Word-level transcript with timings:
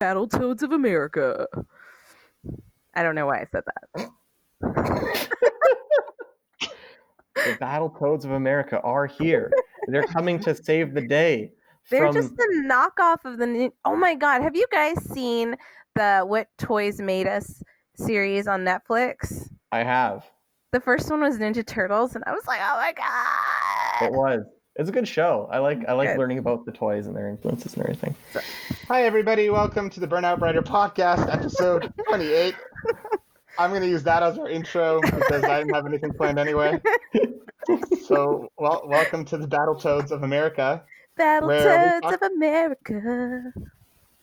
Battletoads 0.00 0.62
of 0.62 0.72
America. 0.72 1.46
I 2.94 3.02
don't 3.02 3.14
know 3.14 3.26
why 3.26 3.40
I 3.40 3.46
said 3.50 3.62
that. 3.94 4.10
The 7.36 7.56
Battle 7.58 7.88
Battletoads 7.88 8.24
of 8.24 8.32
America 8.32 8.80
are 8.80 9.06
here. 9.06 9.50
They're 9.88 10.02
coming 10.02 10.38
to 10.40 10.54
save 10.54 10.92
the 10.94 11.00
day. 11.00 11.52
They're 11.90 12.12
from- 12.12 12.14
just 12.14 12.36
the 12.36 12.64
knockoff 12.68 13.24
of 13.24 13.38
the. 13.38 13.70
Oh 13.84 13.96
my 13.96 14.14
god! 14.14 14.42
Have 14.42 14.54
you 14.54 14.66
guys 14.70 15.02
seen 15.10 15.56
the 15.94 16.20
"What 16.26 16.48
Toys 16.58 17.00
Made 17.00 17.26
Us" 17.26 17.62
series 17.96 18.46
on 18.46 18.62
Netflix? 18.64 19.48
I 19.72 19.82
have. 19.82 20.24
The 20.72 20.80
first 20.80 21.10
one 21.10 21.20
was 21.22 21.38
Ninja 21.38 21.66
Turtles, 21.66 22.14
and 22.14 22.22
I 22.26 22.32
was 22.32 22.46
like, 22.46 22.60
"Oh 22.62 22.76
my 22.76 22.92
God. 22.92 24.06
It 24.06 24.12
was. 24.12 24.44
It's 24.80 24.88
a 24.88 24.92
good 24.92 25.06
show. 25.06 25.46
I 25.52 25.58
like 25.58 25.86
I 25.86 25.92
like 25.92 26.08
Good. 26.08 26.18
learning 26.18 26.38
about 26.38 26.64
the 26.64 26.72
toys 26.72 27.06
and 27.06 27.14
their 27.14 27.28
influences 27.28 27.74
and 27.74 27.82
everything. 27.82 28.14
Hi, 28.88 29.02
everybody. 29.04 29.50
Welcome 29.50 29.90
to 29.90 30.00
the 30.00 30.06
Burn 30.06 30.24
Out 30.24 30.38
Brighter 30.38 30.62
podcast, 30.62 31.30
episode 31.30 31.92
28. 32.08 32.54
I'm 33.58 33.68
going 33.68 33.82
to 33.82 33.88
use 33.88 34.02
that 34.04 34.22
as 34.22 34.38
our 34.38 34.48
intro 34.48 35.02
because 35.02 35.44
I 35.44 35.58
didn't 35.58 35.74
have 35.74 35.84
anything 35.84 36.14
planned 36.14 36.38
anyway. 36.38 36.80
So, 38.06 38.50
well, 38.58 38.82
welcome 38.86 39.24
to 39.26 39.36
the 39.36 39.46
Battletoads 39.46 40.10
of 40.10 40.22
America. 40.24 40.82
Where 41.16 41.40
we 41.42 41.46
Battletoads 41.54 42.00
talk- 42.00 42.14
of 42.14 42.22
America. 42.22 43.52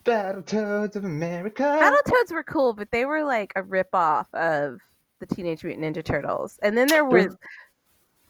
Battletoads 0.04 0.96
of 0.96 1.04
America. 1.04 1.62
Battletoads 1.62 2.32
were 2.32 2.42
cool, 2.42 2.74
but 2.74 2.90
they 2.90 3.06
were 3.06 3.22
like 3.24 3.52
a 3.56 3.62
rip-off 3.62 4.26
of 4.34 4.80
the 5.20 5.26
Teenage 5.26 5.62
Mutant 5.64 5.96
Ninja 5.96 6.04
Turtles. 6.04 6.58
And 6.62 6.76
then 6.76 6.88
there 6.88 7.04
was 7.04 7.36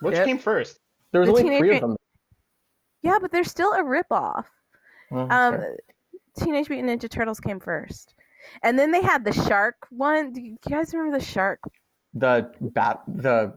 Which 0.00 0.14
Yep. 0.14 0.26
came 0.26 0.38
first? 0.38 0.78
There 1.10 1.22
was 1.22 1.28
The 1.28 1.32
only 1.32 1.42
Teenage 1.44 1.58
three 1.60 1.74
of 1.76 1.80
them. 1.80 1.96
Yeah, 3.02 3.18
but 3.20 3.30
they're 3.32 3.44
still 3.44 3.72
a 3.72 3.84
rip-off. 3.84 4.46
Oh, 5.10 5.28
Um, 5.30 5.54
okay. 5.54 5.66
Teenage 6.38 6.68
Mutant 6.68 7.00
Ninja 7.02 7.10
Turtles 7.10 7.40
came 7.40 7.58
first, 7.58 8.14
and 8.62 8.78
then 8.78 8.92
they 8.92 9.02
had 9.02 9.24
the 9.24 9.32
shark 9.32 9.76
one. 9.90 10.32
Do 10.32 10.40
you 10.40 10.56
guys 10.68 10.92
remember 10.94 11.18
the 11.18 11.24
shark? 11.24 11.60
the 12.14 12.50
bat 12.60 13.00
the 13.06 13.52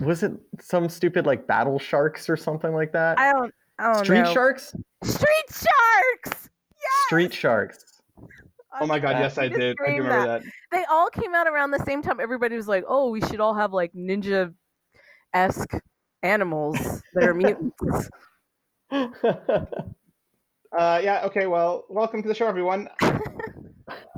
was 0.00 0.22
it 0.24 0.32
some 0.60 0.88
stupid 0.88 1.26
like 1.26 1.46
battle 1.46 1.78
sharks 1.78 2.28
or 2.28 2.36
something 2.36 2.72
like 2.74 2.92
that? 2.92 3.18
I 3.18 3.32
don't. 3.32 3.54
I 3.78 3.92
don't 3.92 4.04
Street 4.04 4.22
know. 4.22 4.32
sharks? 4.32 4.74
Street 5.04 5.44
sharks. 5.50 6.50
Street 7.06 7.32
sharks. 7.32 8.00
Oh 8.80 8.86
my 8.86 8.98
god, 8.98 9.12
yes, 9.18 9.38
I 9.38 9.48
just 9.48 9.58
did. 9.60 9.76
I 9.84 9.90
do 9.90 9.92
remember 9.98 10.08
that. 10.26 10.42
that. 10.42 10.52
They 10.72 10.84
all 10.90 11.08
came 11.10 11.34
out 11.34 11.46
around 11.46 11.70
the 11.72 11.84
same 11.84 12.02
time. 12.02 12.20
Everybody 12.20 12.56
was 12.56 12.68
like, 12.68 12.84
"Oh, 12.88 13.10
we 13.10 13.20
should 13.22 13.40
all 13.40 13.54
have 13.54 13.72
like 13.72 13.92
ninja 13.92 14.52
esque 15.34 15.72
animals 16.22 16.76
that 17.14 17.24
are 17.24 17.34
mutants." 17.34 18.10
Uh, 20.76 21.00
yeah, 21.02 21.22
okay, 21.24 21.46
well, 21.46 21.86
welcome 21.88 22.20
to 22.22 22.28
the 22.28 22.34
show, 22.34 22.46
everyone. 22.46 22.88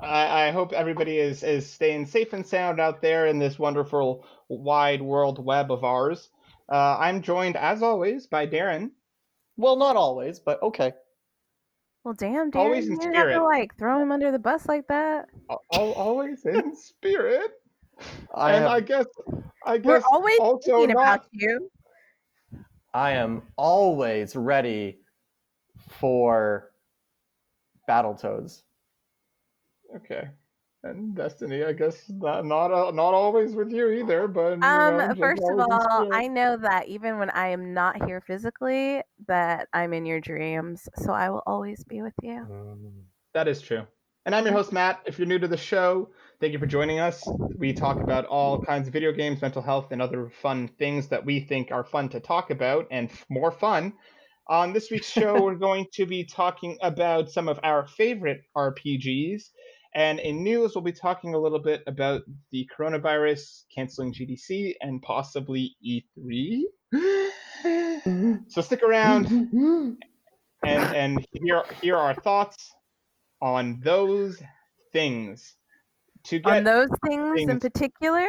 I, 0.02 0.48
I 0.48 0.50
hope 0.50 0.72
everybody 0.72 1.18
is, 1.18 1.44
is 1.44 1.70
staying 1.70 2.06
safe 2.06 2.32
and 2.32 2.44
sound 2.44 2.80
out 2.80 3.00
there 3.00 3.26
in 3.26 3.38
this 3.38 3.56
wonderful 3.56 4.26
wide 4.48 5.00
world 5.00 5.42
web 5.44 5.70
of 5.70 5.84
ours. 5.84 6.28
Uh, 6.68 6.96
I'm 6.98 7.22
joined, 7.22 7.56
as 7.56 7.82
always, 7.82 8.26
by 8.26 8.48
Darren. 8.48 8.91
well, 9.56 9.76
not 9.76 9.94
always, 9.94 10.41
but 10.41 10.60
okay. 10.62 10.92
Well, 12.02 12.14
damn, 12.14 12.50
Darren, 12.50 12.56
Always 12.56 12.86
in 12.86 12.92
you 12.94 12.98
didn't 12.98 13.14
have 13.14 13.28
to 13.30 13.44
like 13.44 13.76
throw 13.78 14.02
him 14.02 14.10
under 14.10 14.32
the 14.32 14.38
bus 14.38 14.66
like 14.66 14.88
that. 14.88 15.28
Al- 15.50 15.92
always 15.92 16.44
in 16.46 16.74
spirit. 16.80 17.50
I 18.34 18.54
and 18.54 18.62
have, 18.62 18.72
I 18.72 18.80
guess, 18.80 19.06
I 19.66 19.78
We're 19.84 20.00
guess 20.00 20.02
always 20.10 20.38
also 20.41 20.78
thinking 20.78 20.94
not. 20.94 21.02
about 21.02 21.26
you. 21.32 21.70
I 22.92 23.12
am 23.12 23.42
always 23.56 24.34
ready 24.34 24.98
for 25.98 26.70
Battletoads. 27.88 28.62
Okay. 29.97 30.28
And 30.82 31.15
Destiny, 31.15 31.62
I 31.62 31.72
guess 31.72 32.09
not 32.09 32.47
not, 32.47 32.72
uh, 32.72 32.91
not 32.91 33.12
always 33.12 33.54
with 33.54 33.70
you 33.70 33.91
either, 33.91 34.26
but 34.26 34.53
you 34.53 34.56
know, 34.56 34.66
Um, 34.66 35.09
just 35.09 35.20
first 35.20 35.42
of 35.42 35.60
all, 35.60 36.04
spirit. 36.04 36.15
I 36.15 36.26
know 36.26 36.56
that 36.56 36.88
even 36.88 37.19
when 37.19 37.28
I 37.31 37.48
am 37.48 37.75
not 37.75 38.03
here 38.06 38.22
physically, 38.22 39.03
that 39.28 39.69
I'm 39.75 39.92
in 39.92 40.06
your 40.06 40.20
dreams, 40.20 40.88
so 40.97 41.12
I 41.12 41.28
will 41.28 41.42
always 41.47 41.84
be 41.84 42.00
with 42.00 42.15
you. 42.22 42.47
That 43.34 43.47
is 43.47 43.60
true. 43.60 43.86
And 44.25 44.34
I'm 44.34 44.44
your 44.44 44.54
host, 44.54 44.72
Matt. 44.72 45.00
If 45.04 45.19
you're 45.19 45.28
new 45.28 45.38
to 45.38 45.48
the 45.48 45.56
show, 45.56 46.09
thank 46.41 46.55
you 46.55 46.59
for 46.59 46.67
joining 46.67 46.99
us. 46.99 47.28
We 47.59 47.75
talk 47.75 48.01
about 48.01 48.25
all 48.25 48.62
kinds 48.62 48.87
of 48.87 48.95
video 48.95 49.12
games, 49.12 49.43
mental 49.43 49.61
health, 49.61 49.89
and 49.91 50.01
other 50.01 50.31
fun 50.41 50.69
things 50.78 51.09
that 51.09 51.25
we 51.25 51.41
think 51.41 51.71
are 51.71 51.84
fun 51.84 52.09
to 52.11 52.21
talk 52.21 52.51
about 52.51 52.87
and 52.91 53.11
f- 53.11 53.27
more 53.28 53.53
fun. 53.53 53.93
On 54.49 54.73
this 54.73 54.91
week's 54.91 55.11
show, 55.11 55.43
we're 55.43 55.56
going 55.56 55.87
to 55.93 56.06
be 56.06 56.25
talking 56.25 56.78
about 56.81 57.31
some 57.31 57.47
of 57.47 57.61
our 57.62 57.87
favorite 57.87 58.41
RPGs. 58.56 59.51
And 59.95 60.19
in 60.19 60.43
news, 60.43 60.75
we'll 60.75 60.83
be 60.83 60.93
talking 60.93 61.34
a 61.34 61.39
little 61.39 61.59
bit 61.59 61.83
about 61.87 62.23
the 62.53 62.67
coronavirus, 62.75 63.65
canceling 63.75 64.15
GDC, 64.15 64.77
and 64.81 65.03
possibly 65.03 65.77
E3. 65.84 66.62
so 68.49 68.62
stick 68.62 68.83
around 68.83 69.27
and 69.53 69.99
and 70.65 71.27
hear, 71.33 71.65
hear 71.83 71.97
our 71.97 72.15
thoughts 72.15 72.72
on 73.43 73.81
those 73.83 74.41
things 74.93 75.57
to 76.25 76.38
get 76.38 76.56
On 76.58 76.64
those 76.64 76.88
things, 77.06 77.41
in 77.48 77.60
particular, 77.60 78.26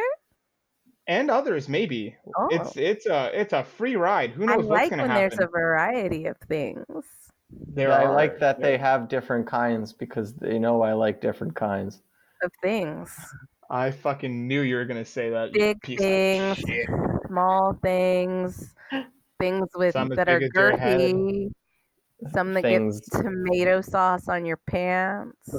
and 1.06 1.30
others 1.30 1.68
maybe 1.68 2.14
Oh. 2.38 2.48
it's 2.50 2.76
it's 2.76 3.06
a 3.06 3.30
it's 3.38 3.52
a 3.52 3.64
free 3.64 3.96
ride 3.96 4.30
who 4.30 4.44
I 4.44 4.56
knows 4.56 4.66
what's 4.66 4.82
like 4.82 4.90
gonna 4.90 5.02
when 5.02 5.10
happen 5.10 5.36
there's 5.38 5.40
a 5.40 5.50
variety 5.50 6.26
of 6.26 6.36
things. 6.48 7.04
there 7.50 7.88
Yeah, 7.88 7.98
I 8.02 8.08
like 8.08 8.38
that 8.38 8.60
they 8.60 8.78
have 8.78 9.08
different 9.08 9.46
kinds 9.46 9.92
because 9.92 10.34
they 10.34 10.58
know 10.58 10.80
I 10.82 10.92
like 10.92 11.20
different 11.20 11.54
kinds. 11.54 12.02
Of 12.44 12.50
things, 12.60 13.14
i 13.70 13.90
fucking 13.90 14.48
knew 14.48 14.62
you 14.62 14.74
were 14.76 14.84
gonna 14.84 15.04
say 15.04 15.30
that 15.30 15.52
big 15.52 15.80
piece 15.82 15.98
things, 16.00 16.58
of 16.58 16.58
shit. 16.58 16.88
small 17.28 17.74
things, 17.82 18.74
things 19.38 19.68
with 19.74 19.92
Some 19.92 20.08
that 20.10 20.28
are 20.28 20.40
big 20.40 20.48
as 20.48 20.50
your 20.54 20.76
head. 20.76 20.98
girthy, 21.00 21.50
some 22.32 22.52
that 22.54 22.62
Things. 22.62 23.00
get 23.10 23.22
tomato 23.22 23.80
sauce 23.80 24.28
on 24.28 24.44
your 24.44 24.58
pants. 24.68 25.36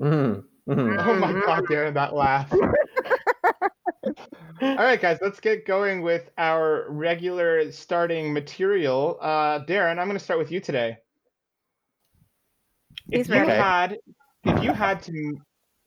mm, 0.00 0.44
mm. 0.68 1.06
oh 1.06 1.14
my 1.14 1.32
god 1.32 1.64
darren 1.64 1.94
that 1.94 2.14
laugh. 2.14 2.52
All 4.60 4.76
right 4.76 5.00
guys 5.00 5.18
let's 5.22 5.40
get 5.40 5.66
going 5.66 6.02
with 6.02 6.30
our 6.38 6.86
regular 6.90 7.70
starting 7.72 8.32
material. 8.32 9.18
Uh 9.20 9.64
darren 9.64 9.98
i'm 9.98 10.06
gonna 10.06 10.18
start 10.18 10.38
with 10.38 10.50
you 10.50 10.60
today. 10.60 10.98
If 13.10 13.26
He's 13.26 13.28
you 13.28 13.34
ready. 13.40 13.50
had 13.52 13.98
if 14.44 14.62
you 14.62 14.72
had 14.72 15.02
to 15.04 15.38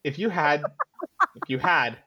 if 0.04 0.18
you 0.18 0.28
had 0.28 0.62
if 1.36 1.48
you 1.48 1.58
had 1.58 1.98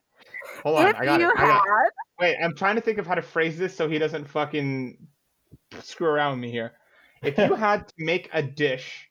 hold 0.63 0.79
on 0.79 0.87
if 0.87 0.95
i 0.95 1.05
got 1.05 1.19
you 1.19 1.29
it 1.29 1.33
I 1.37 1.41
got, 1.41 1.65
had, 1.65 1.89
wait 2.19 2.37
i'm 2.43 2.55
trying 2.55 2.75
to 2.75 2.81
think 2.81 2.97
of 2.97 3.07
how 3.07 3.15
to 3.15 3.21
phrase 3.21 3.57
this 3.57 3.75
so 3.75 3.89
he 3.89 3.97
doesn't 3.97 4.25
fucking 4.25 4.97
screw 5.81 6.07
around 6.07 6.31
with 6.31 6.39
me 6.39 6.51
here. 6.51 6.73
If 7.23 7.37
you 7.37 7.55
had 7.55 7.87
to 7.87 7.93
make 7.97 8.29
a 8.33 8.41
dish 8.41 9.09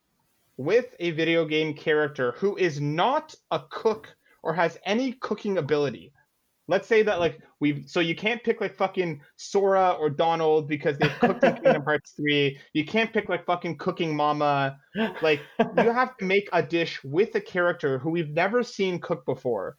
with 0.57 0.95
a 1.01 1.11
video 1.13 1.45
game 1.45 1.75
character 1.75 2.33
who 2.39 2.57
is 2.57 2.81
not 2.81 3.35
a 3.51 3.61
cook 3.71 4.09
or 4.43 4.55
has 4.55 4.79
any 4.85 5.13
cooking 5.13 5.59
ability. 5.59 6.13
Let's 6.67 6.89
say 6.89 7.03
that 7.03 7.21
like 7.21 7.41
we 7.61 7.85
so 7.87 8.01
you 8.01 8.15
can't 8.15 8.43
pick 8.43 8.61
like 8.61 8.75
fucking 8.75 9.21
sora 9.37 9.91
or 10.01 10.09
donald 10.09 10.67
because 10.67 10.97
they've 10.97 11.13
cooked 11.21 11.45
in 11.45 11.55
kingdom 11.57 11.83
hearts 11.85 12.13
3 12.17 12.59
you 12.73 12.87
can't 12.87 13.13
pick 13.13 13.29
like 13.29 13.45
fucking 13.45 13.77
cooking 13.77 14.17
mama. 14.17 14.79
Like 15.21 15.41
you 15.59 15.91
have 15.91 16.17
to 16.19 16.25
make 16.25 16.49
a 16.53 16.63
dish 16.63 17.03
with 17.05 17.35
a 17.35 17.41
character 17.41 17.99
who 17.99 18.11
we've 18.11 18.31
never 18.31 18.63
seen 18.63 18.99
cook 18.99 19.27
before. 19.27 19.77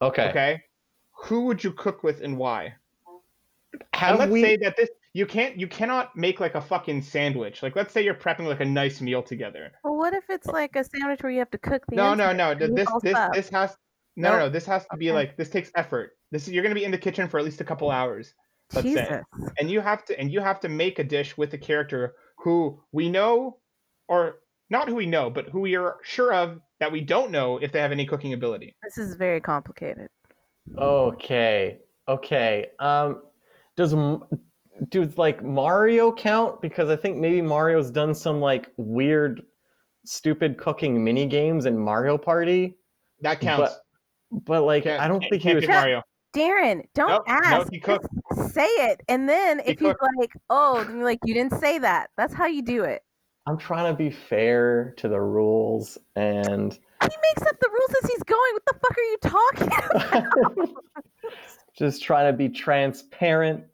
Okay. 0.00 0.28
okay? 0.28 0.62
Who 1.24 1.46
would 1.46 1.64
you 1.64 1.72
cook 1.72 2.04
with 2.04 2.20
and 2.20 2.36
why? 2.36 2.74
And 3.92 4.18
let's 4.18 4.30
we? 4.30 4.42
say 4.42 4.56
that 4.58 4.76
this 4.76 4.88
you 5.18 5.26
can't 5.26 5.58
you 5.58 5.66
cannot 5.66 6.14
make 6.16 6.38
like 6.38 6.54
a 6.54 6.60
fucking 6.60 7.02
sandwich 7.02 7.60
like 7.62 7.74
let's 7.74 7.92
say 7.92 8.04
you're 8.04 8.14
prepping 8.14 8.46
like 8.46 8.60
a 8.60 8.64
nice 8.64 9.00
meal 9.00 9.20
together 9.22 9.72
well, 9.82 9.96
what 9.96 10.14
if 10.14 10.24
it's 10.30 10.46
like 10.46 10.76
a 10.76 10.84
sandwich 10.84 11.20
where 11.24 11.32
you 11.32 11.40
have 11.40 11.50
to 11.50 11.58
cook 11.58 11.82
the 11.88 11.96
no 11.96 12.14
no 12.14 12.32
no 12.32 12.50
and 12.52 12.60
th- 12.60 12.70
eat 12.70 12.76
this 12.76 12.88
this 13.02 13.12
stuff? 13.16 13.32
this 13.34 13.48
has 13.48 13.76
no 14.16 14.30
no 14.30 14.30
Nope. 14.30 14.38
no 14.40 14.48
this 14.50 14.64
has 14.66 14.86
to 14.92 14.96
be 14.96 15.08
Okay. 15.10 15.14
like 15.18 15.36
this 15.36 15.50
takes 15.50 15.70
effort 15.74 16.12
this 16.30 16.46
is 16.46 16.52
you're 16.54 16.62
going 16.62 16.74
to 16.74 16.78
be 16.80 16.84
in 16.84 16.92
the 16.92 16.98
kitchen 16.98 17.28
for 17.28 17.38
at 17.40 17.44
least 17.44 17.60
a 17.60 17.64
couple 17.64 17.90
hours 17.90 18.32
let's 18.74 18.86
say. 18.92 19.02
Jesus. 19.06 19.24
and 19.58 19.68
you 19.70 19.80
have 19.80 20.04
to 20.04 20.18
and 20.20 20.30
you 20.30 20.40
have 20.40 20.60
to 20.60 20.68
make 20.68 21.00
a 21.00 21.04
dish 21.04 21.36
with 21.36 21.52
a 21.54 21.58
character 21.58 22.14
who 22.36 22.80
we 22.92 23.08
know 23.08 23.58
or 24.08 24.36
not 24.70 24.88
who 24.88 24.94
we 24.94 25.06
know 25.06 25.30
but 25.30 25.48
who 25.48 25.60
we 25.60 25.74
are 25.74 25.96
sure 26.04 26.32
of 26.32 26.60
that 26.78 26.92
we 26.92 27.00
don't 27.00 27.32
know 27.32 27.58
if 27.58 27.72
they 27.72 27.80
have 27.80 27.90
any 27.90 28.06
cooking 28.06 28.34
ability 28.34 28.76
This 28.84 28.98
is 28.98 29.16
very 29.16 29.40
complicated. 29.40 30.08
Okay. 30.78 31.78
Okay. 32.06 32.66
Um, 32.78 33.22
does 33.76 33.92
M- 34.78 34.86
does 34.90 35.18
like 35.18 35.42
Mario 35.42 36.12
count? 36.12 36.60
Because 36.60 36.88
I 36.88 36.96
think 36.96 37.16
maybe 37.18 37.40
Mario's 37.42 37.90
done 37.90 38.14
some 38.14 38.40
like 38.40 38.68
weird, 38.76 39.42
stupid 40.04 40.58
cooking 40.58 41.02
mini 41.02 41.26
games 41.26 41.66
in 41.66 41.78
Mario 41.78 42.16
Party. 42.18 42.76
that 43.20 43.40
counts 43.40 43.74
But, 44.30 44.44
but 44.44 44.62
like 44.64 44.84
Can't- 44.84 45.00
I 45.02 45.08
don't 45.08 45.20
think 45.20 45.34
he 45.34 45.38
can't 45.40 45.56
was. 45.56 45.68
Mario. 45.68 46.02
Darren, 46.36 46.82
don't 46.94 47.08
Nope, 47.08 47.24
nope, 47.26 47.42
ask. 47.44 47.72
he 47.72 47.80
say 48.50 48.66
it, 48.66 49.00
and 49.08 49.26
then 49.28 49.60
He 49.64 49.72
if 49.72 49.80
he's 49.80 49.94
like, 50.18 50.30
"Oh," 50.50 50.84
then 50.84 50.96
you're 50.96 51.04
like, 51.04 51.18
"You 51.24 51.32
didn't 51.32 51.54
say 51.58 51.78
that." 51.78 52.10
That's 52.18 52.34
how 52.34 52.44
you 52.46 52.60
do 52.62 52.84
it. 52.84 53.02
I'm 53.46 53.56
trying 53.56 53.90
to 53.90 53.96
be 53.96 54.10
fair 54.10 54.92
to 54.98 55.08
the 55.08 55.18
rules 55.18 55.96
and 56.16 56.72
He 56.74 57.08
makes 57.08 57.48
up 57.50 57.58
the 57.60 57.70
rules 57.70 57.94
as 58.02 58.10
he's 58.10 58.22
going. 58.24 58.52
What 58.52 58.66
the 58.66 58.74
fuck 58.78 58.98
are 58.98 59.02
you 59.02 59.18
talking 59.22 60.52
about? 60.66 60.74
just 61.78 62.02
trying 62.02 62.30
to 62.30 62.36
be 62.36 62.50
transparent 62.50 63.60
All 63.60 63.66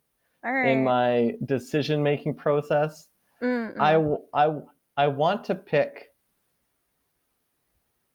right. 0.53 0.69
in 0.69 0.85
my 0.85 1.35
decision 1.45 2.03
making 2.03 2.35
process. 2.35 3.09
Mm, 3.43 3.79
I, 3.79 3.95
mm. 3.95 4.03
w- 4.03 4.23
I, 4.33 4.45
w- 4.45 4.67
I 4.97 5.07
want 5.09 5.45
to 5.45 5.55
pick 5.55 6.11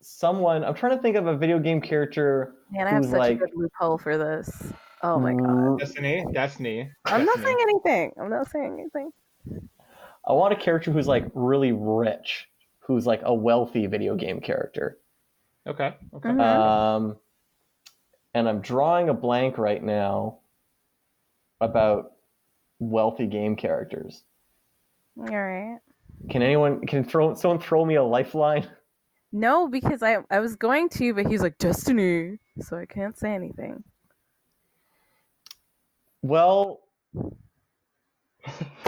someone. 0.01 0.63
I'm 0.63 0.73
trying 0.75 0.95
to 0.95 1.01
think 1.01 1.15
of 1.15 1.27
a 1.27 1.35
video 1.35 1.59
game 1.59 1.81
character. 1.81 2.55
Man, 2.71 2.87
I 2.87 2.91
have 2.91 3.05
such 3.05 3.17
like- 3.17 3.37
a 3.37 3.39
good 3.39 3.51
loophole 3.55 3.97
for 3.97 4.17
this. 4.17 4.71
Oh 5.01 5.17
my 5.17 5.33
god. 5.33 5.79
Destiny, 5.79 6.25
Destiny. 6.33 6.89
I'm 7.05 7.23
not 7.23 7.39
saying 7.39 7.57
anything. 7.61 8.11
I'm 8.21 8.29
not 8.29 8.51
saying 8.51 8.73
anything. 8.79 9.11
I 10.27 10.33
want 10.33 10.51
a 10.51 10.57
character 10.57 10.91
who's 10.91 11.07
like 11.07 11.25
really 11.33 11.71
rich, 11.71 12.49
who's 12.79 13.05
like 13.05 13.21
a 13.23 13.33
wealthy 13.33 13.87
video 13.87 14.15
game 14.15 14.41
character. 14.41 14.97
Okay. 15.65 15.95
Okay. 16.13 16.29
Mhm. 16.29 16.41
Um, 16.41 17.17
and 18.33 18.49
I'm 18.49 18.59
drawing 18.59 19.07
a 19.07 19.13
blank 19.13 19.57
right 19.57 19.81
now 19.81 20.39
about 21.61 22.11
wealthy 22.79 23.27
game 23.27 23.55
characters. 23.55 24.23
All 25.17 25.25
right. 25.25 25.77
Can 26.29 26.41
anyone 26.41 26.85
can 26.87 27.03
throw 27.03 27.33
someone 27.35 27.59
throw 27.59 27.85
me 27.85 27.95
a 27.95 28.03
lifeline? 28.03 28.67
No, 29.31 29.67
because 29.67 30.01
I 30.01 30.17
I 30.31 30.39
was 30.39 30.55
going 30.55 30.89
to, 30.89 31.13
but 31.13 31.27
he's 31.27 31.43
like 31.43 31.59
Destiny, 31.59 32.39
so 32.61 32.77
I 32.79 32.87
can't 32.87 33.15
say 33.15 33.35
anything. 33.35 33.83
Well, 36.23 36.79
Can 37.13 37.33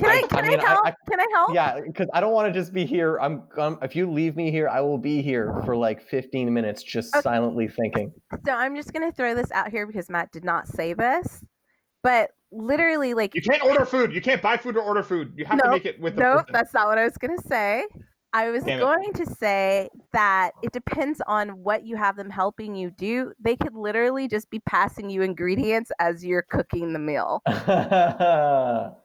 I, 0.03 0.23
I- 0.23 0.27
can 0.27 0.45
I 0.45 0.47
mean, 0.49 0.59
I- 0.59 0.65
help? 0.67 0.85
I- 0.87 0.95
can 1.09 1.19
I 1.19 1.27
help? 1.31 1.53
yeah, 1.53 1.79
because 1.85 2.07
I 2.13 2.19
don't 2.21 2.33
want 2.33 2.51
to 2.51 2.59
just 2.59 2.73
be 2.73 2.85
here. 2.85 3.19
I'm, 3.21 3.44
um, 3.57 3.77
if 3.83 3.95
you 3.95 4.09
leave 4.09 4.35
me 4.35 4.49
here, 4.49 4.67
I 4.67 4.81
will 4.81 4.97
be 4.97 5.21
here 5.21 5.61
for 5.63 5.75
like 5.75 6.01
15 6.01 6.51
minutes, 6.51 6.81
just 6.81 7.15
Okay. 7.15 7.21
silently 7.21 7.67
thinking. 7.67 8.11
So 8.45 8.51
I'm 8.51 8.75
just 8.75 8.94
gonna 8.94 9.11
throw 9.11 9.35
this 9.35 9.51
out 9.51 9.69
here 9.69 9.85
because 9.85 10.09
Matt 10.09 10.31
did 10.31 10.44
not 10.44 10.67
say 10.67 10.94
this, 10.94 11.44
but 12.03 12.31
literally, 12.51 13.13
like, 13.13 13.36
You 13.36 13.42
can't 13.42 13.63
order 13.63 13.86
food. 13.86 14.13
You 14.13 14.21
can't 14.21 14.42
buy 14.42 14.57
food 14.57 14.75
or 14.77 14.81
order 14.81 15.03
food. 15.03 15.33
You 15.36 15.45
have 15.45 15.62
to 15.62 15.69
make 15.69 15.86
it 15.86 16.00
with 16.00 16.15
the 16.15 16.24
nope, 16.24 16.45
that's 16.51 16.74
not 16.74 16.88
what 16.88 16.98
I 16.98 17.03
was 17.03 17.18
gonna 17.18 17.42
say. 17.48 17.86
I 18.33 18.50
was 18.50 18.63
Damn 18.63 18.80
it. 18.80 18.81
going 18.81 19.12
to 19.13 19.25
say 19.25 19.89
that 20.13 20.51
it 20.63 20.71
depends 20.71 21.21
on 21.27 21.50
what 21.50 21.86
you 21.86 21.98
have 21.98 22.15
them 22.15 22.30
helping 22.30 22.75
you 22.75 22.89
do. 22.92 23.33
They 23.44 23.57
could 23.57 23.75
literally 23.75 24.30
just 24.30 24.50
be 24.50 24.59
passing 24.62 25.09
you 25.09 25.21
ingredients 25.21 25.92
as 26.00 26.24
you're 26.24 26.44
cooking 26.44 26.94
the 26.94 27.00
meal. 27.00 27.42
oh 27.48 28.95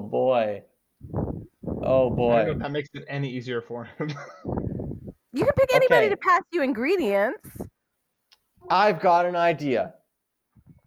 boy. 0.00 0.62
Oh 1.82 1.82
I 1.82 1.82
don't 1.82 1.86
know 1.86 2.10
boy. 2.16 2.46
if 2.52 2.58
that 2.60 2.72
makes 2.72 2.88
it 2.94 3.04
any 3.06 3.28
easier 3.30 3.60
for 3.60 3.84
him. 3.84 4.08
You 5.32 5.44
can 5.44 5.52
pick 5.54 5.74
anybody 5.74 6.06
Okay. 6.06 6.08
to 6.08 6.16
pass 6.16 6.40
you 6.52 6.62
ingredients. 6.62 7.50
I've 8.70 8.98
got 9.00 9.26
an 9.26 9.36
idea. 9.36 9.92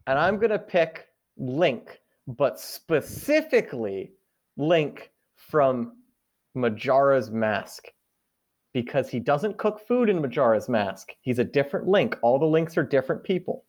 And 0.08 0.20
I'm 0.20 0.38
going 0.38 0.52
to 0.52 0.60
pick 0.60 1.08
Link, 1.38 2.00
but 2.28 2.60
specifically 2.60 4.12
Link 4.58 5.12
from 5.36 5.94
Majora's 6.56 7.32
Mask. 7.32 7.88
Because 8.74 9.08
he 9.08 9.20
doesn't 9.20 9.58
cook 9.58 9.86
food 9.88 10.10
in 10.10 10.20
Majora's 10.20 10.68
Mask. 10.68 11.10
He's 11.22 11.38
a 11.40 11.44
different 11.44 11.88
Link. 11.88 12.18
All 12.24 12.40
the 12.40 12.46
Links 12.46 12.76
are 12.78 12.84
different 12.84 13.24
people. 13.24 13.66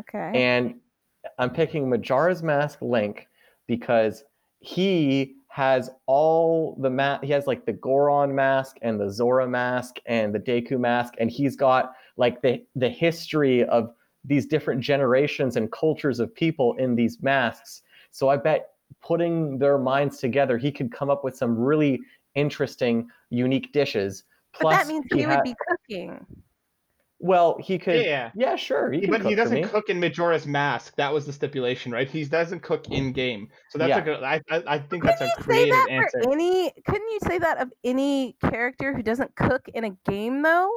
Okay. 0.00 0.32
And 0.34 0.74
I'm 1.38 1.50
picking 1.50 1.88
Majora's 1.88 2.42
Mask 2.42 2.82
Link 2.82 3.28
because 3.66 4.24
he 4.58 5.36
has 5.48 5.88
all 6.06 6.76
the 6.80 6.90
ma- 6.90 7.20
he 7.22 7.30
has 7.30 7.46
like 7.46 7.64
the 7.64 7.72
Goron 7.72 8.34
mask 8.34 8.76
and 8.82 8.98
the 8.98 9.08
Zora 9.08 9.46
mask 9.46 9.98
and 10.06 10.34
the 10.34 10.40
Deku 10.40 10.80
mask 10.80 11.14
and 11.18 11.30
he's 11.30 11.54
got 11.54 11.92
like 12.16 12.42
the 12.42 12.64
the 12.74 12.88
history 12.88 13.64
of 13.64 13.94
these 14.24 14.46
different 14.46 14.80
generations 14.80 15.56
and 15.56 15.70
cultures 15.70 16.18
of 16.20 16.34
people 16.34 16.74
in 16.74 16.94
these 16.94 17.22
masks. 17.22 17.82
So 18.10 18.28
I 18.28 18.36
bet 18.36 18.70
putting 19.02 19.58
their 19.58 19.76
minds 19.78 20.18
together 20.18 20.56
he 20.56 20.70
could 20.72 20.92
come 20.92 21.10
up 21.10 21.24
with 21.24 21.36
some 21.36 21.56
really 21.58 22.00
interesting 22.34 23.08
unique 23.30 23.72
dishes. 23.72 24.24
but 24.60 24.70
that 24.70 24.86
means 24.86 25.04
he, 25.12 25.22
ha- 25.22 25.34
would 25.36 25.42
be 25.44 25.54
cooking. 25.68 26.24
well, 27.18 27.56
he 27.60 27.78
could 27.78 28.04
yeah. 28.04 28.30
yeah, 28.34 28.54
sure. 28.56 28.92
He 28.92 29.06
but 29.06 29.22
he 29.24 29.34
doesn't 29.34 29.64
cook 29.68 29.88
in 29.88 29.98
Majora's 30.00 30.46
Mask. 30.46 30.94
That 30.96 31.12
was 31.12 31.26
the 31.26 31.32
stipulation, 31.32 31.90
right? 31.92 32.08
He 32.08 32.24
doesn't 32.24 32.60
cook 32.62 32.88
in 32.90 33.12
game. 33.12 33.48
So 33.70 33.78
that's 33.78 33.88
Yeah. 33.90 33.98
a 33.98 34.02
good. 34.02 34.22
I, 34.22 34.40
I, 34.50 34.62
I 34.66 34.78
think 34.78 35.02
Couldn't 35.02 35.18
that's 35.18 35.20
a 35.22 35.24
you 35.24 35.30
say 35.38 35.42
creative 35.42 35.74
that 35.74 35.90
answer. 35.90 36.22
for 36.22 36.32
any? 36.32 36.72
Couldn't 36.86 37.10
you 37.10 37.18
say 37.26 37.38
that 37.38 37.58
of 37.58 37.72
any 37.84 38.36
character 38.50 38.94
who 38.94 39.02
doesn't 39.02 39.34
cook 39.36 39.68
in 39.74 39.84
a 39.84 39.90
game 40.10 40.42
though? 40.42 40.70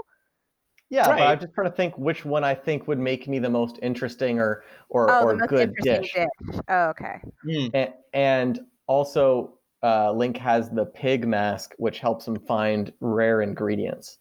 Yeah, 0.89 1.07
but 1.07 1.19
I'm 1.21 1.39
just 1.39 1.53
trying 1.53 1.69
to 1.69 1.75
think 1.75 1.97
which 1.97 2.23
one 2.23 2.43
I 2.43 2.55
think 2.55 2.87
would 2.87 2.99
make 2.99 3.27
me 3.27 3.39
the 3.39 3.49
most 3.49 3.77
interesting 3.81 4.39
or 4.39 4.63
or, 4.89 5.11
Oh, 5.11 5.25
or 5.25 5.33
the 5.33 5.39
most 5.39 5.49
good 5.49 5.69
interesting 5.69 6.01
dish. 6.01 6.13
dish. 6.13 6.61
Oh, 6.69 6.87
okay. 6.89 7.21
Mm. 7.45 7.71
And, 7.73 7.93
and 8.13 8.59
also, 8.87 9.59
uh, 9.83 10.11
Link 10.11 10.37
has 10.37 10.69
the 10.69 10.85
pig 10.85 11.27
mask, 11.27 11.73
which 11.77 11.99
helps 11.99 12.27
him 12.27 12.39
find 12.39 12.93
rare 13.01 13.41
ingredients. 13.41 14.19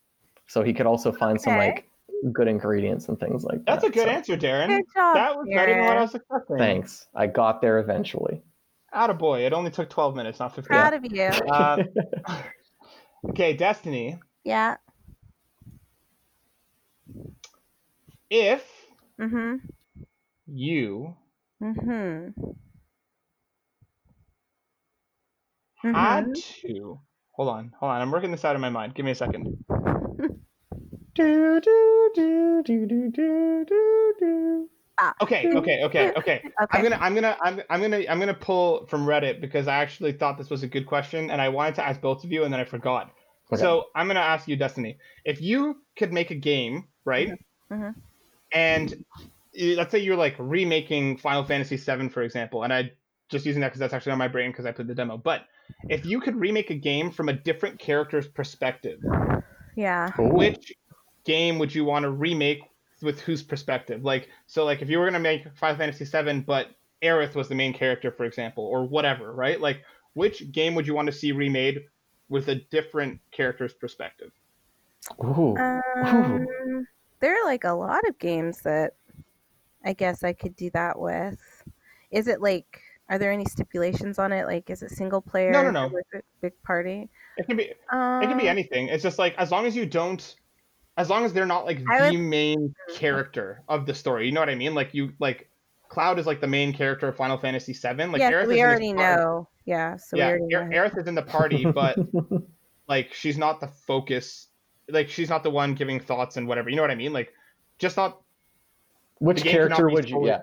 So 0.49 0.63
he 0.63 0.73
could 0.73 0.87
also 0.87 1.13
find 1.13 1.41
some 1.41 1.57
like 1.57 1.89
good 2.33 2.49
ingredients 2.49 3.09
and 3.09 3.19
things 3.19 3.45
like 3.45 3.65
That's 3.65 3.83
that. 3.85 3.93
That's 3.93 3.97
a 3.97 4.07
good 4.07 4.09
So, 4.09 4.35
answer, 4.35 4.37
Darren. 4.37 4.69
Good 4.69 4.85
job. 4.95 5.15
That 5.15 5.37
was 5.37 5.49
better 5.55 5.75
than 5.75 5.85
what 5.85 5.97
I 5.97 6.01
was 6.01 6.15
expecting. 6.15 6.59
Thanks. 6.59 7.07
I 7.15 7.27
got 7.27 7.61
there 7.61 7.79
eventually. 7.79 8.43
Out 8.93 9.11
of 9.11 9.19
boy, 9.19 9.45
It 9.45 9.53
only 9.53 9.71
took 9.71 9.91
12 9.91 10.17
minutes, 10.17 10.39
not 10.41 10.55
15. 10.55 10.65
Proud 10.65 10.95
of 10.95 11.05
you. 11.05 11.23
Uh, 11.23 11.79
okay, 13.31 13.53
Destiny. 13.53 14.19
Yeah. 14.45 14.77
If 18.31 18.65
Mhm. 19.21 19.61
you 20.47 21.17
Mhm. 21.63 22.35
had 25.83 26.27
Mhm. 26.27 26.61
to. 26.63 27.01
Hold 27.33 27.49
on, 27.49 27.73
hold 27.79 27.93
on. 27.93 28.01
I'm 28.01 28.11
working 28.11 28.31
this 28.31 28.45
out 28.45 28.55
in 28.57 28.61
my 28.61 28.71
mind. 28.71 28.95
Give 28.95 29.05
me 29.05 29.13
a 29.13 29.15
second. 29.15 29.65
do, 31.15 31.61
do, 31.61 32.11
do, 32.15 32.63
do, 32.65 32.87
do, 32.87 33.11
do, 33.11 33.65
do, 33.69 34.15
do. 34.19 34.71
Okay, 35.23 35.49
okay, 35.55 35.85
okay, 35.85 36.13
okay. 36.17 36.43
I'm 36.73 36.83
gonna, 36.83 36.99
I'm 37.01 37.15
gonna, 37.15 37.37
I'm, 37.41 37.63
I'm 37.71 37.81
gonna, 37.81 38.03
I'm 38.09 38.19
gonna 38.19 38.35
pull 38.35 38.87
from 38.87 39.07
Reddit 39.07 39.41
because 39.41 39.69
I 39.69 39.77
actually 39.77 40.13
thought 40.13 40.37
this 40.39 40.51
was 40.51 40.63
a 40.63 40.67
good 40.67 40.87
question 40.87 41.31
and 41.31 41.41
I 41.41 41.49
wanted 41.49 41.77
to 41.77 41.87
ask 41.87 42.01
both 42.01 42.25
of 42.25 42.33
you 42.33 42.45
and 42.45 42.53
then 42.53 42.61
I 42.61 42.65
forgot. 42.65 43.13
Okay. 43.53 43.61
So 43.61 43.85
I'm 43.95 44.09
gonna 44.09 44.21
ask 44.21 44.49
you, 44.49 44.57
Destiny, 44.57 44.99
if 45.25 45.41
you 45.41 45.77
could 45.97 46.13
make 46.13 46.31
a 46.31 46.35
game, 46.35 46.89
right? 47.05 47.31
Mhm. 47.71 47.95
And 48.57 49.05
let's 49.77 49.91
say 49.91 49.99
you're 49.99 50.17
like 50.17 50.35
remaking 50.39 51.19
Final 51.19 51.45
Fantasy 51.45 51.77
VII, 51.77 52.09
for 52.09 52.23
example, 52.23 52.65
and 52.65 52.73
I 52.73 52.93
just 53.29 53.45
using 53.45 53.61
that 53.61 53.69
because 53.69 53.81
that's 53.81 53.93
actually 53.93 54.13
on 54.13 54.19
my 54.19 54.29
brain 54.29 54.51
because 54.51 54.65
I 54.65 54.73
played 54.73 54.89
the 54.89 54.95
demo. 54.95 55.19
But 55.19 55.43
if 55.91 56.07
you 56.07 56.21
could 56.21 56.37
remake 56.37 56.71
a 56.71 56.75
game 56.75 57.11
from 57.11 57.29
a 57.29 57.35
different 57.35 57.79
character's 57.79 58.27
perspective, 58.27 58.99
Yeah. 59.77 60.11
Which 60.17 60.73
game 61.25 61.59
would 61.59 61.75
you 61.75 61.85
want 61.85 62.05
to 62.05 62.11
remake 62.11 62.61
with 63.03 63.21
whose 63.21 63.43
perspective? 63.43 64.03
Like, 64.03 64.31
so 64.47 64.65
like 64.65 64.81
if 64.81 64.89
you 64.89 64.99
were 64.99 65.05
gonna 65.05 65.19
make 65.19 65.47
Final 65.59 65.77
Fantasy 65.77 66.07
VII, 66.07 66.41
but 66.41 66.71
Aerith 67.03 67.35
was 67.35 67.49
the 67.49 67.55
main 67.55 67.75
character, 67.75 68.11
for 68.11 68.25
example, 68.25 68.65
or 68.65 68.87
whatever, 68.87 69.35
right? 69.35 69.61
Like, 69.61 69.83
which 70.15 70.51
game 70.51 70.75
would 70.75 70.87
you 70.87 70.95
want 70.95 71.07
to 71.07 71.13
see 71.13 71.33
remade 71.33 71.85
with 72.31 72.49
a 72.49 72.55
different 72.55 73.21
character's 73.33 73.75
perspective? 73.75 74.33
Ooh. 75.23 75.55
Um, 75.59 76.47
there 77.21 77.41
are 77.41 77.45
like 77.45 77.65
a 77.65 77.73
lot 77.73 78.07
of 78.09 78.19
games 78.19 78.61
that 78.63 78.95
I 79.85 79.93
guess 79.93 80.25
I 80.25 80.33
could 80.33 80.57
do 80.57 80.71
that 80.71 80.99
with. 80.99 81.39
Is 82.11 82.29
it 82.29 82.41
like? 82.41 82.83
Are 83.09 83.19
there 83.19 83.31
any 83.31 83.45
stipulations 83.45 84.19
on 84.19 84.33
it? 84.33 84.47
Like, 84.47 84.69
is 84.69 84.83
it 84.83 84.91
single 84.91 85.21
player? 85.21 85.53
no, 85.53 85.63
no, 85.63 85.71
no. 85.71 85.87
like 85.87 86.25
big 86.41 86.61
party. 86.65 87.09
It 87.37 87.47
can 87.47 87.57
be 87.57 87.73
Um, 87.93 88.23
it 88.23 88.27
can 88.27 88.39
be 88.39 88.49
anything. 88.49 88.89
It's 88.89 89.03
just 89.03 89.19
like 89.19 89.35
as 89.39 89.51
long 89.53 89.65
as 89.67 89.77
you 89.77 89.87
don't, 89.87 90.35
as 90.97 91.09
long 91.09 91.25
as 91.25 91.33
they're 91.33 91.47
not 91.47 91.65
like 91.67 91.81
I 91.89 92.11
the 92.11 92.17
main 92.17 92.75
character 92.95 93.63
of 93.69 93.87
the 93.87 93.95
story. 93.95 94.27
You 94.27 94.33
know 94.33 94.41
what 94.41 94.49
I 94.49 94.55
mean? 94.57 94.75
Like 94.75 94.93
you 94.93 95.13
like 95.21 95.49
Cloud 95.89 96.19
is 96.19 96.27
like 96.27 96.41
the 96.41 96.47
main 96.47 96.73
character 96.73 97.09
of 97.09 97.17
Final 97.17 97.39
Fantasy 97.39 97.73
VII. 97.73 98.07
Like 98.07 98.21
yeah, 98.21 98.33
Aerith 98.33 98.49
we 98.49 98.63
already 98.63 98.93
know. 98.93 99.49
Yeah, 99.67 99.97
so 99.97 100.17
yeah, 100.17 100.33
we 100.33 100.55
already 100.55 100.55
Aer- 100.55 100.69
know. 100.69 100.77
Aerith 100.77 100.99
is 100.99 101.07
in 101.07 101.15
the 101.15 101.23
party, 101.23 101.65
but 101.65 101.99
like 102.89 103.13
she's 103.13 103.39
not 103.39 103.61
the 103.61 103.69
focus. 103.69 104.49
Like 104.89 105.09
she's 105.09 105.29
not 105.29 105.43
the 105.43 105.51
one 105.51 105.75
giving 105.75 105.99
thoughts 106.01 106.37
and 106.37 106.47
whatever. 106.47 106.71
You 106.71 106.77
know 106.77 106.83
what 106.83 106.91
I 106.91 106.95
mean? 106.97 107.13
Like 107.13 107.33
just 107.79 107.97
not. 107.97 108.21
Which 109.19 109.39
the 109.39 109.45
game 109.45 109.53
cannot 109.55 109.77
character 109.77 109.89
would 109.95 110.09
you? 110.11 110.27
Yeah. 110.27 110.43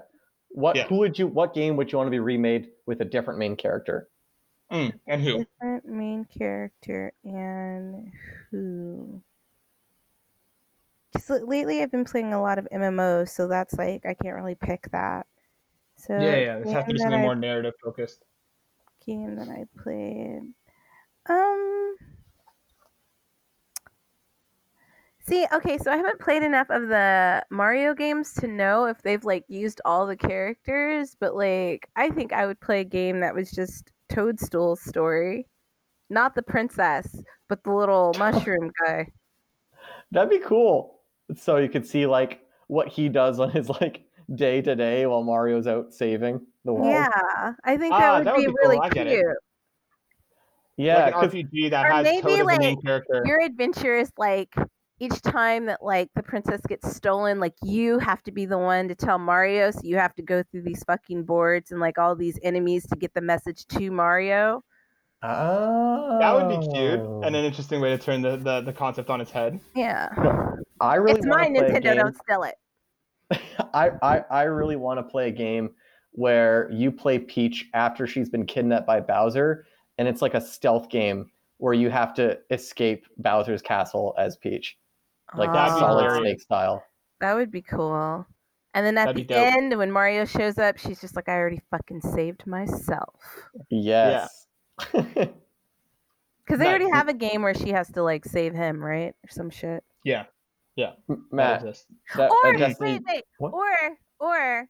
What? 0.50 0.76
Yeah. 0.76 0.88
Who 0.88 0.98
would 0.98 1.18
you? 1.18 1.28
What 1.28 1.54
game 1.54 1.76
would 1.78 1.92
you 1.92 1.98
want 1.98 2.08
to 2.08 2.12
be 2.12 2.20
remade 2.20 2.70
with 2.86 3.02
a 3.02 3.06
different 3.06 3.40
main 3.40 3.56
character? 3.56 4.08
Mm, 4.72 4.94
and 5.08 5.22
who? 5.22 5.38
different 5.46 5.86
main 5.86 6.26
character 6.26 7.14
and 7.24 8.12
who? 8.50 9.22
Just 11.16 11.30
lately, 11.30 11.82
I've 11.84 11.92
been 11.92 12.06
playing 12.06 12.34
a 12.34 12.42
lot 12.42 12.58
of 12.58 12.68
MMOs, 12.74 13.30
so 13.30 13.48
that's 13.48 13.76
like 13.76 14.06
I 14.06 14.16
can't 14.16 14.36
really 14.36 14.56
pick 14.56 14.90
that. 14.92 15.28
So 15.98 16.14
Yeah, 16.20 16.36
yeah. 16.38 16.60
This 16.60 16.72
has 16.74 16.86
to 16.86 16.92
be 16.92 16.98
that 16.98 17.04
something 17.04 17.20
I- 17.20 17.24
more 17.24 17.36
narrative 17.36 17.74
focused. 17.84 18.24
game 19.06 19.36
that 19.36 19.48
I 19.50 19.66
played. 19.82 20.42
Um. 21.30 21.96
See, 25.25 25.46
okay, 25.53 25.77
so 25.77 25.89
I 25.89 25.96
haven't 25.96 26.20
played 26.20 26.44
enough 26.44 26.70
of 26.70 26.89
the 26.89 27.46
Mario 27.50 27.94
games 27.94 28.34
to 28.36 28.48
know 28.48 28.86
if 28.86 29.01
they've 29.01 29.24
like 29.24 29.46
used 29.48 29.80
all 29.86 30.06
the 30.06 30.18
characters, 30.18 31.15
but 31.18 31.34
like 31.34 31.88
I 31.96 32.10
think 32.10 32.34
I 32.34 32.46
would 32.46 32.60
play 32.60 32.82
a 32.82 32.86
game 32.86 33.22
that 33.22 33.34
was 33.34 33.50
just 33.51 33.92
Toadstool's 34.10 34.82
story. 34.82 35.48
Not 36.10 36.36
the 36.36 36.44
princess, 36.44 37.15
but 37.48 37.63
the 37.63 37.72
little 37.72 38.13
mushroom 38.20 38.70
guy. 38.86 39.08
That'd 40.12 40.30
be 40.30 40.39
cool. 40.39 41.00
So 41.36 41.56
you 41.56 41.70
could 41.70 41.88
see 41.88 42.06
like 42.06 42.42
what 42.68 42.89
he 42.89 43.08
does 43.08 43.39
on 43.39 43.50
his 43.50 43.70
like 43.70 44.03
day 44.36 44.62
to 44.62 44.75
day 44.75 45.06
while 45.06 45.24
Mario's 45.24 45.68
out 45.68 45.94
saving 45.94 46.42
the 46.65 46.74
world. 46.74 46.88
Yeah, 46.92 47.53
I 47.63 47.77
think 47.77 47.94
Ah, 47.94 48.00
that 48.00 48.18
would 48.18 48.27
that 48.27 48.36
would 48.36 48.42
be 48.42 48.48
be 48.48 48.53
cool, 48.62 48.72
really 48.72 48.80
I 48.80 48.89
cute. 48.89 49.25
Yeah, 50.75 51.06
like 51.06 51.13
'cause- 51.13 51.34
an 51.34 51.39
RPG 51.44 51.70
that 51.72 51.86
Or 51.86 51.89
has 51.92 52.03
maybe, 52.03 52.22
Toad 52.24 52.32
as 52.32 52.38
the 52.39 52.46
main 52.46 52.75
like, 52.75 52.84
character. 52.84 53.24
Your 53.25 53.39
adventure 53.42 53.96
is 53.96 54.12
like 54.18 54.53
each 55.03 55.22
time 55.22 55.65
that 55.65 55.83
like 55.83 56.10
the 56.15 56.24
princess 56.24 56.62
gets 56.67 56.95
stolen, 56.95 57.39
like 57.39 57.55
you 57.62 58.00
have 58.00 58.24
to 58.24 58.31
be 58.31 58.45
the 58.45 58.57
one 58.57 58.88
to 58.88 58.95
tell 58.95 59.19
Mario, 59.19 59.72
so 59.72 59.81
you 59.83 59.98
have 59.98 60.15
to 60.15 60.22
go 60.22 60.43
through 60.43 60.62
these 60.62 60.83
fucking 60.83 61.24
boards 61.24 61.72
and 61.72 61.79
like 61.79 61.98
all 61.98 62.15
these 62.15 62.39
enemies 62.41 62.88
to 62.88 62.95
get 62.95 63.13
the 63.13 63.22
message 63.22 63.65
to 63.67 63.91
Mario. 63.91 64.63
oh. 65.22 66.17
That 66.19 66.33
would 66.33 66.50
be 66.50 66.65
cute 66.67 67.00
and 67.00 67.25
an 67.25 67.36
oh. 67.36 67.43
interesting 67.43 67.81
way 67.81 67.89
to 67.89 67.98
turn 67.98 68.22
the, 68.22 68.38
the, 68.38 68.62
the 68.62 68.74
concept 68.74 69.10
on 69.10 69.19
its 69.19 69.31
head. 69.31 69.60
Yeah. 69.75 70.10
I 70.79 70.95
really 70.95 71.19
it's 71.19 71.27
wanna 71.27 71.43
mine, 71.43 71.55
Nintendo, 71.55 71.95
don't 71.95 72.15
steal 72.15 72.43
it. 72.43 72.55
I, 73.74 73.91
I, 74.01 74.24
I 74.29 74.43
really 74.43 74.75
want 74.75 75.00
to 75.00 75.03
play 75.03 75.27
a 75.27 75.31
game 75.31 75.72
where 76.12 76.69
you 76.72 76.91
play 76.91 77.19
Peach 77.19 77.69
after 77.74 78.07
she's 78.07 78.29
been 78.29 78.45
kidnapped 78.45 78.88
by 78.88 79.00
Bowser, 79.00 79.65
and 79.98 80.07
it's 80.07 80.22
like 80.22 80.33
a 80.33 80.41
stealth 80.41 80.89
game 80.89 81.29
where 81.57 81.74
you 81.74 81.89
have 81.89 82.13
to 82.13 82.38
escape 82.51 83.05
Bowser's 83.17 83.62
castle 83.62 84.13
as 84.17 84.36
Peach, 84.38 84.77
like 85.36 85.52
That'd 85.54 85.74
be 85.74 85.78
oh. 85.78 85.80
Solid 85.80 86.02
hilarious. 86.04 86.22
Snake 86.22 86.42
style. 86.42 86.84
That 87.22 87.36
would 87.36 87.52
be 87.52 87.62
cool. 87.62 88.25
And 88.75 88.86
then 88.86 88.98
at 88.98 89.06
That'd 89.08 89.28
the 89.28 89.34
dope. 89.34 89.38
end, 89.38 89.78
when 89.78 89.92
Mario 89.92 90.25
shows 90.25 90.58
up, 90.58 90.78
she's 90.78 91.00
just 91.00 91.16
like, 91.16 91.30
I 91.30 91.34
already 91.38 91.62
fucking 91.72 92.02
saved 92.02 92.46
myself. 92.48 93.13
Yes. 93.70 94.48
Because 96.46 96.60
they 96.60 96.68
already 96.68 96.90
have 96.92 97.08
a 97.08 97.13
game 97.13 97.42
where 97.42 97.54
she 97.54 97.70
has 97.70 97.90
to 97.94 98.04
like 98.04 98.25
save 98.25 98.54
him, 98.54 98.84
right? 98.84 99.13
Or 99.24 99.30
some 99.30 99.50
shit. 99.50 99.82
Yeah. 100.04 100.25
Yeah. 100.75 100.92
Matt, 101.32 101.62
That 101.63 101.78
that, 102.18 102.32
or 102.32 102.58
that 102.58 102.80
wait, 102.82 103.02
wait, 103.08 103.24
what? 103.38 103.54
or 103.54 103.98
or 104.20 104.66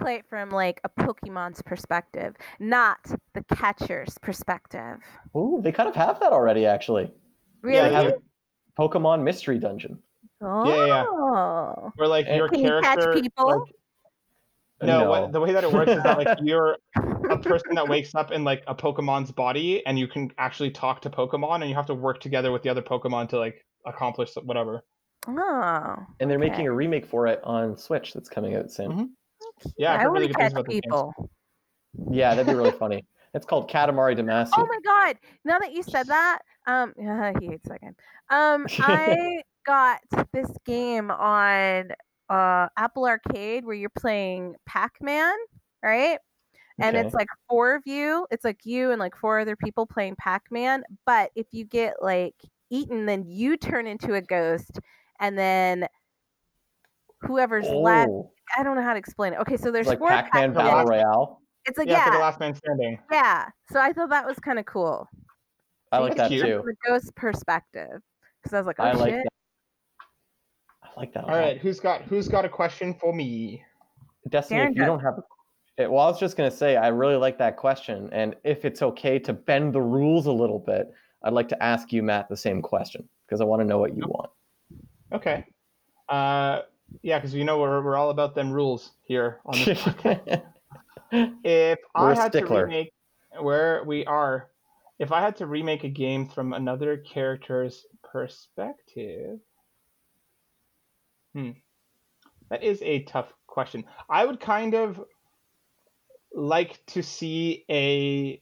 play 0.00 0.14
it 0.16 0.24
from 0.30 0.48
like 0.50 0.80
a 0.84 0.88
Pokemon's 0.88 1.60
perspective, 1.60 2.34
not 2.58 2.98
the 3.34 3.44
catcher's 3.54 4.16
perspective. 4.22 5.00
ooh, 5.36 5.60
they 5.62 5.70
kind 5.72 5.88
of 5.88 5.94
have 5.94 6.18
that 6.20 6.32
already, 6.32 6.64
actually. 6.64 7.10
Really? 7.62 7.76
Yeah, 7.76 7.88
They 7.88 7.94
have 7.94 8.06
a 8.06 8.18
Pokemon 8.78 9.22
Mystery 9.22 9.58
Dungeon. 9.58 9.98
oh. 10.40 10.68
Yeah, 10.68 10.86
yeah. 10.86 11.90
Where 11.96 12.08
like 12.08 12.26
And- 12.28 12.36
your 12.36 12.48
Can 12.48 12.60
you 12.60 12.68
catch 12.82 12.98
character 12.98 13.20
people? 13.20 13.46
like, 14.80 14.88
no, 14.88 15.08
What, 15.08 15.32
the 15.32 15.40
way 15.40 15.52
that 15.52 15.64
it 15.64 15.72
works 15.72 15.90
is 15.90 16.02
that 16.02 16.18
like 16.18 16.38
you're 16.42 16.76
a 17.30 17.38
person 17.38 17.74
that 17.76 17.88
wakes 17.88 18.14
up 18.14 18.30
in 18.30 18.44
like 18.44 18.62
a 18.66 18.74
Pokemon's 18.74 19.32
body 19.32 19.84
and 19.86 19.98
you 19.98 20.06
can 20.06 20.30
actually 20.36 20.70
talk 20.70 21.00
to 21.02 21.10
Pokemon 21.10 21.62
and 21.62 21.70
you 21.70 21.74
have 21.74 21.86
to 21.86 21.94
work 21.94 22.20
together 22.20 22.52
with 22.52 22.62
the 22.62 22.68
other 22.68 22.82
Pokemon 22.82 23.30
to 23.30 23.38
like 23.38 23.64
accomplish 23.86 24.34
whatever. 24.44 24.84
Oh. 25.28 25.96
and 26.20 26.30
they're 26.30 26.38
okay. 26.38 26.50
making 26.50 26.66
a 26.68 26.72
remake 26.72 27.06
for 27.06 27.26
it 27.26 27.40
on 27.42 27.76
Switch 27.76 28.12
that's 28.12 28.28
coming 28.28 28.54
out 28.54 28.70
soon. 28.70 28.90
Mhm. 28.92 29.08
Yeah, 29.78 29.94
I've 29.94 30.00
I 30.00 30.02
heard 30.02 30.08
want 30.10 30.20
really 30.20 30.32
to 30.32 30.38
catch 30.38 30.52
about 30.52 30.66
people. 30.68 31.30
Yeah, 32.10 32.34
that'd 32.34 32.46
be 32.46 32.54
really 32.54 32.70
funny. 32.70 33.04
It's 33.34 33.44
called 33.46 33.68
Katamari 33.70 34.16
Damacy. 34.16 34.50
Oh 34.56 34.66
my 34.66 34.78
god! 34.84 35.16
Now 35.44 35.58
that 35.58 35.72
you 35.72 35.82
said 35.82 36.06
that, 36.06 36.38
um, 36.66 36.94
he 37.40 37.46
hates 37.48 37.68
that 37.68 37.80
game. 37.80 37.96
Um, 38.30 38.66
I 38.78 39.42
got 39.66 40.00
this 40.32 40.50
game 40.64 41.10
on 41.10 41.90
uh 42.28 42.68
Apple 42.76 43.06
Arcade 43.06 43.64
where 43.64 43.74
you're 43.76 43.90
playing 43.90 44.56
Pac-Man, 44.66 45.36
right? 45.82 46.18
And 46.80 46.96
Okay. 46.96 46.98
it's 46.98 47.14
like 47.14 47.28
four 47.48 47.74
of 47.76 47.82
you. 47.86 48.26
It's 48.30 48.44
like 48.44 48.66
you 48.66 48.90
and 48.92 49.00
like 49.00 49.16
four 49.16 49.40
other 49.40 49.56
people 49.56 49.86
playing 49.86 50.16
Pac-Man. 50.16 50.84
But 51.06 51.32
if 51.36 51.48
you 51.52 51.64
get 51.64 52.02
like 52.02 52.36
eaten, 52.70 53.06
then 53.06 53.24
you 53.26 53.56
turn 53.56 53.86
into 53.86 54.14
a 54.14 54.22
ghost, 54.22 54.80
and 55.20 55.38
then 55.38 55.88
whoever's 57.20 57.72
left. 57.72 58.12
Oh, 58.12 58.32
I 58.56 58.62
don't 58.62 58.76
know 58.76 58.82
how 58.82 58.92
to 58.92 58.98
explain 58.98 59.32
it. 59.34 59.40
Okay, 59.40 59.56
so 59.56 59.70
there's 59.70 59.92
like 59.92 59.98
four 59.98 60.18
Pac-Man 60.22 60.52
Pac-Man. 60.54 60.54
Battle 60.54 60.84
Royale. 60.84 61.42
It's 61.66 61.78
like 61.78 61.90
Yeah, 61.90 62.00
for 62.00 62.10
the 62.10 62.18
yeah, 62.18 62.18
last 62.18 62.40
man 62.40 62.54
standing. 62.54 62.98
yeah. 63.10 63.50
So 63.72 63.80
I 63.80 63.92
thought 63.92 64.10
that 64.10 64.26
was 64.26 64.38
kind 64.38 64.58
of 64.58 64.66
cool. 64.66 65.08
I 65.92 65.98
like 65.98 66.16
That's 66.16 66.30
that 66.30 66.34
cute. 66.34 66.46
too. 66.46 66.58
From 66.58 66.66
the 66.66 66.74
ghost 66.88 67.14
perspective. 67.14 68.00
Because 68.42 68.54
I 68.54 68.58
was 68.58 68.66
like, 68.66 68.76
oh 68.78 68.84
I 68.84 68.92
like 68.92 69.14
shit. 69.14 69.24
that. 69.24 70.88
I 70.96 71.00
like 71.00 71.12
that. 71.14 71.24
a 71.24 71.26
All 71.26 71.32
lot. 71.32 71.38
right, 71.40 71.58
who's 71.58 71.80
got 71.80 72.02
who's 72.02 72.28
got 72.28 72.44
a 72.44 72.48
question 72.48 72.94
for 72.94 73.12
me? 73.12 73.62
Destiny, 74.28 74.60
Darren 74.60 74.70
if 74.70 74.76
you 74.76 74.80
does. 74.82 74.86
don't 74.86 75.00
have, 75.00 75.14
it, 75.78 75.90
well, 75.90 76.04
I 76.04 76.08
was 76.10 76.18
just 76.18 76.36
gonna 76.36 76.50
say 76.50 76.76
I 76.76 76.88
really 76.88 77.16
like 77.16 77.38
that 77.38 77.56
question, 77.56 78.08
and 78.12 78.34
if 78.44 78.64
it's 78.64 78.82
okay 78.82 79.18
to 79.20 79.32
bend 79.32 79.72
the 79.74 79.80
rules 79.80 80.26
a 80.26 80.32
little 80.32 80.58
bit, 80.58 80.90
I'd 81.22 81.32
like 81.32 81.48
to 81.50 81.62
ask 81.62 81.92
you, 81.92 82.02
Matt, 82.02 82.28
the 82.28 82.36
same 82.36 82.62
question 82.62 83.08
because 83.26 83.40
I 83.40 83.44
want 83.44 83.60
to 83.60 83.66
know 83.66 83.78
what 83.78 83.96
you 83.96 84.02
want. 84.06 84.30
Okay. 85.12 85.44
Uh, 86.08 86.62
yeah, 87.02 87.18
because 87.18 87.34
you 87.34 87.44
know 87.44 87.58
we're 87.58 87.82
we're 87.82 87.96
all 87.96 88.10
about 88.10 88.34
them 88.34 88.50
rules 88.50 88.92
here 89.04 89.40
on 89.46 89.58
this 89.64 89.78
podcast. 89.82 90.42
If 91.12 91.78
We're 91.96 92.10
I 92.10 92.12
a 92.12 92.16
had 92.16 92.32
to 92.32 92.38
stickler. 92.38 92.64
remake 92.66 92.92
where 93.40 93.84
we 93.84 94.04
are, 94.06 94.48
if 94.98 95.12
I 95.12 95.20
had 95.20 95.36
to 95.36 95.46
remake 95.46 95.84
a 95.84 95.88
game 95.88 96.28
from 96.28 96.52
another 96.52 96.96
character's 96.96 97.86
perspective, 98.02 99.38
hmm, 101.34 101.50
that 102.50 102.62
is 102.62 102.80
a 102.82 103.02
tough 103.02 103.32
question. 103.46 103.84
I 104.08 104.24
would 104.24 104.40
kind 104.40 104.74
of 104.74 105.02
like 106.32 106.84
to 106.86 107.02
see 107.02 107.64
a 107.70 108.40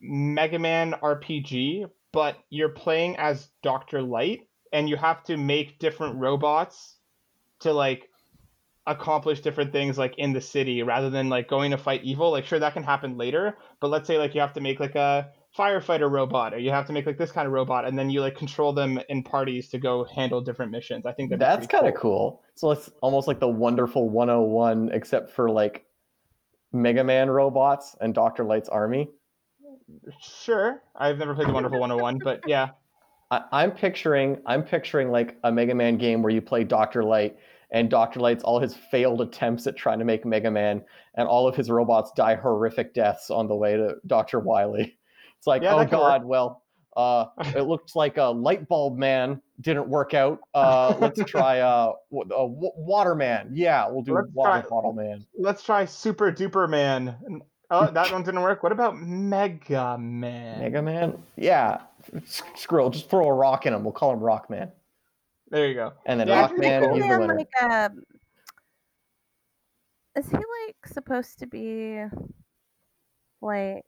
Mega 0.00 0.58
Man 0.58 0.94
RPG, 1.02 1.90
but 2.12 2.36
you're 2.50 2.68
playing 2.70 3.16
as 3.16 3.50
Dr. 3.62 4.02
Light, 4.02 4.48
and 4.72 4.88
you 4.88 4.96
have 4.96 5.22
to 5.24 5.36
make 5.36 5.78
different 5.78 6.16
robots 6.16 6.96
to 7.60 7.72
like 7.72 8.08
accomplish 8.86 9.40
different 9.40 9.70
things 9.70 9.98
like 9.98 10.14
in 10.16 10.32
the 10.32 10.40
city 10.40 10.82
rather 10.82 11.10
than 11.10 11.28
like 11.28 11.46
going 11.46 11.72
to 11.72 11.76
fight 11.76 12.02
evil 12.04 12.30
like 12.30 12.46
sure 12.46 12.58
that 12.58 12.72
can 12.72 12.82
happen 12.82 13.18
later 13.18 13.54
but 13.80 13.88
let's 13.88 14.06
say 14.06 14.16
like 14.16 14.34
you 14.34 14.40
have 14.40 14.54
to 14.54 14.62
make 14.62 14.80
like 14.80 14.94
a 14.94 15.28
firefighter 15.58 16.10
robot 16.10 16.54
or 16.54 16.58
you 16.58 16.70
have 16.70 16.86
to 16.86 16.92
make 16.92 17.04
like 17.04 17.18
this 17.18 17.32
kind 17.32 17.46
of 17.46 17.52
robot 17.52 17.84
and 17.84 17.98
then 17.98 18.08
you 18.08 18.20
like 18.20 18.36
control 18.36 18.72
them 18.72 19.00
in 19.08 19.22
parties 19.22 19.68
to 19.68 19.78
go 19.78 20.04
handle 20.04 20.40
different 20.40 20.70
missions 20.70 21.04
i 21.04 21.12
think 21.12 21.36
That's 21.36 21.66
kind 21.66 21.86
of 21.86 21.94
cool. 21.94 22.42
So 22.54 22.70
it's 22.70 22.90
almost 23.02 23.28
like 23.28 23.40
the 23.40 23.48
Wonderful 23.48 24.08
101, 24.08 24.90
except 24.92 25.30
for 25.30 25.50
like 25.50 25.84
Mega 26.72 27.04
Man 27.04 27.30
robots 27.30 27.96
and 28.00 28.14
Doctor 28.14 28.44
Light's 28.44 28.68
army. 28.68 29.10
sure 30.20 30.82
i've 30.96 31.18
never 31.18 31.34
played 31.34 31.48
the 31.48 31.52
wonderful 31.52 31.80
101 31.80 32.18
but 32.22 32.40
yeah 32.46 32.68
I, 33.30 33.42
I'm 33.52 33.72
picturing, 33.72 34.40
I'm 34.46 34.62
picturing 34.62 35.10
like 35.10 35.36
a 35.44 35.52
Mega 35.52 35.74
Man 35.74 35.98
game 35.98 36.22
where 36.22 36.32
you 36.32 36.40
play 36.40 36.64
Doctor 36.64 37.02
Light, 37.02 37.36
and 37.70 37.90
Doctor 37.90 38.20
Light's 38.20 38.42
all 38.42 38.60
his 38.60 38.74
failed 38.74 39.20
attempts 39.20 39.66
at 39.66 39.76
trying 39.76 39.98
to 39.98 40.04
make 40.04 40.24
Mega 40.24 40.50
Man, 40.50 40.82
and 41.14 41.28
all 41.28 41.46
of 41.46 41.54
his 41.54 41.70
robots 41.70 42.10
die 42.16 42.36
horrific 42.36 42.94
deaths 42.94 43.30
on 43.30 43.46
the 43.48 43.54
way 43.54 43.76
to 43.76 43.96
Doctor 44.06 44.40
Wily. 44.40 44.97
It's 45.38 45.46
like, 45.46 45.62
Yeah, 45.62 45.74
oh 45.74 45.78
that 45.78 45.90
could 45.90 45.98
work. 45.98 46.08
God, 46.08 46.24
well, 46.24 46.62
uh, 46.96 47.26
it 47.54 47.62
looks 47.62 47.94
like 47.94 48.16
a 48.16 48.24
light 48.24 48.66
bulb 48.68 48.98
man 48.98 49.40
didn't 49.60 49.88
work 49.88 50.14
out. 50.14 50.40
Uh, 50.54 50.96
let's 51.00 51.22
try 51.30 51.60
uh, 51.60 51.92
w- 52.10 52.34
uh, 52.34 52.44
Water 52.76 53.14
Man. 53.14 53.50
Yeah, 53.54 53.88
we'll 53.88 54.02
do 54.02 54.14
Let's 54.14 54.28
Water 54.32 54.60
try- 54.62 54.68
Bottle 54.68 54.92
Man. 54.92 55.24
let's 55.38 55.62
try 55.62 55.84
super 55.84 56.32
duper 56.32 56.68
man 56.68 57.40
oh 57.70 57.90
that 57.90 58.10
one 58.10 58.22
didn't 58.22 58.40
work 58.40 58.62
what 58.62 58.72
about 58.72 58.98
mega 58.98 59.96
man 59.98 60.58
Mega 60.60 60.80
Man? 60.82 61.22
Yeah, 61.36 61.82
S- 62.16 62.42
screw 62.56 62.86
it. 62.86 62.92
Just 62.94 63.10
throw 63.10 63.28
a 63.28 63.32
rock 63.32 63.66
in 63.66 63.74
him. 63.74 63.84
We'll 63.84 63.92
call 63.92 64.12
him 64.12 64.20
Rock 64.20 64.48
Man. 64.50 64.72
there 65.50 65.68
you 65.68 65.74
go 65.74 65.92
And 66.06 66.18
then 66.18 66.28
Yeah, 66.28 66.40
Rock 66.40 66.58
Man, 66.58 66.82
cool. 66.82 66.94
he's 66.94 67.02
the 67.04 67.18
winner. 67.20 67.34
like, 67.36 67.62
um, 67.62 68.02
is 70.16 70.26
he 70.30 70.36
like 70.36 70.86
supposed 70.86 71.38
to 71.40 71.46
be 71.46 72.02
like 73.40 73.84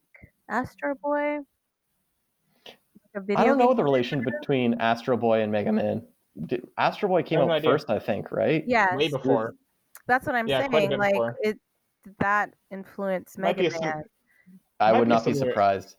Astro 0.50 0.96
Boy? 1.02 1.38
Like 2.66 2.76
a 3.14 3.20
video 3.20 3.40
I 3.40 3.44
don't 3.44 3.58
know 3.58 3.72
the 3.72 3.84
relation 3.84 4.22
between 4.24 4.74
Astro 4.80 5.16
Boy 5.16 5.40
and 5.42 5.50
Mega 5.50 5.72
Man. 5.72 6.02
Did, 6.46 6.66
Astro 6.76 7.08
Boy 7.08 7.22
came 7.22 7.38
I 7.38 7.42
out 7.42 7.50
idea. 7.50 7.70
first, 7.70 7.88
I 7.88 7.98
think, 7.98 8.30
right? 8.32 8.64
Yeah, 8.66 8.96
way 8.96 9.08
before 9.08 9.54
that's 10.06 10.26
what 10.26 10.34
I'm 10.34 10.48
Yeah, 10.48 10.66
saying. 10.68 10.88
bit 10.90 10.98
Like, 10.98 11.12
before. 11.12 11.36
it 11.40 11.58
that 12.18 12.52
influence 12.72 13.38
Might 13.38 13.56
Mega 13.56 13.68
a 13.68 13.70
sim- 13.70 13.80
Man? 13.80 14.02
I 14.80 14.92
Might 14.92 14.98
would 14.98 15.04
be 15.04 15.08
not 15.10 15.24
be 15.24 15.34
surprised. 15.34 15.94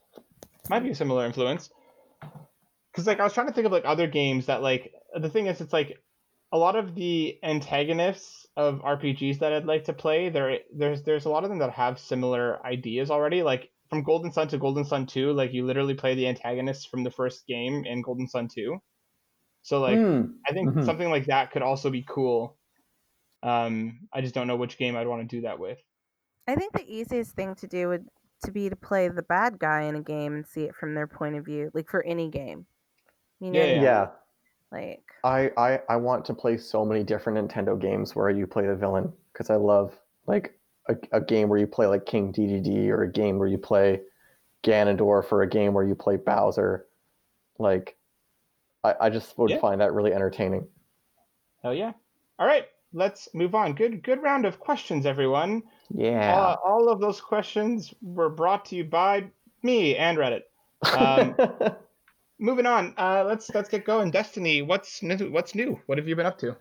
might 0.69 0.83
be 0.83 0.89
a 0.91 0.95
similar 0.95 1.25
influence 1.25 1.69
because 2.91 3.07
like 3.07 3.19
i 3.19 3.23
was 3.23 3.33
trying 3.33 3.47
to 3.47 3.53
think 3.53 3.65
of 3.65 3.71
like 3.71 3.85
other 3.85 4.05
games 4.07 4.45
that 4.47 4.61
like 4.61 4.93
the 5.19 5.29
thing 5.29 5.47
is 5.47 5.59
it's 5.61 5.73
like 5.73 5.97
a 6.51 6.57
lot 6.57 6.75
of 6.75 6.93
the 6.95 7.37
antagonists 7.43 8.45
of 8.57 8.79
rpgs 8.81 9.39
that 9.39 9.53
i'd 9.53 9.65
like 9.65 9.85
to 9.85 9.93
play 9.93 10.29
there 10.29 10.59
there's 10.75 11.03
there's 11.03 11.25
a 11.25 11.29
lot 11.29 11.43
of 11.43 11.49
them 11.49 11.59
that 11.59 11.71
have 11.71 11.97
similar 11.99 12.63
ideas 12.65 13.09
already 13.09 13.43
like 13.43 13.69
from 13.91 14.03
Golden 14.03 14.31
Sun 14.31 14.47
to 14.49 14.57
Golden 14.57 14.85
Sun 14.85 15.07
2, 15.07 15.33
like 15.33 15.53
you 15.53 15.65
literally 15.65 15.95
play 15.95 16.15
the 16.15 16.27
antagonist 16.27 16.89
from 16.89 17.03
the 17.03 17.11
first 17.11 17.45
game 17.47 17.85
in 17.85 18.01
Golden 18.01 18.27
Sun 18.27 18.47
2. 18.49 18.79
So 19.63 19.81
like 19.81 20.01
Hmm. 20.01 20.41
I 20.47 20.53
think 20.53 20.71
Mhm. 20.75 20.83
something 20.83 21.09
like 21.11 21.27
that 21.27 21.51
could 21.51 21.63
also 21.63 21.89
be 21.91 22.05
cool. 22.07 22.57
Um, 23.43 24.07
I 24.13 24.21
just 24.21 24.35
don't 24.35 24.47
know 24.47 24.57
which 24.57 24.77
game 24.77 24.95
I'd 24.97 25.07
want 25.07 25.29
to 25.29 25.35
do 25.37 25.41
that 25.43 25.59
with. 25.59 25.79
I 26.47 26.55
think 26.55 26.73
the 26.73 26.85
easiest 26.91 27.35
thing 27.35 27.55
to 27.55 27.67
do 27.67 27.87
would 27.89 28.07
to 28.43 28.51
be 28.51 28.69
to 28.69 28.75
play 28.75 29.07
the 29.07 29.23
bad 29.23 29.59
guy 29.59 29.81
in 29.83 29.95
a 29.95 30.01
game 30.01 30.33
and 30.33 30.47
see 30.47 30.63
it 30.63 30.75
from 30.75 30.95
their 30.95 31.07
point 31.07 31.35
of 31.35 31.45
view, 31.45 31.71
like 31.73 31.89
for 31.89 32.03
any 32.03 32.29
game. 32.29 32.65
You 33.39 33.51
know, 33.51 33.65
Yeah, 33.65 33.71
what 33.71 33.91
yeah. 33.91 34.11
like 34.71 35.05
I, 35.23 35.51
I 35.57 35.81
I 35.89 35.95
want 35.97 36.25
to 36.25 36.33
play 36.33 36.57
so 36.57 36.83
many 36.83 37.03
different 37.03 37.37
Nintendo 37.37 37.79
games 37.79 38.15
where 38.15 38.29
you 38.29 38.47
play 38.47 38.65
the 38.65 38.75
villain 38.75 39.13
because 39.31 39.49
I 39.49 39.55
love 39.55 39.99
like 40.25 40.59
a, 40.91 41.17
a 41.17 41.21
game 41.21 41.49
where 41.49 41.59
you 41.59 41.67
play 41.67 41.87
like 41.87 42.05
King 42.05 42.31
Dedede 42.33 42.89
or 42.89 43.03
a 43.03 43.11
game 43.11 43.37
where 43.39 43.47
you 43.47 43.57
play 43.57 44.01
Ganondorf 44.63 45.31
or 45.31 45.41
a 45.41 45.47
game 45.49 45.73
where 45.73 45.83
you 45.85 45.95
play 45.95 46.17
Bowser. 46.17 46.85
Like, 47.57 47.95
I, 48.83 48.95
I 49.01 49.09
just 49.09 49.37
would 49.37 49.49
Yeah. 49.51 49.59
find 49.59 49.81
that 49.81 49.93
really 49.93 50.13
entertaining. 50.13 50.67
Hell 51.63 51.73
yeah! 51.73 51.93
All 52.39 52.47
right, 52.47 52.65
let's 52.93 53.29
move 53.33 53.53
on. 53.55 53.73
Good 53.73 54.01
good 54.03 54.21
round 54.23 54.45
of 54.45 54.59
questions, 54.59 55.05
everyone. 55.05 55.63
Yeah. 55.93 56.35
Uh, 56.35 56.55
all 56.65 56.89
of 56.89 56.99
those 56.99 57.21
questions 57.21 57.93
were 58.01 58.29
brought 58.29 58.65
to 58.65 58.75
you 58.75 58.83
by 58.83 59.25
me 59.61 59.95
and 59.95 60.17
Reddit. 60.17 60.41
Um, 60.95 61.35
moving 62.39 62.65
on. 62.65 62.95
Uh, 62.97 63.23
let's 63.27 63.49
let's 63.53 63.69
get 63.69 63.85
going. 63.85 64.09
Destiny, 64.09 64.63
what's 64.63 65.03
new? 65.03 65.29
What's 65.31 65.53
new? 65.53 65.79
What 65.85 65.99
have 65.99 66.07
you 66.07 66.15
been 66.15 66.25
up 66.25 66.39
to? 66.39 66.55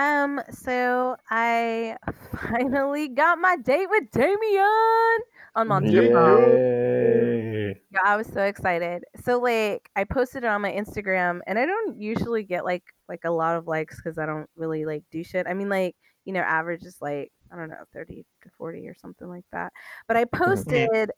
Um, 0.00 0.40
so 0.50 1.16
I 1.28 1.96
finally 2.48 3.08
got 3.08 3.38
my 3.38 3.56
date 3.58 3.86
with 3.90 4.10
Damien 4.10 5.18
on 5.54 5.68
Monster. 5.68 6.04
Yay. 6.04 7.80
Yeah, 7.92 8.00
I 8.02 8.16
was 8.16 8.26
so 8.26 8.40
excited. 8.44 9.04
So 9.22 9.38
like 9.38 9.90
I 9.94 10.04
posted 10.04 10.44
it 10.44 10.46
on 10.46 10.62
my 10.62 10.72
Instagram 10.72 11.40
and 11.46 11.58
I 11.58 11.66
don't 11.66 12.00
usually 12.00 12.44
get 12.44 12.64
like 12.64 12.84
like 13.10 13.24
a 13.24 13.30
lot 13.30 13.56
of 13.58 13.66
likes 13.66 13.96
because 13.96 14.16
I 14.16 14.24
don't 14.24 14.48
really 14.56 14.86
like 14.86 15.02
do 15.10 15.22
shit. 15.22 15.46
I 15.46 15.52
mean 15.52 15.68
like, 15.68 15.94
you 16.24 16.32
know, 16.32 16.40
average 16.40 16.84
is 16.84 16.96
like, 17.02 17.30
I 17.52 17.56
don't 17.56 17.68
know, 17.68 17.84
30 17.92 18.24
to 18.44 18.50
40 18.56 18.88
or 18.88 18.94
something 18.94 19.28
like 19.28 19.44
that. 19.52 19.70
But 20.08 20.16
I 20.16 20.24
posted 20.24 21.10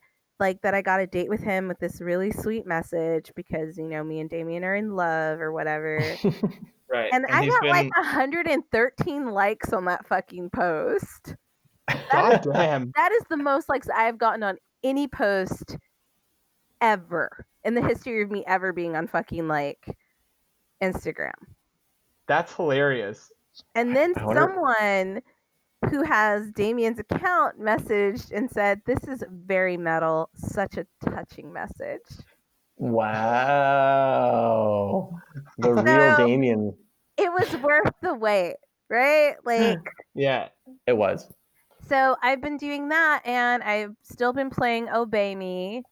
like 0.42 0.60
that 0.62 0.74
I 0.74 0.82
got 0.82 1.00
a 1.00 1.06
date 1.06 1.30
with 1.30 1.40
him 1.40 1.68
with 1.68 1.78
this 1.78 2.00
really 2.00 2.32
sweet 2.32 2.66
message 2.66 3.30
because, 3.34 3.78
you 3.78 3.86
know, 3.88 4.02
me 4.04 4.20
and 4.20 4.28
Damien 4.28 4.64
are 4.64 4.74
in 4.74 4.94
love 4.94 5.40
or 5.40 5.52
whatever. 5.52 6.04
Right. 6.90 7.08
And, 7.10 7.24
I 7.30 7.46
got 7.46 7.62
been- 7.62 7.70
like 7.70 7.96
113 7.96 9.30
likes 9.30 9.72
on 9.72 9.86
that 9.86 10.06
fucking 10.06 10.50
post. 10.50 11.34
God 12.12 12.42
damn. 12.52 12.92
That 12.96 13.12
is 13.12 13.22
the 13.30 13.38
most 13.38 13.70
likes 13.70 13.88
I 13.88 14.02
have 14.02 14.18
gotten 14.18 14.42
on 14.42 14.58
any 14.84 15.08
post 15.08 15.78
ever 16.82 17.46
in 17.64 17.74
the 17.74 17.80
history 17.80 18.20
of 18.20 18.30
me 18.30 18.44
ever 18.46 18.74
being 18.74 18.94
on 18.94 19.06
fucking 19.06 19.48
like 19.48 19.96
Instagram. 20.82 21.32
That's 22.26 22.54
hilarious. 22.54 23.32
And 23.74 23.96
then 23.96 24.12
wonder- 24.20 24.42
someone 24.42 25.22
who 25.90 26.02
has 26.04 26.50
Damien's 26.52 26.98
account 26.98 27.60
messaged 27.60 28.30
and 28.32 28.50
said, 28.50 28.80
This 28.86 29.02
is 29.08 29.22
very 29.30 29.76
metal, 29.76 30.30
such 30.34 30.76
a 30.76 30.86
touching 31.04 31.52
message. 31.52 32.00
Wow. 33.82 35.10
The 35.58 35.72
real 35.74 36.16
So- 36.16 36.26
Damien. 36.26 36.74
It 37.18 37.30
was 37.30 37.54
worth 37.62 37.92
the 38.00 38.14
wait, 38.14 38.56
right? 38.88 39.34
Like, 39.44 39.78
Yeah. 40.14 40.48
It 40.86 40.96
was. 40.96 41.28
so 41.88 42.16
I've 42.22 42.40
been 42.40 42.56
doing 42.56 42.88
that 42.88 43.20
and 43.26 43.62
I've 43.62 43.94
still 44.02 44.32
been 44.32 44.48
playing 44.50 44.88
Obey 44.88 45.34
Me. 45.34 45.82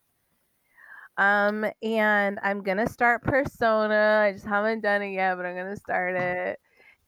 Um, 1.18 1.66
and 1.82 2.38
I'm 2.42 2.62
gonna 2.62 2.88
start 2.88 3.22
Persona. 3.22 4.22
I 4.26 4.32
just 4.32 4.46
haven't 4.46 4.80
done 4.80 5.02
it 5.02 5.12
yet, 5.12 5.36
but 5.36 5.44
I'm 5.44 5.54
gonna 5.56 5.76
start 5.76 6.16
it. 6.16 6.58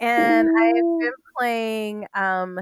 And 0.03 0.49
I've 0.61 0.75
been 0.75 1.13
playing 1.39 2.07
um 2.15 2.61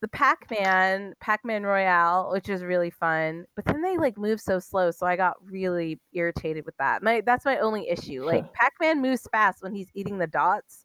the 0.00 0.08
Pac-Man, 0.08 1.14
Pac-Man 1.20 1.62
Royale, 1.62 2.30
which 2.30 2.50
is 2.50 2.62
really 2.62 2.90
fun. 2.90 3.46
But 3.56 3.64
then 3.64 3.80
they 3.80 3.96
like 3.96 4.18
move 4.18 4.38
so 4.38 4.58
slow, 4.58 4.90
so 4.90 5.06
I 5.06 5.16
got 5.16 5.36
really 5.42 5.98
irritated 6.12 6.66
with 6.66 6.76
that. 6.78 7.02
My 7.02 7.22
that's 7.24 7.46
my 7.46 7.58
only 7.58 7.88
issue. 7.88 8.24
Like 8.24 8.52
Pac-Man 8.52 9.00
moves 9.00 9.26
fast 9.32 9.62
when 9.62 9.74
he's 9.74 9.88
eating 9.94 10.18
the 10.18 10.26
dots, 10.26 10.84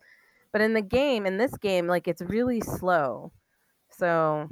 but 0.54 0.62
in 0.62 0.74
the 0.74 0.82
game, 0.82 1.26
in 1.26 1.38
this 1.38 1.58
game, 1.58 1.88
like 1.88 2.08
it's 2.08 2.22
really 2.22 2.62
slow. 2.62 3.34
So 3.90 4.48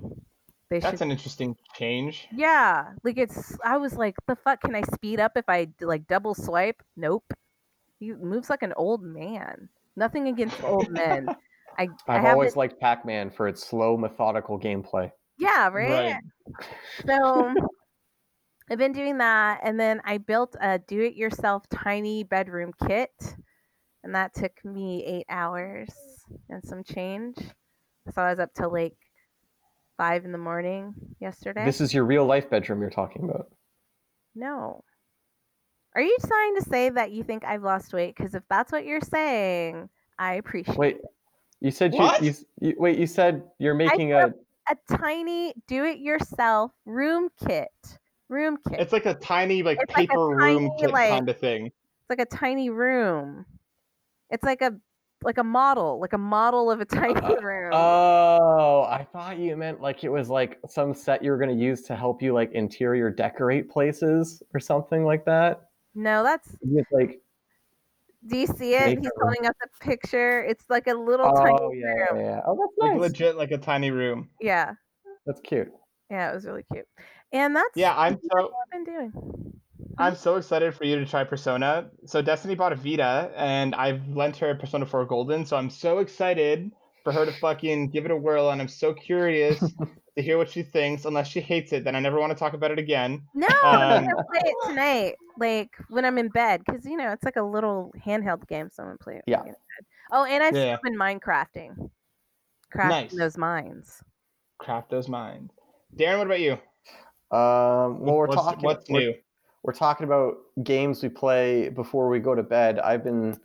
they 0.70 0.80
That's 0.80 1.00
should 1.00 1.06
an 1.06 1.12
interesting 1.12 1.56
change. 1.76 2.28
yeah, 2.36 2.92
like 3.04 3.18
it's. 3.18 3.58
I 3.64 3.78
was 3.78 3.94
like, 3.94 4.16
the 4.28 4.36
fuck? 4.36 4.62
Can 4.62 4.76
I 4.76 4.82
speed 4.94 5.20
up 5.20 5.34
if 5.38 5.46
I 5.48 5.70
like 5.80 6.08
double 6.08 6.36
swipe? 6.36 6.84
Nope. 6.98 7.32
He 8.00 8.12
moves 8.14 8.50
like 8.50 8.64
an 8.64 8.74
old 8.76 9.02
man. 9.02 9.70
Nothing 9.98 10.28
against 10.30 10.64
old 10.64 10.90
men. 10.92 11.28
I, 11.78 11.90
I 12.08 12.16
I've 12.16 12.22
have 12.22 12.34
always 12.34 12.52
it- 12.54 12.58
liked 12.58 12.80
Pac-Man 12.80 13.30
for 13.32 13.48
its 13.50 13.66
slow, 13.68 13.98
methodical 13.98 14.58
gameplay. 14.60 15.12
yeah, 15.38 15.68
right. 15.68 16.14
Right. 16.14 16.16
So 17.06 17.54
I've 18.70 18.78
been 18.78 18.92
doing 18.94 19.18
that, 19.18 19.62
and 19.64 19.80
then 19.80 20.02
I 20.06 20.18
built 20.20 20.56
a 20.62 20.78
do-it-yourself 20.80 21.64
tiny 21.70 22.24
bedroom 22.24 22.74
kit, 22.88 23.12
and 24.04 24.14
that 24.16 24.34
took 24.34 24.52
me 24.64 25.04
eight 25.06 25.26
hours 25.30 25.90
and 26.50 26.64
some 26.64 26.84
change. 26.84 27.38
So 28.14 28.22
I 28.22 28.30
was 28.30 28.40
up 28.40 28.54
till 28.54 28.72
like 28.72 28.96
five 29.98 30.26
in 30.26 30.32
the 30.32 30.38
morning 30.38 30.94
yesterday. 31.20 31.66
This 31.66 31.82
is 31.82 31.94
your 31.94 32.06
real 32.06 32.26
life 32.26 32.50
bedroom 32.50 32.82
you're 32.82 32.90
talking 32.90 33.24
about. 33.24 33.48
No. 34.36 34.84
Are 35.98 36.02
you 36.02 36.16
trying 36.28 36.56
to 36.58 36.62
say 36.62 36.90
that 36.92 37.12
you 37.12 37.24
think 37.24 37.44
I've 37.44 37.64
lost 37.64 37.92
weight? 37.92 38.16
Because 38.16 38.36
if 38.36 38.44
that's 38.52 38.72
what 38.72 38.86
you're 38.86 39.02
saying, 39.02 39.90
I 40.20 40.36
appreciate 40.36 40.78
Wait, 40.78 40.98
you 41.60 41.72
said 41.72 41.92
you, 41.96 42.00
What? 42.00 42.22
you, 42.22 42.36
you 42.62 42.76
wait. 42.78 43.00
You 43.00 43.08
said 43.08 43.42
you're 43.58 43.74
making 43.74 44.14
a. 44.14 44.28
a 44.70 44.96
tiny 44.96 45.56
do-it-yourself 45.68 46.72
room 46.86 47.30
kit. 47.44 47.72
Room 48.30 48.60
kit. 48.70 48.80
It's 48.80 48.94
like 48.94 49.08
a 49.08 49.16
tiny 49.16 49.64
like 49.64 49.80
It's 49.82 49.98
like 49.98 50.06
a 50.06 50.08
paper 50.10 50.28
room 50.28 50.68
tiny, 50.68 50.72
kit 50.80 50.92
like- 50.92 51.10
kind 51.10 51.30
of 51.30 51.40
thing. 51.40 51.66
It's 51.66 52.10
like 52.12 52.20
a 52.20 52.26
tiny 52.26 52.70
room. 52.70 53.48
It's 54.30 54.44
like 54.44 54.62
a 54.62 54.76
like 55.24 55.40
a 55.40 55.44
model, 55.44 56.00
like 56.00 56.14
a 56.14 56.18
model 56.20 56.70
of 56.70 56.80
a 56.80 56.84
uh, 56.84 56.86
tiny 56.86 57.44
room. 57.44 57.72
Oh, 57.74 58.84
I 58.88 59.04
thought 59.12 59.40
you 59.40 59.58
meant 59.58 59.82
like 59.82 60.04
it 60.04 60.10
was 60.10 60.30
like 60.30 60.60
some 60.70 60.94
set 60.94 61.24
you 61.24 61.32
were 61.32 61.38
going 61.40 61.58
to 61.58 61.60
use 61.60 61.82
to 61.84 61.96
help 61.96 62.22
you 62.22 62.36
like 62.36 62.52
interior 62.52 63.10
decorate 63.10 63.68
places 63.68 64.44
or 64.54 64.60
something 64.60 65.04
like 65.04 65.26
that. 65.26 65.64
No, 65.98 66.24
that's. 66.24 66.48
It's 66.62 66.92
like, 66.92 67.22
Do 68.28 68.38
you 68.38 68.48
see 68.48 68.76
it? 68.76 68.98
He's 69.00 69.08
a- 69.08 69.12
holding 69.20 69.46
up 69.48 69.56
the 69.62 69.70
picture. 69.86 70.44
It's 70.44 70.64
like 70.70 70.88
a 70.88 70.94
little 70.94 71.26
oh 71.28 71.44
tiny 71.44 71.80
yeah, 71.80 71.94
yeah, 71.98 72.14
room. 72.14 72.26
yeah. 72.26 72.42
Oh, 72.46 72.56
that's 72.56 72.74
Like 72.78 72.92
nice. 72.94 73.00
legit 73.02 73.36
like 73.36 73.52
a 73.52 73.58
tiny 73.58 73.92
room. 73.92 74.30
Yeah, 74.40 74.74
That's 75.26 75.42
cute. 75.42 75.70
yeah, 76.10 76.32
it 76.32 76.36
was 76.36 76.46
really 76.46 76.64
cute. 76.72 76.86
And 77.34 77.56
that's 77.56 77.76
Yeah, 77.76 77.94
I'm 77.98 78.14
so 78.14 78.44
what 78.44 78.52
I've 78.66 78.86
been 78.86 78.94
doing. 78.94 79.54
I'm 79.98 80.16
so 80.16 80.36
excited 80.36 80.76
for 80.76 80.84
you 80.86 80.98
to 81.00 81.06
try 81.08 81.24
Persona. 81.24 81.90
So 82.06 82.22
Destiny 82.22 82.54
bought 82.54 82.72
a 82.72 82.76
Vita, 82.76 83.32
and 83.36 83.74
I've 83.74 84.08
lent 84.10 84.38
her 84.38 84.54
Persona 84.54 84.86
4 84.86 85.06
Golden. 85.06 85.46
So 85.46 85.58
I'm 85.58 85.72
so 85.72 85.98
excited 85.98 86.72
for 87.04 87.12
her 87.12 87.26
to 87.26 87.32
fucking 87.32 87.90
give 87.90 88.06
it 88.06 88.12
a 88.12 88.16
whirl, 88.16 88.52
and 88.52 88.62
I'm 88.62 88.68
so 88.68 88.94
curious 88.94 89.60
to 90.18 90.24
hear 90.24 90.38
what 90.38 90.50
she 90.50 90.64
thinks. 90.64 91.06
Unless 91.06 91.28
she 91.28 91.40
hates 91.40 91.72
it, 91.72 91.84
then 91.84 91.96
I 91.96 92.00
never 92.00 92.20
want 92.20 92.32
to 92.32 92.38
talk 92.38 92.54
about 92.54 92.72
it 92.72 92.80
again. 92.80 93.22
No, 93.34 93.48
I'm 93.64 94.04
Um, 94.06 94.10
gonna 94.10 94.24
play 94.32 94.42
it 94.44 94.56
tonight, 94.68 95.16
like 95.38 95.70
when 95.90 96.04
I'm 96.04 96.18
in 96.18 96.28
bed, 96.30 96.62
because 96.66 96.86
you 96.86 96.98
know 96.98 97.12
it's 97.12 97.24
like 97.24 97.38
a 97.38 97.42
little 97.44 97.94
handheld 98.06 98.46
game, 98.48 98.70
so 98.72 98.84
I'm 98.84 98.90
gonna 98.90 98.98
play 98.98 99.16
it. 99.16 99.24
when 99.26 99.32
Yeah. 99.34 99.38
I 99.40 99.46
in 99.46 99.52
bed. 99.54 99.86
Oh, 100.12 100.26
and 100.26 100.44
I've 100.44 100.56
Yeah. 100.56 100.78
been 100.84 100.96
Minecrafting, 100.98 101.90
crafting 102.76 102.90
Nice. 102.90 103.14
those 103.14 103.38
mines. 103.38 104.02
Craft 104.58 104.90
those 104.90 105.08
minds. 105.08 105.54
Darren, 105.96 106.18
what 106.18 106.28
about 106.28 106.40
you? 106.40 106.54
Um, 107.32 108.00
well, 108.02 108.16
we're 108.16 108.28
what's, 108.28 108.36
talking. 108.42 108.64
what's 108.64 108.90
we're- 108.90 109.06
new? 109.08 109.14
we're 109.64 109.74
talking 109.74 110.06
about 110.06 110.36
games 110.64 111.04
we 111.04 111.10
play 111.10 111.68
before 111.70 112.08
we 112.10 112.20
go 112.20 112.34
to 112.34 112.44
bed. 112.44 112.80
I've 112.80 113.04
been 113.04 113.38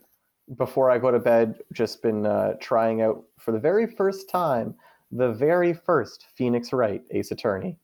before 0.57 0.89
I 0.89 0.97
go 0.97 1.09
to 1.11 1.19
bed 1.19 1.59
just 1.71 2.01
been 2.01 2.25
uh, 2.25 2.53
trying 2.61 3.01
out 3.01 3.23
for 3.39 3.51
the 3.51 3.59
very 3.59 3.87
first 3.87 4.29
time 4.29 4.75
the 5.15 5.31
very 5.31 5.73
first 5.73 6.27
Phoenix 6.35 6.73
Wright 6.73 7.01
Ace 7.11 7.31
Attorney. 7.31 7.77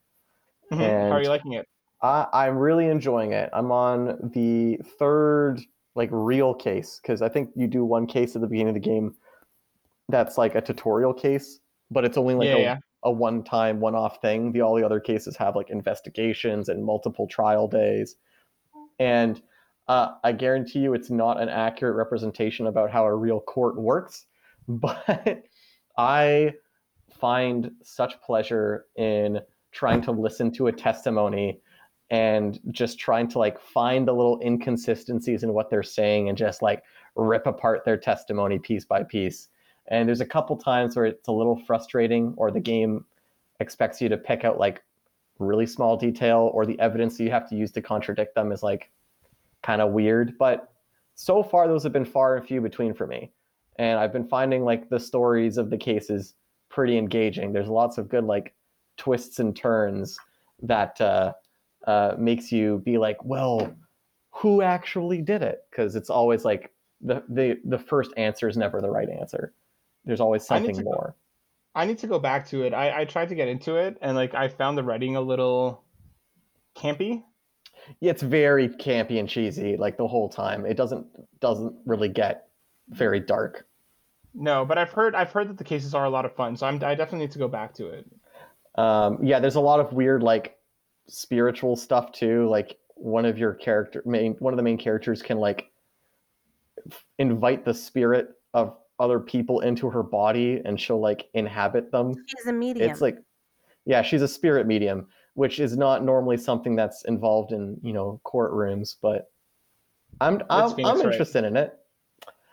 Mhm. 0.72 1.10
How 1.10 1.16
are 1.16 1.24
you 1.24 1.30
liking 1.30 1.54
it? 1.54 1.68
I, 2.02 2.28
I'm 2.34 2.58
really 2.58 2.88
enjoying 2.88 3.34
it. 3.34 3.50
I'm 3.54 3.72
on 3.72 4.32
the 4.34 4.80
third 4.98 5.62
like 5.96 6.10
real 6.12 6.54
case 6.54 7.00
because 7.02 7.22
I 7.22 7.30
think 7.30 7.50
you 7.56 7.68
do 7.68 7.84
one 7.84 8.08
case 8.08 8.36
at 8.36 8.42
the 8.42 8.48
beginning 8.48 8.76
of 8.76 8.82
the 8.82 8.88
game 8.88 9.16
that's 10.08 10.38
like 10.38 10.56
a 10.56 10.62
tutorial 10.62 11.14
case, 11.14 11.60
but 11.92 12.06
it's 12.06 12.18
only 12.18 12.36
like 12.36 12.48
yeah, 12.48 12.56
a, 12.56 12.62
yeah. 12.62 12.78
a 13.04 13.12
one-time, 13.12 13.80
one-off 13.80 14.22
thing. 14.22 14.52
The 14.52 14.62
all 14.62 14.76
the 14.76 14.84
other 14.84 15.00
cases 15.00 15.36
have 15.38 15.56
like 15.56 15.70
investigations 15.70 16.70
and 16.70 16.84
multiple 16.84 17.28
trial 17.28 17.68
days, 17.68 18.16
and 18.98 19.42
uh, 19.88 20.14
I 20.24 20.32
guarantee 20.32 20.80
you, 20.80 20.94
it's 20.94 21.10
not 21.10 21.42
an 21.42 21.50
accurate 21.50 21.96
representation 21.96 22.68
about 22.68 22.92
how 22.92 23.06
a 23.06 23.16
real 23.16 23.40
court 23.40 23.76
works. 23.76 24.26
But 24.72 25.46
I 25.98 26.54
find 27.20 27.72
such 27.84 28.20
pleasure 28.22 28.86
in 28.96 29.40
trying 29.72 30.02
to 30.02 30.12
listen 30.12 30.52
to 30.52 30.68
a 30.68 30.72
testimony 30.72 31.60
and 32.10 32.60
just 32.72 32.98
trying 32.98 33.28
to 33.28 33.40
like 33.40 33.60
find 33.60 34.08
the 34.08 34.14
little 34.14 34.40
inconsistencies 34.44 35.44
in 35.44 35.54
what 35.54 35.70
they're 35.70 35.84
saying 35.84 36.30
and 36.30 36.38
just 36.38 36.62
like 36.62 36.84
rip 37.16 37.46
apart 37.46 37.86
their 37.86 37.98
testimony 37.98 38.58
piece 38.58 38.86
by 38.86 39.04
piece. 39.04 39.50
And 39.88 40.08
there's 40.08 40.22
a 40.22 40.26
couple 40.26 40.56
times 40.58 40.96
where 40.96 41.06
it's 41.06 41.28
a 41.28 41.32
little 41.32 41.62
frustrating 41.68 42.34
or 42.38 42.52
the 42.52 42.60
game 42.60 43.06
expects 43.60 44.02
you 44.02 44.10
to 44.10 44.18
pick 44.18 44.44
out 44.44 44.58
like 44.58 44.82
really 45.40 45.66
small 45.66 45.98
detail 45.98 46.52
or 46.54 46.66
the 46.66 46.80
evidence 46.80 47.20
you 47.20 47.32
have 47.32 47.48
to 47.50 47.56
use 47.56 47.72
to 47.72 47.82
contradict 47.82 48.36
them 48.36 48.52
is 48.52 48.64
like 48.64 48.92
kind 49.62 49.82
of 49.82 49.92
weird. 49.92 50.38
But 50.38 50.72
so 51.16 51.44
far, 51.44 51.68
those 51.68 51.84
have 51.84 51.94
been 51.94 52.06
far 52.06 52.38
and 52.38 52.48
few 52.48 52.62
between 52.62 52.94
for 52.94 53.06
me. 53.06 53.32
And 53.78 54.00
I've 54.00 54.14
been 54.14 54.28
finding 54.28 54.64
like 54.64 54.90
the 54.90 55.00
stories 55.00 55.58
of 55.58 55.70
the 55.70 55.78
cases 55.78 56.36
pretty 56.70 56.98
engaging. 56.98 57.54
There's 57.54 57.68
lots 57.68 57.98
of 57.98 58.10
good 58.10 58.24
like 58.24 58.54
twists 58.98 59.40
and 59.40 59.56
turns 59.56 60.18
that 60.62 61.00
uh, 61.02 61.34
uh, 61.88 62.16
makes 62.18 62.52
you 62.52 62.82
be 62.86 62.98
like, 62.98 63.24
well, 63.24 63.74
who 64.32 64.62
actually 64.62 65.22
did 65.22 65.42
it? 65.42 65.60
Because 65.70 65.96
it's 65.96 66.10
always 66.10 66.46
like 66.46 66.72
the, 67.02 67.24
the 67.30 67.60
the 67.66 67.80
first 67.80 68.12
answer 68.18 68.48
is 68.48 68.58
never 68.58 68.82
the 68.82 68.90
right 68.90 69.10
answer. 69.10 69.54
There's 70.06 70.22
always 70.22 70.46
something 70.46 70.76
to- 70.76 70.84
more. 70.84 71.16
I 71.76 71.86
need 71.86 72.00
to 72.00 72.08
go 72.08 72.20
back 72.20 72.48
to 72.50 72.64
it. 72.64 72.74
I, 72.74 73.02
I 73.02 73.06
tried 73.06 73.30
to 73.30 73.36
get 73.36 73.48
into 73.48 73.76
it 73.76 73.98
and 74.02 74.16
like 74.16 74.34
I 74.34 74.48
found 74.50 74.78
the 74.78 74.84
writing 74.84 75.16
a 75.16 75.22
little 75.22 75.84
campy. 76.76 77.24
Yeah, 78.02 78.12
it's 78.12 78.24
very 78.24 78.70
campy 78.70 79.20
and 79.20 79.30
cheesy 79.30 79.78
like 79.78 79.96
the 79.96 80.08
whole 80.08 80.30
time. 80.30 80.66
It 80.66 80.76
doesn't 80.76 81.06
doesn't 81.40 81.76
really 81.86 82.10
get 82.10 82.48
very 82.90 83.20
dark. 83.20 83.66
No, 84.34 84.66
but 84.66 84.78
I've 84.78 84.92
heard 84.92 85.16
I've 85.16 85.32
heard 85.32 85.50
that 85.50 85.58
the 85.58 85.64
cases 85.64 85.94
are 85.94 86.06
a 86.06 86.10
lot 86.10 86.26
of 86.26 86.36
fun, 86.36 86.56
so 86.56 86.68
I'm 86.68 86.76
I 86.76 86.96
definitely 86.96 87.20
need 87.20 87.32
to 87.32 87.40
go 87.40 87.48
back 87.48 87.74
to 87.76 87.88
it. 87.88 88.06
Um, 88.76 89.20
yeah, 89.24 89.40
there's 89.40 89.56
a 89.56 89.62
lot 89.62 89.80
of 89.80 89.94
weird 89.94 90.24
like 90.24 90.58
spiritual 91.08 91.76
stuff 91.76 92.12
too. 92.12 92.48
Like 92.48 92.78
one 92.96 93.26
of 93.26 93.38
your 93.38 93.54
character 93.54 94.04
main 94.06 94.34
one 94.40 94.54
of 94.54 94.58
the 94.58 94.64
main 94.64 94.78
characters 94.78 95.22
can 95.22 95.38
like 95.38 95.72
f- 96.92 97.06
invite 97.18 97.66
the 97.66 97.74
spirit 97.74 98.30
of 98.54 98.76
other 99.00 99.20
people 99.20 99.62
into 99.62 99.90
her 99.90 100.04
body 100.04 100.62
and 100.64 100.80
she'll 100.80 101.00
like 101.00 101.30
inhabit 101.34 101.92
them. 101.92 102.14
She's 102.28 102.46
a 102.46 102.54
medium. 102.54 102.90
It's 102.90 103.02
like 103.02 103.18
yeah, 103.86 104.02
she's 104.02 104.22
a 104.22 104.28
spirit 104.28 104.68
medium, 104.68 105.08
which 105.34 105.60
is 105.60 105.76
not 105.76 106.04
normally 106.04 106.38
something 106.38 106.76
that's 106.76 107.04
involved 107.06 107.52
in, 107.52 107.78
you 107.82 107.94
know, 107.94 108.22
courtrooms, 108.26 108.96
but 109.02 109.32
I'm 110.22 110.42
I'm, 110.50 110.72
I'm 110.72 110.98
Wright. 110.98 111.06
interested 111.06 111.44
in 111.46 111.58
it. 111.58 111.74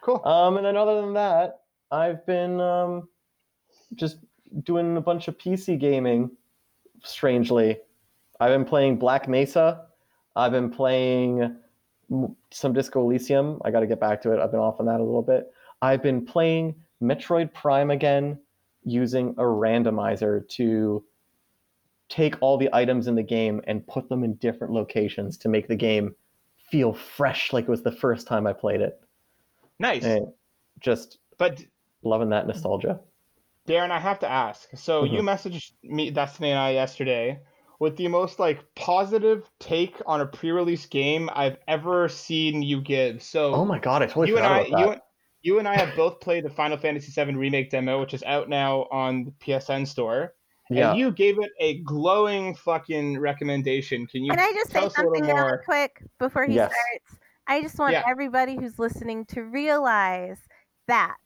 Cool. 0.02 0.24
Um, 0.24 0.56
and 0.56 0.64
then 0.64 0.76
other 0.76 1.00
than 1.00 1.14
that, 1.14 1.60
I've 1.90 2.24
been 2.26 2.60
um, 2.60 3.08
just 3.94 4.18
doing 4.62 4.96
a 4.96 5.00
bunch 5.00 5.28
of 5.28 5.38
PC 5.38 5.78
gaming. 5.78 6.30
Strangely, 7.02 7.78
I've 8.40 8.50
been 8.50 8.64
playing 8.64 8.98
Black 8.98 9.28
Mesa. 9.28 9.86
I've 10.34 10.52
been 10.52 10.70
playing 10.70 11.56
some 12.50 12.72
Disco 12.72 13.02
Elysium. 13.02 13.60
I 13.64 13.70
got 13.70 13.80
to 13.80 13.86
get 13.86 14.00
back 14.00 14.22
to 14.22 14.32
it. 14.32 14.40
I've 14.40 14.50
been 14.50 14.60
off 14.60 14.80
on 14.80 14.86
that 14.86 15.00
a 15.00 15.04
little 15.04 15.22
bit. 15.22 15.52
I've 15.82 16.02
been 16.02 16.24
playing 16.24 16.74
Metroid 17.02 17.52
Prime 17.52 17.90
again, 17.90 18.38
using 18.84 19.30
a 19.30 19.42
randomizer 19.42 20.48
to 20.48 21.04
take 22.08 22.36
all 22.40 22.56
the 22.56 22.68
items 22.72 23.08
in 23.08 23.14
the 23.14 23.22
game 23.22 23.60
and 23.66 23.86
put 23.86 24.08
them 24.08 24.22
in 24.22 24.34
different 24.34 24.72
locations 24.72 25.36
to 25.38 25.48
make 25.48 25.68
the 25.68 25.76
game 25.76 26.14
feel 26.70 26.92
fresh, 26.92 27.52
like 27.52 27.64
it 27.64 27.70
was 27.70 27.82
the 27.82 27.92
first 27.92 28.26
time 28.26 28.46
I 28.46 28.52
played 28.52 28.80
it 28.80 29.00
nice. 29.78 30.04
and 30.04 30.28
just 30.80 31.18
But 31.38 31.64
loving 32.02 32.30
that 32.30 32.46
nostalgia. 32.46 33.00
Darren, 33.68 33.90
I 33.90 33.98
have 33.98 34.20
to 34.20 34.28
ask. 34.30 34.68
So 34.76 35.04
you 35.04 35.20
Mhm. 35.22 35.24
messaged 35.24 35.72
me 35.82 36.10
Destiny 36.10 36.50
and 36.50 36.58
I 36.58 36.70
yesterday 36.70 37.40
with 37.80 37.96
the 37.96 38.08
most 38.08 38.38
like 38.38 38.60
positive 38.74 39.48
take 39.58 40.00
on 40.06 40.20
a 40.20 40.26
pre-release 40.26 40.86
game 40.86 41.28
I've 41.34 41.58
ever 41.66 42.08
seen 42.08 42.62
you 42.62 42.80
give. 42.80 43.22
So 43.22 43.54
Oh 43.54 43.64
my 43.64 43.78
god, 43.78 44.02
I 44.02 44.06
totally 44.06 44.28
you 44.28 44.36
and 44.36 44.46
I, 44.46 44.60
about 44.60 44.68
you, 44.68 44.76
that. 44.86 44.92
and- 44.92 45.00
you 45.42 45.58
and 45.60 45.68
I 45.68 45.74
have 45.76 45.94
both 45.94 46.18
played 46.20 46.44
the 46.44 46.50
Final 46.50 46.76
Fantasy 46.76 47.12
VII 47.12 47.34
remake 47.36 47.70
demo, 47.70 48.00
which 48.00 48.14
is 48.14 48.22
out 48.24 48.48
now 48.48 48.84
on 48.90 49.24
the 49.24 49.30
PSN 49.32 49.86
store. 49.86 50.34
yeah, 50.70 50.90
And 50.90 50.98
you 50.98 51.12
gave 51.12 51.38
it 51.38 51.50
a 51.60 51.78
glowing 51.82 52.54
fucking 52.56 53.20
recommendation. 53.20 54.06
Can 54.08 54.24
you 54.24 54.30
Can 54.32 54.40
I 54.40 54.52
just 54.54 54.72
say 54.72 54.78
tell 54.80 54.86
us 54.86 54.98
a 54.98 55.02
little 55.02 55.14
something 55.14 55.28
really 55.36 55.40
more? 55.40 55.62
quick 55.64 56.02
before 56.18 56.44
he 56.46 56.54
Yes. 56.54 56.72
starts? 56.72 57.24
I 57.46 57.60
just 57.62 57.78
want 57.78 57.92
Yeah. 57.92 58.02
everybody 58.08 58.56
who's 58.56 58.76
listening 58.78 59.24
to 59.26 59.42
realize 59.42 60.38
that 60.88 61.16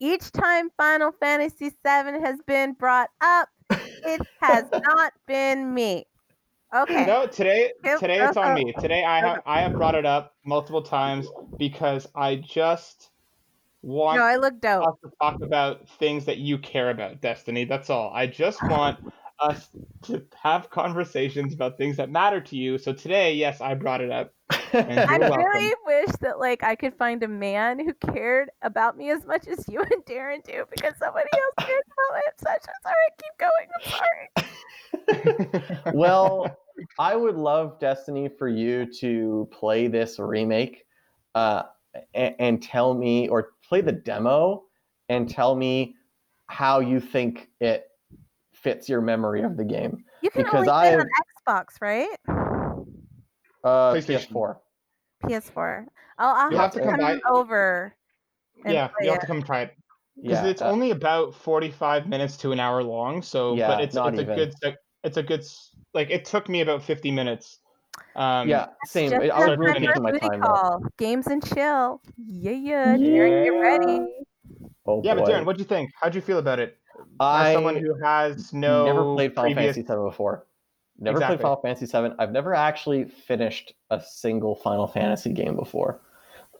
each 0.00 0.30
time 0.32 0.70
Final 0.76 1.12
Fantasy 1.12 1.70
VII 1.70 2.20
has 2.20 2.38
been 2.46 2.72
brought 2.72 3.10
up, 3.20 3.48
it 3.70 4.20
has 4.40 4.64
not 4.86 5.12
been 5.26 5.74
me. 5.74 6.06
Okay. 6.74 7.06
No, 7.06 7.26
today 7.26 7.72
today 7.98 8.22
it's 8.22 8.36
on 8.36 8.54
me. 8.54 8.74
Today 8.78 9.02
I 9.02 9.20
have 9.20 9.40
I 9.46 9.60
have 9.62 9.72
brought 9.72 9.94
it 9.94 10.04
up 10.04 10.34
multiple 10.44 10.82
times 10.82 11.26
because 11.58 12.06
I 12.14 12.36
just 12.36 13.10
want 13.80 14.18
No, 14.18 14.24
I 14.24 14.36
look 14.36 14.60
dope. 14.60 15.00
to 15.02 15.10
talk 15.20 15.40
about 15.42 15.88
things 15.98 16.26
that 16.26 16.38
you 16.38 16.58
care 16.58 16.90
about, 16.90 17.22
Destiny. 17.22 17.64
That's 17.64 17.88
all. 17.88 18.10
I 18.12 18.26
just 18.26 18.62
want 18.62 18.98
us 19.40 19.68
to 20.02 20.24
have 20.40 20.70
conversations 20.70 21.52
about 21.54 21.76
things 21.76 21.96
that 21.96 22.10
matter 22.10 22.40
to 22.40 22.56
you. 22.56 22.78
So 22.78 22.92
today, 22.92 23.34
yes, 23.34 23.60
I 23.60 23.74
brought 23.74 24.00
it 24.00 24.10
up. 24.10 24.32
I 24.50 25.18
welcome. 25.20 25.38
really 25.38 25.74
wish 25.86 26.10
that 26.20 26.38
like 26.38 26.62
I 26.62 26.74
could 26.74 26.94
find 26.94 27.22
a 27.22 27.28
man 27.28 27.78
who 27.78 27.94
cared 28.12 28.50
about 28.62 28.96
me 28.96 29.10
as 29.10 29.24
much 29.24 29.46
as 29.46 29.66
you 29.68 29.80
and 29.80 30.04
Darren 30.04 30.42
do 30.44 30.64
because 30.70 30.94
somebody 30.98 31.28
else 31.32 31.66
cares 31.66 31.84
about 31.86 32.12
my 32.12 32.22
obsession. 32.32 32.74
Sorry, 32.82 33.08
keep 33.22 33.34
going. 33.38 33.68
I'm 34.36 35.84
sorry. 35.84 35.92
well, 35.94 36.58
I 36.98 37.16
would 37.16 37.36
love 37.36 37.78
Destiny 37.78 38.28
for 38.28 38.48
you 38.48 38.86
to 39.00 39.48
play 39.52 39.88
this 39.88 40.18
remake 40.18 40.84
uh, 41.34 41.64
and, 42.14 42.34
and 42.38 42.62
tell 42.62 42.94
me, 42.94 43.28
or 43.28 43.50
play 43.66 43.80
the 43.80 43.92
demo 43.92 44.64
and 45.08 45.28
tell 45.28 45.54
me 45.54 45.94
how 46.46 46.80
you 46.80 47.00
think 47.00 47.48
it 47.60 47.87
fits 48.68 48.88
your 48.88 49.00
memory 49.00 49.42
of 49.42 49.56
the 49.56 49.64
game. 49.64 50.04
You 50.22 50.30
can 50.30 50.42
Because 50.44 50.68
only 50.68 50.68
play 50.68 50.92
it 50.94 50.98
I- 50.98 51.00
on 51.00 51.64
Xbox, 51.66 51.66
right? 51.80 52.08
Uh, 53.64 53.92
PlayStation. 53.94 54.30
PS4. 54.32 54.56
PS4. 55.24 55.84
I'll, 56.18 56.28
I'll 56.34 56.50
have, 56.50 56.52
have 56.60 56.72
to 56.72 56.80
to 56.80 56.84
come 56.86 56.98
come 56.98 57.20
over. 57.28 57.94
and 58.64 58.74
yeah, 58.74 58.88
you 59.00 59.08
have 59.10 59.18
it. 59.18 59.20
to 59.22 59.26
come 59.26 59.42
try 59.42 59.62
it 59.62 59.76
because 60.20 60.42
Yeah, 60.44 60.50
it's 60.50 60.62
uh, 60.62 60.70
only 60.70 60.90
about 60.90 61.34
forty-five 61.34 62.08
minutes 62.08 62.36
to 62.38 62.50
an 62.52 62.58
hour 62.60 62.82
long. 62.82 63.22
So, 63.22 63.54
Yeah, 63.56 63.68
but 63.68 63.80
it's 63.82 63.94
not 63.94 64.14
it's 64.14 64.22
even. 64.22 64.32
a 64.32 64.36
good 64.36 64.54
it's 65.04 65.16
a 65.16 65.22
good 65.22 65.44
like 65.94 66.10
it 66.10 66.24
took 66.24 66.48
me 66.48 66.60
about 66.60 66.82
fifty 66.82 67.10
minutes. 67.10 67.58
Um, 68.16 68.48
yeah, 68.48 68.66
same. 68.86 69.10
Just 69.10 69.22
I 69.22 69.38
was 69.38 69.48
like 69.48 69.58
really 69.58 69.86
my 69.86 69.98
my 70.00 70.10
booty 70.12 70.28
time. 70.28 70.40
though. 70.40 70.46
call. 70.46 70.82
Games 70.98 71.26
and 71.28 71.44
chill. 71.44 72.00
Yeah, 72.16 72.50
yeah. 72.52 72.96
Darren, 72.96 73.44
get 73.44 73.54
Yeah. 73.54 73.60
ready. 73.60 74.06
Oh 74.86 75.02
Yeah, 75.04 75.14
but 75.14 75.24
boy. 75.24 75.30
Darren, 75.32 75.44
what'd 75.44 75.60
you 75.60 75.66
think? 75.66 75.90
How'd 76.00 76.14
you 76.14 76.20
feel 76.20 76.38
about 76.38 76.58
it? 76.58 76.76
I 77.20 77.48
As 77.48 77.54
someone 77.54 77.76
who 77.76 77.94
has 78.02 78.52
no 78.52 78.86
never 78.86 79.14
played 79.14 79.34
Final 79.34 79.54
previous... 79.54 79.76
Fantasy 79.76 79.94
VII 79.94 80.08
before. 80.08 80.46
Never 80.98 81.18
Exactly. 81.18 81.36
played 81.36 81.42
Final 81.42 81.60
Fantasy 81.62 81.86
VII. 81.86 82.14
I've 82.18 82.32
never 82.32 82.54
actually 82.54 83.04
finished 83.04 83.72
a 83.90 84.00
single 84.00 84.56
Final 84.56 84.86
Fantasy 84.86 85.32
game 85.32 85.54
before. 85.54 86.00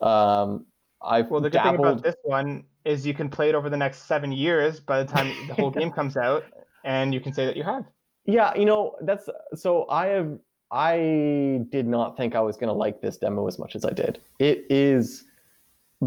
Um, 0.01 0.65
I've 1.01 1.29
Well, 1.29 1.41
the 1.41 1.49
good 1.49 1.61
thing 1.63 1.75
about 1.75 2.03
this 2.03 2.15
one 2.23 2.63
is 2.85 3.05
you 3.05 3.13
can 3.13 3.29
play 3.29 3.49
it 3.49 3.55
over 3.55 3.69
the 3.69 3.77
next 3.77 4.07
seven 4.07 4.31
years 4.31 4.79
by 4.79 5.03
the 5.03 5.11
time 5.11 5.33
the 5.47 5.53
whole 5.55 5.71
game 5.71 5.91
comes 5.91 6.17
out, 6.17 6.43
and 6.83 7.13
you 7.13 7.19
can 7.19 7.33
say 7.33 7.45
that 7.45 7.57
you 7.57 7.63
have. 7.63 7.85
Yeah, 8.25 8.55
you 8.55 8.65
know 8.65 8.95
that's 9.01 9.29
so. 9.55 9.89
I 9.89 10.07
have. 10.07 10.39
I 10.71 11.65
did 11.71 11.87
not 11.87 12.15
think 12.15 12.35
I 12.35 12.41
was 12.41 12.55
going 12.55 12.67
to 12.67 12.73
like 12.73 13.01
this 13.01 13.17
demo 13.17 13.47
as 13.47 13.57
much 13.57 13.75
as 13.75 13.85
I 13.85 13.91
did. 13.91 14.19
It 14.37 14.65
is 14.69 15.25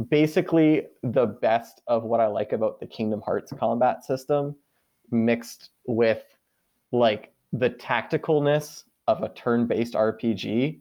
basically 0.09 0.87
the 1.03 1.27
best 1.27 1.83
of 1.87 2.05
what 2.05 2.21
I 2.21 2.27
like 2.27 2.53
about 2.53 2.81
the 2.81 2.87
Kingdom 2.87 3.21
Hearts 3.21 3.53
combat 3.59 4.05
system, 4.05 4.57
mixed 5.11 5.71
with 5.87 6.23
like 6.93 7.33
the 7.53 7.71
tacticalness 7.71 8.85
of 9.07 9.23
a 9.23 9.29
turn-based 9.31 9.95
RPG, 9.95 10.79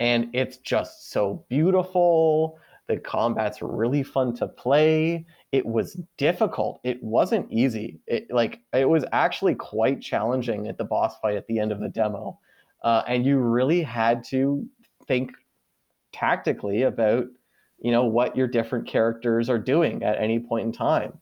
and 0.00 0.28
it's 0.32 0.58
just 0.58 1.10
so 1.10 1.44
beautiful. 1.48 2.58
The 2.88 2.98
combat's 2.98 3.62
really 3.62 4.02
fun 4.02 4.34
to 4.36 4.46
play. 4.46 5.26
It 5.52 5.66
was 5.66 6.00
difficult. 6.18 6.80
It 6.84 7.02
wasn't 7.02 7.50
easy. 7.50 8.00
It 8.06 8.26
like 8.30 8.60
it 8.72 8.88
was 8.88 9.04
actually 9.12 9.54
quite 9.54 10.00
challenging 10.00 10.68
at 10.68 10.78
the 10.78 10.84
boss 10.84 11.18
fight 11.20 11.36
at 11.36 11.46
the 11.46 11.58
end 11.58 11.72
of 11.72 11.80
the 11.80 11.88
demo, 11.88 12.38
uh, 12.82 13.02
and 13.06 13.24
you 13.24 13.38
really 13.38 13.82
had 13.82 14.24
to 14.24 14.66
think 15.06 15.32
tactically 16.12 16.82
about 16.82 17.26
you 17.78 17.92
know 17.92 18.04
what 18.04 18.36
your 18.36 18.46
different 18.46 18.86
characters 18.86 19.48
are 19.48 19.58
doing 19.58 20.02
at 20.02 20.20
any 20.20 20.38
point 20.38 20.66
in 20.66 20.72
time, 20.72 21.18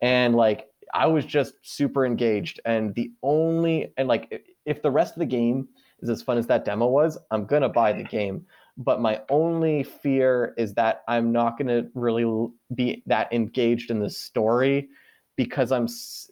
and 0.00 0.34
like 0.34 0.66
I 0.92 1.06
was 1.06 1.24
just 1.24 1.54
super 1.62 2.04
engaged. 2.04 2.60
And 2.64 2.94
the 2.94 3.12
only 3.22 3.92
and 3.96 4.08
like 4.08 4.44
if 4.64 4.82
the 4.82 4.90
rest 4.90 5.14
of 5.14 5.20
the 5.20 5.26
game 5.26 5.68
is 6.00 6.08
as 6.08 6.22
fun 6.22 6.38
as 6.38 6.46
that 6.48 6.64
demo 6.64 6.86
was, 6.86 7.18
I'm 7.30 7.44
gonna 7.44 7.68
buy 7.68 7.92
the 7.92 8.04
game 8.18 8.46
but 8.80 9.00
my 9.00 9.20
only 9.28 9.82
fear 9.82 10.54
is 10.56 10.72
that 10.74 11.02
I'm 11.06 11.32
not 11.32 11.58
going 11.58 11.68
to 11.68 11.90
really 11.94 12.48
be 12.74 13.02
that 13.06 13.30
engaged 13.30 13.90
in 13.90 14.00
the 14.00 14.08
story 14.08 14.88
because 15.36 15.70
I'm, 15.70 15.86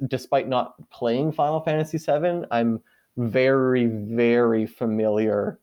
despite 0.09 0.49
not 0.49 0.75
playing 0.91 1.33
Final 1.33 1.61
Fantasy 1.61 1.99
VII, 1.99 2.47
I'm 2.51 2.81
very 3.19 3.87
very 3.87 4.67
familiar 4.67 5.59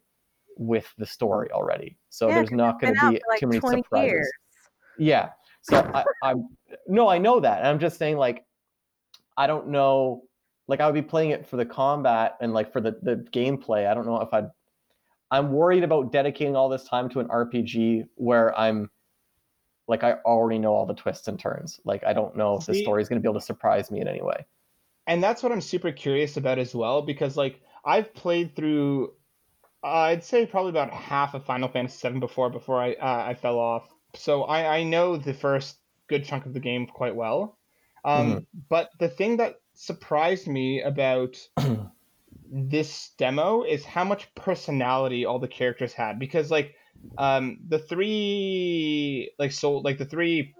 with 0.57 0.93
the 0.97 1.05
story 1.05 1.49
already. 1.51 1.97
So 2.15 2.29
Yeah, 2.29 2.35
there's 2.35 2.49
'cause 2.49 2.55
not 2.57 2.79
going 2.79 2.95
to 2.95 3.09
be 3.11 3.21
like, 3.27 3.39
too 3.41 3.47
many 3.47 3.59
surprises. 3.59 4.09
years. 4.09 4.31
Yeah. 4.97 5.31
So 5.63 5.77
I, 5.93 6.05
I'm 6.23 6.47
no, 6.87 7.09
I 7.09 7.17
know 7.17 7.39
that. 7.41 7.65
I'm 7.65 7.79
just 7.79 7.97
saying 7.97 8.17
like 8.17 8.45
I 9.37 9.47
don't 9.47 9.67
know. 9.67 10.23
Like 10.67 10.79
I 10.79 10.85
would 10.85 10.93
be 10.95 11.01
playing 11.01 11.31
it 11.31 11.45
for 11.45 11.57
the 11.57 11.65
combat 11.65 12.37
and 12.39 12.53
like 12.53 12.71
for 12.71 12.79
the 12.79 12.97
the 13.01 13.17
gameplay. 13.31 13.85
I 13.87 13.93
don't 13.93 14.05
know 14.05 14.21
if 14.21 14.33
I'd. 14.33 14.47
I'm 15.31 15.51
worried 15.51 15.83
about 15.83 16.11
dedicating 16.13 16.55
all 16.55 16.69
this 16.69 16.85
time 16.85 17.09
to 17.09 17.19
an 17.19 17.27
RPG 17.27 18.07
where 18.15 18.57
I'm 18.57 18.89
like 19.87 20.03
I 20.03 20.13
already 20.25 20.59
know 20.59 20.73
all 20.73 20.85
the 20.85 20.93
twists 20.93 21.27
and 21.27 21.37
turns. 21.37 21.81
Like 21.83 22.03
I 22.05 22.13
don't 22.13 22.37
know 22.37 22.55
if 22.57 22.65
the 22.65 22.75
See- 22.75 22.83
story 22.83 23.01
is 23.01 23.09
going 23.09 23.19
to 23.21 23.21
be 23.21 23.29
able 23.29 23.39
to 23.41 23.45
surprise 23.45 23.91
me 23.91 23.99
in 23.99 24.07
any 24.07 24.21
way. 24.21 24.45
and 25.07 25.21
that's 25.21 25.43
what 25.43 25.51
I'm 25.51 25.61
super 25.61 25.91
curious 25.91 26.37
about 26.37 26.57
as 26.59 26.73
well 26.73 27.01
because 27.01 27.35
like 27.37 27.59
I've 27.83 28.13
played 28.13 28.55
through 28.55 29.13
I'd 29.85 30.23
say 30.23 30.45
probably 30.45 30.71
about 30.71 30.91
half 30.91 31.33
of 31.33 31.45
Final 31.45 31.69
Fantasy 31.69 32.07
VII 32.09 32.19
before 32.19 32.49
before 32.49 32.81
I 32.81 32.93
uh, 32.93 33.25
I 33.29 33.33
fell 33.35 33.59
off. 33.59 33.89
So 34.15 34.43
I 34.43 34.77
I 34.79 34.83
know 34.83 35.17
the 35.17 35.33
first 35.33 35.77
good 36.09 36.25
chunk 36.25 36.45
of 36.45 36.53
the 36.53 36.59
game 36.59 36.87
quite 36.87 37.15
well. 37.15 37.59
Um, 38.03 38.45
But 38.69 38.89
the 38.99 39.09
thing 39.09 39.37
that 39.37 39.55
surprised 39.75 40.47
me 40.47 40.81
about 40.81 41.37
this 42.49 43.11
demo 43.17 43.63
is 43.63 43.85
how 43.85 44.03
much 44.03 44.33
personality 44.35 45.25
all 45.25 45.39
the 45.39 45.47
characters 45.47 45.93
had 45.93 46.19
because 46.19 46.51
like 46.51 46.75
um 47.17 47.59
the 47.67 47.79
three 47.79 49.31
like 49.39 49.51
so 49.51 49.77
like 49.77 49.97
the 49.97 50.05
three 50.05 50.55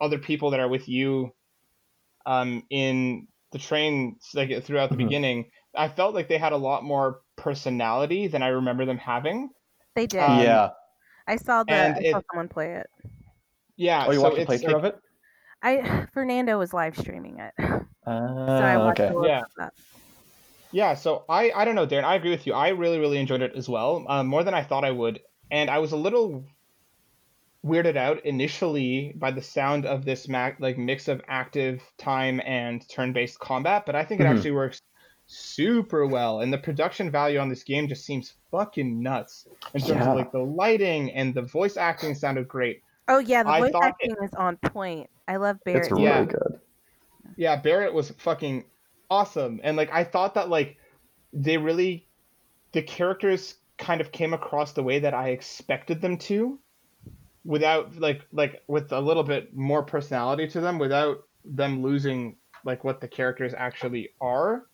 other 0.00 0.18
people 0.18 0.50
that 0.50 0.60
are 0.60 0.68
with 0.68 0.88
you 0.88 1.34
um 2.26 2.64
in 2.70 3.28
the 3.52 3.58
train 3.58 4.18
like 4.34 4.64
throughout 4.64 4.90
the 4.90 4.96
Mhm. 4.96 4.98
beginning 4.98 5.50
i 5.76 5.88
felt 5.88 6.14
like 6.14 6.28
they 6.28 6.38
had 6.38 6.52
a 6.52 6.56
lot 6.56 6.84
more 6.84 7.20
personality 7.36 8.28
than 8.28 8.42
i 8.42 8.48
remember 8.48 8.84
them 8.86 8.98
having 8.98 9.50
They 9.94 10.06
did. 10.06 10.20
Um, 10.22 10.38
yeah. 10.38 10.70
I 11.26 11.36
saw 11.36 11.64
the 11.64 11.74
and 11.74 11.96
I 11.96 12.02
saw 12.04 12.20
someone 12.30 12.48
play 12.48 12.74
it. 12.74 12.90
yeah 13.76 14.06
Oh, 14.06 14.12
you 14.12 14.20
so 14.20 14.20
watched 14.20 14.38
a 14.38 14.42
it's 14.42 14.48
playthrough 14.48 14.74
like, 14.74 14.76
of 14.76 14.84
it? 14.84 14.96
I 15.62 16.06
Fernando 16.14 16.58
was 16.58 16.72
live 16.72 16.96
streaming 16.96 17.38
it, 17.40 17.54
so 18.48 18.64
I 18.64 18.76
Ah, 18.76 18.78
watched 18.78 19.00
okay. 19.00 19.10
a 19.10 19.14
Yeah. 19.18 19.42
of 19.42 19.50
that. 19.56 19.72
Yeah, 20.70 20.94
so 20.94 21.24
I 21.28 21.50
I 21.52 21.64
don't 21.64 21.74
know, 21.74 21.86
Darren. 21.86 22.04
I 22.04 22.14
agree 22.16 22.30
with 22.30 22.46
you. 22.46 22.54
I 22.54 22.68
really 22.68 22.98
really 22.98 23.18
enjoyed 23.18 23.42
it 23.42 23.54
as 23.56 23.68
well, 23.68 24.04
um, 24.08 24.26
more 24.28 24.44
than 24.44 24.54
I 24.54 24.62
thought 24.62 24.84
I 24.84 24.90
would, 24.92 25.20
and 25.50 25.70
I 25.70 25.78
was 25.78 25.92
a 25.92 25.96
little 25.96 26.46
weirded 27.64 27.96
out 27.96 28.24
initially 28.24 29.12
by 29.16 29.30
the 29.30 29.42
sound 29.42 29.84
of 29.86 30.04
this 30.04 30.28
ma- 30.28 30.52
like 30.58 30.78
mix 30.78 31.08
of 31.08 31.20
active 31.28 31.82
time 31.98 32.40
and 32.44 32.88
turn-based 32.88 33.38
combat, 33.38 33.84
but 33.86 33.94
I 33.96 34.04
think 34.04 34.20
it 34.20 34.26
Mhm. 34.26 34.26
actually 34.26 34.52
works 34.52 34.80
super 35.26 36.06
well, 36.06 36.40
and 36.40 36.52
the 36.52 36.58
production 36.58 37.10
value 37.10 37.38
on 37.38 37.48
this 37.48 37.62
game 37.62 37.88
just 37.88 38.04
seems 38.04 38.34
fucking 38.50 39.02
nuts 39.02 39.46
in 39.74 39.80
terms 39.80 39.90
Yeah. 39.90 40.10
of 40.10 40.16
like 40.16 40.32
the 40.32 40.38
lighting 40.38 41.12
and 41.12 41.34
the 41.34 41.42
voice 41.42 41.76
acting 41.76 42.14
sounded 42.14 42.48
great. 42.48 42.82
Oh 43.08 43.18
yeah, 43.18 43.42
the 43.42 43.50
I 43.50 43.60
voice 43.60 43.72
acting 43.82 44.14
is 44.22 44.34
on 44.34 44.56
point. 44.56 45.10
I 45.28 45.36
love 45.36 45.58
Barrett. 45.64 45.82
It's 45.82 45.90
really 45.90 46.04
Yeah. 46.04 46.24
good. 46.24 46.60
Yeah, 47.36 47.56
Barrett 47.56 47.92
was 47.92 48.10
fucking 48.12 48.64
awesome. 49.10 49.60
And 49.62 49.76
like 49.76 49.92
I 49.92 50.04
thought 50.04 50.34
that 50.34 50.48
like 50.48 50.76
they 51.32 51.58
really 51.58 52.06
the 52.72 52.82
characters 52.82 53.56
kind 53.78 54.00
of 54.00 54.12
came 54.12 54.32
across 54.32 54.72
the 54.72 54.82
way 54.82 54.98
that 55.00 55.14
I 55.14 55.30
expected 55.30 56.00
them 56.00 56.18
to 56.18 56.58
without 57.44 57.96
like 57.98 58.22
like 58.32 58.62
with 58.68 58.92
a 58.92 59.00
little 59.00 59.22
bit 59.22 59.54
more 59.54 59.82
personality 59.82 60.48
to 60.48 60.60
them 60.60 60.78
without 60.78 61.24
them 61.44 61.82
losing 61.82 62.36
like 62.64 62.84
what 62.84 63.00
the 63.00 63.08
characters 63.08 63.54
actually 63.56 64.10
are. 64.20 64.66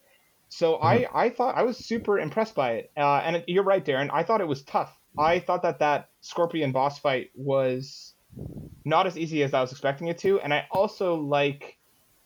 So 0.53 0.77
I 0.77 1.07
I 1.15 1.31
thought 1.31 1.57
I 1.57 1.62
was 1.62 1.79
super 1.79 2.19
impressed 2.19 2.55
by 2.55 2.73
it. 2.73 2.93
Uh, 2.97 3.23
and 3.25 3.37
it- 3.37 3.45
you're 3.49 3.65
right, 3.65 3.83
Darren. 3.85 4.11
I 4.12 4.23
thought 4.23 4.43
it 4.43 4.47
was 4.47 4.62
tough. 4.65 4.95
I 5.17 5.38
thought 5.38 5.62
that 5.62 5.79
that 5.79 6.11
Scorpion 6.21 6.73
boss 6.73 6.99
fight 6.99 7.31
was 7.35 8.15
not 8.85 9.07
as 9.07 9.17
easy 9.17 9.43
as 9.43 9.55
I 9.55 9.61
was 9.62 9.73
expecting 9.73 10.09
it 10.09 10.19
to, 10.19 10.41
and 10.41 10.53
I 10.53 10.67
also 10.71 11.15
like 11.15 11.79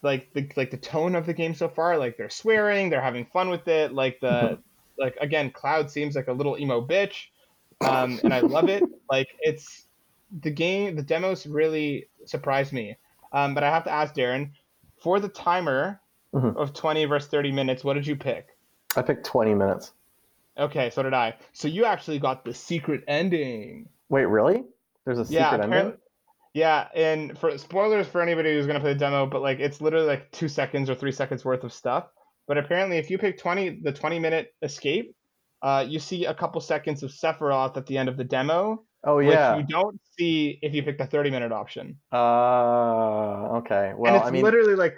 like 0.02 0.32
the 0.34 0.50
like 0.56 0.72
the 0.72 0.76
tone 0.76 1.14
of 1.14 1.24
the 1.26 1.34
game 1.34 1.54
so 1.54 1.68
far. 1.68 1.98
Like 1.98 2.16
they're 2.16 2.28
swearing, 2.30 2.90
they're 2.90 3.00
having 3.00 3.26
fun 3.26 3.48
with 3.48 3.68
it. 3.68 3.92
Like 3.92 4.18
the 4.20 4.58
like 4.98 5.16
again, 5.20 5.50
Cloud 5.52 5.88
seems 5.90 6.16
like 6.16 6.26
a 6.28 6.32
little 6.32 6.58
emo 6.58 6.84
bitch, 6.84 7.26
um, 7.80 8.20
and 8.24 8.34
I 8.34 8.40
love 8.40 8.68
it. 8.68 8.82
Like 9.08 9.28
it's 9.40 9.86
the 10.42 10.50
game, 10.50 10.96
the 10.96 11.02
demos 11.02 11.46
really 11.46 12.08
surprised 12.24 12.72
me. 12.72 12.96
Um, 13.32 13.54
but 13.54 13.62
I 13.62 13.70
have 13.70 13.84
to 13.84 13.92
ask 13.92 14.16
Darren 14.16 14.50
for 15.00 15.20
the 15.20 15.28
timer 15.28 16.00
Mhm. 16.34 16.56
of 16.56 16.72
twenty 16.74 17.04
versus 17.04 17.28
thirty 17.30 17.52
minutes. 17.52 17.84
What 17.84 17.94
did 17.94 18.06
you 18.06 18.16
pick? 18.16 18.48
I 18.96 19.02
picked 19.02 19.26
20 19.26 19.54
minutes. 19.54 19.92
Okay, 20.58 20.88
so 20.90 21.02
did 21.02 21.12
I. 21.12 21.34
So 21.52 21.68
you 21.68 21.84
actually 21.84 22.18
got 22.18 22.44
the 22.46 22.54
secret 22.54 23.04
ending. 23.06 23.88
Wait, 24.08 24.24
really? 24.24 24.64
There's 25.04 25.18
a 25.18 25.24
secret 25.26 25.44
apparent- 25.60 25.72
ending? 25.74 25.98
Yeah, 26.54 26.88
and 26.94 27.38
for 27.38 27.58
spoilers 27.58 28.06
for 28.06 28.22
anybody 28.22 28.54
who's 28.54 28.66
gonna 28.66 28.80
play 28.80 28.94
the 28.94 28.98
demo, 28.98 29.26
but 29.26 29.42
like 29.42 29.58
it's 29.60 29.82
literally 29.82 30.06
like 30.06 30.30
two 30.32 30.48
seconds 30.48 30.88
or 30.88 30.94
three 30.94 31.12
seconds 31.12 31.44
worth 31.44 31.64
of 31.64 31.72
stuff. 31.74 32.06
But 32.48 32.56
apparently, 32.56 32.96
if 32.96 33.10
you 33.10 33.18
pick 33.18 33.36
twenty, 33.38 33.78
the 33.82 33.92
twenty 33.92 34.18
minute 34.18 34.54
escape, 34.62 35.14
uh, 35.60 35.84
you 35.86 35.98
see 35.98 36.24
a 36.24 36.32
couple 36.32 36.60
seconds 36.62 37.02
of 37.02 37.10
Sephiroth 37.10 37.76
at 37.76 37.84
the 37.86 37.98
end 37.98 38.08
of 38.08 38.16
the 38.16 38.24
demo, 38.24 38.82
Oh 39.04 39.16
which 39.16 39.28
yeah. 39.28 39.58
you 39.58 39.64
don't 39.64 40.00
see 40.18 40.58
if 40.62 40.72
you 40.74 40.82
pick 40.82 40.96
the 40.96 41.06
thirty 41.06 41.28
minute 41.30 41.52
option. 41.52 41.98
Uh, 42.10 43.58
okay. 43.58 43.92
Well, 43.94 44.14
and 44.14 44.16
it's 44.22 44.26
I 44.28 44.30
mean, 44.30 44.42
literally 44.42 44.74
like 44.76 44.96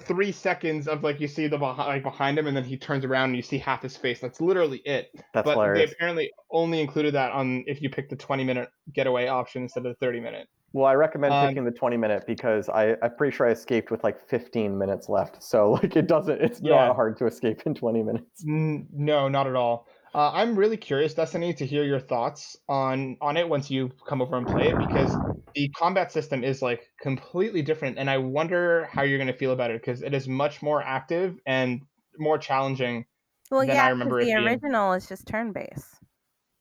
three 0.00 0.32
seconds 0.32 0.88
of 0.88 1.02
like 1.02 1.20
you 1.20 1.28
see 1.28 1.46
the 1.46 1.58
behind, 1.58 1.88
like 1.88 2.02
behind 2.02 2.38
him, 2.38 2.46
and 2.46 2.56
then 2.56 2.64
he 2.64 2.76
turns 2.76 3.04
around 3.04 3.30
and 3.30 3.36
you 3.36 3.42
see 3.42 3.58
half 3.58 3.82
his 3.82 3.96
face. 3.96 4.20
That's 4.20 4.40
literally 4.40 4.78
it. 4.84 5.10
that's 5.34 5.44
but 5.44 5.52
hilarious. 5.52 5.90
they 5.90 5.94
apparently 5.94 6.30
only 6.50 6.80
included 6.80 7.14
that 7.14 7.32
on 7.32 7.64
if 7.66 7.82
you 7.82 7.90
pick 7.90 8.08
the 8.08 8.16
twenty 8.16 8.44
minute 8.44 8.68
getaway 8.92 9.26
option 9.28 9.62
instead 9.62 9.84
of 9.86 9.92
the 9.92 10.04
thirty 10.06 10.20
minute. 10.20 10.48
Well, 10.74 10.84
I 10.84 10.94
recommend 10.94 11.32
Um, 11.32 11.48
picking 11.48 11.64
the 11.64 11.70
20 11.70 11.96
minute 11.96 12.24
because 12.26 12.68
I, 12.68 12.94
I'm 13.02 13.16
pretty 13.16 13.34
sure 13.34 13.48
I 13.48 13.52
escaped 13.52 13.90
with 13.90 14.04
like 14.04 14.28
15 14.28 14.76
minutes 14.76 15.08
left. 15.08 15.42
So 15.42 15.70
like 15.82 15.96
it 15.96 16.06
doesn't, 16.06 16.42
it's 16.42 16.60
Yeah. 16.60 16.88
not 16.88 16.94
hard 16.94 17.16
to 17.18 17.26
escape 17.26 17.62
in 17.64 17.74
20 17.74 18.02
minutes. 18.02 18.44
N- 18.46 18.86
No, 18.92 19.28
not 19.28 19.46
at 19.46 19.56
all. 19.56 19.88
Uh, 20.18 20.32
I'm 20.34 20.58
really 20.58 20.76
curious, 20.76 21.14
Destiny, 21.14 21.54
to 21.54 21.64
hear 21.64 21.84
your 21.84 22.00
thoughts 22.00 22.56
on 22.68 23.16
on 23.20 23.36
it 23.36 23.48
once 23.48 23.70
you 23.70 23.92
come 24.04 24.20
over 24.20 24.36
and 24.36 24.44
play 24.44 24.70
it 24.70 24.76
because 24.76 25.16
the 25.54 25.68
combat 25.68 26.10
system 26.10 26.42
is 26.42 26.60
like 26.60 26.90
completely 27.00 27.62
different, 27.62 27.98
and 28.00 28.10
I 28.10 28.18
wonder 28.18 28.88
how 28.92 29.02
you're 29.02 29.18
going 29.18 29.28
to 29.28 29.38
feel 29.38 29.52
about 29.52 29.70
it 29.70 29.80
because 29.80 30.02
it 30.02 30.12
is 30.14 30.26
much 30.26 30.60
more 30.60 30.82
active 30.82 31.38
and 31.46 31.82
more 32.18 32.36
challenging. 32.36 33.04
Well, 33.52 33.64
than 33.64 33.76
I 33.76 33.90
remember 33.90 34.18
it 34.18 34.24
the 34.24 34.32
being. 34.32 34.44
original 34.44 34.92
is 34.94 35.08
just 35.08 35.24
turn 35.28 35.52
based. 35.52 36.00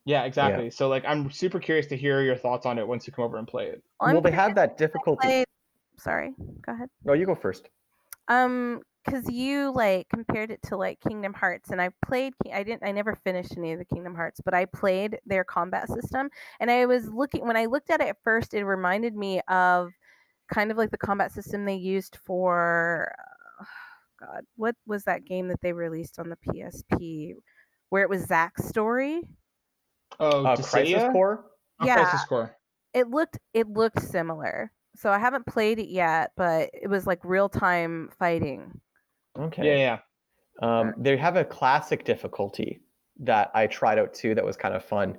Yeah, 0.06 0.26
exactly. 0.26 0.70
So 0.70 0.88
like, 0.88 1.04
I'm 1.08 1.32
super 1.32 1.60
curious 1.60 1.88
to 1.88 1.98
hear 1.98 2.22
your 2.22 2.38
thoughts 2.38 2.68
on 2.68 2.78
it 2.78 2.88
once 2.88 3.08
you 3.08 3.14
come 3.14 3.26
over 3.26 3.38
and 3.40 3.48
play 3.48 3.70
it. 3.70 3.82
well, 4.00 4.22
they 4.22 4.30
had 4.30 4.54
that 4.54 4.78
difficulty. 4.78 5.28
Played... 5.28 5.46
Sorry, 5.98 6.32
go 6.64 6.74
ahead. 6.74 6.90
No, 7.04 7.14
you 7.14 7.26
go 7.26 7.34
first. 7.34 7.70
Um, 8.28 8.84
because 9.08 9.30
you 9.30 9.72
like 9.74 10.08
compared 10.10 10.52
it 10.52 10.62
to 10.64 10.76
like 10.78 11.00
Kingdom 11.00 11.34
Hearts, 11.34 11.70
and 11.72 11.82
I 11.82 11.90
played. 12.06 12.34
I 12.54 12.64
didn't. 12.64 12.84
I 12.84 12.92
never 12.92 13.16
finished 13.24 13.58
any 13.58 13.72
of 13.72 13.80
the 13.80 13.86
Kingdom 13.86 14.14
Hearts, 14.16 14.42
but 14.44 14.54
I 14.54 14.66
played 14.66 15.20
their 15.26 15.44
combat 15.44 15.88
system, 15.88 16.30
and 16.60 16.70
I 16.70 16.86
was 16.86 17.08
looking 17.10 17.48
when 17.48 17.56
I 17.58 17.66
looked 17.66 17.90
at 17.90 18.02
it 18.02 18.08
at 18.10 18.18
first. 18.24 18.54
It 18.54 18.66
reminded 18.66 19.16
me 19.16 19.42
of 19.48 19.92
kind 20.54 20.72
of 20.72 20.78
like 20.78 20.92
the 20.92 20.98
combat 20.98 21.32
system 21.32 21.66
they 21.66 21.76
used 21.76 22.18
for. 22.26 23.14
Uh, 23.60 23.66
God, 24.20 24.44
what 24.56 24.76
was 24.86 25.04
that 25.04 25.26
game 25.26 25.48
that 25.50 25.62
they 25.62 25.74
released 25.74 26.20
on 26.20 26.30
the 26.30 26.38
PSP, 26.38 27.36
where 27.90 28.04
it 28.04 28.10
was 28.10 28.26
Zack's 28.26 28.66
story? 28.68 29.22
Oh, 30.20 30.46
Uh, 30.46 30.56
Crisis 30.58 31.04
Core? 31.12 31.46
Oh, 31.80 31.86
Yeah. 31.86 31.96
Crisis 31.96 32.28
Core. 32.28 32.56
it 32.94 33.10
looked 33.10 33.38
it 33.54 33.70
looked 33.70 34.02
similar. 34.02 34.72
So 34.96 35.12
I 35.12 35.20
haven't 35.20 35.46
played 35.46 35.78
it 35.78 35.90
yet, 35.90 36.32
but 36.36 36.72
it 36.74 36.90
was 36.90 37.06
like 37.06 37.24
real 37.24 37.48
time 37.50 38.10
fighting. 38.18 38.82
Okay. 39.38 39.66
Yeah, 39.66 40.00
yeah. 40.62 40.80
Um, 40.82 40.94
they 40.98 41.18
have 41.18 41.36
a 41.36 41.46
classic 41.46 42.04
difficulty 42.04 42.82
that 43.20 43.52
I 43.54 43.68
tried 43.68 44.00
out 44.00 44.14
too 44.14 44.36
that 44.36 44.44
was 44.44 44.58
kind 44.58 44.76
of 44.76 44.84
fun. 44.84 45.18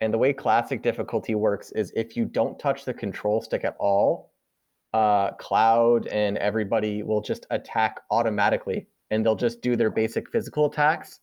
And 0.00 0.12
the 0.12 0.18
way 0.18 0.32
classic 0.32 0.82
difficulty 0.82 1.34
works 1.34 1.72
is 1.72 1.92
if 1.94 2.16
you 2.16 2.24
don't 2.24 2.58
touch 2.58 2.84
the 2.84 2.94
control 2.94 3.42
stick 3.42 3.64
at 3.64 3.76
all, 3.78 4.32
uh, 4.92 5.32
Cloud 5.32 6.06
and 6.08 6.36
everybody 6.38 7.02
will 7.02 7.20
just 7.20 7.46
attack 7.50 8.00
automatically 8.10 8.88
and 9.10 9.24
they'll 9.24 9.36
just 9.36 9.60
do 9.60 9.76
their 9.76 9.90
basic 9.90 10.30
physical 10.30 10.66
attacks. 10.66 11.20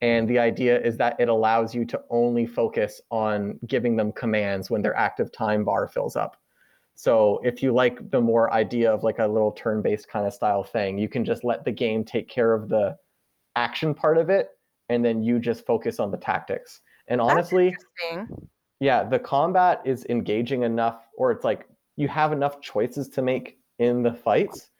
And 0.00 0.28
the 0.28 0.38
idea 0.38 0.80
is 0.80 0.96
that 0.98 1.16
it 1.20 1.28
allows 1.28 1.74
you 1.74 1.84
to 1.86 2.00
only 2.10 2.44
focus 2.44 3.00
on 3.10 3.58
giving 3.66 3.96
them 3.96 4.12
commands 4.12 4.68
when 4.68 4.82
their 4.82 4.96
active 4.96 5.32
time 5.32 5.64
bar 5.64 5.88
fills 5.88 6.16
up. 6.16 6.41
So 6.94 7.40
if 7.42 7.62
you 7.62 7.72
like 7.72 8.10
the 8.10 8.20
more 8.20 8.52
idea 8.52 8.92
of 8.92 9.02
like 9.02 9.18
a 9.18 9.26
little 9.26 9.52
turn-based 9.52 10.08
kind 10.08 10.26
of 10.26 10.34
style 10.34 10.62
thing, 10.62 10.98
you 10.98 11.08
can 11.08 11.24
just 11.24 11.42
let 11.42 11.64
the 11.64 11.72
game 11.72 12.04
take 12.04 12.28
care 12.28 12.52
of 12.52 12.68
the 12.68 12.96
action 13.56 13.94
part 13.94 14.18
of 14.18 14.30
it, 14.30 14.50
and 14.88 15.04
then 15.04 15.22
you 15.22 15.38
just 15.38 15.66
focus 15.66 15.98
on 15.98 16.10
the 16.10 16.16
tactics. 16.16 16.80
And 17.08 17.20
honestly, 17.20 17.74
yeah, 18.80 19.04
the 19.04 19.18
combat 19.18 19.80
is 19.84 20.06
engaging 20.08 20.62
enough, 20.62 21.00
or 21.16 21.32
it's 21.32 21.44
like 21.44 21.66
you 21.96 22.08
have 22.08 22.32
enough 22.32 22.60
choices 22.60 23.08
to 23.10 23.22
make 23.22 23.58
in 23.78 24.02
the 24.02 24.12
fights 24.12 24.70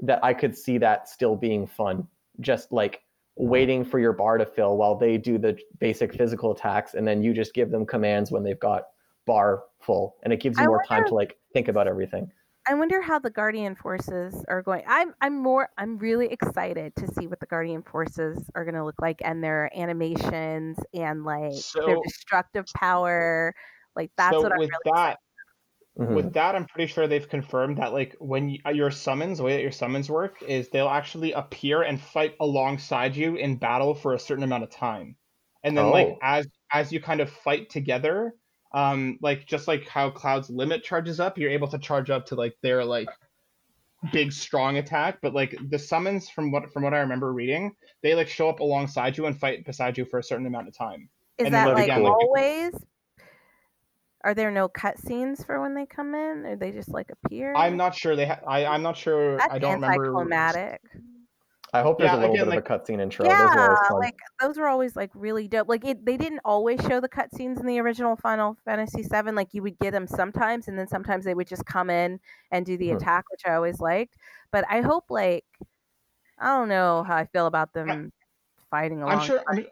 that 0.00 0.22
I 0.24 0.34
could 0.34 0.56
see 0.56 0.78
that 0.78 1.08
still 1.08 1.34
being 1.34 1.66
fun. 1.66 2.06
Just 2.40 2.72
like 2.72 3.02
waiting 3.36 3.84
for 3.84 3.98
your 3.98 4.12
bar 4.12 4.38
to 4.38 4.46
fill 4.46 4.76
while 4.76 4.96
they 4.96 5.18
do 5.18 5.38
the 5.38 5.58
basic 5.78 6.14
physical 6.14 6.52
attacks, 6.52 6.94
and 6.94 7.06
then 7.06 7.22
you 7.22 7.32
just 7.32 7.54
give 7.54 7.70
them 7.70 7.84
commands 7.86 8.30
when 8.30 8.42
they've 8.42 8.60
got 8.60 8.84
bar 9.26 9.64
full, 9.80 10.16
and 10.22 10.32
it 10.32 10.40
gives 10.40 10.58
you 10.58 10.64
I 10.64 10.66
more 10.66 10.80
time 10.88 11.04
to 11.06 11.14
like 11.14 11.38
think 11.52 11.68
about 11.68 11.88
everything. 11.88 12.32
I 12.66 12.74
wonder 12.74 13.02
how 13.02 13.18
the 13.18 13.30
Guardian 13.30 13.74
forces 13.76 14.42
are 14.48 14.62
going. 14.62 14.84
I'm 14.86 15.14
I'm 15.20 15.36
more 15.42 15.68
I'm 15.76 15.98
really 15.98 16.28
excited 16.28 16.96
to 16.96 17.06
see 17.08 17.26
what 17.26 17.40
the 17.40 17.46
Guardian 17.46 17.82
forces 17.82 18.50
are 18.54 18.64
going 18.64 18.74
to 18.74 18.84
look 18.84 19.00
like 19.02 19.20
and 19.22 19.44
their 19.44 19.70
animations 19.76 20.78
and 20.94 21.24
like 21.24 21.64
their 21.84 21.96
destructive 21.98 22.72
power. 22.72 23.54
Like 23.94 24.12
that's 24.16 24.42
so 24.42 24.42
what 24.42 24.52
I'm 24.52 24.56
with 24.56 24.72
really 24.78 24.84
that, 24.84 25.18
Mhm. 25.98 26.30
with 26.30 26.34
that, 26.34 26.54
I'm 26.56 26.66
pretty 26.66 26.92
sure 26.92 27.06
they've 27.08 27.28
confirmed 27.28 27.78
that 27.78 27.92
like 27.92 28.16
when 28.20 28.48
you, 28.50 28.60
your 28.72 28.90
summons, 28.90 29.38
the 29.38 29.44
way 29.44 29.54
that 29.56 29.62
your 29.62 29.72
summons 29.72 30.10
work 30.10 30.42
is 30.42 30.70
they'll 30.70 30.88
actually 30.88 31.32
appear 31.32 31.82
and 31.82 32.00
fight 32.00 32.36
alongside 32.40 33.16
you 33.16 33.36
in 33.36 33.58
battle 33.58 33.94
for 33.94 34.14
a 34.14 34.18
certain 34.20 34.44
amount 34.44 34.64
of 34.64 34.70
time, 34.70 35.16
and 35.64 35.76
then 35.78 35.86
Oh. 35.86 35.90
like 35.90 36.18
as 36.22 36.48
as 36.72 36.92
you 36.92 37.00
kind 37.02 37.20
of 37.20 37.30
fight 37.30 37.70
together, 37.70 38.34
um, 38.74 39.18
like 39.22 39.46
just 39.46 39.68
like 39.68 39.88
how 39.88 40.10
Cloud's 40.10 40.50
limit 40.50 40.82
charges 40.82 41.20
up, 41.20 41.38
you're 41.38 41.50
able 41.50 41.68
to 41.68 41.78
charge 41.78 42.10
up 42.10 42.26
to 42.26 42.34
like 42.34 42.56
their 42.60 42.84
like 42.84 43.08
big 44.12 44.32
strong 44.32 44.76
attack. 44.76 45.18
But 45.22 45.32
like 45.32 45.56
the 45.70 45.78
summons, 45.78 46.28
from 46.28 46.50
what 46.50 46.70
from 46.72 46.82
what 46.82 46.92
I 46.92 46.98
remember 46.98 47.32
reading, 47.32 47.74
they 48.02 48.14
like 48.14 48.28
show 48.28 48.48
up 48.48 48.58
alongside 48.58 49.16
you 49.16 49.26
and 49.26 49.38
fight 49.38 49.64
beside 49.64 49.96
you 49.96 50.04
for 50.04 50.18
a 50.18 50.22
certain 50.22 50.44
amount 50.44 50.66
of 50.68 50.76
time. 50.76 51.08
Is 51.38 51.46
and 51.46 51.54
then 51.54 51.66
that 51.66 51.74
like 51.74 51.84
again, 51.84 52.02
like- 52.02 52.12
always? 52.12 52.72
Are 54.22 54.34
there 54.34 54.50
no 54.50 54.68
cutscenes 54.70 55.44
for 55.44 55.60
when 55.60 55.74
they 55.74 55.84
come 55.84 56.14
in, 56.14 56.46
or 56.46 56.56
they 56.56 56.72
just 56.72 56.88
like 56.88 57.10
appear? 57.10 57.54
I'm 57.54 57.76
not 57.76 57.94
sure 57.94 58.16
they. 58.16 58.26
Ha- 58.26 58.40
I 58.46 58.64
I'm 58.64 58.82
not 58.82 58.96
sure. 58.96 59.36
That's 59.36 59.52
I 59.52 59.58
don't 59.58 59.74
remember. 59.74 60.06
anticlimactic. 60.06 60.80
I 61.74 61.82
hope 61.82 61.98
there's 61.98 62.08
Yeah, 62.12 62.16
a 62.16 62.20
little 62.20 62.34
again, 62.34 62.44
bit 62.46 62.50
like- 62.56 62.70
of 62.70 62.78
a 62.78 62.78
cutscene 62.84 63.00
intro. 63.00 63.24
Those 63.26 63.32
Yeah, 63.38 63.76
fun. 63.88 63.98
like 63.98 64.16
those 64.40 64.56
were 64.56 64.68
always 64.68 64.94
like 64.94 65.10
really 65.14 65.48
dope. 65.48 65.68
Like 65.68 65.84
it, 65.84 66.04
they 66.06 66.16
didn't 66.16 66.40
always 66.44 66.80
show 66.82 67.00
the 67.00 67.08
cutscenes 67.08 67.58
in 67.58 67.66
the 67.66 67.80
original 67.80 68.14
Final 68.16 68.56
Fantasy 68.64 69.02
VII. 69.02 69.32
Like 69.32 69.48
you 69.52 69.62
would 69.62 69.78
get 69.80 69.90
them 69.92 70.06
sometimes, 70.06 70.68
and 70.68 70.78
then 70.78 70.86
sometimes 70.86 71.24
they 71.24 71.34
would 71.34 71.48
just 71.48 71.66
come 71.66 71.90
in 71.90 72.20
and 72.52 72.64
do 72.64 72.76
the 72.76 72.90
Mhm. 72.90 72.96
attack, 72.96 73.24
which 73.30 73.42
I 73.46 73.54
always 73.54 73.80
liked. 73.80 74.16
But 74.52 74.64
I 74.70 74.80
hope 74.82 75.04
like 75.10 75.44
I 76.38 76.46
don't 76.56 76.68
know 76.68 77.02
how 77.02 77.16
I 77.16 77.26
feel 77.26 77.46
about 77.46 77.72
them 77.72 78.12
fighting 78.70 79.02
along. 79.02 79.18
I'm 79.18 79.20
sure. 79.26 79.42
I'm, 79.48 79.66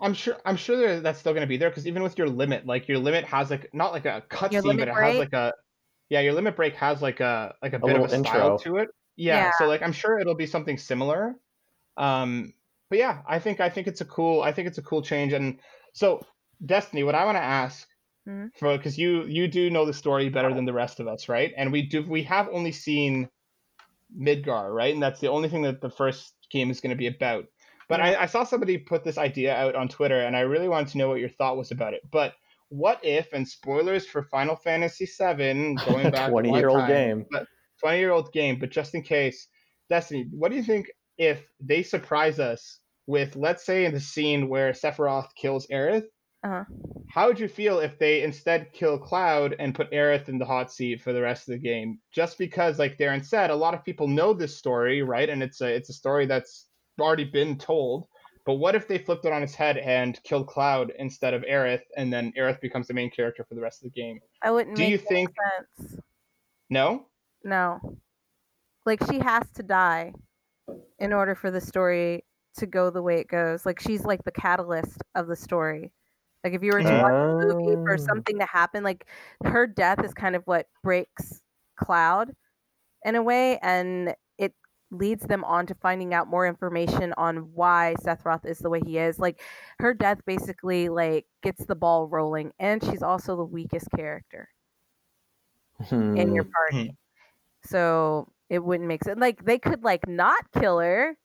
I'm 0.00 0.14
sure. 0.14 0.36
I'm 0.44 0.56
sure 0.56 1.00
that's 1.00 1.18
still 1.20 1.32
going 1.32 1.42
to 1.42 1.46
be 1.48 1.56
there 1.56 1.70
because 1.70 1.86
even 1.86 2.02
with 2.02 2.18
your 2.18 2.28
limit, 2.28 2.66
like 2.66 2.88
your 2.88 2.98
limit 2.98 3.24
has 3.26 3.50
like 3.50 3.68
not 3.72 3.92
like 3.92 4.06
a 4.06 4.22
cutscene, 4.28 4.76
but 4.78 4.88
it 4.88 4.94
break? 4.94 5.06
has 5.10 5.18
like 5.18 5.32
a 5.32 5.52
yeah. 6.08 6.20
Your 6.20 6.32
limit 6.34 6.56
break 6.56 6.74
has 6.76 7.00
like 7.00 7.20
a 7.20 7.54
like 7.62 7.74
a, 7.74 7.78
bit 7.78 7.94
of 7.96 8.04
a 8.04 8.18
style 8.18 8.58
to 8.60 8.76
it. 8.78 8.88
Yeah, 9.16 9.36
Yeah. 9.36 9.50
So 9.58 9.66
like 9.66 9.82
I'm 9.82 9.92
sure 9.92 10.18
it'll 10.18 10.34
be 10.34 10.46
something 10.46 10.76
similar. 10.78 11.36
Um, 11.96 12.52
but 12.90 12.98
yeah, 12.98 13.22
I 13.26 13.38
think 13.38 13.60
I 13.60 13.68
think 13.68 13.86
it's 13.86 14.00
a 14.00 14.04
cool. 14.04 14.42
I 14.42 14.52
think 14.52 14.68
it's 14.68 14.78
a 14.78 14.82
cool 14.82 15.02
change. 15.02 15.32
And 15.32 15.58
so 15.92 16.24
Destiny, 16.64 17.02
what 17.02 17.14
I 17.14 17.24
want 17.24 17.36
to 17.36 17.42
ask. 17.42 17.86
Mhm. 18.28 18.50
For 18.58 18.74
because 18.76 18.96
you 18.96 19.24
you 19.24 19.48
do 19.48 19.68
know 19.68 19.84
the 19.84 19.92
story 19.92 20.30
better 20.30 20.54
than 20.54 20.64
the 20.64 20.72
rest 20.72 20.98
of 20.98 21.06
us, 21.06 21.28
right? 21.28 21.52
And 21.58 21.70
we 21.70 21.82
do 21.82 22.02
we 22.08 22.22
have 22.22 22.48
only 22.48 22.72
seen 22.72 23.28
Midgar, 24.18 24.74
right? 24.74 24.94
And 24.94 25.02
that's 25.02 25.20
the 25.20 25.28
only 25.28 25.48
thing 25.48 25.62
that 25.62 25.80
the 25.80 25.90
first 25.90 26.34
game 26.50 26.70
is 26.70 26.80
going 26.80 26.90
to 26.90 26.96
be 26.96 27.06
about. 27.06 27.44
But 27.88 28.00
I, 28.00 28.22
I 28.22 28.26
saw 28.26 28.44
somebody 28.44 28.78
put 28.78 29.04
this 29.04 29.18
idea 29.18 29.54
out 29.54 29.74
on 29.74 29.88
Twitter, 29.88 30.20
and 30.20 30.34
I 30.36 30.40
really 30.40 30.68
wanted 30.68 30.88
to 30.92 30.98
know 30.98 31.08
what 31.08 31.20
your 31.20 31.28
thought 31.28 31.58
was 31.58 31.70
about 31.70 31.92
it. 31.92 32.00
But 32.10 32.32
what 32.70 32.98
if, 33.04 33.32
and 33.32 33.46
spoilers 33.46 34.06
for 34.06 34.22
Final 34.22 34.56
Fantasy 34.56 35.04
VII, 35.04 35.74
going 35.86 36.10
back 36.10 36.30
20-year-old 36.30 36.80
time, 36.80 36.88
game. 36.88 37.26
but 37.30 37.46
20 37.80 37.98
year 37.98 38.10
old 38.10 38.32
game, 38.32 38.58
but 38.58 38.70
just 38.70 38.94
in 38.94 39.02
case, 39.02 39.48
Destiny, 39.90 40.28
what 40.30 40.50
do 40.50 40.56
you 40.56 40.62
think 40.62 40.90
if 41.18 41.46
they 41.60 41.82
surprise 41.82 42.38
us 42.38 42.80
with, 43.06 43.36
let's 43.36 43.64
say, 43.64 43.84
in 43.84 43.94
the 43.94 44.00
scene 44.00 44.48
where 44.48 44.72
Sephiroth 44.72 45.34
kills 45.34 45.66
Aerith? 45.68 46.06
Uh-huh. 46.44 46.64
How 47.08 47.26
would 47.26 47.40
you 47.40 47.48
feel 47.48 47.78
if 47.78 47.98
they 47.98 48.22
instead 48.22 48.72
kill 48.72 48.98
Cloud 48.98 49.56
and 49.58 49.74
put 49.74 49.90
Aerith 49.92 50.28
in 50.28 50.38
the 50.38 50.44
hot 50.44 50.70
seat 50.70 51.00
for 51.00 51.12
the 51.12 51.22
rest 51.22 51.48
of 51.48 51.52
the 51.52 51.58
game? 51.58 51.98
Just 52.12 52.36
because, 52.36 52.78
like 52.78 52.98
Darren 52.98 53.24
said, 53.24 53.50
a 53.50 53.56
lot 53.56 53.72
of 53.72 53.84
people 53.84 54.08
know 54.08 54.34
this 54.34 54.56
story, 54.56 55.02
right? 55.02 55.28
And 55.28 55.42
it's 55.42 55.60
a 55.62 55.74
it's 55.74 55.88
a 55.88 55.94
story 55.94 56.26
that's 56.26 56.66
already 57.00 57.24
been 57.24 57.56
told. 57.56 58.06
But 58.44 58.54
what 58.54 58.74
if 58.74 58.86
they 58.86 58.98
flipped 58.98 59.24
it 59.24 59.32
on 59.32 59.42
its 59.42 59.54
head 59.54 59.78
and 59.78 60.22
killed 60.22 60.48
Cloud 60.48 60.92
instead 60.98 61.32
of 61.32 61.42
Aerith, 61.42 61.80
and 61.96 62.12
then 62.12 62.30
Aerith 62.38 62.60
becomes 62.60 62.88
the 62.88 62.94
main 62.94 63.10
character 63.10 63.42
for 63.48 63.54
the 63.54 63.62
rest 63.62 63.82
of 63.82 63.90
the 63.90 64.00
game? 64.00 64.20
I 64.42 64.50
wouldn't. 64.50 64.76
Do 64.76 64.82
make 64.82 64.90
you 64.90 64.98
think- 64.98 65.30
sense. 65.78 66.00
No. 66.68 67.06
No. 67.42 67.80
Like 68.84 69.02
she 69.10 69.18
has 69.20 69.48
to 69.54 69.62
die 69.62 70.12
in 70.98 71.12
order 71.12 71.34
for 71.34 71.50
the 71.50 71.60
story 71.60 72.24
to 72.58 72.66
go 72.66 72.90
the 72.90 73.02
way 73.02 73.18
it 73.20 73.28
goes. 73.28 73.66
Like 73.66 73.80
she's 73.80 74.04
like 74.04 74.24
the 74.24 74.32
catalyst 74.32 74.98
of 75.14 75.26
the 75.28 75.36
story. 75.36 75.92
Like 76.44 76.54
if 76.54 76.62
you 76.62 76.72
were 76.72 76.82
to 76.84 76.94
watch 76.96 77.14
a 77.42 77.46
movie 77.46 77.76
for 77.86 77.96
Oh. 77.96 77.98
something 77.98 78.38
to 78.38 78.46
happen, 78.46 78.84
like 78.84 79.06
her 79.44 79.66
death 79.66 80.04
is 80.04 80.14
kind 80.14 80.36
of 80.36 80.42
what 80.46 80.68
breaks 80.82 81.42
Cloud 81.76 82.32
in 83.04 83.16
a 83.16 83.22
way 83.22 83.58
and 83.62 84.14
it 84.38 84.54
leads 84.90 85.26
them 85.26 85.44
on 85.44 85.66
to 85.66 85.74
finding 85.76 86.14
out 86.14 86.28
more 86.28 86.46
information 86.46 87.14
on 87.16 87.52
why 87.54 87.94
Sephiroth 88.02 88.46
is 88.46 88.58
the 88.58 88.70
way 88.70 88.80
he 88.84 88.98
is. 88.98 89.18
Like 89.18 89.42
her 89.80 89.94
death 89.94 90.20
basically 90.26 90.88
like 90.88 91.26
gets 91.42 91.66
the 91.66 91.76
ball 91.76 92.08
rolling 92.08 92.52
and 92.58 92.82
she's 92.84 93.02
also 93.02 93.36
the 93.36 93.44
weakest 93.44 93.88
character 93.96 94.48
in 96.14 96.32
your 96.34 96.44
Hmm. 96.48 96.54
party. 96.54 96.96
So 97.64 98.33
it 98.50 98.62
wouldn't 98.64 98.88
make 98.88 99.04
sense. 99.04 99.18
Like 99.18 99.44
they 99.44 99.58
could 99.58 99.82
like 99.82 100.06
not 100.08 100.44
kill 100.58 100.78
her 100.78 101.16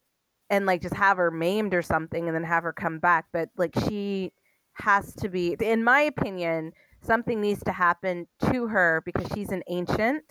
and 0.49 0.65
like 0.65 0.81
just 0.81 0.95
have 0.95 1.17
her 1.17 1.31
maimed 1.31 1.73
or 1.73 1.81
something 1.81 2.27
and 2.27 2.35
then 2.35 2.43
have 2.43 2.63
her 2.63 2.73
come 2.73 2.99
back. 2.99 3.25
But 3.33 3.49
like 3.57 3.73
she 3.87 4.31
has 4.73 5.13
to 5.15 5.29
be 5.29 5.55
in 5.59 5.83
my 5.83 6.01
opinion, 6.01 6.71
something 7.01 7.41
needs 7.41 7.63
to 7.63 7.71
happen 7.71 8.27
to 8.51 8.67
her 8.67 9.01
because 9.05 9.27
she's 9.33 9.49
an 9.51 9.63
ancient. 9.67 10.23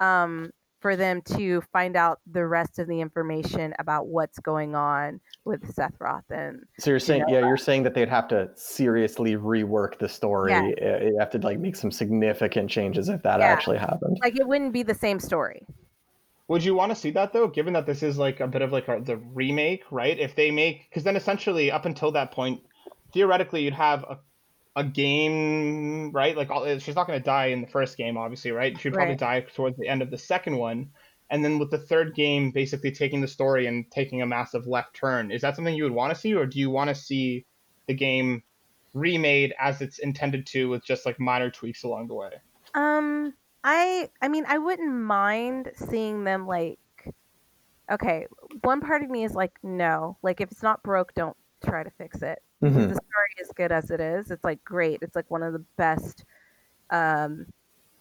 Um 0.00 0.50
for 0.80 0.94
them 0.94 1.20
to 1.22 1.60
find 1.72 1.96
out 1.96 2.20
the 2.30 2.46
rest 2.46 2.78
of 2.78 2.86
the 2.86 3.00
information 3.00 3.74
about 3.80 4.06
what's 4.06 4.38
going 4.38 4.76
on 4.76 5.20
with 5.44 5.60
Sephiroth 5.74 6.22
and 6.30 6.60
So 6.78 6.90
you're 6.90 7.00
saying, 7.00 7.22
know 7.26 7.34
yeah, 7.34 7.46
you're 7.48 7.56
saying 7.56 7.82
that 7.82 7.94
they'd 7.94 8.08
have 8.08 8.28
to 8.28 8.48
seriously 8.54 9.34
rework 9.34 9.98
the 9.98 10.08
story. 10.08 10.52
Yeah. 10.52 10.60
Uh, 10.80 11.04
You 11.06 11.16
have 11.18 11.30
to 11.30 11.38
like 11.38 11.58
make 11.58 11.74
some 11.74 11.90
significant 11.90 12.70
changes 12.70 13.08
if 13.08 13.24
that 13.24 13.40
Yeah. 13.40 13.46
actually 13.46 13.78
happened. 13.78 14.18
like 14.22 14.38
it 14.38 14.46
wouldn't 14.46 14.72
be 14.72 14.84
the 14.84 14.94
same 14.94 15.18
story. 15.18 15.66
Would 16.48 16.64
you 16.64 16.74
want 16.74 16.90
to 16.90 16.96
see 16.96 17.10
that 17.12 17.32
though, 17.32 17.46
given 17.48 17.74
that 17.74 17.86
this 17.86 18.02
is 18.02 18.16
like 18.16 18.40
a 18.40 18.48
bit 18.48 18.62
of 18.62 18.72
like 18.72 18.88
a, 18.88 19.00
the 19.00 19.16
remake, 19.18 19.84
right? 19.90 20.18
If 20.18 20.34
they 20.34 20.50
make, 20.50 20.88
because 20.88 21.04
then 21.04 21.16
essentially 21.16 21.70
up 21.70 21.84
until 21.84 22.12
that 22.12 22.32
point, 22.32 22.62
theoretically 23.12 23.62
you'd 23.64 23.74
have 23.74 24.02
a, 24.04 24.18
a 24.76 24.84
game, 24.84 26.10
right? 26.12 26.36
Like 26.36 26.50
all, 26.50 26.78
she's 26.78 26.94
not 26.96 27.06
going 27.06 27.18
to 27.18 27.24
die 27.24 27.46
in 27.46 27.60
the 27.60 27.66
first 27.66 27.96
game, 27.98 28.16
obviously, 28.16 28.50
right? 28.50 28.78
She'd 28.80 28.94
probably 28.94 29.12
Right. 29.12 29.18
die 29.18 29.40
towards 29.54 29.76
the 29.76 29.88
end 29.88 30.00
of 30.00 30.10
the 30.10 30.18
second 30.18 30.56
one, 30.56 30.90
and 31.30 31.44
then 31.44 31.58
with 31.58 31.70
the 31.70 31.78
third 31.78 32.14
game, 32.14 32.50
basically 32.50 32.92
taking 32.92 33.20
the 33.20 33.28
story 33.28 33.66
and 33.66 33.90
taking 33.90 34.22
a 34.22 34.26
massive 34.26 34.66
left 34.66 34.94
turn. 34.94 35.30
Is 35.30 35.42
that 35.42 35.54
something 35.56 35.74
you 35.74 35.84
would 35.84 35.92
want 35.92 36.14
to 36.14 36.20
see, 36.20 36.34
or 36.34 36.46
do 36.46 36.58
you 36.58 36.70
want 36.70 36.88
to 36.88 36.94
see 36.94 37.44
the 37.86 37.94
game 37.94 38.42
remade 38.94 39.52
as 39.58 39.82
it's 39.82 39.98
intended 39.98 40.46
to, 40.46 40.70
with 40.70 40.82
just 40.84 41.04
like 41.04 41.20
minor 41.20 41.50
tweaks 41.50 41.82
along 41.82 42.08
the 42.08 42.14
way? 42.14 42.30
Um, 42.74 43.34
I 43.64 44.10
I 44.22 44.28
mean, 44.28 44.44
I 44.46 44.58
wouldn't 44.58 44.92
mind 44.92 45.72
seeing 45.76 46.24
them 46.24 46.46
like. 46.46 46.78
Okay, 47.90 48.26
one 48.62 48.80
part 48.80 49.02
of 49.02 49.08
me 49.10 49.24
is 49.24 49.34
like, 49.34 49.52
no, 49.62 50.18
like 50.22 50.40
if 50.42 50.52
it's 50.52 50.62
not 50.62 50.82
broke, 50.82 51.14
don't 51.14 51.36
try 51.64 51.82
to 51.82 51.90
fix 51.90 52.20
it. 52.22 52.38
Mhm. 52.60 52.88
The 52.88 52.94
story 52.94 53.28
is 53.40 53.50
good 53.56 53.72
as 53.72 53.90
it 53.90 54.00
is. 54.00 54.30
It's 54.30 54.44
like 54.44 54.62
great. 54.64 54.98
It's 55.02 55.16
like 55.16 55.30
one 55.30 55.42
of 55.42 55.52
the 55.54 55.64
best 55.76 56.24
um 56.90 57.46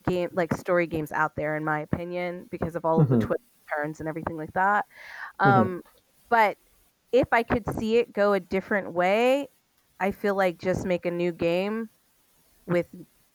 game 0.07 0.29
like 0.33 0.53
story 0.55 0.87
games 0.87 1.11
out 1.13 1.35
there 1.37 1.57
in 1.57 1.65
my 1.65 1.81
opinion 1.81 2.47
because 2.51 2.75
of 2.75 2.85
all 2.85 3.01
of 3.01 3.09
Mhm. 3.09 3.17
the 3.17 3.17
twists 3.17 3.43
and 3.55 3.77
turns 3.85 3.99
and 4.01 4.09
everything 4.09 4.37
like 4.37 4.53
that. 4.53 4.85
Mhm. 5.43 5.69
Um 5.69 5.83
but 6.29 6.57
if 7.13 7.27
I 7.33 7.43
could 7.43 7.65
see 7.79 7.97
it 7.97 8.13
go 8.13 8.33
a 8.33 8.39
different 8.41 8.93
way, 8.93 9.49
I 9.99 10.11
feel 10.11 10.35
like 10.35 10.59
just 10.59 10.85
make 10.85 11.05
a 11.07 11.11
new 11.11 11.31
game 11.33 11.89
with 12.67 12.87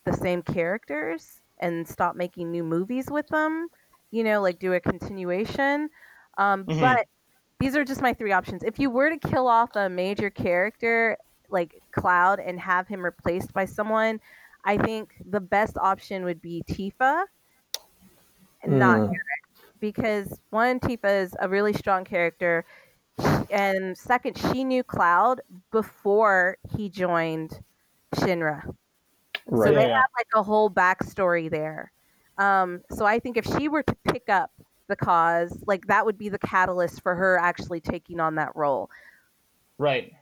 the 0.06 0.14
same 0.14 0.42
characters 0.42 1.41
and 1.62 1.88
stop 1.88 2.16
making 2.16 2.50
new 2.50 2.64
movies 2.64 3.06
with 3.10 3.28
them. 3.28 3.68
You 4.10 4.24
know, 4.24 4.42
like 4.42 4.58
do 4.60 4.74
a 4.74 4.80
continuation. 4.80 5.90
Um, 6.38 6.66
Mhm. 6.66 6.80
But 6.80 7.06
these 7.60 7.76
are 7.76 7.84
just 7.84 8.02
my 8.02 8.14
three 8.14 8.32
options. 8.32 8.62
If 8.64 8.78
you 8.78 8.90
were 8.90 9.10
to 9.10 9.18
kill 9.18 9.48
off 9.48 9.76
a 9.76 9.88
major 9.88 10.30
character 10.30 11.18
like 11.50 11.82
Cloud 11.92 12.40
and 12.40 12.60
have 12.60 12.88
him 12.88 13.04
replaced 13.04 13.52
by 13.54 13.66
someone, 13.66 14.20
I 14.64 14.78
think 14.78 15.14
the 15.24 15.40
best 15.40 15.78
option 15.78 16.24
would 16.24 16.42
be 16.42 16.64
Tifa, 16.68 17.26
and 18.62 18.78
not 18.78 19.00
Mm. 19.00 19.08
Aerith, 19.08 19.62
because 19.80 20.40
one 20.50 20.80
Tifa 20.80 21.22
is 21.22 21.36
a 21.40 21.48
really 21.48 21.72
strong 21.72 22.04
character, 22.04 22.64
and 23.50 23.96
second, 23.96 24.38
she 24.38 24.64
knew 24.64 24.82
Cloud 24.84 25.42
before 25.70 26.58
he 26.76 26.88
joined 26.88 27.62
Shinra. 28.16 28.74
So 29.48 29.56
Right. 29.56 29.74
they 29.74 29.88
Yeah. 29.88 29.96
have 29.96 30.10
like 30.16 30.28
a 30.34 30.42
whole 30.42 30.70
backstory 30.70 31.50
there. 31.50 31.92
Um, 32.38 32.80
so 32.90 33.04
I 33.04 33.18
think 33.18 33.36
if 33.36 33.44
she 33.44 33.68
were 33.68 33.82
to 33.82 33.94
pick 34.04 34.28
up 34.28 34.50
the 34.88 34.96
cause, 34.96 35.62
like 35.66 35.86
that 35.86 36.04
would 36.06 36.18
be 36.18 36.28
the 36.28 36.38
catalyst 36.38 37.02
for 37.02 37.14
her 37.14 37.38
actually 37.38 37.80
taking 37.80 38.20
on 38.20 38.34
that 38.36 38.54
role. 38.54 38.90
Right. 39.78 40.12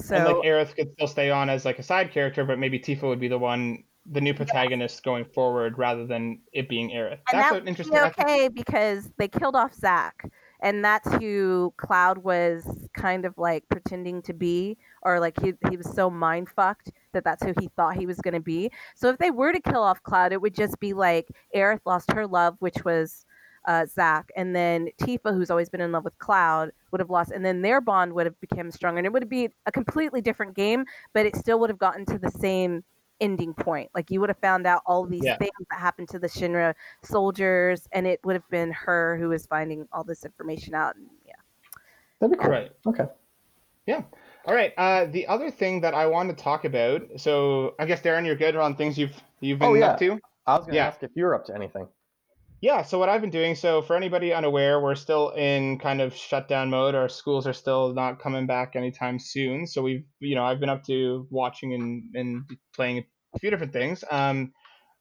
So 0.00 0.16
and 0.16 0.24
like 0.24 0.36
Aerith 0.46 0.74
could 0.76 0.92
still 0.94 1.06
stay 1.06 1.30
on 1.30 1.50
as 1.50 1.64
like 1.64 1.78
a 1.78 1.82
side 1.82 2.10
character, 2.10 2.44
but 2.44 2.58
maybe 2.58 2.78
Tifa 2.78 3.02
would 3.02 3.20
be 3.20 3.28
the 3.28 3.38
one, 3.38 3.84
the 4.06 4.20
new 4.20 4.32
protagonist 4.32 5.02
going 5.04 5.26
forward, 5.26 5.76
rather 5.78 6.06
than 6.06 6.40
it 6.52 6.68
being 6.68 6.90
Aerith. 6.90 7.18
and 7.32 7.40
That's 7.40 7.50
that 7.52 7.68
interesting. 7.68 7.94
be 7.94 8.00
think- 8.00 8.18
okay 8.18 8.48
because 8.48 9.10
they 9.18 9.28
killed 9.28 9.56
off 9.56 9.74
Zack, 9.74 10.24
and 10.62 10.84
that's 10.84 11.12
who 11.14 11.72
Cloud 11.76 12.18
was 12.18 12.88
kind 12.94 13.24
of 13.24 13.36
like 13.38 13.68
pretending 13.68 14.22
to 14.22 14.32
be, 14.32 14.76
or 15.02 15.20
like 15.20 15.40
he 15.40 15.54
he 15.70 15.76
was 15.76 15.92
so 15.92 16.10
mind 16.10 16.48
fucked 16.48 16.90
that 17.12 17.24
that's 17.24 17.42
who 17.42 17.54
he 17.60 17.68
thought 17.76 17.96
he 17.96 18.06
was 18.06 18.18
going 18.18 18.34
to 18.34 18.40
be. 18.40 18.70
So 18.94 19.08
if 19.08 19.18
they 19.18 19.30
were 19.30 19.52
to 19.52 19.60
kill 19.60 19.82
off 19.82 20.02
Cloud, 20.02 20.32
it 20.32 20.40
would 20.40 20.54
just 20.54 20.78
be 20.80 20.92
like 20.92 21.28
Aerith 21.54 21.80
lost 21.84 22.12
her 22.12 22.26
love, 22.26 22.56
which 22.60 22.84
was 22.84 23.24
uh, 23.66 23.86
Zack, 23.86 24.30
and 24.36 24.54
then 24.56 24.88
Tifa, 25.00 25.34
who's 25.34 25.50
always 25.50 25.68
been 25.68 25.80
in 25.80 25.92
love 25.92 26.04
with 26.04 26.18
Cloud, 26.18 26.70
would 26.90 27.00
have 27.00 27.10
lost, 27.10 27.30
and 27.30 27.44
then 27.44 27.62
their 27.62 27.80
bond 27.80 28.12
would 28.14 28.26
have 28.26 28.40
become 28.40 28.70
stronger, 28.70 28.98
and 28.98 29.06
it 29.06 29.12
would 29.12 29.28
be 29.28 29.50
a 29.66 29.72
completely 29.72 30.20
different 30.20 30.54
game, 30.54 30.84
but 31.12 31.26
it 31.26 31.36
still 31.36 31.58
would 31.60 31.70
have 31.70 31.78
gotten 31.78 32.06
to 32.06 32.18
the 32.18 32.30
same 32.30 32.82
ending 33.20 33.54
point. 33.54 33.90
Like 33.94 34.10
you 34.10 34.20
would 34.20 34.28
have 34.30 34.38
found 34.38 34.66
out 34.66 34.82
all 34.86 35.04
these 35.06 35.24
Yeah. 35.24 35.36
things 35.36 35.52
that 35.70 35.78
happened 35.78 36.08
to 36.10 36.18
the 36.18 36.26
Shinra 36.28 36.74
soldiers, 37.02 37.88
and 37.92 38.06
it 38.06 38.20
would 38.24 38.34
have 38.34 38.48
been 38.50 38.72
her 38.72 39.16
who 39.18 39.28
was 39.28 39.46
finding 39.46 39.86
all 39.92 40.04
this 40.04 40.24
information 40.24 40.74
out. 40.74 40.96
And 40.96 41.06
yeah, 41.26 41.34
That'd 42.20 42.36
be 42.36 42.42
cool. 42.42 42.50
Right. 42.50 42.72
Okay. 42.86 43.06
Yeah. 43.86 44.02
All 44.46 44.54
right. 44.54 44.72
Uh, 44.76 45.06
the 45.06 45.26
other 45.26 45.50
thing 45.50 45.80
that 45.82 45.94
I 45.94 46.06
want 46.06 46.28
to 46.30 46.42
talk 46.42 46.64
about. 46.64 47.02
So 47.16 47.74
I 47.78 47.86
guess 47.86 48.00
Darren, 48.02 48.24
you're 48.26 48.36
good 48.36 48.56
on 48.56 48.76
things 48.76 48.98
you've 48.98 49.14
you've 49.40 49.58
been 49.58 49.68
Oh, 49.68 49.74
yeah. 49.74 49.88
up 49.92 49.98
to. 50.00 50.18
I 50.46 50.56
was 50.56 50.66
gonna 50.66 50.76
Yeah. 50.76 50.86
ask 50.86 51.02
if 51.02 51.10
you're 51.14 51.34
up 51.34 51.44
to 51.46 51.54
anything. 51.54 51.88
Yeah, 52.62 52.82
so 52.82 52.98
what 52.98 53.08
I've 53.08 53.22
been 53.22 53.30
doing, 53.30 53.54
so 53.54 53.80
for 53.80 53.96
anybody 53.96 54.34
unaware, 54.34 54.80
we're 54.80 54.94
still 54.94 55.30
in 55.30 55.78
kind 55.78 56.02
of 56.02 56.14
shutdown 56.14 56.68
mode. 56.68 56.94
Our 56.94 57.08
schools 57.08 57.46
are 57.46 57.54
still 57.54 57.94
not 57.94 58.20
coming 58.20 58.46
back 58.46 58.76
anytime 58.76 59.18
soon. 59.18 59.66
So 59.66 59.80
we've, 59.80 60.04
you 60.18 60.34
know, 60.34 60.44
I've 60.44 60.60
been 60.60 60.68
up 60.68 60.84
to 60.84 61.26
watching 61.30 61.72
and, 61.72 62.02
and 62.14 62.44
playing 62.76 63.04
a 63.34 63.38
few 63.38 63.48
different 63.48 63.72
things. 63.72 64.04
Um, 64.10 64.52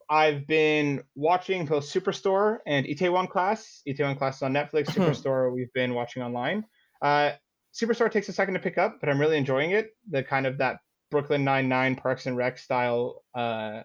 I've 0.09 0.47
been 0.47 1.03
watching 1.15 1.65
both 1.65 1.83
Superstore 1.83 2.59
and 2.65 2.85
Itaewon 2.85 3.29
Class. 3.29 3.81
Itaewon 3.85 4.17
Class 4.17 4.37
is 4.37 4.43
on 4.43 4.53
Netflix. 4.53 4.87
Superstore 4.87 5.53
we've 5.53 5.73
been 5.73 5.93
watching 5.93 6.23
online. 6.23 6.63
Uh, 7.01 7.31
Superstore 7.73 8.09
takes 8.09 8.29
a 8.29 8.33
second 8.33 8.53
to 8.53 8.59
pick 8.61 8.77
up, 8.77 8.99
but 9.01 9.09
I'm 9.09 9.19
really 9.19 9.37
enjoying 9.37 9.71
it. 9.71 9.91
The 10.09 10.23
kind 10.23 10.47
of 10.47 10.59
that 10.59 10.77
Brooklyn 11.11 11.43
Nine 11.43 11.67
Nine 11.67 11.95
Parks 11.95 12.25
and 12.25 12.37
Rec 12.37 12.57
style 12.57 13.23
uh, 13.35 13.83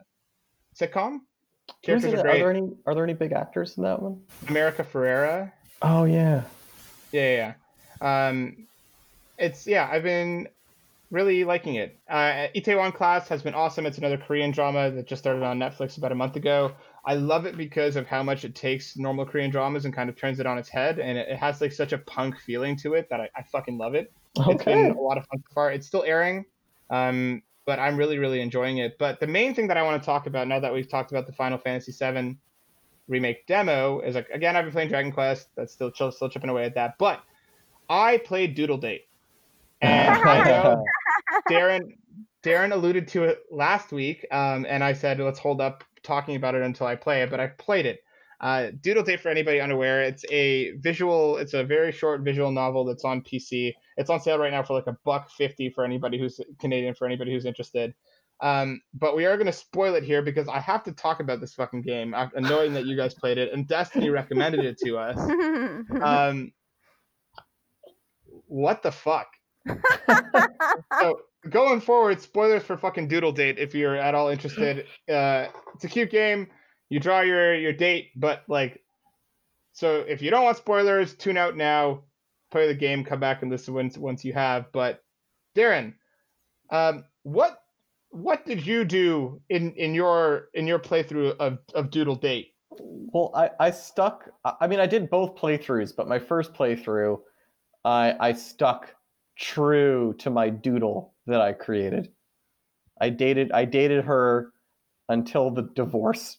sitcom. 0.81 1.18
Characters 1.83 2.15
are 2.15 2.19
it? 2.19 2.27
Are 2.27 2.39
there 2.39 2.51
any 2.51 2.69
Are 2.87 2.95
there 2.95 3.05
any 3.05 3.15
big 3.15 3.33
actors 3.33 3.77
in 3.77 3.85
that 3.85 4.01
one? 4.01 4.23
America 4.49 4.85
Ferrera. 4.85 5.53
Oh 5.83 6.05
yeah. 6.05 6.43
Yeah, 7.12 7.55
yeah. 8.01 8.29
Um, 8.29 8.67
it's 9.39 9.67
yeah. 9.67 9.89
I've 9.91 10.03
been 10.03 10.49
really 11.11 11.45
liking 11.45 11.77
it. 11.77 11.99
Uh, 12.09 12.49
Itaewon 12.57 12.93
Class 12.93 13.29
has 13.29 13.43
been 13.43 13.55
awesome. 13.55 13.87
It's 13.87 13.99
another 13.99 14.17
Korean 14.17 14.51
drama 14.51 14.91
that 14.91 15.07
just 15.07 15.23
started 15.23 15.43
on 15.43 15.59
Netflix 15.59 15.97
about 15.99 16.11
a 16.12 16.15
month 16.15 16.37
ago. 16.37 16.73
I 17.07 17.15
love 17.15 17.45
it 17.47 17.57
because 17.57 17.97
of 17.97 18.07
how 18.07 18.23
much 18.23 18.45
it 18.45 18.55
takes 18.55 18.97
normal 18.97 19.27
Korean 19.27 19.51
dramas 19.51 19.85
and 19.85 19.95
kind 19.95 20.09
of 20.09 20.17
turns 20.17 20.41
it 20.41 20.47
on 20.47 20.59
its 20.59 20.69
head, 20.69 20.99
and 20.99 21.19
it, 21.19 21.29
it 21.29 21.37
has 21.37 21.61
like 21.61 21.73
such 21.73 21.93
a 21.93 21.99
punk 21.99 22.39
feeling 22.41 22.77
to 22.79 22.95
it 22.95 23.09
that 23.11 23.21
I, 23.21 23.29
I 23.37 23.43
fucking 23.53 23.79
love 23.79 23.95
it. 23.95 24.12
It's 24.37 24.65
been 24.65 24.77
Okay. 24.77 24.89
a 24.89 24.95
lot 25.01 25.19
of 25.19 25.27
fun 25.27 25.39
so 25.39 25.55
far. 25.55 25.71
It's 25.71 25.87
still 25.87 26.03
airing, 26.03 26.47
um, 26.91 27.43
but 27.67 27.79
I'm 27.79 27.97
really, 27.97 28.19
really 28.19 28.41
enjoying 28.41 28.79
it. 28.79 28.99
But 28.99 29.21
the 29.21 29.27
main 29.27 29.55
thing 29.55 29.69
that 29.69 29.77
I 29.77 29.83
want 29.83 30.03
to 30.03 30.07
talk 30.07 30.27
about 30.27 30.49
now 30.49 30.61
that 30.61 30.73
we've 30.73 30.89
talked 30.89 31.11
about 31.11 31.27
the 31.27 31.33
Final 31.33 31.59
Fantasy 31.59 31.93
VII 31.93 32.37
remake 33.07 33.47
demo 33.47 34.01
is 34.01 34.15
like 34.15 34.29
again 34.31 34.57
I've 34.57 34.65
been 34.65 34.73
playing 34.73 34.89
Dragon 34.89 35.12
Quest. 35.12 35.49
That's 35.57 35.73
still 35.73 35.91
chill, 35.91 36.12
still 36.12 36.29
chipping 36.29 36.51
away 36.51 36.65
at 36.65 36.75
that. 36.75 36.99
But 36.99 37.23
I 37.89 38.19
played 38.19 38.55
Doodle 38.55 38.79
Date, 38.79 39.09
and 39.81 40.17
I 40.29 40.45
know 40.45 40.85
Darren 41.51 41.97
Darren 42.43 42.73
alluded 42.73 43.09
to 43.09 43.25
it 43.25 43.45
last 43.51 43.93
week, 43.93 44.27
um, 44.31 44.67
and 44.69 44.85
I 44.85 44.93
said 44.93 45.19
let's 45.19 45.39
hold 45.39 45.61
up 45.61 45.85
talking 46.03 46.37
about 46.37 46.55
it 46.55 46.62
until 46.62 46.87
I 46.87 46.97
play 46.97 47.23
it. 47.23 47.31
But 47.31 47.41
I 47.41 47.49
played 47.49 47.87
it. 47.87 48.01
Uh, 48.41 48.71
Doodle 48.83 49.05
Date, 49.05 49.21
for 49.21 49.31
anybody 49.31 49.61
unaware, 49.61 50.03
it's 50.03 50.25
a 50.31 50.73
visual. 50.73 51.39
It's 51.39 51.55
a 51.55 51.65
very 51.65 51.93
short 51.93 52.21
visual 52.23 52.53
novel 52.53 52.85
that's 52.85 53.05
on 53.05 53.23
PC. 53.23 53.73
It's 53.97 54.11
on 54.11 54.20
sale 54.20 54.38
right 54.38 54.53
now 54.53 54.62
for 54.62 54.74
like 54.74 54.86
a 54.86 54.97
buck 55.05 55.30
fifty 55.30 55.70
for 55.70 55.84
anybody 55.84 56.18
who's 56.18 56.40
Canadian. 56.61 56.95
For 56.95 57.07
anybody 57.07 57.32
who's 57.32 57.47
interested. 57.47 57.95
Um, 58.40 58.80
but 58.92 59.16
we 59.16 59.26
are 59.26 59.36
going 59.36 59.47
to 59.47 59.53
spoil 59.53 59.95
it 59.95 60.03
here 60.03 60.20
because 60.20 60.49
I 60.49 60.59
have 60.59 60.82
to 60.84 60.92
talk 60.92 61.20
about 61.20 61.40
this 61.40 61.55
fucking 61.55 61.82
game, 61.82 62.14
knowing 62.34 62.74
that 62.74 62.84
you 62.84 62.97
guys 62.97 63.14
played 63.14 63.38
it 63.38 63.53
and 63.53 63.66
Destiny 63.66 64.11
recommended 64.11 64.64
it 64.64 64.78
to 64.84 64.99
us. 64.99 65.18
Um, 66.03 66.53
what 68.47 68.82
the 68.82 68.92
fuck? 68.92 69.28
so 71.01 71.20
going 71.49 71.80
forward, 71.80 72.20
spoilers 72.20 72.62
for 72.62 72.76
fucking 72.76 73.09
Doodle 73.09 73.32
Date 73.32 73.59
if 73.59 73.74
you're 73.74 73.97
at 73.97 74.14
all 74.14 74.28
interested. 74.28 74.86
Uh, 75.09 75.47
it's 75.74 75.84
a 75.84 75.88
cute 75.88 76.11
game. 76.11 76.49
You 76.88 77.01
draw 77.01 77.20
your 77.20 77.55
your 77.55 77.72
date, 77.72 78.11
but 78.16 78.42
like, 78.49 78.82
so 79.72 80.05
if 80.07 80.22
you 80.22 80.30
don't 80.30 80.45
want 80.45 80.57
spoilers, 80.57 81.14
tune 81.14 81.36
out 81.36 81.57
now. 81.57 82.05
Play 82.55 82.69
the 82.69 82.75
game, 82.77 83.03
come 83.03 83.19
back 83.19 83.43
and 83.43 83.51
listen 83.51 83.75
once 83.75 83.99
once 83.99 84.25
you 84.25 84.33
have. 84.33 84.71
But 84.71 85.03
Darren, 85.57 85.95
um, 86.71 87.03
what 87.25 87.65
what 88.11 88.47
did 88.47 88.65
you 88.65 88.85
do 88.85 89.41
in 89.49 89.73
in 89.73 89.93
your 89.93 90.51
in 90.55 90.69
your 90.69 90.79
playthrough 90.79 91.37
of 91.39 91.59
of 91.75 91.91
Doodle 91.91 92.15
Date? 92.15 92.55
Well, 92.79 93.33
I, 93.35 93.51
I 93.59 93.71
stuck. 93.73 94.29
I 94.45 94.69
mean, 94.69 94.79
I 94.79 94.87
did 94.87 95.11
both 95.11 95.35
playthroughs, 95.35 95.97
but 95.97 96.07
my 96.07 96.21
first 96.21 96.55
playthrough, 96.55 97.19
I 97.85 98.15
I 98.21 98.33
stuck 98.33 98.95
true 99.37 100.15
to 100.19 100.31
my 100.31 100.49
doodle 100.49 101.13
that 101.27 101.41
I 101.41 101.55
created. 101.55 102.13
I 103.01 103.09
dated 103.09 103.51
I 103.51 103.65
dated 103.65 104.05
her 104.05 104.53
until 105.09 105.51
the 105.51 105.63
divorce. 105.75 106.39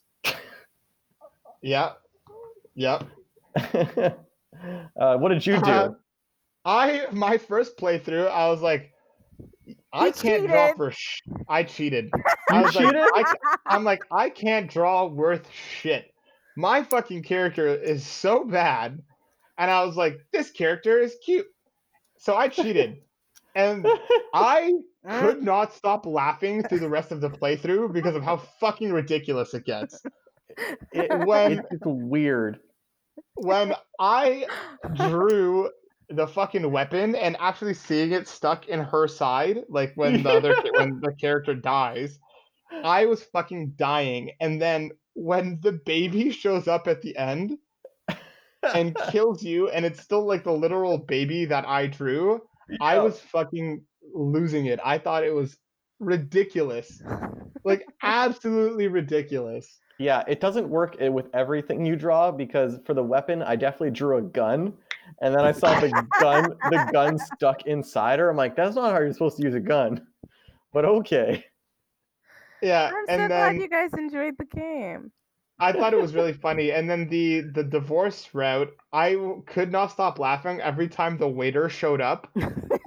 Yeah, 1.62 1.92
yep. 2.74 3.04
uh, 3.58 5.18
what 5.18 5.28
did 5.28 5.46
you 5.46 5.62
do? 5.62 5.72
Uh, 5.72 5.94
I 6.66 7.08
my 7.12 7.38
first 7.38 7.78
playthrough, 7.78 8.30
I 8.30 8.50
was 8.50 8.62
like, 8.62 8.92
I 9.94 10.12
can't 10.12 10.48
draw 10.48 10.74
for. 10.76 10.92
Sh- 10.92 11.22
I 11.48 11.64
cheated. 11.64 12.10
I 12.52 12.62
was 12.62 12.76
like, 12.76 12.94
I, 12.96 13.36
I'm 13.66 13.84
like, 13.84 14.02
I 14.12 14.30
can't 14.30 14.70
draw 14.70 15.06
worth 15.06 15.48
shit. 15.52 16.12
My 16.58 16.84
fucking 16.84 17.24
character 17.24 17.68
is 17.68 18.06
so 18.06 18.46
bad, 18.46 19.02
and 19.58 19.72
I 19.72 19.84
was 19.84 19.96
like, 19.96 20.20
this 20.32 20.52
character 20.52 21.00
is 21.00 21.16
cute, 21.24 21.48
so 22.18 22.36
I 22.36 22.48
cheated, 22.48 22.98
and 23.56 23.86
I 24.34 24.72
could 25.08 25.38
uh. 25.38 25.42
not 25.42 25.74
stop 25.74 26.06
laughing 26.06 26.64
through 26.64 26.80
the 26.80 26.90
rest 26.90 27.12
of 27.12 27.22
the 27.22 27.30
playthrough 27.30 27.94
because 27.94 28.16
of 28.16 28.24
how 28.24 28.38
fucking 28.60 28.92
ridiculous 28.92 29.54
it 29.54 29.66
gets. 29.66 30.02
It- 30.94 31.28
when- 31.28 31.60
it's 31.70 31.84
weird. 31.84 32.60
when 33.36 33.74
I 34.00 34.46
drew 34.94 35.70
the 36.10 36.28
fucking 36.28 36.70
weapon 36.72 37.16
and 37.16 37.36
actually 37.40 37.74
seeing 37.74 38.12
it 38.12 38.28
stuck 38.28 38.68
in 38.68 38.80
her 38.80 39.08
side, 39.08 39.64
like 39.70 39.94
when 39.96 40.24
the 40.24 40.30
other 40.30 40.56
when 40.78 41.00
the 41.02 41.14
character 41.14 41.54
dies, 41.54 42.20
I 42.84 43.06
was 43.06 43.24
fucking 43.24 43.74
dying. 43.76 44.32
And 44.40 44.62
then 44.62 44.92
when 45.14 45.60
the 45.62 45.74
baby 45.74 46.32
shows 46.32 46.68
up 46.68 46.88
at 46.88 47.02
the 47.02 47.16
end 47.18 47.58
and 48.74 48.96
kills 49.10 49.44
you, 49.44 49.70
and 49.70 49.86
it's 49.86 50.02
still 50.02 50.26
like 50.26 50.44
the 50.44 50.52
literal 50.52 50.98
baby 50.98 51.46
that 51.46 51.68
I 51.68 51.88
drew, 51.88 52.42
I 52.82 53.00
was 53.00 53.20
fucking 53.20 53.84
losing 54.14 54.66
it. 54.68 54.80
I 54.84 54.98
thought 54.98 55.24
it 55.24 55.34
was 55.34 55.58
ridiculous, 56.00 57.02
like 57.64 57.86
absolutely 58.02 58.88
ridiculous. 58.88 59.80
Yeah, 59.98 60.24
it 60.28 60.42
doesn't 60.42 60.68
work 60.68 60.98
eh, 61.00 61.08
with 61.08 61.28
everything 61.34 61.86
you 61.86 61.96
draw 61.96 62.32
because 62.32 62.80
for 62.86 62.94
the 62.94 63.04
weapon, 63.04 63.42
I 63.42 63.56
definitely 63.56 63.92
drew 63.92 64.18
a 64.18 64.22
gun, 64.22 64.74
and 65.22 65.34
then 65.34 65.44
I 65.46 65.52
saw 65.52 65.80
the 65.80 65.90
gun, 66.20 66.56
the 66.70 66.90
gun 66.92 67.18
stuck 67.18 67.66
inside 67.66 68.20
her. 68.20 68.30
I'm 68.30 68.38
like, 68.38 68.56
that's 68.56 68.76
not 68.76 68.92
how 68.92 69.00
you're 69.00 69.14
supposed 69.14 69.38
to 69.38 69.44
use 69.44 69.56
a 69.56 69.60
gun, 69.60 70.06
but 70.74 70.86
okay. 70.86 71.46
Yeah, 72.62 72.92
I'm 72.94 73.06
so 73.06 73.14
and 73.14 73.28
glad 73.28 73.56
you 73.58 73.70
guys 73.70 73.94
enjoyed 73.94 74.36
the 74.38 74.46
game. 74.46 75.12
I 75.60 75.72
thought 75.72 75.94
it 75.94 76.02
was 76.02 76.14
really 76.14 76.34
funny. 76.34 76.72
And 76.72 76.90
then 76.90 77.08
the 77.08 77.42
the 77.42 77.64
divorce 77.64 78.30
route, 78.34 78.72
I 78.92 79.18
could 79.46 79.72
not 79.72 79.92
stop 79.92 80.20
laughing 80.20 80.60
every 80.62 80.90
time 80.90 81.18
the 81.18 81.30
waiter 81.30 81.70
showed 81.70 82.02
up 82.02 82.28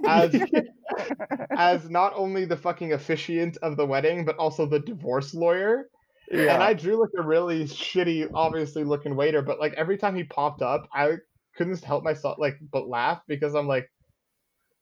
as 0.05 0.35
as 1.57 1.89
not 1.89 2.13
only 2.15 2.45
the 2.45 2.57
fucking 2.57 2.93
officiant 2.93 3.57
of 3.63 3.75
the 3.75 3.85
wedding, 3.85 4.25
but 4.25 4.37
also 4.37 4.65
the 4.65 4.79
divorce 4.79 5.33
lawyer. 5.33 5.89
Yeah, 6.31 6.53
And 6.53 6.63
I 6.63 6.73
drew 6.73 7.01
like 7.01 7.09
a 7.17 7.23
really 7.23 7.63
shitty, 7.63 8.29
obviously 8.35 8.83
looking 8.83 9.15
waiter, 9.15 9.41
but 9.41 9.59
like 9.59 9.73
every 9.73 9.97
time 9.97 10.15
he 10.15 10.23
popped 10.25 10.61
up, 10.61 10.87
I 10.93 11.17
couldn't 11.59 11.83
help 11.85 12.03
myself 12.05 12.39
like 12.39 12.57
but 12.73 12.89
laugh 12.89 13.23
because 13.27 13.55
I'm 13.55 13.67
like 13.69 13.91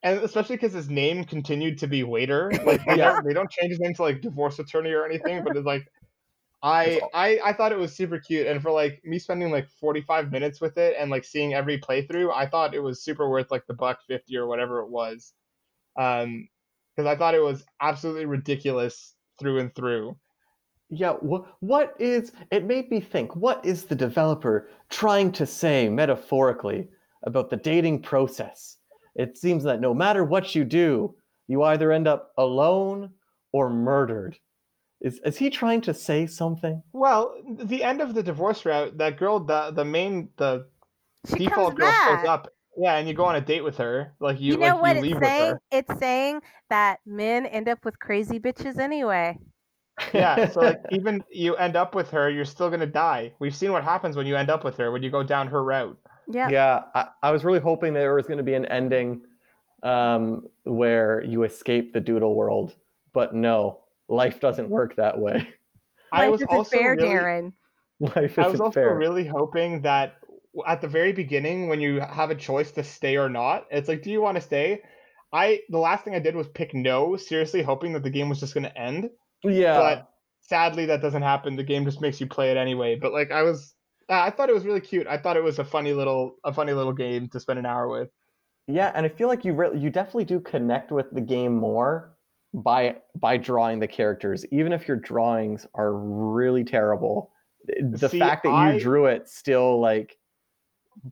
and 0.03 0.19
especially 0.19 0.55
because 0.57 0.73
his 0.73 0.89
name 0.89 1.25
continued 1.25 1.79
to 1.79 1.87
be 1.87 2.03
waiter. 2.03 2.59
Like 2.63 2.85
they, 2.85 2.95
Yeah. 2.95 3.11
don't, 3.13 3.23
they 3.25 3.33
don't 3.33 3.49
change 3.51 3.71
his 3.71 3.79
name 3.79 3.93
to 3.95 4.03
like 4.03 4.21
divorce 4.21 4.59
attorney 4.59 4.91
or 4.91 5.05
anything, 5.05 5.43
but 5.43 5.55
it's 5.55 5.65
like 5.65 5.87
I, 6.63 7.01
I 7.13 7.39
I 7.45 7.53
thought 7.53 7.71
it 7.73 7.79
was 7.79 7.95
super 7.95 8.19
cute, 8.19 8.47
and 8.47 8.61
for 8.61 8.71
like 8.71 9.01
me 9.05 9.19
spending 9.19 9.51
like 9.51 9.69
45 9.69 10.31
minutes 10.31 10.61
with 10.61 10.77
it 10.77 10.95
and 10.99 11.11
like 11.11 11.25
seeing 11.25 11.53
every 11.55 11.79
playthrough, 11.79 12.33
I 12.35 12.47
thought 12.47 12.75
it 12.75 12.81
was 12.81 13.03
super 13.03 13.29
worth 13.29 13.51
like 13.51 13.67
the 13.67 13.75
buck 13.75 13.99
fifty 14.07 14.37
or 14.37 14.47
whatever 14.47 14.81
it 14.81 14.89
was. 14.89 15.33
Um, 15.97 16.49
because 16.95 17.07
I 17.07 17.17
thought 17.17 17.35
it 17.35 17.43
was 17.43 17.65
absolutely 17.81 18.25
ridiculous 18.25 19.15
through 19.39 19.59
and 19.59 19.75
through. 19.75 20.17
Yeah, 20.89 21.13
what 21.13 21.45
what 21.59 21.95
is 21.99 22.31
it 22.51 22.65
made 22.65 22.89
me 22.89 23.01
think, 23.01 23.35
what 23.35 23.65
is 23.65 23.85
the 23.85 23.95
developer 23.95 24.69
trying 24.89 25.31
to 25.33 25.45
say 25.45 25.89
metaphorically 25.89 26.87
about 27.23 27.49
the 27.49 27.57
dating 27.57 28.01
process? 28.03 28.77
It 29.15 29.37
seems 29.37 29.63
that 29.63 29.81
no 29.81 29.93
matter 29.93 30.23
what 30.23 30.55
you 30.55 30.63
do, 30.63 31.15
you 31.47 31.63
either 31.63 31.91
end 31.91 32.07
up 32.07 32.31
alone 32.37 33.11
or 33.51 33.69
murdered. 33.69 34.37
Is 35.01 35.19
is 35.25 35.37
he 35.37 35.49
trying 35.49 35.81
to 35.81 35.93
say 35.93 36.25
something? 36.25 36.81
Well, 36.93 37.35
the 37.63 37.83
end 37.83 38.01
of 38.01 38.13
the 38.15 38.23
divorce 38.23 38.65
route, 38.65 38.97
that 38.97 39.17
girl, 39.17 39.39
the 39.39 39.71
the 39.71 39.85
main, 39.85 40.29
the 40.37 40.67
She 41.27 41.45
default 41.45 41.75
girl 41.75 41.87
back. 41.87 42.19
shows 42.21 42.27
up. 42.29 42.47
Yeah, 42.77 42.95
and 42.97 43.07
you 43.07 43.13
go 43.13 43.25
on 43.25 43.35
a 43.35 43.41
date 43.41 43.63
with 43.63 43.77
her. 43.77 44.13
Like 44.19 44.39
you, 44.39 44.53
You, 44.53 44.57
know 44.59 44.75
like 44.77 44.81
what 44.81 44.95
you 44.97 45.03
it's 45.05 45.13
with 45.15 45.23
saying? 45.23 45.55
It's 45.71 45.99
saying 45.99 46.41
that 46.69 46.99
men 47.05 47.45
end 47.47 47.67
up 47.67 47.83
with 47.83 47.99
crazy 47.99 48.39
bitches 48.39 48.77
anyway. 48.77 49.37
Yeah, 50.13 50.49
so 50.51 50.61
like 50.61 50.81
even 50.91 51.23
you 51.31 51.55
end 51.55 51.75
up 51.75 51.95
with 51.95 52.09
her, 52.11 52.29
you're 52.29 52.45
still 52.45 52.69
gonna 52.69 52.85
die. 52.85 53.33
We've 53.39 53.55
seen 53.55 53.71
what 53.71 53.83
happens 53.83 54.15
when 54.15 54.25
you 54.25 54.35
end 54.35 54.49
up 54.49 54.63
with 54.63 54.77
her 54.77 54.91
when 54.91 55.03
you 55.03 55.09
go 55.09 55.23
down 55.23 55.47
her 55.47 55.63
route. 55.63 55.97
Yeah. 56.27 56.49
Yeah, 56.49 56.81
I, 56.93 57.07
I 57.23 57.31
was 57.31 57.43
really 57.43 57.59
hoping 57.59 57.93
there 57.93 58.15
was 58.15 58.27
going 58.27 58.37
to 58.37 58.43
be 58.43 58.53
an 58.53 58.65
ending 58.65 59.21
um, 59.83 60.47
where 60.63 61.23
you 61.23 61.43
escape 61.43 61.93
the 61.93 62.01
doodle 62.01 62.35
world, 62.35 62.75
but 63.13 63.33
no, 63.33 63.79
life 64.09 64.39
doesn't 64.39 64.69
work 64.69 64.95
that 64.97 65.17
way. 65.17 65.47
I 66.11 66.23
Life 66.23 66.31
was 66.31 66.41
isn't 66.41 66.49
also 66.49 66.77
fair, 66.77 66.95
really, 66.95 67.07
Darren. 67.07 67.53
Life 67.99 68.39
I 68.39 68.47
was 68.47 68.59
also 68.59 68.73
fair. 68.73 68.95
really 68.95 69.25
hoping 69.25 69.81
that 69.81 70.15
at 70.65 70.81
the 70.81 70.87
very 70.87 71.13
beginning, 71.13 71.67
when 71.67 71.79
you 71.79 71.99
have 71.99 72.29
a 72.29 72.35
choice 72.35 72.71
to 72.71 72.83
stay 72.83 73.17
or 73.17 73.29
not, 73.29 73.65
it's 73.71 73.87
like, 73.87 74.03
do 74.03 74.11
you 74.11 74.21
want 74.21 74.35
to 74.35 74.41
stay? 74.41 74.81
I 75.33 75.61
the 75.69 75.77
last 75.77 76.03
thing 76.03 76.15
I 76.15 76.19
did 76.19 76.35
was 76.35 76.47
pick 76.47 76.73
no, 76.73 77.17
seriously 77.17 77.61
hoping 77.61 77.93
that 77.93 78.03
the 78.03 78.09
game 78.09 78.29
was 78.29 78.39
just 78.39 78.53
gonna 78.53 78.71
end. 78.75 79.09
Yeah, 79.43 79.77
But 79.79 80.09
sadly, 80.41 80.85
that 80.87 81.01
doesn't 81.01 81.21
happen. 81.21 81.55
The 81.55 81.63
game 81.63 81.85
just 81.85 82.01
makes 82.01 82.19
you 82.21 82.27
play 82.27 82.51
it 82.51 82.57
anyway. 82.57 82.95
But 82.95 83.13
like, 83.13 83.31
I 83.31 83.43
was, 83.43 83.73
I 84.09 84.29
thought 84.31 84.49
it 84.49 84.53
was 84.55 84.65
really 84.65 84.81
cute. 84.81 85.07
I 85.07 85.17
thought 85.17 85.37
it 85.37 85.43
was 85.43 85.59
a 85.59 85.65
funny 85.65 85.93
little, 85.93 86.35
a 86.43 86.53
funny 86.53 86.73
little 86.73 86.93
game 86.93 87.27
to 87.29 87.39
spend 87.39 87.59
an 87.59 87.65
hour 87.65 87.87
with. 87.87 88.09
yeah, 88.67 88.91
and 88.95 89.05
I 89.05 89.09
feel 89.09 89.27
like 89.27 89.43
you 89.45 89.53
re- 89.53 89.77
you 89.77 89.89
definitely 89.89 90.25
do 90.25 90.39
connect 90.39 90.91
with 90.91 91.09
the 91.11 91.21
game 91.21 91.55
more 91.55 92.13
by 92.53 92.95
by 93.19 93.37
drawing 93.37 93.79
the 93.79 93.87
characters, 93.87 94.45
even 94.51 94.71
if 94.73 94.87
your 94.87 94.97
drawings 94.97 95.67
are 95.75 95.93
really 95.93 96.63
terrible. 96.63 97.31
The 97.81 98.07
See, 98.09 98.19
fact 98.19 98.43
that 98.43 98.49
I- 98.49 98.73
you 98.73 98.79
drew 98.79 99.05
it 99.07 99.27
still 99.27 99.79
like 99.81 100.17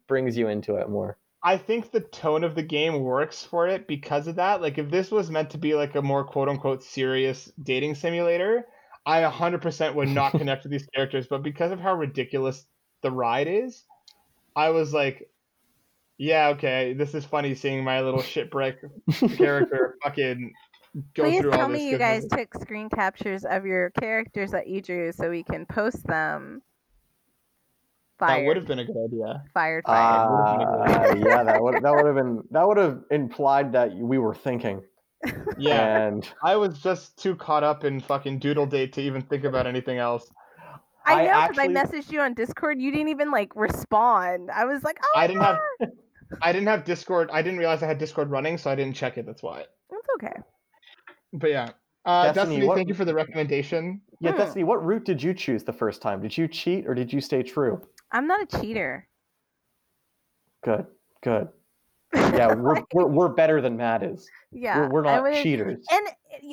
brings 0.08 0.38
you 0.38 0.48
into 0.48 0.76
it 0.78 0.90
more. 0.90 1.18
I 1.46 1.58
think 1.58 1.92
the 1.92 2.00
tone 2.00 2.44
of 2.44 2.56
the 2.56 2.64
game 2.64 3.02
works 3.02 3.44
for 3.44 3.68
it 3.68 3.88
because 3.88 4.26
of 4.26 4.38
that. 4.38 4.64
Like, 4.64 4.80
if 4.80 4.90
this 4.90 5.12
was 5.12 5.30
meant 5.30 5.52
to 5.52 5.60
be 5.60 5.76
like 5.76 5.94
a 5.94 6.02
more 6.02 6.24
quote 6.24 6.50
unquote 6.50 6.84
serious 6.84 7.52
dating 7.62 7.94
simulator, 7.94 8.66
I 9.06 9.22
100% 9.22 9.94
would 9.94 10.10
not 10.10 10.32
connect 10.38 10.64
with 10.64 10.72
these 10.72 10.88
characters. 10.88 11.28
But 11.28 11.44
because 11.44 11.72
of 11.72 11.80
how 11.80 11.94
ridiculous 11.94 12.66
the 13.04 13.12
ride 13.12 13.48
is, 13.48 13.84
I 14.56 14.72
was 14.72 14.92
like, 14.92 15.30
yeah, 16.18 16.48
okay, 16.50 16.94
this 16.94 17.14
is 17.14 17.26
funny 17.26 17.54
seeing 17.54 17.84
my 17.84 18.02
little 18.02 18.24
shipwreck 18.24 18.78
character 19.38 19.98
fucking 20.04 20.52
go 21.14 21.24
Please 21.26 21.42
through 21.42 21.52
tell 21.52 21.62
all 21.62 21.70
this. 21.70 21.78
me 21.78 21.90
you 21.92 22.00
guys 22.00 22.26
took 22.26 22.56
screen 22.60 22.90
captures 22.90 23.46
of 23.46 23.68
your 23.68 23.92
characters 23.92 24.50
that 24.50 24.68
you 24.68 24.82
drew 24.82 25.12
so 25.12 25.30
we 25.30 25.44
can 25.44 25.68
post 25.68 26.08
them. 26.08 26.64
That 28.20 28.28
Fired. 28.28 28.48
would 28.48 28.58
have 28.58 28.66
been 28.66 28.80
a 28.80 28.86
good 28.86 28.96
idea. 29.06 29.44
fired. 29.54 29.84
Fired. 29.86 30.28
Uh, 30.28 31.16
yeah, 31.18 31.44
that 31.44 31.62
would 31.62 31.84
that 31.84 31.92
would 31.94 32.06
have 32.06 32.16
been 32.16 32.44
that 32.52 32.68
would 32.68 32.78
have 32.78 33.00
implied 33.12 33.74
that 33.74 33.94
we 33.94 34.18
were 34.18 34.34
thinking. 34.36 34.82
Yeah, 35.58 36.08
And 36.08 36.30
I 36.44 36.56
was 36.56 36.80
just 36.80 37.18
too 37.18 37.36
caught 37.36 37.64
up 37.64 37.84
in 37.84 38.00
fucking 38.00 38.40
Doodle 38.40 38.68
Date 38.68 38.94
to 38.94 39.02
even 39.02 39.22
think 39.24 39.44
about 39.44 39.66
anything 39.66 39.98
else. 39.98 40.30
I 41.06 41.14
I 41.14 41.16
know 41.16 41.48
because 41.48 41.58
I 41.60 41.64
actually- 41.66 41.74
messaged 42.00 42.12
you 42.12 42.22
on 42.22 42.34
Discord. 42.36 42.80
You 42.80 42.92
didn't 42.92 43.10
even 43.10 43.32
like 43.32 43.52
respond. 43.56 44.50
I 44.52 44.66
was 44.66 44.84
like, 44.84 44.98
oh, 45.04 45.20
I 45.20 45.28
didn't 45.28 45.42
have 45.44 45.58
I 46.42 46.52
didn't 46.54 46.68
have 46.68 46.84
Discord. 46.86 47.30
I 47.34 47.42
didn't 47.42 47.60
realize 47.60 47.84
I 47.84 47.88
had 47.88 47.98
Discord 47.98 48.30
running, 48.30 48.58
so 48.58 48.70
I 48.70 48.76
didn't 48.76 48.96
check 48.96 49.18
it. 49.18 49.26
That's 49.26 49.44
why. 49.44 49.66
It's 49.92 50.08
okay. 50.18 50.34
But 51.34 51.50
yeah, 51.50 51.70
uh, 52.06 52.26
Destiny, 52.32 52.34
Destiny, 52.56 52.68
what- 52.68 52.76
thank 52.76 52.88
you 52.88 52.94
for 52.96 53.06
the 53.06 53.14
recommendation. 53.14 54.02
yeah, 54.22 54.32
Hmm. 54.32 54.38
Destiny, 54.38 54.64
what 54.64 54.84
route 54.86 55.06
did 55.06 55.22
you 55.22 55.34
choose 55.34 55.64
the 55.64 55.74
first 55.74 56.02
time? 56.02 56.22
Did 56.22 56.38
you 56.38 56.48
cheat 56.48 56.88
or 56.88 56.94
did 56.94 57.12
you 57.12 57.20
stay 57.22 57.44
true? 57.44 57.82
I'm 58.12 58.28
not 58.28 58.42
a 58.42 58.60
cheater. 58.62 59.08
Good, 60.64 60.86
good. 61.24 61.50
Yeah, 62.16 62.54
we're 62.54 62.82
we're, 62.94 63.08
we're 63.08 63.30
better 63.30 63.62
than 63.62 63.76
Matt 63.76 64.02
is. 64.04 64.30
Yeah, 64.52 64.80
We're, 64.80 64.90
we're 64.90 65.02
not 65.04 65.24
was- 65.24 65.42
cheaters. 65.44 65.86
And 65.92 66.08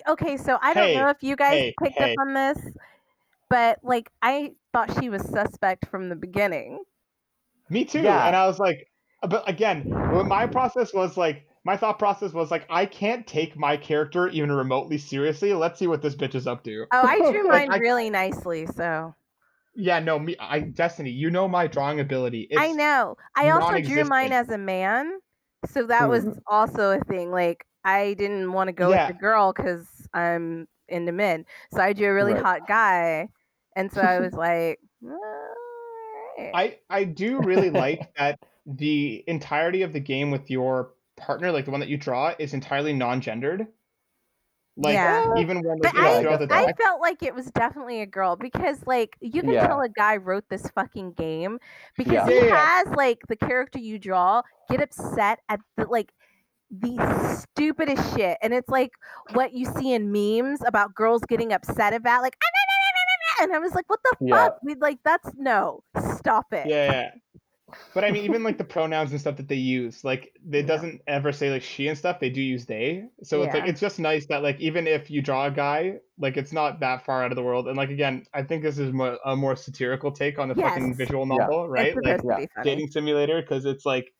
okay, 0.09 0.37
so 0.37 0.59
I 0.61 0.75
don't 0.75 0.89
Hey, 0.89 0.97
know 0.97 1.09
if 1.09 1.19
you 1.23 1.37
guys 1.37 1.53
hey, 1.53 1.75
picked 1.83 1.99
hey. 1.99 2.13
up 2.13 2.17
on 2.21 2.35
this, 2.35 2.59
but 3.49 3.79
like 3.83 4.11
I 4.23 4.53
thought 4.73 4.93
she 5.01 5.09
was 5.09 5.23
suspect 5.23 5.87
from 5.89 6.09
the 6.09 6.17
beginning. 6.17 6.81
Me 7.71 7.85
too. 7.85 8.01
Yeah. 8.01 8.27
And 8.27 8.35
I 8.35 8.47
was 8.47 8.59
like, 8.59 8.89
but 9.29 9.49
again, 9.49 9.89
my 9.89 10.47
process 10.49 10.93
was 10.93 11.17
like, 11.17 11.47
my 11.65 11.77
thought 11.77 11.99
process 11.99 12.33
was 12.33 12.51
like, 12.51 12.67
I 12.69 12.85
can't 12.87 13.25
take 13.25 13.57
my 13.57 13.77
character 13.77 14.29
even 14.29 14.51
remotely 14.51 14.99
seriously. 14.99 15.53
Let's 15.55 15.79
see 15.79 15.87
what 15.87 16.03
this 16.03 16.17
bitch 16.17 16.35
is 16.35 16.49
up 16.49 16.65
to. 16.65 16.87
Oh, 16.93 17.03
I 17.07 17.19
drew 17.31 17.49
Like, 17.49 17.69
mine 17.69 17.73
I- 17.73 17.79
really 17.79 18.11
nicely, 18.11 18.67
so 18.67 19.15
Yeah, 19.75 20.01
no, 20.01 20.19
me, 20.19 20.37
I 20.39 20.61
Destiny, 20.61 21.11
you 21.11 21.31
know 21.31 21.49
my 21.49 21.67
drawing 21.67 22.01
ability. 22.01 22.47
It's, 22.51 22.71
I 22.71 22.73
know. 22.73 23.17
I 23.35 23.51
also 23.51 23.79
drew 23.79 24.05
mine 24.05 24.33
as 24.33 24.51
a 24.51 24.59
man, 24.59 25.21
so 25.67 25.87
that 25.87 26.09
was 26.09 26.27
Mhm. 26.27 26.43
also 26.47 26.91
a 26.99 27.01
thing. 27.05 27.31
Like 27.31 27.65
I 27.85 28.15
didn't 28.15 28.53
want 28.53 28.69
to 28.69 28.73
go 28.73 28.91
Yeah. 28.91 29.05
with 29.07 29.07
the 29.07 29.15
girl 29.15 29.53
because 29.53 30.07
I'm 30.13 30.69
into 30.89 31.13
men, 31.13 31.47
so 31.73 31.81
I 31.83 31.93
drew 31.95 32.09
a 32.09 32.15
really 32.15 32.35
Right. 32.35 32.35
hot 32.35 32.67
guy, 32.67 33.29
and 33.77 33.91
so 33.91 34.03
I 34.03 34.21
was 34.21 34.35
like. 34.35 34.79
I 36.53 36.79
I 36.91 37.05
do 37.05 37.41
really 37.41 37.71
like 37.71 38.13
that 38.17 38.39
the 38.67 39.25
entirety 39.27 39.83
of 39.83 39.93
the 39.93 40.01
game 40.01 40.31
with 40.31 40.51
your 40.51 40.95
partner, 41.17 41.53
like 41.53 41.65
the 41.65 41.71
one 41.71 41.81
that 41.81 41.89
you 41.89 41.97
draw, 41.97 42.35
is 42.39 42.55
entirely 42.55 42.93
non-gendered. 42.93 43.67
Like 44.77 44.95
Yeah. 44.95 45.23
even 45.37 45.63
when 45.63 45.79
But 45.79 45.95
like, 45.97 46.17
you 46.17 46.23
know, 46.23 46.33
I- 46.33 46.37
the 46.47 46.55
I 46.55 46.73
felt 46.73 47.01
like 47.01 47.23
it 47.23 47.35
was 47.35 47.47
definitely 47.51 48.01
a 48.01 48.07
girl 48.07 48.37
because, 48.37 48.83
like, 48.87 49.17
you 49.21 49.43
can 49.43 49.53
Yeah. 49.53 49.67
tell 49.67 49.81
a 49.83 49.89
guy 49.89 50.17
wrote 50.17 50.49
this 50.49 50.67
fucking 50.71 51.13
game 51.13 51.59
because 51.97 52.15
Yeah. 52.15 52.27
he 52.27 52.35
Yeah, 52.35 52.45
yeah. 52.45 52.57
has 52.57 52.89
like 52.97 53.19
the 53.29 53.37
character 53.37 53.79
you 53.79 53.99
draw 53.99 54.43
get 54.71 54.81
upset 54.81 55.41
at 55.51 55.61
the 55.77 55.87
like 55.87 56.13
the 56.71 56.97
stupidest 57.53 58.17
shit, 58.17 58.39
and 58.41 58.55
it's 58.55 58.69
like 58.71 58.93
what 59.35 59.53
you 59.53 59.67
see 59.67 59.93
in 59.93 60.11
memes 60.11 60.63
about 60.65 60.95
girls 60.95 61.21
getting 61.29 61.53
upset 61.53 61.93
about, 61.93 62.23
like, 62.23 62.35
"Ah, 62.43 62.49
nah, 62.49 62.65
nah, 62.71 62.93
nah, 62.95 63.05
nah, 63.05 63.19
nah," 63.39 63.45
and 63.45 63.55
I 63.55 63.59
was 63.59 63.75
like, 63.75 63.91
what 63.91 64.01
the 64.03 64.17
Yeah. 64.21 64.37
fuck? 64.45 64.59
We 64.63 64.75
like 64.77 64.99
that's 65.05 65.29
no, 65.37 65.85
stop 66.17 66.51
it. 66.55 66.67
yeah, 66.67 66.91
yeah. 66.91 67.11
But 67.95 68.05
I 68.05 68.11
mean, 68.11 68.25
even 68.25 68.43
like 68.43 68.59
the 68.59 68.65
pronouns 68.65 69.11
and 69.13 69.21
stuff 69.21 69.37
that 69.37 69.49
they 69.49 69.57
use, 69.57 70.05
like 70.05 70.35
it 70.51 70.63
Yeah. 70.63 70.67
doesn't 70.67 71.03
ever 71.07 71.33
say 71.33 71.51
like 71.51 71.63
she 71.63 71.89
and 71.89 71.99
stuff. 71.99 72.21
They 72.21 72.31
do 72.31 72.41
use 72.41 72.67
they. 72.67 73.05
So 73.23 73.43
it's 73.43 73.55
like 73.55 73.65
it's 73.67 73.81
just 73.81 73.99
nice 73.99 74.27
that 74.29 74.43
like 74.43 74.59
even 74.61 74.87
if 74.87 75.11
you 75.11 75.23
draw 75.23 75.47
a 75.47 75.51
guy, 75.51 75.99
like 76.19 76.37
it's 76.37 76.53
not 76.53 76.81
that 76.81 77.05
far 77.05 77.23
out 77.23 77.33
of 77.33 77.37
the 77.37 77.43
world. 77.43 77.69
And 77.69 77.77
like 77.77 77.91
again, 77.91 78.25
I 78.33 78.43
think 78.45 78.63
this 78.63 78.79
is 78.79 78.93
more, 78.93 79.19
a 79.25 79.37
more 79.37 79.57
satirical 79.57 80.13
take 80.13 80.39
on 80.39 80.49
the 80.49 80.55
fucking 80.57 80.97
Yes. 80.97 80.97
visual 80.97 81.27
Yeah. 81.31 81.49
novel, 81.49 81.69
right? 81.69 81.97
It's 81.97 82.05
Like 82.05 82.27
to 82.29 82.35
be 82.35 82.49
funny. 82.55 82.79
dating 82.79 82.89
simulator 82.91 83.41
because 83.43 83.65
it's 83.67 83.85
like 83.87 84.15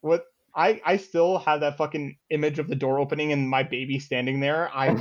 what 0.00 0.24
I 0.54 0.80
I 0.84 0.96
still 0.98 1.38
have 1.38 1.60
that 1.60 1.78
fucking 1.78 2.18
image 2.30 2.58
of 2.58 2.68
the 2.68 2.76
door 2.76 2.98
opening 2.98 3.32
and 3.32 3.48
my 3.48 3.62
baby 3.62 3.98
standing 3.98 4.40
there. 4.40 4.70
I 4.74 4.94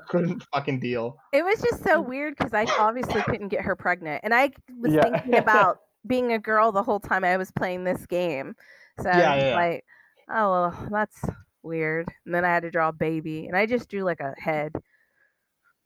couldn't 0.08 0.44
fucking 0.52 0.80
deal. 0.80 1.18
It 1.32 1.44
was 1.44 1.60
just 1.60 1.82
so 1.82 2.00
weird 2.02 2.34
because 2.36 2.54
I 2.54 2.68
obviously 2.76 3.22
couldn't 3.22 3.48
get 3.48 3.62
her 3.62 3.76
pregnant, 3.76 4.20
and 4.24 4.34
I 4.34 4.52
was 4.80 4.94
Yeah. 4.94 5.02
thinking 5.02 5.36
about 5.36 5.80
being 6.06 6.32
a 6.32 6.38
girl 6.38 6.72
the 6.72 6.82
whole 6.82 7.00
time 7.00 7.24
I 7.24 7.36
was 7.36 7.50
playing 7.50 7.84
this 7.84 8.06
game. 8.06 8.54
So 9.00 9.08
Yeah, 9.08 9.34
yeah, 9.36 9.54
like, 9.54 9.84
oh 10.30 10.50
well, 10.50 10.88
that's 10.90 11.20
weird. 11.62 12.08
And 12.24 12.34
then 12.34 12.44
I 12.44 12.48
had 12.48 12.62
to 12.64 12.70
draw 12.70 12.88
a 12.88 12.92
baby, 12.92 13.46
and 13.46 13.56
I 13.56 13.66
just 13.66 13.88
drew 13.88 14.02
like 14.02 14.20
a 14.20 14.34
head. 14.38 14.72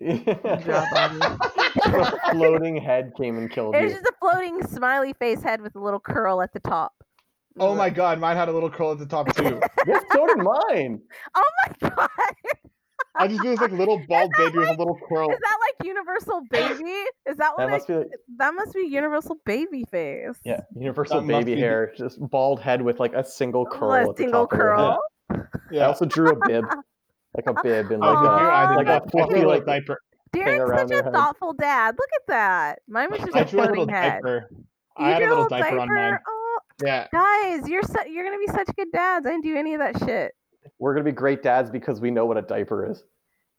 the 0.00 0.30
floating 2.32 2.76
head 2.76 3.12
came 3.16 3.38
and 3.38 3.50
killed 3.50 3.74
It 3.74 3.82
was 3.84 3.92
you. 3.92 3.98
just 3.98 4.06
a 4.10 4.12
floating 4.20 4.66
smiley 4.66 5.12
face 5.14 5.42
head 5.42 5.60
with 5.60 5.76
a 5.76 5.80
little 5.80 6.00
curl 6.00 6.42
at 6.42 6.52
the 6.52 6.60
top. 6.60 6.92
Oh 7.58 7.74
my 7.74 7.90
mm. 7.90 7.94
god, 7.94 8.18
mine 8.18 8.36
had 8.36 8.48
a 8.48 8.52
little 8.52 8.70
curl 8.70 8.92
at 8.92 8.98
the 8.98 9.06
top 9.06 9.34
too. 9.34 9.60
Yes, 9.86 10.02
so 10.12 10.26
did 10.26 10.38
mine. 10.38 11.00
Oh 11.34 11.50
my 11.82 11.88
god! 11.90 12.08
I 13.14 13.28
just 13.28 13.42
do 13.42 13.50
this 13.50 13.60
like 13.60 13.72
little 13.72 13.98
bald 14.08 14.30
that 14.32 14.38
baby 14.38 14.58
with 14.58 14.68
a 14.70 14.76
little 14.76 14.98
curl. 15.08 15.30
Is 15.30 15.38
that 15.38 15.56
like 15.60 15.86
Universal 15.86 16.42
Baby? 16.50 16.90
Is 17.26 17.36
that 17.36 17.52
what 17.54 17.58
That 17.58 17.68
I, 17.68 17.70
must 17.72 17.86
be 17.88 17.94
like, 17.94 18.06
that 18.38 18.54
must 18.54 18.74
be 18.74 18.80
Universal 18.82 19.36
Baby 19.44 19.84
face? 19.90 20.36
yeah, 20.44 20.60
universal 20.74 21.20
That 21.20 21.26
must 21.26 21.44
baby 21.46 21.54
be- 21.56 21.60
hair, 21.60 21.92
just 21.96 22.18
bald 22.30 22.60
head 22.60 22.80
with 22.82 22.98
like 23.00 23.12
a 23.14 23.24
single 23.24 23.66
curl 23.66 23.92
a 23.92 24.00
at 24.02 24.06
the 24.08 24.14
single 24.16 24.46
top 24.46 24.52
of 24.52 24.58
her 24.58 24.76
head. 24.76 24.96
curl. 25.30 25.80
I 25.80 25.84
also 25.84 26.04
drew 26.06 26.30
a 26.30 26.36
bib, 26.48 26.64
like 27.36 27.46
a 27.46 27.62
bib 27.62 27.90
and 27.92 28.00
like 28.00 28.18
did 28.18 28.28
Aw. 28.28 28.40
you? 28.40 28.48
I 28.50 28.66
did 28.68 28.76
like 28.76 28.86
not. 28.86 28.92
a 28.92 28.94
I 28.94 28.98
drew 29.00 29.10
fluffy, 29.10 29.32
a 29.32 29.36
little 29.36 29.50
like- 29.50 29.66
diaper. 29.66 29.98
Darren's 30.34 30.80
such 30.80 30.90
a 30.98 31.04
head. 31.04 31.12
thoughtful 31.12 31.52
dad. 31.52 31.94
Look 31.98 32.08
at 32.16 32.26
that. 32.28 32.78
Mine 32.88 33.10
was 33.10 33.20
just 33.20 33.36
I 33.36 33.40
a 33.40 33.44
drew 33.44 33.60
a 33.60 33.64
little 33.68 33.86
head. 33.88 34.22
diaper. 34.22 34.48
You 34.50 34.64
I 34.96 35.10
had 35.10 35.22
a 35.22 35.26
drew 35.26 35.34
little 35.34 35.48
diaper 35.50 35.78
on 35.78 35.88
mine. 35.94 36.18
Oh, 36.26 36.58
Yeah. 36.82 37.06
guys, 37.12 37.68
you're 37.68 37.82
su- 37.82 38.10
you're 38.10 38.24
gonna 38.24 38.38
be 38.38 38.46
such 38.46 38.74
good 38.74 38.88
dads. 38.92 39.26
I 39.26 39.30
didn't 39.32 39.44
do 39.44 39.54
any 39.56 39.74
of 39.74 39.80
that 39.80 39.98
shit. 39.98 40.32
We're 40.82 40.92
gonna 40.94 41.04
be 41.04 41.12
great 41.12 41.44
dads 41.44 41.70
because 41.70 42.00
we 42.00 42.10
know 42.10 42.26
what 42.26 42.36
a 42.36 42.42
diaper 42.42 42.90
is. 42.90 43.04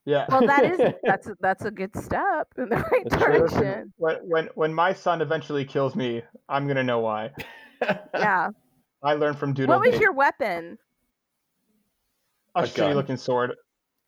Yeah. 0.06 0.26
Well, 0.28 0.46
that 0.46 0.66
is 0.66 0.78
that's 1.04 1.28
a, 1.28 1.38
that's 1.40 1.64
a 1.64 1.72
good 1.72 1.96
step 1.96 2.50
in 2.58 2.68
the 2.68 2.76
right 2.76 3.04
That's 3.10 3.24
direction. 3.24 3.94
when, 3.96 4.18
when 4.28 4.50
when 4.56 4.74
my 4.74 4.92
son 4.94 5.22
eventually 5.22 5.64
kills 5.64 5.96
me, 5.96 6.22
I'm 6.50 6.68
gonna 6.68 6.84
know 6.84 7.00
why. 7.00 7.32
Yeah. 8.14 8.50
I 9.04 9.14
learned 9.16 9.38
from 9.38 9.54
Doodle. 9.54 9.76
What 9.76 9.86
was 9.86 9.96
Day. 9.96 10.02
your 10.02 10.14
weapon? 10.14 10.78
a, 12.56 12.62
A 12.62 12.64
shitty 12.64 12.96
looking 12.96 13.18
sword? 13.18 13.56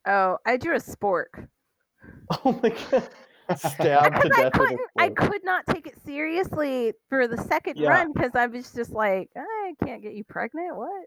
Oh, 0.07 0.38
I 0.45 0.55
drew 0.55 0.76
a 0.76 0.80
spork. 0.80 1.47
oh 2.45 2.57
my 2.63 2.70
god! 2.70 3.09
Stabbed 3.57 4.16
to 4.16 4.22
Because 4.30 4.32
I 4.39 4.43
with 4.45 4.53
a 4.53 4.57
couldn't, 4.57 4.80
I 4.97 5.09
could 5.09 5.43
not 5.43 5.66
take 5.68 5.88
it 5.88 5.95
seriously 6.05 6.93
for 7.09 7.28
the 7.28 7.38
second 7.38 7.78
Yeah. 7.78 7.89
run 7.89 8.13
because 8.13 8.32
I 8.36 8.47
was 8.47 8.72
just 8.72 8.91
like, 8.91 9.30
I 9.36 9.74
can't 9.84 10.01
get 10.01 10.13
you 10.13 10.24
pregnant. 10.24 10.78
What? 10.78 11.05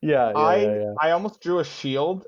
Yeah, 0.00 0.30
yeah, 0.30 0.38
I 0.38 0.56
yeah, 0.56 0.74
yeah. 0.74 0.94
I 1.00 1.10
almost 1.10 1.40
drew 1.40 1.58
a 1.58 1.64
shield, 1.64 2.26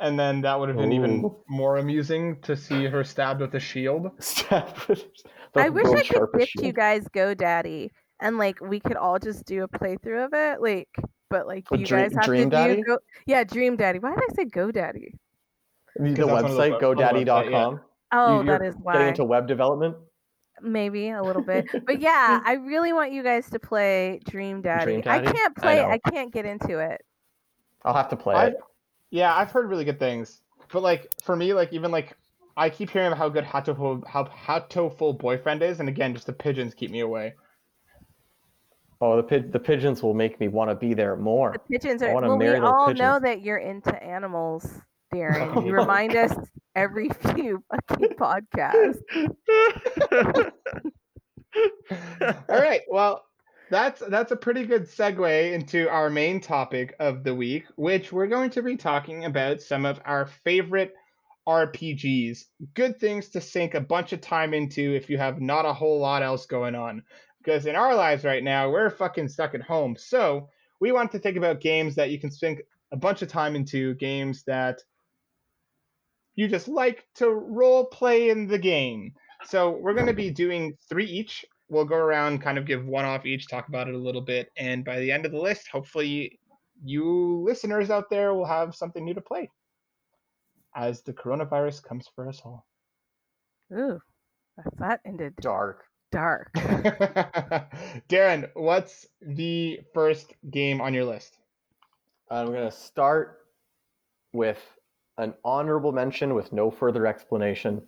and 0.00 0.18
then 0.18 0.42
that 0.42 0.58
would 0.60 0.68
have 0.68 0.78
been 0.78 0.92
even 0.92 1.30
more 1.48 1.78
amusing 1.78 2.40
to 2.42 2.56
see 2.56 2.84
her 2.86 3.02
stabbed 3.04 3.40
with 3.40 3.54
a 3.54 3.60
shield. 3.60 4.10
Stabbed 4.18 4.86
with 4.88 5.04
I 5.56 5.70
wish 5.70 5.86
I 5.86 5.94
could 5.96 6.06
sharpest 6.06 6.38
gift 6.40 6.52
you 6.56 6.62
shield. 6.64 6.74
guys 6.76 7.08
GoDaddy 7.08 7.88
and 8.20 8.36
like 8.36 8.60
we 8.60 8.80
could 8.80 8.96
all 8.96 9.18
just 9.18 9.44
do 9.46 9.62
a 9.62 9.68
playthrough 9.68 10.26
of 10.26 10.34
it. 10.34 10.60
Like, 10.60 10.88
but 11.30 11.46
like 11.46 11.64
you 11.72 11.86
Dream- 11.86 12.02
guys 12.02 12.14
have 12.14 12.24
Dream 12.24 12.50
to 12.50 12.56
Daddy? 12.56 12.76
do 12.76 12.82
Go- 12.82 12.98
yeah, 13.26 13.44
Dream 13.44 13.76
Daddy. 13.76 13.98
Why 13.98 14.10
did 14.10 14.20
I 14.30 14.34
say 14.34 14.44
GoDaddy? 14.44 15.12
The 15.96 16.10
that's 16.10 16.18
one 16.20 16.44
of 16.44 16.50
website, 16.50 16.70
web- 16.80 16.84
on 16.84 16.96
the 16.96 17.02
website, 17.02 17.26
GoDaddy.com. 17.26 17.80
Oh, 18.12 18.40
You- 18.40 18.46
that 18.46 18.60
you're 18.60 18.68
is 18.70 18.74
why. 18.82 18.92
Getting 18.92 19.08
into 19.08 19.24
web 19.24 19.48
development. 19.48 19.96
Maybe 20.62 21.10
a 21.10 21.22
little 21.22 21.42
bit, 21.42 21.66
but 21.86 22.00
yeah, 22.00 22.40
mm. 22.40 22.46
I 22.46 22.54
really 22.54 22.92
want 22.92 23.12
you 23.12 23.22
guys 23.22 23.48
to 23.50 23.58
play 23.58 24.20
Dream 24.28 24.62
Daddy. 24.62 24.84
Dream 24.84 25.02
I 25.06 25.20
can't 25.20 25.56
play. 25.56 25.76
know. 25.76 25.88
I, 25.88 25.98
can't 26.10 26.32
get 26.32 26.44
into 26.44 26.78
it. 26.78 27.00
I'll 27.84 27.94
have 27.94 28.08
to 28.10 28.16
play 28.16 28.34
I- 28.34 28.46
it. 28.48 28.56
Yeah, 29.10 29.34
I've 29.34 29.50
heard 29.50 29.70
really 29.70 29.84
good 29.84 29.98
things, 29.98 30.42
but 30.70 30.82
like 30.82 31.10
for 31.22 31.34
me, 31.34 31.54
like 31.54 31.72
even 31.72 31.90
like 31.90 32.14
I 32.58 32.68
keep 32.68 32.90
hearing 32.90 33.12
how 33.12 33.28
good 33.30 33.44
Hatoful 33.44 34.06
how 34.06 34.24
Hatoful 34.24 35.18
boyfriend 35.18 35.62
is, 35.62 35.80
and 35.80 35.88
again, 35.88 36.12
just 36.12 36.26
the 36.26 36.32
pigeons 36.32 36.74
keep 36.74 36.90
me 36.90 37.00
away. 37.00 37.34
Oh, 39.00 39.16
the 39.16 39.22
pig- 39.22 39.52
the 39.52 39.60
pigeons 39.60 40.02
will 40.02 40.14
make 40.14 40.40
me 40.40 40.48
want 40.48 40.70
to 40.70 40.74
be 40.74 40.92
there 40.92 41.16
more. 41.16 41.52
The 41.52 41.78
pigeons 41.78 42.02
I 42.02 42.08
are. 42.08 42.14
wanna 42.14 42.28
Well, 42.28 42.38
we 42.38 42.44
marry 42.44 42.60
those 42.60 42.68
all 42.68 42.92
know 42.94 43.18
that 43.20 43.42
you're 43.42 43.58
into 43.58 43.94
animals, 44.02 44.68
Darren. 45.14 45.64
You 45.66 45.72
remind 45.72 46.16
us 46.16 46.34
every 46.74 47.08
few 47.34 47.62
fucking 47.88 48.16
podcasts. 48.16 49.00
All 52.48 52.60
right, 52.60 52.82
well, 52.88 53.24
that's 53.70 54.02
that's 54.08 54.32
a 54.32 54.36
pretty 54.36 54.64
good 54.64 54.84
segue 54.84 55.52
into 55.52 55.88
our 55.88 56.08
main 56.08 56.40
topic 56.40 56.94
of 57.00 57.24
the 57.24 57.34
week, 57.34 57.64
which 57.76 58.12
we're 58.12 58.26
going 58.26 58.50
to 58.50 58.62
be 58.62 58.76
talking 58.76 59.24
about 59.24 59.60
some 59.60 59.84
of 59.84 60.00
our 60.04 60.26
favorite 60.26 60.94
RPGs. 61.46 62.44
Good 62.74 63.00
things 63.00 63.28
to 63.30 63.40
sink 63.40 63.74
a 63.74 63.80
bunch 63.80 64.12
of 64.12 64.20
time 64.20 64.54
into 64.54 64.94
if 64.94 65.08
you 65.08 65.18
have 65.18 65.40
not 65.40 65.64
a 65.64 65.72
whole 65.72 65.98
lot 65.98 66.22
else 66.22 66.46
going 66.46 66.74
on. 66.74 67.02
Because 67.42 67.66
in 67.66 67.76
our 67.76 67.94
lives 67.94 68.24
right 68.24 68.44
now, 68.44 68.70
we're 68.70 68.90
fucking 68.90 69.28
stuck 69.28 69.54
at 69.54 69.62
home. 69.62 69.96
So 69.96 70.48
we 70.80 70.92
want 70.92 71.10
to 71.12 71.18
think 71.18 71.36
about 71.36 71.60
games 71.60 71.94
that 71.94 72.10
you 72.10 72.20
can 72.20 72.30
sink 72.30 72.60
a 72.92 72.96
bunch 72.96 73.22
of 73.22 73.28
time 73.28 73.56
into, 73.56 73.94
games 73.94 74.44
that 74.44 74.82
you 76.38 76.46
just 76.46 76.68
like 76.68 77.04
to 77.16 77.28
role 77.30 77.86
play 77.86 78.30
in 78.30 78.46
the 78.46 78.58
game. 78.58 79.12
So 79.46 79.70
we're 79.72 79.94
going 79.94 80.06
to 80.06 80.14
be 80.14 80.30
doing 80.30 80.76
three 80.88 81.04
each. 81.06 81.44
We'll 81.68 81.84
go 81.84 81.96
around, 81.96 82.42
kind 82.42 82.58
of 82.58 82.64
give 82.64 82.86
one 82.86 83.04
off 83.04 83.26
each, 83.26 83.48
talk 83.48 83.66
about 83.68 83.88
it 83.88 83.94
a 83.96 83.98
little 83.98 84.22
bit, 84.22 84.52
and 84.56 84.84
by 84.84 85.00
the 85.00 85.10
end 85.10 85.26
of 85.26 85.32
the 85.32 85.40
list, 85.40 85.68
hopefully, 85.68 86.38
you 86.84 87.42
listeners 87.44 87.90
out 87.90 88.08
there 88.08 88.34
will 88.34 88.46
have 88.46 88.76
something 88.76 89.04
new 89.04 89.14
to 89.14 89.20
play 89.20 89.50
as 90.76 91.02
the 91.02 91.12
coronavirus 91.12 91.82
comes 91.82 92.08
for 92.14 92.28
us 92.28 92.40
all. 92.44 92.66
Ooh, 93.72 94.00
that 94.78 95.00
ended 95.04 95.34
Dark. 95.40 95.84
dark. 96.12 96.52
Darren, 98.08 98.50
what's 98.54 99.06
the 99.20 99.80
first 99.94 100.34
game 100.50 100.80
on 100.80 100.94
your 100.94 101.04
list? 101.04 101.36
I'm 102.30 102.46
gonna 102.52 102.70
start 102.70 103.40
with 104.32 104.60
an 105.18 105.34
honorable 105.44 105.92
mention 105.92 106.34
with 106.34 106.52
no 106.52 106.70
further 106.70 107.06
explanation. 107.06 107.82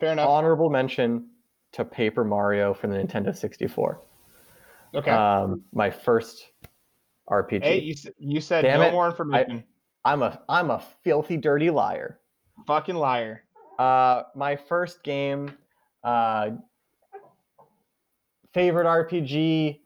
Fair 0.00 0.12
enough. 0.12 0.28
Honorable 0.28 0.70
mention 0.70 1.28
to 1.72 1.84
Paper 1.84 2.24
Mario 2.24 2.74
for 2.74 2.88
the 2.88 2.96
Nintendo 2.96 3.36
64. 3.36 4.00
okay. 4.94 5.10
Um, 5.10 5.62
my 5.72 5.90
first 5.90 6.50
RPG. 7.28 7.62
hey, 7.62 7.80
you, 7.80 7.94
you 8.18 8.40
said 8.40 8.62
damn 8.62 8.80
no 8.80 8.88
it. 8.88 8.92
more 8.92 9.06
information. 9.06 9.64
I'm 10.04 10.22
a 10.22 10.40
I'm 10.48 10.70
a 10.70 10.82
filthy 11.02 11.36
dirty 11.36 11.70
liar. 11.70 12.20
Fucking 12.66 12.94
liar. 12.94 13.44
Uh, 13.78 14.22
my 14.34 14.56
first 14.56 15.02
game, 15.02 15.56
uh, 16.04 16.50
favorite 18.52 18.84
RPG, 18.84 19.80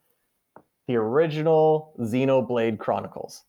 the 0.87 0.97
original 0.97 1.95
Xenoblade 2.01 2.79
Chronicles. 2.79 3.45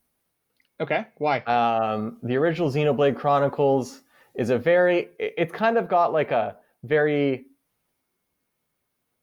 Okay, 0.81 1.05
why? 1.17 1.39
Um, 1.41 2.17
the 2.23 2.37
original 2.37 2.71
Xenoblade 2.71 3.17
Chronicles 3.17 4.01
is 4.35 4.49
a 4.49 4.57
very. 4.57 5.09
It's 5.19 5.51
kind 5.51 5.77
of 5.77 5.89
got 5.89 6.13
like 6.13 6.31
a 6.31 6.55
very, 6.83 7.45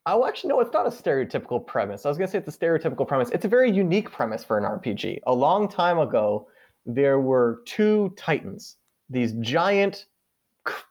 oh, 0.05 0.27
actually, 0.27 0.49
no, 0.49 0.61
it's 0.61 0.73
not 0.73 0.87
a 0.87 0.91
stereotypical 0.91 1.67
premise. 1.67 2.05
I 2.05 2.09
was 2.09 2.19
going 2.19 2.29
to 2.29 2.33
say 2.33 2.39
it's 2.39 2.55
a 2.55 2.59
stereotypical 2.59 3.09
premise. 3.09 3.31
It's 3.31 3.47
a 3.47 3.49
very 3.49 3.71
unique 3.71 4.11
premise 4.11 4.45
for 4.45 4.59
an 4.59 4.65
RPG. 4.65 5.21
A 5.27 5.35
long 5.35 5.69
time 5.69 5.99
ago, 5.99 6.49
there 6.85 7.21
were 7.21 7.63
two 7.65 8.13
titans, 8.17 8.77
these 9.09 9.33
giant 9.41 10.07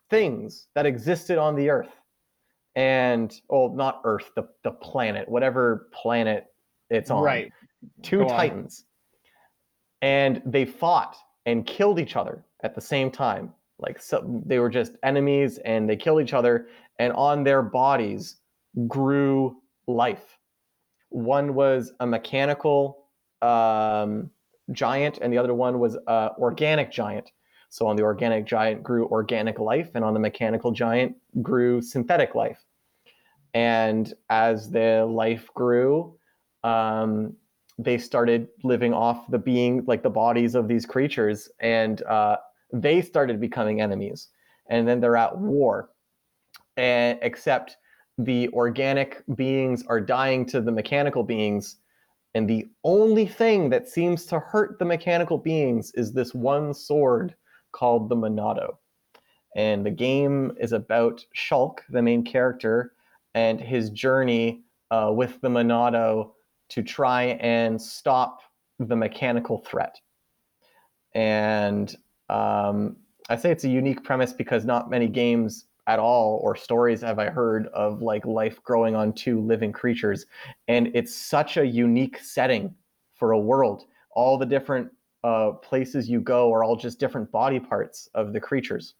things 0.10 0.68
that 0.76 0.86
existed 0.86 1.38
on 1.38 1.56
the 1.56 1.70
Earth. 1.70 1.90
And, 2.76 3.34
well, 3.48 3.70
not 3.74 4.02
Earth, 4.04 4.32
the, 4.36 4.50
the 4.64 4.72
planet, 4.72 5.30
whatever 5.30 5.88
planet 5.94 6.48
it's 6.90 7.10
on 7.10 7.24
Right. 7.24 7.52
two 8.02 8.20
Go 8.20 8.30
on. 8.30 8.68
And 10.02 10.42
they 10.46 10.66
fought 10.66 11.16
and 11.46 11.66
killed 11.66 12.00
each 12.00 12.16
other 12.16 12.44
at 12.64 12.76
the 12.76 12.82
same 12.82 13.12
time. 13.12 13.54
Like 13.80 14.02
so 14.02 14.42
they 14.46 14.60
were 14.60 14.70
just 14.70 14.94
enemies 15.04 15.58
and 15.60 15.90
they 15.90 15.96
killed 15.96 16.22
each 16.22 16.34
other 16.34 16.68
and 17.00 17.12
on 17.14 17.44
their 17.44 17.62
bodies 17.62 18.38
grew 18.88 19.58
life. 19.88 20.38
One 21.10 21.54
was 21.54 21.94
a 22.00 22.08
mechanical 22.08 23.06
um, 23.42 24.30
giant 24.72 25.20
and 25.22 25.32
the 25.32 25.38
other 25.38 25.54
one 25.54 25.80
was 25.80 25.96
an 25.96 26.30
organic 26.38 26.92
giant. 26.92 27.32
So 27.70 27.88
on 27.88 27.96
the 27.96 28.04
organic 28.04 28.46
giant 28.46 28.84
grew 28.84 29.08
organic 29.08 29.60
life 29.60 29.92
and 29.96 30.06
on 30.06 30.14
the 30.14 30.20
mechanical 30.20 30.72
giant 30.72 31.16
grew 31.42 31.82
synthetic 31.82 32.36
life. 32.36 32.64
And 33.54 34.14
as 34.30 34.70
the 34.70 35.06
life 35.06 35.50
grew 35.54 36.18
um, 36.64 37.36
they 37.78 37.98
started 37.98 38.48
living 38.64 38.94
off 38.94 39.30
the 39.30 39.38
being 39.38 39.84
like 39.86 40.04
the 40.04 40.10
bodies 40.10 40.56
of 40.56 40.68
these 40.68 40.86
creatures 40.86 41.50
and 41.60 42.02
uh, 42.04 42.38
they 42.72 43.02
started 43.02 43.40
becoming 43.40 43.82
enemies. 43.82 44.30
And 44.70 44.88
then 44.88 45.00
they're 45.00 45.18
at 45.18 45.38
war 45.38 45.90
and 46.78 47.20
except 47.22 47.78
the 48.18 48.50
organic 48.50 49.24
beings 49.36 49.84
are 49.88 50.00
dying 50.00 50.46
to 50.48 50.62
the 50.62 50.72
mechanical 50.72 51.24
beings 51.24 51.78
and 52.36 52.50
the 52.50 52.68
only 52.84 53.26
thing 53.26 53.70
that 53.70 53.88
seems 53.88 54.26
to 54.26 54.40
hurt 54.40 54.78
the 54.78 54.84
mechanical 54.84 55.38
beings 55.38 55.94
is 55.96 56.12
this 56.12 56.34
one 56.34 56.74
sword 56.74 57.34
called 57.72 58.10
the 58.10 58.16
monado. 58.16 58.76
And 59.56 59.86
the 59.86 59.92
game 59.92 60.52
is 60.60 60.74
about 60.74 61.26
shulk 61.34 61.80
the 61.90 62.02
main 62.02 62.26
character 62.26 62.92
and 63.34 63.62
his 63.62 63.90
journey 63.90 64.64
uh, 64.92 65.14
with 65.16 65.40
the 65.40 65.48
monado 65.48 66.32
to 66.70 66.82
try 66.82 67.24
and 67.42 67.82
stop 67.82 68.40
the 68.80 68.96
mechanical 68.96 69.60
threat. 69.60 70.00
And 71.14 71.96
um, 72.30 72.98
I 73.30 73.36
say 73.38 73.52
it's 73.52 73.64
a 73.64 73.70
unique 73.70 74.04
premise 74.04 74.34
because 74.34 74.66
not 74.66 74.90
many 74.90 75.08
games 75.08 75.66
at 75.88 76.00
all 76.00 76.40
or 76.44 76.56
stories 76.56 77.02
have 77.02 77.20
I 77.20 77.30
heard 77.30 77.68
of 77.68 78.02
like 78.02 78.26
life 78.26 78.62
growing 78.64 78.96
on 78.96 79.14
two 79.14 79.40
living 79.40 79.72
creatures. 79.72 80.26
And 80.68 80.90
it's 80.96 81.16
such 81.16 81.58
a 81.58 81.66
unique 81.66 82.18
setting 82.20 82.74
for 83.14 83.32
a 83.32 83.40
world. 83.40 83.86
All 84.12 84.38
the 84.38 84.46
different 84.46 84.92
uh, 85.24 85.52
places 85.52 86.10
you 86.10 86.20
go 86.20 86.52
are 86.54 86.64
all 86.64 86.76
just 86.76 87.00
different 87.00 87.32
body 87.32 87.60
parts 87.60 88.10
of 88.14 88.34
the 88.34 88.40
creatures. 88.40 88.96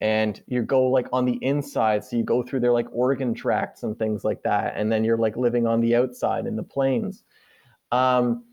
And 0.00 0.42
you 0.46 0.62
go 0.62 0.88
like 0.88 1.08
on 1.12 1.24
the 1.24 1.38
inside, 1.42 2.04
so 2.04 2.16
you 2.16 2.22
go 2.22 2.42
through 2.42 2.60
their 2.60 2.72
like 2.72 2.86
organ 2.92 3.34
tracts 3.34 3.82
and 3.82 3.98
things 3.98 4.24
like 4.24 4.42
that. 4.42 4.74
And 4.76 4.92
then 4.92 5.04
you're 5.04 5.16
like 5.16 5.36
living 5.36 5.66
on 5.66 5.80
the 5.80 5.96
outside 5.96 6.46
in 6.46 6.56
the 6.56 6.62
plains. 6.62 7.24
Um, 7.92 8.44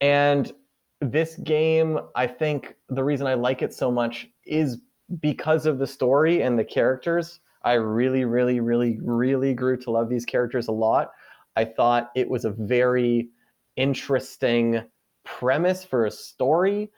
and 0.00 0.52
this 1.00 1.36
game, 1.36 1.98
I 2.14 2.26
think 2.26 2.76
the 2.88 3.02
reason 3.02 3.26
I 3.26 3.34
like 3.34 3.62
it 3.62 3.74
so 3.74 3.90
much 3.90 4.28
is 4.46 4.78
because 5.20 5.66
of 5.66 5.78
the 5.78 5.86
story 5.86 6.42
and 6.42 6.58
the 6.58 6.64
characters. 6.64 7.40
I 7.64 7.74
really, 7.74 8.24
really, 8.24 8.60
really, 8.60 8.98
really 9.02 9.54
grew 9.54 9.76
to 9.78 9.90
love 9.90 10.08
these 10.08 10.24
characters 10.24 10.68
a 10.68 10.72
lot. 10.72 11.10
I 11.56 11.64
thought 11.64 12.10
it 12.14 12.28
was 12.28 12.44
a 12.44 12.50
very 12.50 13.28
interesting 13.76 14.82
premise 15.24 15.84
for 15.84 16.06
a 16.06 16.10
story. 16.10 16.90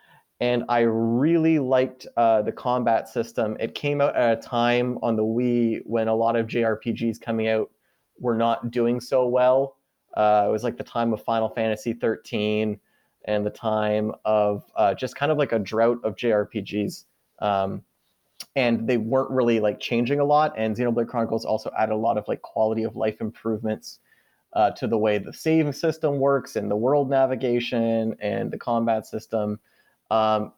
And 0.44 0.62
I 0.68 0.80
really 0.80 1.58
liked 1.58 2.06
uh, 2.18 2.42
the 2.42 2.52
combat 2.52 3.08
system. 3.08 3.56
It 3.58 3.74
came 3.74 4.02
out 4.02 4.14
at 4.14 4.38
a 4.38 4.42
time 4.42 4.98
on 5.02 5.16
the 5.16 5.24
Wii 5.24 5.80
when 5.86 6.06
a 6.06 6.14
lot 6.14 6.36
of 6.36 6.46
JRPGs 6.46 7.18
coming 7.18 7.48
out 7.48 7.70
were 8.18 8.34
not 8.34 8.70
doing 8.70 9.00
so 9.00 9.26
well. 9.26 9.78
Uh, 10.14 10.44
it 10.46 10.52
was 10.52 10.62
like 10.62 10.76
the 10.76 10.84
time 10.84 11.14
of 11.14 11.22
Final 11.22 11.48
Fantasy 11.48 11.94
13 11.94 12.78
and 13.24 13.46
the 13.46 13.50
time 13.50 14.12
of 14.26 14.70
uh, 14.76 14.92
just 14.92 15.16
kind 15.16 15.32
of 15.32 15.38
like 15.38 15.52
a 15.52 15.58
drought 15.58 15.98
of 16.04 16.14
JRPGs. 16.14 17.04
Um, 17.38 17.82
and 18.54 18.86
they 18.86 18.98
weren't 18.98 19.30
really 19.30 19.60
like 19.60 19.80
changing 19.80 20.20
a 20.20 20.24
lot. 20.26 20.52
And 20.58 20.76
Xenoblade 20.76 21.08
Chronicles 21.08 21.46
also 21.46 21.70
added 21.78 21.94
a 21.94 21.96
lot 21.96 22.18
of 22.18 22.28
like 22.28 22.42
quality 22.42 22.82
of 22.82 22.96
life 22.96 23.22
improvements 23.22 23.98
uh, 24.52 24.72
to 24.72 24.86
the 24.88 24.98
way 24.98 25.16
the 25.16 25.32
save 25.32 25.74
system 25.74 26.18
works 26.18 26.54
and 26.54 26.70
the 26.70 26.76
world 26.76 27.08
navigation 27.08 28.14
and 28.20 28.50
the 28.50 28.58
combat 28.58 29.06
system. 29.06 29.58
Um, 30.14 30.52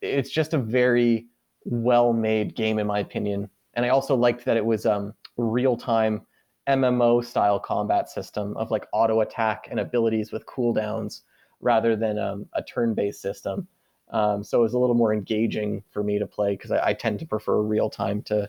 it's 0.00 0.30
just 0.30 0.54
a 0.54 0.58
very 0.58 1.26
well 1.64 2.12
made 2.12 2.54
game, 2.54 2.78
in 2.78 2.86
my 2.86 3.00
opinion. 3.00 3.50
And 3.74 3.84
I 3.84 3.88
also 3.90 4.14
liked 4.14 4.44
that 4.44 4.56
it 4.56 4.64
was 4.64 4.86
um, 4.86 5.14
real 5.36 5.76
time 5.76 6.22
MMO 6.68 7.24
style 7.24 7.58
combat 7.58 8.08
system 8.08 8.56
of 8.56 8.70
like 8.70 8.86
auto 8.92 9.20
attack 9.20 9.66
and 9.70 9.80
abilities 9.80 10.30
with 10.30 10.46
cooldowns 10.46 11.22
rather 11.60 11.96
than 11.96 12.18
um, 12.18 12.46
a 12.54 12.62
turn 12.62 12.94
based 12.94 13.20
system. 13.20 13.66
Um, 14.10 14.42
so 14.42 14.60
it 14.60 14.62
was 14.62 14.74
a 14.74 14.78
little 14.78 14.94
more 14.94 15.12
engaging 15.12 15.82
for 15.90 16.02
me 16.02 16.18
to 16.18 16.26
play 16.26 16.52
because 16.52 16.70
I, 16.72 16.88
I, 16.88 16.94
tend 16.94 17.20
to 17.20 17.26
prefer 17.26 17.60
real 17.62 17.88
time 17.88 18.22
to 18.22 18.48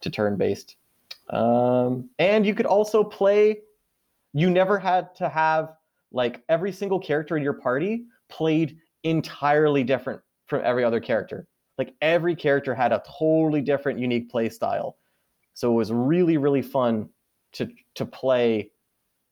to 0.00 0.10
turn 0.10 0.36
based. 0.36 0.76
Um, 1.28 2.08
and 2.18 2.46
you 2.46 2.54
could 2.54 2.66
also 2.66 3.04
play. 3.04 3.60
You 4.32 4.48
never 4.48 4.78
had 4.78 5.14
to 5.16 5.28
have 5.28 5.74
like 6.12 6.42
every 6.48 6.72
single 6.72 6.98
character 6.98 7.36
in 7.36 7.42
your 7.42 7.52
party 7.54 8.06
played 8.28 8.78
entirely 9.06 9.84
different 9.84 10.20
from 10.46 10.62
every 10.64 10.84
other 10.84 11.00
character. 11.00 11.46
Like 11.78 11.94
every 12.02 12.34
character 12.34 12.74
had 12.74 12.92
a 12.92 13.02
totally 13.18 13.60
different, 13.60 13.98
unique 13.98 14.30
play 14.30 14.48
style. 14.48 14.96
So 15.54 15.70
it 15.72 15.74
was 15.74 15.92
really, 15.92 16.36
really 16.36 16.62
fun 16.62 17.08
to 17.52 17.68
to 17.94 18.04
play 18.04 18.70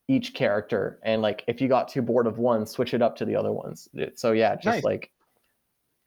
each 0.09 0.35
character. 0.35 1.01
And 1.03 1.23
like 1.23 1.45
if 1.47 1.61
you 1.61 1.69
got 1.69 1.89
too 1.89 2.03
bored 2.03 2.27
of 2.27 2.39
one, 2.39 2.67
switch 2.67 2.95
it 2.95 3.03
up 3.03 3.17
to 3.17 3.25
the 3.25 3.37
other 3.37 3.53
ones. 3.53 3.89
So 4.15 4.33
yeah, 4.33 4.55
just 4.55 4.67
nice. 4.67 4.85
like 4.85 5.11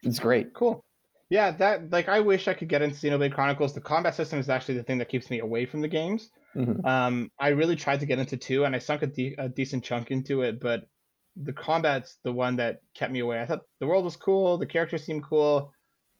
it's 0.02 0.18
great. 0.18 0.54
Cool. 0.54 0.84
Yeah, 1.30 1.50
that 1.52 1.90
like 1.90 2.08
I 2.08 2.20
wish 2.20 2.48
I 2.48 2.54
could 2.54 2.68
get 2.68 2.80
into 2.80 2.96
Xenoblade 2.96 3.34
Chronicles. 3.34 3.74
The 3.74 3.80
combat 3.80 4.14
system 4.14 4.38
is 4.38 4.48
actually 4.48 4.78
the 4.78 4.82
thing 4.82 4.98
that 4.98 5.10
keeps 5.10 5.28
me 5.30 5.40
away 5.40 5.66
from 5.66 5.82
the 5.82 5.88
games. 5.88 6.30
Mm-hmm. 6.56 6.86
Um, 6.86 7.30
I 7.38 7.48
really 7.48 7.76
tried 7.76 8.00
to 8.00 8.06
get 8.06 8.18
into 8.18 8.36
two, 8.36 8.64
and 8.64 8.74
I 8.74 8.78
sunk 8.78 9.02
a, 9.02 9.06
de- 9.06 9.34
a 9.36 9.48
decent 9.48 9.84
chunk 9.84 10.10
into 10.10 10.40
it, 10.42 10.58
but 10.58 10.88
the 11.36 11.52
combat's 11.52 12.18
the 12.24 12.32
one 12.32 12.56
that 12.56 12.80
kept 12.94 13.12
me 13.12 13.20
away. 13.20 13.40
I 13.40 13.46
thought 13.46 13.62
the 13.80 13.86
world 13.86 14.04
was 14.04 14.16
cool, 14.16 14.58
the 14.58 14.66
characters 14.66 15.04
seemed 15.04 15.24
cool. 15.24 15.72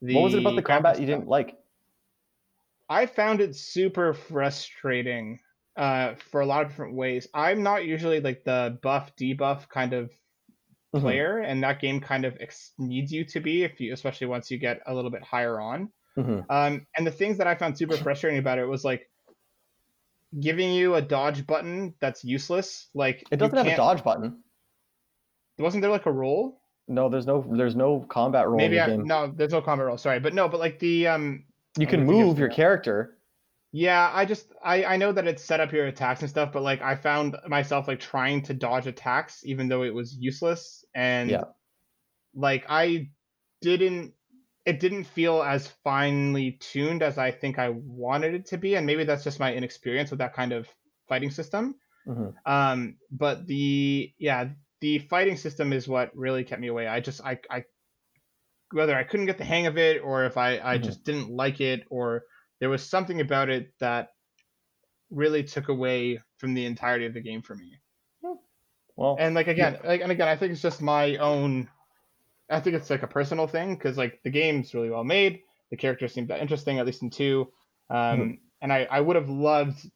The 0.03 0.15
what 0.15 0.25
was 0.25 0.35
it 0.35 0.41
about 0.41 0.57
the 0.57 0.63
combat 0.63 1.01
you 1.01 1.07
didn't 1.07 1.29
like? 1.29 1.57
I 2.89 3.07
found 3.07 3.41
it 3.41 3.57
super 3.57 4.15
frustrating 4.15 5.41
uh, 5.77 6.15
for 6.31 6.41
a 6.41 6.47
lot 6.47 6.63
of 6.63 6.69
different 6.69 6.95
ways. 6.95 7.29
I'm 7.35 7.63
not 7.63 7.85
usually 7.85 8.21
like 8.21 8.45
the 8.45 8.79
buff 8.83 9.15
debuff 9.17 9.69
kind 9.69 9.93
of 9.93 10.11
mm-hmm. 10.95 11.01
player, 11.01 11.39
and 11.39 11.63
that 11.63 11.81
game 11.81 12.01
kind 12.01 12.25
of 12.25 12.37
ex- 12.41 12.73
needs 12.79 13.13
you 13.13 13.25
to 13.27 13.41
be 13.41 13.65
if 13.65 13.81
you, 13.81 13.93
especially 13.93 14.29
once 14.29 14.51
you 14.51 14.59
get 14.59 14.81
a 14.87 14.95
little 14.95 15.11
bit 15.11 15.23
higher 15.23 15.61
on. 15.61 15.91
Mm-hmm. 16.17 16.51
Um, 16.51 16.87
and 16.97 17.07
the 17.07 17.13
things 17.13 17.39
that 17.39 17.47
I 17.47 17.55
found 17.55 17.79
super 17.79 17.97
frustrating 17.97 18.41
about 18.41 18.59
it 18.59 18.67
was 18.67 18.85
like 18.85 19.09
giving 20.39 20.73
you 20.73 20.97
a 20.97 21.03
dodge 21.03 21.47
button 21.47 21.95
that's 22.01 22.25
useless. 22.25 22.89
Like 22.95 23.25
it 23.31 23.37
doesn't 23.37 23.57
have 23.57 23.67
a 23.67 23.77
dodge 23.77 24.03
button. 24.03 24.43
Wasn't 25.59 25.83
there 25.83 25.91
like 25.91 26.07
a 26.07 26.13
roll? 26.13 26.61
No, 26.87 27.09
there's 27.09 27.27
no 27.27 27.45
there's 27.51 27.77
no 27.77 28.01
combat 28.09 28.49
role. 28.49 28.57
Maybe 28.57 28.81
I, 28.81 28.97
no, 28.97 29.33
there's 29.35 29.53
no 29.53 29.61
combat 29.61 29.87
role. 29.87 29.99
Sorry, 29.99 30.21
but 30.21 30.35
no, 30.35 30.49
but 30.49 30.61
like 30.61 30.79
the 30.79 31.09
um. 31.09 31.45
You 31.77 31.87
can 31.87 32.05
move 32.05 32.39
your 32.39 32.49
character. 32.49 33.19
Yeah, 33.71 34.11
I 34.13 34.25
just 34.25 34.51
I 34.65 34.85
I 34.85 34.97
know 34.97 35.13
that 35.13 35.27
it's 35.27 35.45
set 35.45 35.61
up 35.61 35.73
your 35.73 35.87
attacks 35.87 36.23
and 36.23 36.31
stuff, 36.31 36.53
but 36.53 36.63
like 36.63 36.81
I 36.81 36.95
found 36.95 37.37
myself 37.47 37.87
like 37.87 38.01
trying 38.01 38.43
to 38.45 38.55
dodge 38.55 38.87
attacks 38.87 39.43
even 39.45 39.69
though 39.69 39.83
it 39.83 39.93
was 39.93 40.17
useless 40.19 40.85
and 40.95 41.31
yeah. 41.31 41.45
like 42.35 42.65
I 42.69 43.11
didn't 43.61 44.15
it 44.65 44.81
didn't 44.81 45.05
feel 45.05 45.43
as 45.43 45.67
finely 45.85 46.53
tuned 46.53 47.03
as 47.03 47.19
I 47.19 47.31
think 47.31 47.59
I 47.59 47.69
wanted 47.71 48.35
it 48.35 48.47
to 48.47 48.59
be 48.59 48.75
and 48.75 48.87
maybe 48.87 49.05
that's 49.05 49.25
just 49.25 49.41
my 49.41 49.53
inexperience 49.53 50.11
with 50.11 50.21
that 50.21 50.35
kind 50.35 50.53
of 50.53 50.67
fighting 51.07 51.31
system. 51.31 51.75
Mm-hmm. 52.07 52.51
Um 52.51 52.97
but 53.11 53.47
the 53.47 54.15
yeah, 54.19 54.49
the 54.81 54.99
fighting 55.01 55.37
system 55.37 55.72
is 55.72 55.89
what 55.89 56.16
really 56.16 56.45
kept 56.45 56.61
me 56.61 56.68
away. 56.68 56.87
I 56.87 57.01
just 57.01 57.20
I 57.24 57.39
I 57.51 57.64
whether 58.72 58.97
I 58.97 59.05
couldn't 59.05 59.26
get 59.26 59.39
the 59.39 59.45
hang 59.45 59.66
of 59.66 59.79
it 59.79 60.03
or 60.03 60.24
if 60.24 60.37
I 60.37 60.59
I 60.59 60.76
mm-hmm. 60.76 60.85
just 60.85 61.05
didn't 61.05 61.31
like 61.31 61.61
it 61.61 61.85
or 61.91 62.24
there 62.61 62.70
was 62.70 62.83
something 62.83 63.20
about 63.20 63.49
it 63.49 63.72
that 63.81 64.11
really 65.11 65.43
took 65.43 65.68
away 65.68 66.20
from 66.39 66.55
the 66.55 66.66
entirety 66.66 67.07
of 67.07 67.14
the 67.14 67.20
game 67.20 67.43
for 67.43 67.55
me. 67.55 67.79
Well, 68.99 69.16
and 69.16 69.33
like 69.33 69.47
again, 69.47 69.79
yeah. 69.81 69.89
like 69.89 70.01
and 70.01 70.11
again, 70.11 70.26
I 70.26 70.35
think 70.35 70.51
it's 70.53 70.61
just 70.61 70.83
my 70.83 71.16
own. 71.18 71.68
I 72.51 72.59
think 72.59 72.74
it's 72.74 72.91
like 72.91 73.05
a 73.05 73.07
personal 73.07 73.47
thing 73.47 73.76
because 73.76 73.97
like 73.97 74.20
the 74.24 74.31
game's 74.31 74.74
really 74.74 74.91
well 74.91 75.05
made. 75.05 75.43
The 75.70 75.76
characters 75.76 76.14
seem 76.14 76.26
that 76.26 76.41
interesting, 76.41 76.81
at 76.81 76.87
least 76.87 77.03
in 77.03 77.11
two. 77.11 77.47
Um, 77.91 77.97
mm-hmm. 77.97 78.31
And 78.61 78.72
I, 78.72 78.89
I 78.91 79.01
would 79.01 79.14
have 79.14 79.29
loved 79.29 79.89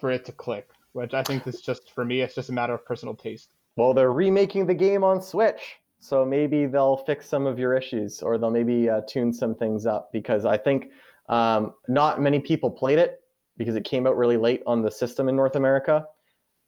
for 0.00 0.10
it 0.10 0.24
to 0.26 0.32
click, 0.32 0.70
which 0.92 1.12
I 1.12 1.22
think 1.22 1.46
is 1.46 1.60
just 1.60 1.92
for 1.94 2.02
me, 2.02 2.22
it's 2.22 2.34
just 2.34 2.48
a 2.48 2.52
matter 2.52 2.72
of 2.72 2.86
personal 2.86 3.14
taste. 3.14 3.50
Well, 3.76 3.92
they're 3.92 4.12
remaking 4.12 4.66
the 4.66 4.74
game 4.74 5.04
on 5.04 5.20
Switch, 5.22 5.76
so 6.00 6.24
maybe 6.24 6.66
they'll 6.66 6.96
fix 6.96 7.28
some 7.28 7.46
of 7.46 7.58
your 7.58 7.74
issues, 7.74 8.22
or 8.22 8.38
they'll 8.38 8.50
maybe 8.50 8.88
uh, 8.88 9.02
tune 9.06 9.32
some 9.32 9.54
things 9.54 9.86
up 9.86 10.10
because 10.12 10.44
I 10.46 10.56
think 10.56 10.90
um, 11.28 11.74
not 11.86 12.20
many 12.20 12.40
people 12.40 12.70
played 12.70 12.98
it 12.98 13.20
because 13.58 13.76
it 13.76 13.84
came 13.84 14.06
out 14.06 14.16
really 14.16 14.36
late 14.38 14.62
on 14.66 14.82
the 14.82 14.90
system 14.90 15.28
in 15.28 15.36
North 15.36 15.56
America. 15.56 16.06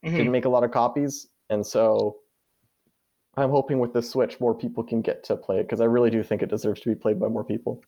Mm-hmm. 0.05 0.17
Didn't 0.17 0.31
make 0.31 0.45
a 0.45 0.49
lot 0.49 0.63
of 0.63 0.71
copies, 0.71 1.27
and 1.49 1.65
so 1.65 2.17
I'm 3.37 3.49
hoping 3.49 3.79
with 3.79 3.93
the 3.93 4.01
Switch 4.01 4.39
more 4.39 4.53
people 4.53 4.83
can 4.83 5.01
get 5.01 5.23
to 5.25 5.35
play 5.35 5.59
it 5.59 5.63
because 5.63 5.81
I 5.81 5.85
really 5.85 6.09
do 6.09 6.21
think 6.23 6.41
it 6.41 6.49
deserves 6.49 6.81
to 6.81 6.89
be 6.89 6.95
played 6.95 7.19
by 7.19 7.27
more 7.27 7.43
people. 7.43 7.81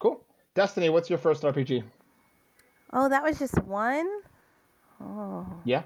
Cool. 0.00 0.24
Destiny, 0.54 0.88
what's 0.88 1.10
your 1.10 1.18
first 1.18 1.42
RPG? 1.42 1.82
Oh, 2.92 3.08
that 3.08 3.22
was 3.22 3.38
just 3.38 3.58
one. 3.64 4.08
Oh. 5.00 5.46
Yeah. 5.64 5.82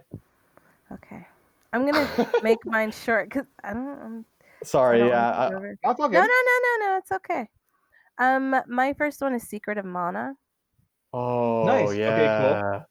Okay. 0.93 1.27
I'm 1.73 1.91
gonna 1.91 2.09
make 2.43 2.64
mine 2.64 2.93
short 2.93 3.29
because 3.29 3.47
I 3.62 3.73
don't. 3.73 4.01
I'm, 4.01 4.25
Sorry. 4.62 4.99
I 4.99 5.01
don't 5.01 5.09
yeah. 5.11 5.31
I, 5.31 5.49
no, 5.49 5.59
no, 5.59 6.21
no, 6.21 6.21
no, 6.21 6.87
no. 6.87 6.97
It's 6.99 7.12
okay. 7.12 7.49
Um, 8.18 8.55
my 8.68 8.93
first 8.93 9.21
one 9.23 9.35
is 9.35 9.43
Secret 9.45 9.79
of 9.79 9.87
Mana. 9.87 10.35
Oh, 11.12 11.64
nice. 11.64 11.95
Yeah. 11.95 12.14
Okay, 12.14 12.61
cool. 12.61 12.87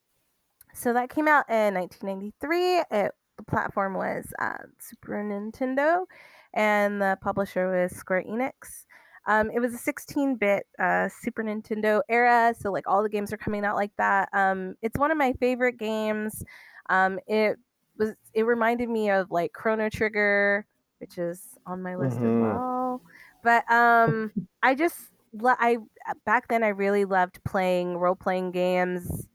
So 0.74 0.94
that 0.94 1.10
came 1.10 1.28
out 1.28 1.50
in 1.50 1.76
1993. 1.76 2.80
It, 2.92 3.12
the 3.38 3.44
platform 3.44 3.94
was 3.94 4.26
uh, 4.40 4.58
Super 4.80 5.24
Nintendo, 5.24 6.06
and 6.54 7.02
the 7.02 7.18
publisher 7.22 7.70
was 7.70 7.96
Square 7.96 8.24
Enix. 8.24 8.86
Um, 9.28 9.52
it 9.52 9.60
was 9.60 9.74
a 9.74 9.78
16-bit 9.78 10.66
uh, 10.80 11.10
Super 11.22 11.44
Nintendo 11.44 12.02
era, 12.10 12.56
so 12.58 12.72
like 12.72 12.88
all 12.88 13.04
the 13.04 13.10
games 13.10 13.32
are 13.32 13.38
coming 13.38 13.64
out 13.64 13.76
like 13.76 13.92
that. 13.98 14.30
Um, 14.34 14.76
it's 14.82 14.98
one 14.98 15.12
of 15.12 15.18
my 15.18 15.34
favorite 15.34 15.78
games. 15.78 16.44
Um, 16.90 17.20
it 17.28 17.58
was. 18.00 18.14
It 18.34 18.44
reminded 18.44 18.90
me 18.90 19.10
of 19.10 19.30
like 19.30 19.54
Chrono 19.54 19.90
Trigger, 19.90 20.66
which 21.00 21.18
is 21.18 21.42
on 21.66 21.82
my 21.82 21.96
list 21.96 22.18
mm-hmm. 22.18 22.46
as 22.46 22.54
well. 22.54 23.02
But 23.44 23.70
um, 23.72 24.32
I 24.64 24.76
just 24.76 24.98
I 25.44 25.78
uh, 26.10 26.14
back 26.26 26.48
then 26.48 26.64
I 26.64 26.70
really 26.70 27.06
loved 27.06 27.44
playing 27.44 27.98
role 27.98 28.16
playing 28.16 28.52
games 28.52 29.28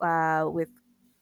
uh, 0.00 0.44
with 0.46 0.68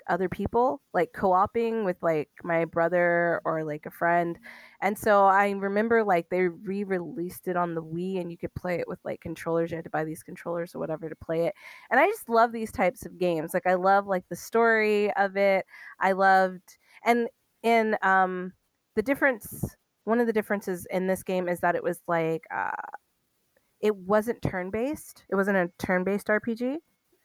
other 0.09 0.29
people, 0.29 0.81
like 0.95 1.13
co-oping 1.13 1.85
with 1.85 1.97
like 2.03 2.31
my 2.43 2.65
brother 2.65 3.41
or 3.45 3.63
like 3.65 3.87
a 3.87 3.91
friend. 3.91 4.39
And 4.81 4.97
so 4.97 5.27
I 5.27 5.51
remember 5.51 6.03
like 6.03 6.29
they 6.31 6.49
re-released 6.49 7.49
it 7.49 7.57
on 7.57 7.75
the 7.75 7.83
Wii 7.83 8.21
and 8.21 8.31
you 8.31 8.39
could 8.39 8.55
play 8.55 8.79
it 8.79 8.89
with 8.89 8.99
like 9.05 9.21
controllers. 9.21 9.71
You 9.71 9.77
had 9.77 9.85
to 9.85 9.91
buy 9.91 10.05
these 10.05 10.23
controllers 10.23 10.75
or 10.75 10.79
whatever 10.79 11.09
to 11.09 11.17
play 11.17 11.47
it. 11.47 11.55
And 11.91 12.01
I 12.01 12.07
just 12.07 12.29
love 12.29 12.53
these 12.53 12.73
types 12.73 13.05
of 13.05 13.19
games. 13.19 13.53
Like 13.55 13.67
I 13.67 13.75
love 13.75 14.07
like 14.07 14.25
the 14.29 14.37
story 14.37 15.13
of 15.15 15.37
it. 15.37 15.67
I 16.01 16.13
loved 16.13 16.79
and 17.05 17.29
in 17.63 17.97
um 18.03 18.53
the 18.97 19.03
difference 19.03 19.77
one 20.05 20.21
of 20.21 20.27
the 20.27 20.33
differences 20.33 20.87
in 20.91 21.07
this 21.07 21.23
game 21.23 21.49
is 21.49 21.61
that 21.61 21.75
it 21.75 21.83
was 21.83 22.01
like 22.07 22.45
uh 22.55 22.71
it 23.81 23.95
wasn't 23.97 24.43
turn 24.43 24.71
based. 24.71 25.25
It 25.31 25.37
wasn't 25.37 25.57
a 25.57 25.71
turn 25.79 26.05
based 26.05 26.29
RPG, 26.29 26.77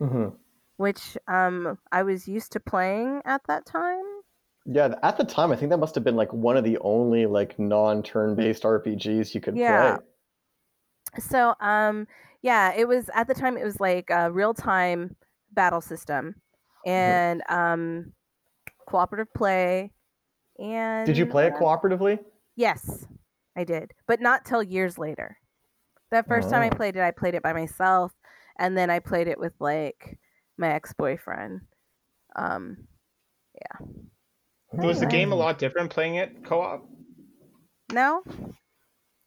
mm-hmm. 0.02 0.36
which 0.78 1.18
um, 1.28 1.78
I 1.92 2.04
was 2.04 2.28
used 2.28 2.52
to 2.54 2.60
playing 2.60 3.22
at 3.26 3.42
that 3.48 3.66
time. 3.66 4.04
Yeah, 4.66 4.96
at 5.04 5.18
the 5.18 5.26
time, 5.26 5.52
I 5.52 5.56
think 5.56 5.72
that 5.72 5.78
must 5.78 5.96
have 5.96 6.04
been 6.04 6.16
like 6.16 6.32
one 6.32 6.56
of 6.56 6.64
the 6.64 6.78
only 6.80 7.26
like 7.26 7.58
non 7.60 8.04
turn 8.04 8.36
based 8.36 8.64
RPGs 8.64 9.34
you 9.34 9.42
could 9.42 9.58
yeah. 9.58 9.98
play. 9.98 10.06
So, 11.20 11.56
um, 11.60 12.08
yeah, 12.42 12.74
it 12.76 12.88
was 12.88 13.10
at 13.14 13.28
the 13.28 13.34
time. 13.34 13.58
It 13.58 13.66
was 13.66 13.80
like 13.80 14.10
a 14.10 14.32
real 14.32 14.54
time 14.54 15.16
battle 15.52 15.82
system 15.82 16.36
mm-hmm. 16.86 16.90
and 16.90 17.44
um, 17.50 18.14
cooperative 18.86 19.34
play. 19.34 19.92
And 20.60 21.06
did 21.06 21.18
you 21.18 21.26
play 21.26 21.48
it 21.48 21.54
cooperatively? 21.54 22.20
Yes, 22.56 23.06
I 23.56 23.64
did, 23.64 23.92
but 24.08 24.22
not 24.22 24.46
till 24.46 24.62
years 24.64 24.98
later. 24.98 25.38
That 26.12 26.28
first 26.28 26.50
time 26.50 26.62
I 26.62 26.70
Oh. 26.70 26.76
played 26.76 26.96
it, 26.96 27.02
I 27.02 27.12
played 27.12 27.34
it 27.34 27.42
by 27.44 27.54
myself, 27.54 28.12
and 28.60 28.78
then 28.78 28.90
I 28.90 29.00
played 29.00 29.28
it 29.28 29.40
with 29.40 29.54
like 29.60 30.20
my 30.58 30.70
ex 30.74 30.94
boyfriend. 30.94 31.62
Um, 32.36 32.88
yeah, 33.56 33.88
Was 34.74 35.00
the 35.00 35.06
game 35.08 35.32
a 35.32 35.36
lot 35.36 35.58
different 35.58 35.92
playing 35.92 36.16
it 36.16 36.44
co-op? 36.44 36.88
no, 37.92 38.24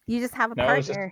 you 0.07 0.19
just 0.19 0.33
have 0.35 0.51
a 0.51 0.55
No, 0.55 0.73
it's 0.73 0.87
just 0.87 0.99
partner. 0.99 1.11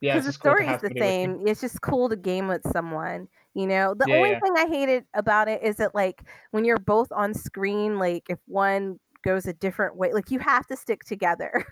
Yeah, 0.00 0.16
because 0.16 0.26
it's 0.26 0.26
the 0.26 0.32
just 0.32 0.40
cool 0.40 0.54
to 0.54 0.62
story 0.62 0.68
is 0.74 0.80
the 0.80 0.88
somebody 0.88 1.00
with 1.00 1.22
you. 1.22 1.30
same. 1.32 1.46
It's 1.46 1.60
just 1.60 1.80
cool 1.82 2.08
to 2.08 2.16
game 2.16 2.48
with 2.48 2.62
someone. 2.72 3.28
You 3.56 3.66
know, 3.66 3.94
the 3.98 4.06
Yeah, 4.06 4.16
only 4.16 4.34
yeah. 4.34 4.40
thing 4.42 4.54
I 4.56 4.66
hated 4.68 5.06
about 5.14 5.48
it 5.48 5.62
is 5.64 5.76
that 5.78 5.94
like 5.94 6.22
when 6.52 6.64
you're 6.64 6.78
both 6.78 7.12
on 7.12 7.34
screen, 7.34 7.98
like 7.98 8.24
if 8.30 8.40
one 8.46 9.00
goes 9.24 9.46
a 9.46 9.54
different 9.54 9.96
way, 9.96 10.12
like 10.14 10.30
you 10.30 10.40
have 10.40 10.66
to 10.68 10.76
stick 10.76 11.04
together 11.04 11.66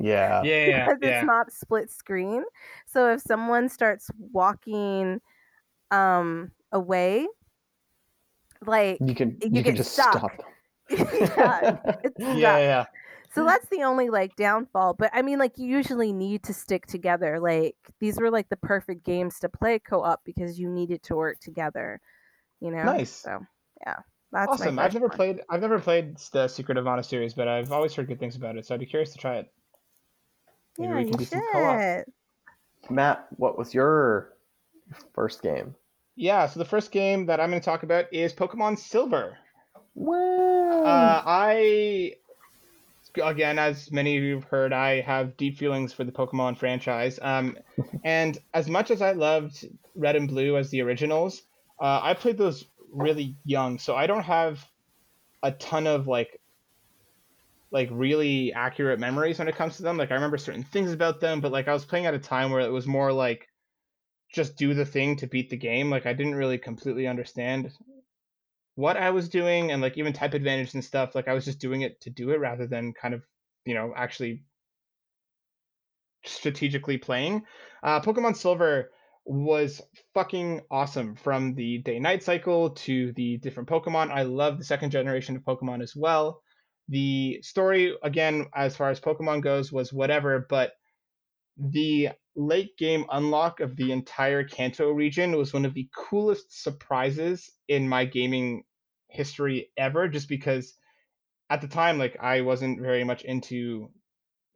Yeah. 0.00 0.44
Yeah, 0.44 0.64
yeah, 0.66 0.90
because 0.90 0.98
it's 1.02 1.22
not 1.22 1.52
split 1.52 1.90
screen. 1.90 2.44
So 2.86 3.12
if 3.12 3.22
someone 3.22 3.68
starts 3.68 4.10
walking 4.18 5.20
um 5.90 6.52
away, 6.72 7.26
like 8.66 9.02
You 9.06 9.14
can 9.14 9.42
You 9.42 9.50
you, 9.50 9.62
get 9.62 9.76
can 9.76 9.76
just 9.76 9.92
stuck. 9.92 10.22
stop. 10.22 10.32
yeah, 12.18 12.58
yeah. 12.58 12.86
So 13.34 13.44
that's 13.44 13.68
the 13.68 13.82
only 13.82 14.10
like 14.10 14.36
downfall. 14.36 14.94
But 14.94 15.10
I 15.12 15.22
mean, 15.22 15.38
like 15.38 15.58
you 15.58 15.68
usually 15.68 16.12
need 16.12 16.42
to 16.44 16.54
stick 16.54 16.86
together. 16.86 17.38
Like 17.40 17.76
these 18.00 18.18
were 18.18 18.30
like 18.30 18.48
the 18.48 18.56
perfect 18.56 19.04
games 19.04 19.38
to 19.40 19.48
play 19.48 19.78
co-op 19.78 20.24
because 20.24 20.58
you 20.58 20.68
needed 20.68 21.02
to 21.04 21.16
work 21.16 21.38
together. 21.40 22.00
You 22.60 22.70
know. 22.70 22.82
Nice. 22.84 23.10
So 23.10 23.40
yeah, 23.86 23.96
that's 24.32 24.52
Awesome. 24.52 24.78
I've 24.78 24.94
never 24.94 25.08
one. 25.08 25.16
played. 25.16 25.40
I've 25.48 25.60
never 25.60 25.78
played 25.78 26.16
the 26.32 26.48
Secret 26.48 26.78
of 26.78 26.84
Mana 26.84 27.02
series, 27.02 27.34
but 27.34 27.48
I've 27.48 27.70
always 27.72 27.94
heard 27.94 28.08
good 28.08 28.18
things 28.18 28.36
about 28.36 28.56
it. 28.56 28.66
So 28.66 28.74
I'd 28.74 28.80
be 28.80 28.86
curious 28.86 29.12
to 29.12 29.18
try 29.18 29.36
it. 29.36 29.52
Maybe 30.78 30.92
Yeah, 30.92 30.98
we 30.98 31.04
can 31.04 31.12
you 31.12 31.18
do 31.18 31.24
some 31.24 31.42
co-op. 31.52 31.80
should. 31.80 32.04
Matt, 32.90 33.26
what 33.36 33.58
was 33.58 33.74
your 33.74 34.32
first 35.14 35.42
game? 35.42 35.74
Yeah. 36.16 36.46
So 36.46 36.58
the 36.58 36.64
first 36.64 36.90
game 36.92 37.26
that 37.26 37.40
I'm 37.40 37.50
going 37.50 37.60
to 37.60 37.64
talk 37.64 37.82
about 37.82 38.06
is 38.12 38.32
Pokemon 38.32 38.78
Silver. 38.78 39.36
Wow. 39.94 40.82
Uh, 40.84 41.22
I, 41.26 42.14
again, 43.22 43.58
as 43.58 43.90
many 43.90 44.16
of 44.16 44.22
you 44.22 44.34
have 44.34 44.44
heard, 44.44 44.72
I 44.72 45.00
have 45.00 45.36
deep 45.36 45.58
feelings 45.58 45.92
for 45.92 46.04
the 46.04 46.12
Pokemon 46.12 46.58
franchise. 46.58 47.18
Um, 47.20 47.56
and 48.04 48.38
as 48.54 48.68
much 48.68 48.90
as 48.90 49.02
I 49.02 49.12
loved 49.12 49.66
Red 49.94 50.16
and 50.16 50.28
Blue 50.28 50.56
as 50.56 50.70
the 50.70 50.82
originals, 50.82 51.42
uh, 51.80 52.00
I 52.02 52.14
played 52.14 52.38
those 52.38 52.64
really 52.92 53.36
young, 53.44 53.78
so 53.78 53.94
I 53.94 54.06
don't 54.06 54.24
have 54.24 54.64
a 55.42 55.52
ton 55.52 55.86
of 55.86 56.06
like, 56.06 56.40
like 57.70 57.88
really 57.92 58.52
accurate 58.52 58.98
memories 58.98 59.38
when 59.38 59.48
it 59.48 59.56
comes 59.56 59.76
to 59.76 59.82
them. 59.82 59.96
Like 59.96 60.10
I 60.10 60.14
remember 60.14 60.38
certain 60.38 60.64
things 60.64 60.92
about 60.92 61.20
them, 61.20 61.40
but 61.40 61.52
like 61.52 61.68
I 61.68 61.72
was 61.72 61.84
playing 61.84 62.06
at 62.06 62.14
a 62.14 62.18
time 62.18 62.50
where 62.50 62.62
it 62.62 62.72
was 62.72 62.86
more 62.86 63.12
like, 63.12 63.48
just 64.32 64.56
do 64.56 64.74
the 64.74 64.84
thing 64.84 65.16
to 65.16 65.26
beat 65.26 65.50
the 65.50 65.56
game. 65.56 65.90
Like 65.90 66.06
I 66.06 66.12
didn't 66.12 66.34
really 66.34 66.58
completely 66.58 67.06
understand 67.06 67.72
what 68.78 68.96
I 68.96 69.10
was 69.10 69.28
doing 69.28 69.72
and 69.72 69.82
like 69.82 69.98
even 69.98 70.12
type 70.12 70.34
advantage 70.34 70.72
and 70.72 70.84
stuff. 70.84 71.16
Like 71.16 71.26
I 71.26 71.34
was 71.34 71.44
just 71.44 71.58
doing 71.58 71.80
it 71.80 72.00
to 72.02 72.10
do 72.10 72.30
it 72.30 72.38
rather 72.38 72.64
than 72.64 72.92
kind 72.92 73.12
of, 73.12 73.24
you 73.64 73.74
know, 73.74 73.92
actually 73.96 74.44
strategically 76.24 76.96
playing. 76.96 77.42
Uh, 77.82 78.00
Pokemon 78.00 78.36
Silver 78.36 78.92
was 79.24 79.82
fucking 80.14 80.60
awesome 80.70 81.16
from 81.16 81.56
the 81.56 81.78
day 81.78 81.98
night 81.98 82.22
cycle 82.22 82.70
to 82.70 83.12
the 83.14 83.38
different 83.38 83.68
Pokemon. 83.68 84.12
I 84.12 84.22
love 84.22 84.58
the 84.58 84.64
second 84.64 84.92
generation 84.92 85.34
of 85.34 85.42
Pokemon 85.42 85.82
as 85.82 85.96
well. 85.96 86.40
The 86.88 87.40
story, 87.42 87.96
again, 88.04 88.46
as 88.54 88.76
far 88.76 88.90
as 88.90 89.00
Pokemon 89.00 89.42
goes, 89.42 89.72
was 89.72 89.92
whatever, 89.92 90.46
but 90.48 90.74
the 91.58 92.10
late 92.36 92.76
game 92.76 93.04
unlock 93.10 93.60
of 93.60 93.74
the 93.76 93.90
entire 93.90 94.44
Kanto 94.44 94.90
region 94.90 95.36
was 95.36 95.52
one 95.52 95.64
of 95.64 95.74
the 95.74 95.88
coolest 95.94 96.62
surprises 96.62 97.50
in 97.66 97.88
my 97.88 98.04
gaming 98.04 98.64
history 99.08 99.70
ever 99.76 100.06
just 100.06 100.28
because 100.28 100.74
at 101.50 101.60
the 101.60 101.68
time 101.68 101.98
like 101.98 102.16
I 102.20 102.42
wasn't 102.42 102.80
very 102.80 103.02
much 103.02 103.22
into 103.22 103.90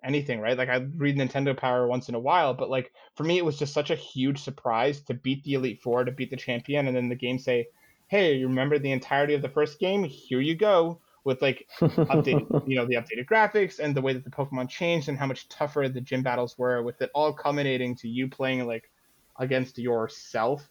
anything, 0.04 0.40
right? 0.40 0.56
Like 0.56 0.68
I'd 0.68 0.98
read 1.00 1.16
Nintendo 1.16 1.56
Power 1.56 1.86
once 1.86 2.08
in 2.08 2.14
a 2.14 2.20
while, 2.20 2.54
but 2.54 2.70
like 2.70 2.92
for 3.16 3.24
me 3.24 3.38
it 3.38 3.44
was 3.44 3.58
just 3.58 3.74
such 3.74 3.90
a 3.90 3.96
huge 3.96 4.40
surprise 4.42 5.00
to 5.02 5.14
beat 5.14 5.42
the 5.44 5.54
Elite 5.54 5.80
Four, 5.82 6.04
to 6.04 6.12
beat 6.12 6.30
the 6.30 6.36
champion, 6.36 6.86
and 6.86 6.96
then 6.96 7.08
the 7.08 7.14
game 7.14 7.38
say, 7.38 7.68
Hey, 8.08 8.34
you 8.34 8.46
remember 8.46 8.78
the 8.78 8.92
entirety 8.92 9.34
of 9.34 9.42
the 9.42 9.48
first 9.48 9.78
game? 9.78 10.04
Here 10.04 10.40
you 10.40 10.54
go. 10.54 11.00
With 11.24 11.40
like 11.40 11.68
updated, 11.80 12.64
you 12.68 12.76
know, 12.76 12.86
the 12.86 12.96
updated 12.96 13.26
graphics 13.26 13.78
and 13.78 13.94
the 13.94 14.02
way 14.02 14.12
that 14.12 14.24
the 14.24 14.30
Pokemon 14.30 14.68
changed 14.68 15.08
and 15.08 15.18
how 15.18 15.26
much 15.26 15.48
tougher 15.48 15.88
the 15.88 16.00
gym 16.00 16.22
battles 16.22 16.58
were, 16.58 16.82
with 16.82 17.00
it 17.00 17.10
all 17.14 17.32
culminating 17.32 17.94
to 17.96 18.08
you 18.08 18.28
playing 18.28 18.66
like 18.66 18.90
against 19.38 19.78
yourself 19.78 20.68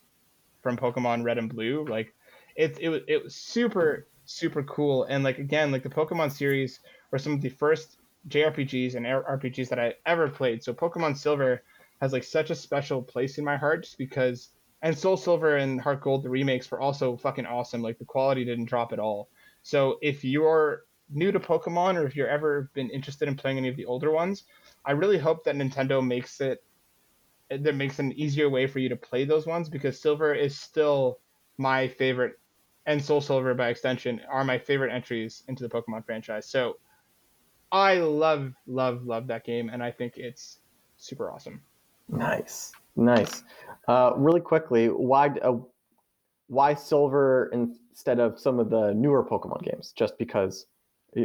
from 0.62 0.78
Pokemon 0.78 1.24
Red 1.24 1.38
and 1.38 1.50
Blue. 1.50 1.86
Like 1.86 2.14
it 2.56 2.78
it 2.80 2.90
was 2.90 3.02
it 3.08 3.24
was 3.24 3.36
super 3.36 4.08
super 4.26 4.64
cool 4.64 5.04
and 5.06 5.24
like 5.24 5.40
again 5.40 5.72
like 5.72 5.84
the 5.84 5.90
Pokemon 5.90 6.32
series 6.32 6.80
were 7.12 7.18
some 7.18 7.34
of 7.34 7.42
the 7.42 7.50
first 7.50 7.98
JRPGs 8.28 8.96
and 8.96 9.06
RPGs 9.06 9.70
that 9.70 9.80
I 9.80 9.96
ever 10.06 10.30
played. 10.30 10.64
So 10.64 10.74
Pokemon 10.74 11.18
Silver 11.18 11.64
has 12.02 12.14
like 12.14 12.24
such 12.24 12.50
a 12.50 12.56
special 12.56 13.02
place 13.02 13.38
in 13.38 13.46
my 13.46 13.58
heart 13.58 13.84
just 13.84 13.98
because 13.98 14.50
and 14.84 14.98
Soul 14.98 15.18
Silver 15.18 15.58
and 15.58 15.80
Heart 15.80 16.02
Gold 16.02 16.24
the 16.24 16.30
remakes 16.30 16.70
were 16.72 16.82
also 16.82 17.18
fucking 17.18 17.46
awesome. 17.46 17.82
Like 17.82 18.00
the 18.00 18.06
quality 18.06 18.46
didn't 18.46 18.66
drop 18.66 18.94
at 18.94 19.00
all. 19.00 19.30
So 19.64 19.98
if 20.02 20.24
you're 20.24 20.84
new 21.10 21.32
to 21.32 21.40
Pokemon 21.40 21.96
or 21.96 22.06
if 22.06 22.16
you're 22.16 22.28
ever 22.28 22.72
been 22.74 22.90
interested 22.90 23.28
in 23.28 23.36
playing 23.36 23.58
any 23.58 23.70
of 23.70 23.76
the 23.76 23.86
older 23.86 24.12
ones, 24.12 24.44
I 24.86 24.92
really 24.92 25.18
hope 25.18 25.44
that 25.44 25.56
Nintendo 25.56 26.06
makes 26.06 26.42
it 26.42 26.64
that 27.50 27.76
makes 27.76 28.00
an 28.00 28.14
easier 28.14 28.50
way 28.50 28.66
for 28.66 28.80
you 28.80 28.88
to 28.90 28.96
play 28.96 29.26
those 29.26 29.46
ones 29.46 29.68
because 29.68 30.00
Silver 30.00 30.34
is 30.34 30.58
still 30.58 31.20
my 31.58 31.88
favorite 31.88 32.40
and 32.86 33.04
Soul 33.04 33.22
Silver 33.22 33.54
by 33.54 33.70
extension 33.70 34.22
are 34.30 34.44
my 34.44 34.58
favorite 34.58 34.94
entries 34.94 35.44
into 35.48 35.68
the 35.68 35.70
Pokemon 35.70 36.06
franchise. 36.06 36.48
So 36.48 36.78
I 37.72 37.96
love 37.96 38.54
love 38.68 39.06
love 39.06 39.28
that 39.28 39.44
game 39.44 39.70
and 39.70 39.84
I 39.84 39.92
think 39.92 40.14
it's 40.16 40.60
super 40.98 41.32
awesome. 41.32 41.62
Nice, 42.08 42.74
nice. 42.96 43.44
Uh, 43.88 44.14
really 44.16 44.42
quickly, 44.42 44.88
why 44.88 45.28
uh, 45.28 45.58
why 46.52 46.74
silver 46.74 47.50
instead 47.54 48.20
of 48.20 48.38
some 48.38 48.60
of 48.60 48.70
the 48.70 48.94
newer 48.94 49.24
Pokemon 49.24 49.64
games? 49.64 49.94
Just 49.96 50.18
because 50.18 50.66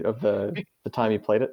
of 0.04 0.20
the 0.20 0.64
the 0.84 0.90
time 0.90 1.10
you 1.10 1.18
played 1.18 1.42
it? 1.42 1.50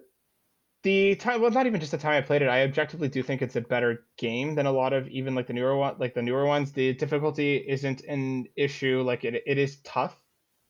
The 0.83 1.15
time, 1.15 1.41
well, 1.41 1.49
not 1.49 1.65
even 1.65 1.79
just 1.79 1.91
the 1.93 1.97
time 1.97 2.11
I 2.11 2.21
played 2.21 2.41
it. 2.41 2.49
I 2.49 2.63
objectively 2.63 3.07
do 3.07 3.23
think 3.23 3.41
it's 3.41 3.55
a 3.55 3.61
better 3.61 4.05
game 4.17 4.53
than 4.53 4.65
a 4.65 4.71
lot 4.71 4.93
of 4.93 5.07
even 5.07 5.33
like 5.33 5.47
the 5.47 5.53
newer 5.53 5.75
one, 5.75 5.95
like 5.97 6.13
the 6.13 6.21
newer 6.21 6.45
ones. 6.45 6.71
The 6.71 6.93
difficulty 6.93 7.55
isn't 7.55 8.01
an 8.01 8.47
issue. 8.55 9.01
Like 9.01 9.23
it, 9.23 9.41
it 9.47 9.57
is 9.57 9.79
tough. 9.81 10.21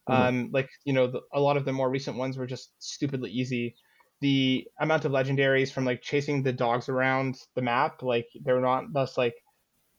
Mhm. 0.07 0.13
Um, 0.13 0.49
like 0.53 0.69
you 0.85 0.93
know, 0.93 1.07
the, 1.07 1.21
a 1.33 1.39
lot 1.41 1.57
of 1.57 1.65
the 1.65 1.73
more 1.73 1.89
recent 1.89 2.15
ones 2.15 2.37
were 2.37 2.45
just 2.47 2.71
stupidly 2.81 3.31
easy. 3.31 3.75
The 4.21 4.67
amount 4.79 5.03
of 5.05 5.11
legendaries 5.11 5.71
from 5.71 5.83
like 5.83 6.01
chasing 6.01 6.43
the 6.43 6.53
dogs 6.53 6.87
around 6.89 7.41
the 7.55 7.61
map, 7.61 8.01
like 8.03 8.29
they're 8.43 8.61
not 8.61 8.93
thus 8.93 9.17
like 9.17 9.35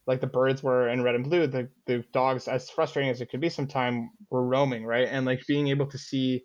like 0.07 0.21
the 0.21 0.27
birds 0.27 0.63
were 0.63 0.89
in 0.89 1.03
red 1.03 1.15
and 1.15 1.25
blue. 1.25 1.47
The 1.47 1.71
the 1.87 2.05
dogs, 2.13 2.49
as 2.49 2.71
frustrating 2.71 3.11
as 3.11 3.21
it 3.21 3.31
could 3.31 3.41
be, 3.41 3.49
sometime 3.49 4.11
were 4.31 4.45
roaming 4.47 4.85
right, 4.85 5.09
and 5.09 5.27
like 5.27 5.47
being 5.47 5.69
able 5.69 5.87
to 5.87 5.99
see 5.99 6.45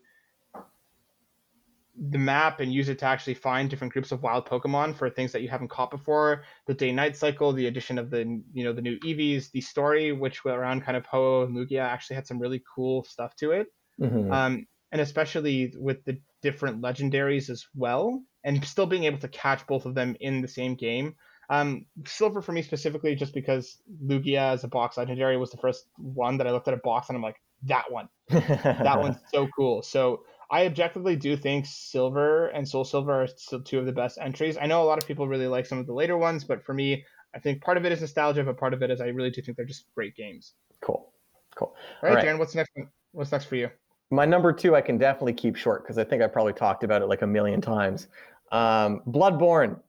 the 2.12 2.18
map 2.18 2.62
and 2.62 2.72
use 2.74 2.88
it 2.88 2.99
to 2.99 3.05
actually 3.05 3.34
find 3.34 3.70
different 3.70 3.91
groups 3.91 4.12
of 4.12 4.24
wild 4.24 4.45
Pokemon 4.45 4.95
for 4.95 5.10
things 5.10 5.34
that 5.34 5.41
you 5.41 5.49
haven't 5.49 5.68
caught 5.68 5.91
before. 5.91 6.45
The 6.66 6.74
day 6.74 6.93
night 6.93 7.18
cycle, 7.18 7.51
the 7.51 7.68
addition 7.68 7.97
of 7.97 8.10
the 8.10 8.41
you 8.53 8.64
know 8.64 8.72
the 8.74 8.82
new 8.82 8.97
EVs, 8.99 9.51
the 9.51 9.62
story 9.62 10.12
which 10.14 10.45
went 10.45 10.57
around 10.57 10.82
kind 10.82 10.95
of 10.95 11.05
Ho-Oh 11.05 11.43
and 11.43 11.55
Lugia 11.55 11.82
actually 11.82 12.16
had 12.16 12.28
some 12.28 12.39
really 12.39 12.64
cool 12.74 13.03
stuff 13.03 13.36
to 13.38 13.51
it. 13.51 13.68
Mhm. 13.99 14.32
Um, 14.32 14.68
and 14.91 15.01
especially 15.01 15.74
with 15.78 16.03
the 16.05 16.22
different 16.41 16.82
legendaries 16.82 17.49
as 17.49 17.66
well, 17.76 18.24
and 18.43 18.64
still 18.66 18.86
being 18.86 19.03
able 19.03 19.20
to 19.20 19.28
catch 19.28 19.68
both 19.68 19.86
of 19.86 19.93
them 19.93 20.16
in 20.20 20.41
the 20.41 20.47
same 20.47 20.76
game. 20.76 21.16
Um, 21.49 21.85
Silver 22.05 22.41
for 22.41 22.51
me 22.51 22.61
specifically, 22.61 23.15
just 23.15 23.33
because 23.33 23.77
Lugia 24.05 24.53
as 24.53 24.63
a 24.63 24.67
box 24.67 24.97
legendary 24.97 25.37
was 25.37 25.49
the 25.49 25.57
first 25.57 25.85
one 25.97 26.37
that 26.37 26.47
I 26.47 26.51
looked 26.51 26.67
at 26.67 26.73
a 26.73 26.77
box 26.77 27.09
and 27.09 27.15
I'm 27.15 27.23
like, 27.23 27.37
that 27.63 27.91
one 27.91 28.07
that 28.29 28.99
one's 28.99 29.17
so 29.33 29.47
cool. 29.55 29.81
So 29.81 30.21
I 30.51 30.65
objectively 30.65 31.15
do 31.15 31.35
think 31.35 31.65
Silver 31.65 32.47
and 32.47 32.67
Soul 32.67 32.85
Silver 32.85 33.23
are 33.23 33.27
still 33.27 33.61
two 33.61 33.79
of 33.79 33.85
the 33.85 33.91
best 33.91 34.17
entries. 34.21 34.57
I 34.59 34.65
know 34.65 34.83
a 34.83 34.85
lot 34.85 35.01
of 35.01 35.07
people 35.07 35.27
really 35.27 35.47
like 35.47 35.65
some 35.65 35.77
of 35.77 35.85
the 35.85 35.93
later 35.93 36.17
ones, 36.17 36.43
but 36.43 36.63
for 36.63 36.73
me, 36.73 37.05
I 37.35 37.39
think 37.39 37.61
part 37.61 37.77
of 37.77 37.85
it 37.85 37.91
is 37.91 38.01
nostalgia, 38.01 38.43
but 38.43 38.57
part 38.57 38.73
of 38.73 38.81
it 38.81 38.89
is 38.89 39.01
I 39.01 39.07
really 39.07 39.29
do 39.29 39.41
think 39.41 39.57
they're 39.57 39.65
just 39.65 39.85
great 39.93 40.15
games. 40.15 40.53
cool, 40.81 41.13
cool. 41.55 41.75
All 42.01 42.09
right, 42.09 42.15
right. 42.15 42.25
Darren, 42.25 42.39
what's 42.39 42.55
next? 42.55 42.71
One? 42.75 42.89
What's 43.11 43.31
next 43.31 43.45
for 43.45 43.55
you? 43.55 43.69
My 44.11 44.25
number 44.25 44.51
two, 44.51 44.75
I 44.75 44.81
can 44.81 44.97
definitely 44.97 45.33
keep 45.33 45.55
short 45.55 45.83
because 45.83 45.99
I 45.99 46.03
think 46.03 46.23
I 46.23 46.27
probably 46.27 46.53
talked 46.53 46.83
about 46.83 47.03
it 47.03 47.05
like 47.05 47.21
a 47.21 47.27
million 47.27 47.61
times. 47.61 48.07
Um, 48.51 49.01
Bloodborne, 49.07 49.79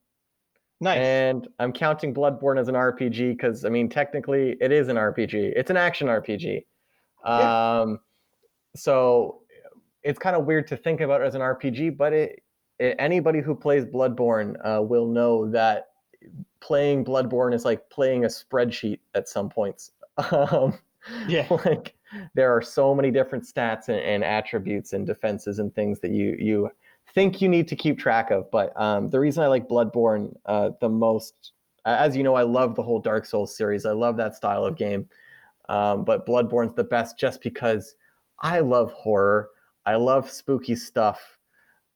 Nice. 0.82 0.98
and 0.98 1.48
I'm 1.58 1.72
counting 1.72 2.14
Bloodborne 2.14 2.58
as 2.58 2.68
an 2.68 2.74
RPG 2.74 3.36
because 3.36 3.64
I 3.64 3.68
mean 3.68 3.88
technically 3.88 4.56
it 4.60 4.72
is 4.72 4.88
an 4.88 4.96
RPG. 4.96 5.52
It's 5.54 5.70
an 5.70 5.76
action 5.76 6.06
RPG. 6.06 6.64
Yeah. 7.24 7.80
Um, 7.80 8.00
so 8.74 9.42
it's 10.02 10.18
kind 10.18 10.36
of 10.36 10.46
weird 10.46 10.66
to 10.68 10.76
think 10.76 11.00
about 11.00 11.20
it 11.20 11.24
as 11.24 11.34
an 11.34 11.42
RPG, 11.42 11.96
but 11.96 12.12
it, 12.14 12.42
it 12.78 12.96
anybody 12.98 13.40
who 13.40 13.54
plays 13.54 13.84
Bloodborne 13.84 14.56
uh, 14.64 14.80
will 14.82 15.06
know 15.06 15.50
that 15.50 15.88
playing 16.60 17.04
Bloodborne 17.04 17.54
is 17.54 17.64
like 17.64 17.90
playing 17.90 18.24
a 18.24 18.28
spreadsheet 18.28 19.00
at 19.14 19.28
some 19.28 19.48
points. 19.48 19.92
Um, 20.32 20.78
Yeah. 21.28 21.46
like 21.64 21.94
there 22.34 22.54
are 22.54 22.62
so 22.62 22.94
many 22.94 23.10
different 23.10 23.44
stats 23.44 23.88
and, 23.88 23.98
and 23.98 24.24
attributes 24.24 24.92
and 24.92 25.06
defenses 25.06 25.58
and 25.58 25.74
things 25.74 26.00
that 26.00 26.10
you 26.10 26.36
you 26.38 26.70
think 27.14 27.40
you 27.40 27.48
need 27.48 27.68
to 27.68 27.76
keep 27.76 27.98
track 27.98 28.30
of. 28.30 28.50
But 28.50 28.78
um, 28.80 29.08
the 29.08 29.20
reason 29.20 29.42
I 29.42 29.48
like 29.48 29.68
Bloodborne 29.68 30.34
uh, 30.46 30.70
the 30.80 30.88
most, 30.88 31.52
as 31.84 32.16
you 32.16 32.22
know, 32.22 32.34
I 32.34 32.42
love 32.42 32.74
the 32.74 32.82
whole 32.82 33.00
Dark 33.00 33.26
Souls 33.26 33.56
series. 33.56 33.86
I 33.86 33.92
love 33.92 34.16
that 34.16 34.34
style 34.34 34.64
of 34.64 34.76
game. 34.76 35.08
Um, 35.68 36.04
but 36.04 36.26
Bloodborne's 36.26 36.74
the 36.74 36.84
best 36.84 37.18
just 37.18 37.42
because 37.42 37.94
I 38.40 38.60
love 38.60 38.92
horror. 38.92 39.50
I 39.86 39.94
love 39.94 40.30
spooky 40.30 40.74
stuff. 40.74 41.38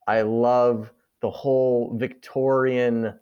I 0.07 0.21
love 0.21 0.91
the 1.21 1.29
whole 1.29 1.95
Victorian, 1.97 3.19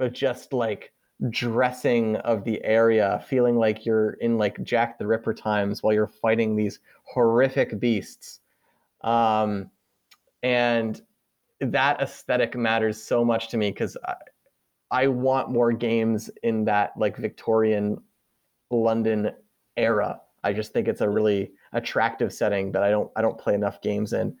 uh, 0.00 0.08
just 0.08 0.52
like 0.52 0.92
dressing 1.30 2.16
of 2.16 2.44
the 2.44 2.62
area, 2.64 3.24
feeling 3.28 3.56
like 3.56 3.84
you're 3.84 4.12
in 4.14 4.38
like 4.38 4.62
Jack 4.62 4.98
the 4.98 5.06
Ripper 5.06 5.34
times 5.34 5.82
while 5.82 5.92
you're 5.92 6.06
fighting 6.06 6.56
these 6.56 6.80
horrific 7.04 7.78
beasts. 7.78 8.40
Um, 9.02 9.70
and 10.42 11.00
that 11.60 12.00
aesthetic 12.00 12.56
matters 12.56 13.02
so 13.02 13.24
much 13.24 13.48
to 13.48 13.56
me 13.56 13.70
because 13.70 13.96
I, 14.06 14.14
I 14.90 15.06
want 15.08 15.50
more 15.50 15.72
games 15.72 16.30
in 16.42 16.64
that 16.66 16.96
like 16.96 17.16
Victorian 17.16 17.98
London 18.70 19.32
era. 19.76 20.20
I 20.44 20.52
just 20.52 20.72
think 20.72 20.88
it's 20.88 21.00
a 21.00 21.08
really 21.08 21.52
attractive 21.72 22.32
setting 22.32 22.72
that 22.72 22.82
I 22.82 22.90
don't 22.90 23.10
I 23.16 23.22
don't 23.22 23.38
play 23.38 23.54
enough 23.54 23.82
games 23.82 24.12
in. 24.12 24.36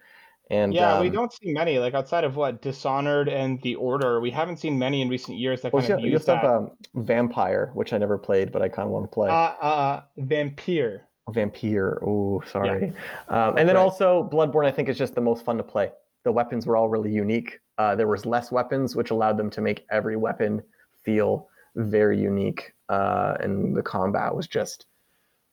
And 0.50 0.72
yeah, 0.72 0.98
we 0.98 1.08
um, 1.08 1.12
don't 1.12 1.32
see 1.32 1.52
many. 1.52 1.78
Like 1.78 1.92
outside 1.92 2.24
of 2.24 2.36
what 2.36 2.62
Dishonored 2.62 3.28
and 3.28 3.60
The 3.60 3.74
Order, 3.74 4.20
we 4.20 4.30
haven't 4.30 4.58
seen 4.58 4.78
many 4.78 5.02
in 5.02 5.08
recent 5.10 5.36
years 5.38 5.60
that 5.62 5.72
Well, 5.74 5.82
kind 5.82 5.90
you 5.90 5.96
of 5.96 6.04
you 6.04 6.12
use 6.12 6.26
have 6.26 6.40
that. 6.40 6.44
um, 6.46 6.70
Vampyr, 6.96 7.74
which 7.74 7.92
I 7.92 7.98
never 7.98 8.16
played, 8.16 8.50
but 8.50 8.62
I 8.62 8.68
kind 8.68 8.86
of 8.86 8.92
want 8.92 9.04
to 9.04 9.14
play. 9.14 9.28
uh, 9.28 9.32
uh, 9.60 10.02
Vampyr. 10.18 11.00
Vampyr. 11.28 11.98
Oh, 12.02 12.42
sorry. 12.50 12.94
Um, 13.28 13.58
and 13.58 13.68
then 13.68 13.76
Right. 13.76 13.82
also 13.82 14.26
Bloodborne, 14.32 14.64
I 14.64 14.70
think 14.70 14.88
is 14.88 14.96
just 14.96 15.14
the 15.14 15.20
most 15.20 15.44
fun 15.44 15.58
to 15.58 15.62
play. 15.62 15.90
The 16.24 16.32
weapons 16.32 16.66
were 16.66 16.76
all 16.76 16.88
really 16.88 17.12
unique. 17.12 17.60
Uh, 17.78 17.94
there 17.94 18.08
was 18.08 18.26
less 18.26 18.50
weapons, 18.50 18.96
which 18.96 19.10
allowed 19.10 19.36
them 19.36 19.50
to 19.50 19.60
make 19.60 19.86
every 19.90 20.16
weapon 20.16 20.62
feel 21.02 21.48
very 21.76 22.20
unique. 22.20 22.74
Uh, 22.88 23.36
and 23.40 23.76
the 23.76 23.82
combat 23.82 24.34
was 24.34 24.46
just 24.46 24.86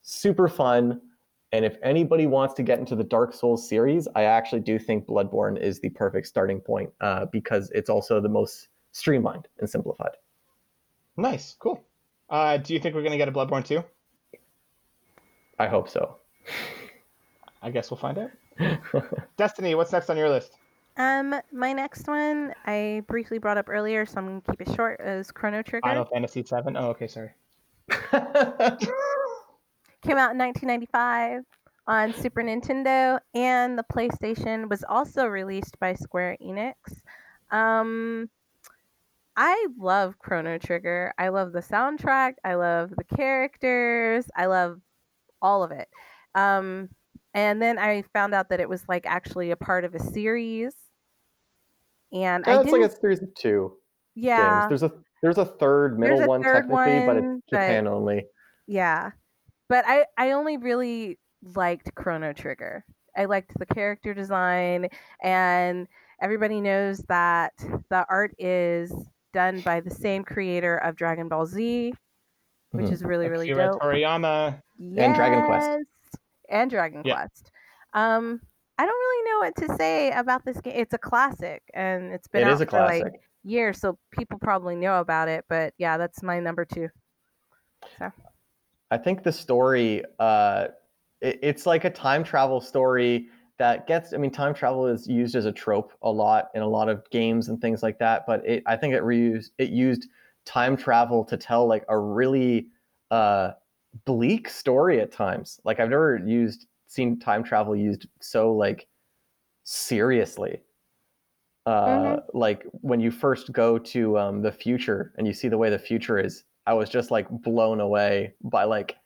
super 0.01 0.47
fun. 0.47 1.01
And 1.51 1.63
if 1.63 1.78
anybody 1.84 2.28
wants 2.28 2.53
to 2.55 2.63
get 2.63 2.80
into 2.80 2.95
the 2.95 3.03
Dark 3.03 3.34
Souls 3.34 3.68
series, 3.68 4.07
I 4.16 4.24
actually 4.24 4.61
do 4.61 4.80
think 4.80 5.05
Bloodborne 5.05 5.59
is 5.59 5.80
the 5.80 5.89
perfect 5.89 6.28
starting 6.28 6.59
point 6.59 6.91
uh, 7.01 7.26
because 7.32 7.72
it's 7.72 7.89
also 7.89 8.20
the 8.20 8.30
most 8.30 8.68
streamlined 8.91 9.47
and 9.59 9.70
simplified. 9.70 10.11
Nice, 11.18 11.55
cool. 11.59 11.84
Uh, 12.30 12.57
do 12.57 12.74
you 12.74 12.80
think 12.80 12.95
we're 12.95 13.03
gonna 13.03 13.18
get 13.18 13.30
a 13.30 13.32
Bloodborne 13.32 13.63
too? 13.63 13.84
I 15.59 15.68
hope 15.68 15.89
so. 15.89 16.18
I 17.61 17.70
guess 17.70 17.89
we'll 17.89 17.97
find 17.97 18.18
out. 18.18 18.32
Destiny, 19.38 19.76
what's 19.76 19.91
next 19.91 20.10
on 20.10 20.18
your 20.18 20.30
list? 20.30 20.58
Um, 20.97 21.36
my 21.51 21.74
next 21.74 22.08
one 22.08 22.53
I 22.66 23.03
briefly 23.08 23.38
brought 23.38 23.58
up 23.58 23.68
earlier, 23.68 24.06
so 24.06 24.18
I'm 24.18 24.28
gonna 24.28 24.41
keep 24.41 24.62
it 24.62 24.74
short. 24.76 25.01
Is 25.01 25.32
Chrono 25.32 25.62
Trigger. 25.62 25.88
Final 25.88 26.06
Fantasy 26.06 26.41
VII. 26.41 26.76
Oh, 26.76 26.89
okay, 26.89 27.08
sorry. 27.08 27.32
Came 27.89 28.18
out 30.18 30.32
in 30.32 30.38
1995 30.38 31.43
on 31.88 32.14
Super 32.14 32.41
Nintendo, 32.41 33.20
and 33.34 33.78
the 33.78 33.86
PlayStation 33.91 34.70
was 34.70 34.84
also 34.88 35.26
released 35.26 35.78
by 35.80 35.95
Square 35.95 36.38
Enix. 36.41 36.74
Um, 37.51 38.30
I 39.36 39.68
love 39.78 40.18
Chrono 40.18 40.58
Trigger. 40.58 41.14
I 41.18 41.30
love 41.30 41.51
the 41.51 41.60
soundtrack. 41.60 42.36
I 42.43 42.56
love 42.56 42.93
the 42.95 43.03
characters. 43.03 44.26
I 44.36 44.45
love 44.45 44.80
all 45.41 45.64
of 45.64 45.72
it. 45.72 45.89
Um, 46.34 46.89
and 47.36 47.62
then 47.62 47.78
I 47.78 48.04
found 48.14 48.34
out 48.34 48.50
that 48.50 48.60
it 48.60 48.68
was 48.68 48.84
like 48.88 49.06
actually 49.06 49.52
a 49.52 49.56
part 49.56 49.84
of 49.86 49.94
a 49.94 50.00
series. 50.00 50.74
And 52.12 52.44
I 52.48 52.54
Yeah, 52.54 52.62
it's 52.62 52.72
like 52.72 52.82
a 52.82 52.90
series 52.90 53.22
of 53.22 53.34
two 53.36 53.74
yeah, 54.16 54.68
games. 54.68 54.70
There's 54.82 54.84
a 54.92 54.94
there's 55.22 55.38
a 55.38 55.46
third 55.46 56.00
middle 56.00 56.18
There's 56.18 56.26
a 56.28 56.30
one 56.30 56.44
third 56.44 56.54
technically, 56.70 57.00
but 57.06 57.16
one, 57.16 57.18
it's 57.38 57.46
but- 57.52 57.58
Japan 57.58 57.88
only. 57.88 58.26
Yeah. 58.68 59.12
But 59.70 59.86
I 59.88 60.06
I 60.18 60.32
only 60.32 60.58
really 60.58 61.20
liked 61.56 61.94
Chrono 61.96 62.32
Trigger. 62.34 62.86
I 63.18 63.26
liked 63.26 63.52
the 63.60 63.66
character 63.66 64.14
design 64.14 64.88
and 65.24 65.88
everybody 66.22 66.62
knows 66.62 67.00
that 67.10 67.54
the 67.90 68.06
art 68.10 68.34
is 68.40 68.94
done 69.34 69.60
by 69.62 69.82
the 69.82 69.90
same 69.92 70.24
creator 70.24 70.78
of 70.78 70.96
Dragon 70.96 71.28
Ball 71.28 71.46
Z, 71.46 71.94
which 72.72 72.86
Mhm. 72.86 72.92
is 72.92 73.04
really 73.04 73.28
really 73.28 73.52
Akira 73.52 73.72
dope. 73.72 73.82
Toriyama. 73.82 74.62
And 74.80 75.16
Dragon 75.16 75.46
Quest. 75.46 75.80
And 76.50 76.70
Dragon 76.70 77.02
Yeah. 77.06 77.16
Quest. 77.16 77.52
Um 77.93 78.41
I 78.78 78.86
don't 78.86 78.93
really 78.93 79.32
know 79.32 79.39
what 79.39 79.56
to 79.70 79.78
say 79.78 80.12
about 80.12 80.43
this 80.43 80.60
game. 80.60 80.74
It's 80.76 80.93
a 80.93 80.98
classic 80.98 81.64
and 81.74 82.12
it's 82.12 82.28
been 82.28 82.41
It 82.41 82.48
out 82.48 82.56
is 82.56 82.62
a 82.62 82.66
for 82.66 82.82
like 82.82 83.22
years, 83.43 83.80
so 83.80 83.98
people 84.12 84.38
probably 84.39 84.76
know 84.76 85.00
about 85.00 85.30
it. 85.30 85.46
But 85.48 85.74
yeah, 85.78 85.98
that's 85.98 86.22
my 86.22 86.39
number 86.39 86.66
two. 86.66 86.89
So, 88.00 88.12
I 88.91 88.98
think 88.98 89.24
the 89.24 89.32
story, 89.32 90.04
uh, 90.20 90.68
it, 91.22 91.39
it's 91.41 91.66
like 91.66 91.86
a 91.86 91.89
time 91.89 92.24
travel 92.24 92.60
story 92.60 93.28
that 93.58 93.88
gets. 93.88 94.14
I 94.14 94.18
mean, 94.18 94.32
time 94.32 94.54
travel 94.54 94.88
is 94.88 95.08
used 95.08 95.36
as 95.36 95.46
a 95.46 95.52
trope 95.52 95.93
a 96.02 96.12
lot 96.12 96.50
in 96.54 96.62
a 96.62 96.68
lot 96.68 96.89
of 96.89 97.10
games 97.10 97.48
and 97.48 97.62
things 97.62 97.82
like 97.82 98.00
that. 98.00 98.26
But 98.28 98.46
it, 98.46 98.64
I 98.66 98.76
think 98.76 98.93
it 98.93 99.04
reused 99.04 99.52
it 99.58 99.70
used 99.70 100.08
time 100.46 100.76
travel 100.76 101.24
to 101.26 101.38
tell 101.38 101.66
like 101.68 101.86
a 101.88 101.98
really 101.98 102.68
uh, 103.12 103.52
bleak 104.06 104.50
story 104.50 105.00
at 105.00 105.12
times. 105.12 105.60
Like 105.64 105.80
I've 105.80 105.89
never 105.89 106.18
used 106.26 106.68
seen 106.88 107.20
time 107.20 107.43
travel 107.43 107.76
used 107.76 108.08
so 108.22 108.54
like 108.54 108.88
seriously. 109.66 110.64
Uh, 111.66 112.18
Mhm. 112.18 112.26
Like 112.34 112.64
when 112.82 113.00
you 113.00 113.10
first 113.10 113.52
go 113.52 113.80
to 113.80 114.18
um, 114.20 114.41
the 114.43 114.52
future 114.52 115.14
and 115.18 115.26
you 115.26 115.34
see 115.34 115.48
the 115.48 115.58
way 115.58 115.70
the 115.70 115.80
future 115.80 116.20
is, 116.20 116.43
I 116.68 116.74
was 116.74 116.89
just 116.89 117.10
like 117.12 117.28
blown 117.30 117.80
away 117.80 118.36
by 118.43 118.66
like 118.66 118.98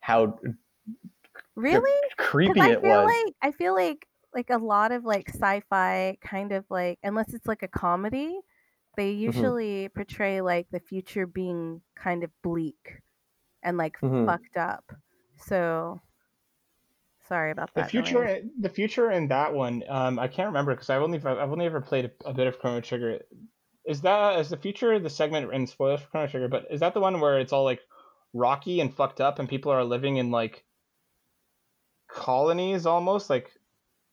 how 0.00 0.38
Really? 1.56 1.90
creepy 2.16 2.60
I 2.60 2.70
it 2.70 2.82
feel 2.82 2.82
was. 2.82 3.24
like 3.24 3.34
I 3.42 3.52
feel 3.52 3.74
like 3.74 4.06
like 4.34 4.50
a 4.50 4.58
lot 4.58 4.92
of 4.92 5.04
like 5.04 5.28
sci-fi 5.28 6.16
kind 6.20 6.52
of 6.52 6.66
like 6.70 6.98
unless 7.02 7.34
it's 7.34 7.46
like 7.46 7.62
a 7.62 7.68
comedy, 7.68 8.40
they 8.96 9.10
Mm-hmm. 9.26 9.50
usually 9.50 9.88
portray 9.90 10.40
like 10.40 10.68
the 10.70 10.80
future 10.80 11.26
being 11.26 11.82
kind 11.96 12.22
of 12.24 12.30
bleak 12.42 13.00
and 13.62 13.76
like 13.76 13.98
Mhm. 14.00 14.26
fucked 14.26 14.56
up. 14.56 14.92
So 15.36 16.00
sorry 17.20 17.50
about 17.50 17.72
that. 17.74 17.84
The 17.84 17.90
future, 17.90 18.24
noise. 18.24 18.44
the 18.60 18.68
future 18.68 19.10
in 19.10 19.28
that 19.28 19.52
one, 19.54 19.84
um, 19.88 20.18
I 20.18 20.28
can't 20.28 20.46
remember 20.46 20.74
because 20.74 20.90
I've 20.90 21.02
only 21.02 21.18
I've 21.18 21.52
only 21.52 21.66
ever 21.66 21.80
played 21.80 22.06
a, 22.06 22.28
a 22.28 22.32
bit 22.32 22.46
of 22.46 22.58
Chrono 22.58 22.80
Trigger. 22.80 23.20
Is 23.84 24.00
that 24.02 24.38
is 24.38 24.50
the 24.50 24.56
future 24.56 24.98
the 24.98 25.10
segment 25.10 25.52
in 25.52 25.66
spoilers 25.66 26.00
for 26.00 26.08
Chrono 26.08 26.26
Trigger? 26.26 26.48
But 26.48 26.66
is 26.70 26.80
that 26.80 26.94
the 26.94 27.00
one 27.00 27.20
where 27.20 27.38
it's 27.38 27.52
all 27.52 27.64
like 27.64 27.80
rocky 28.34 28.80
and 28.80 28.92
fucked 28.94 29.20
up 29.20 29.38
and 29.38 29.48
people 29.48 29.72
are 29.72 29.84
living 29.84 30.16
in 30.16 30.30
like 30.30 30.64
colonies 32.08 32.86
almost 32.86 33.30
like, 33.30 33.50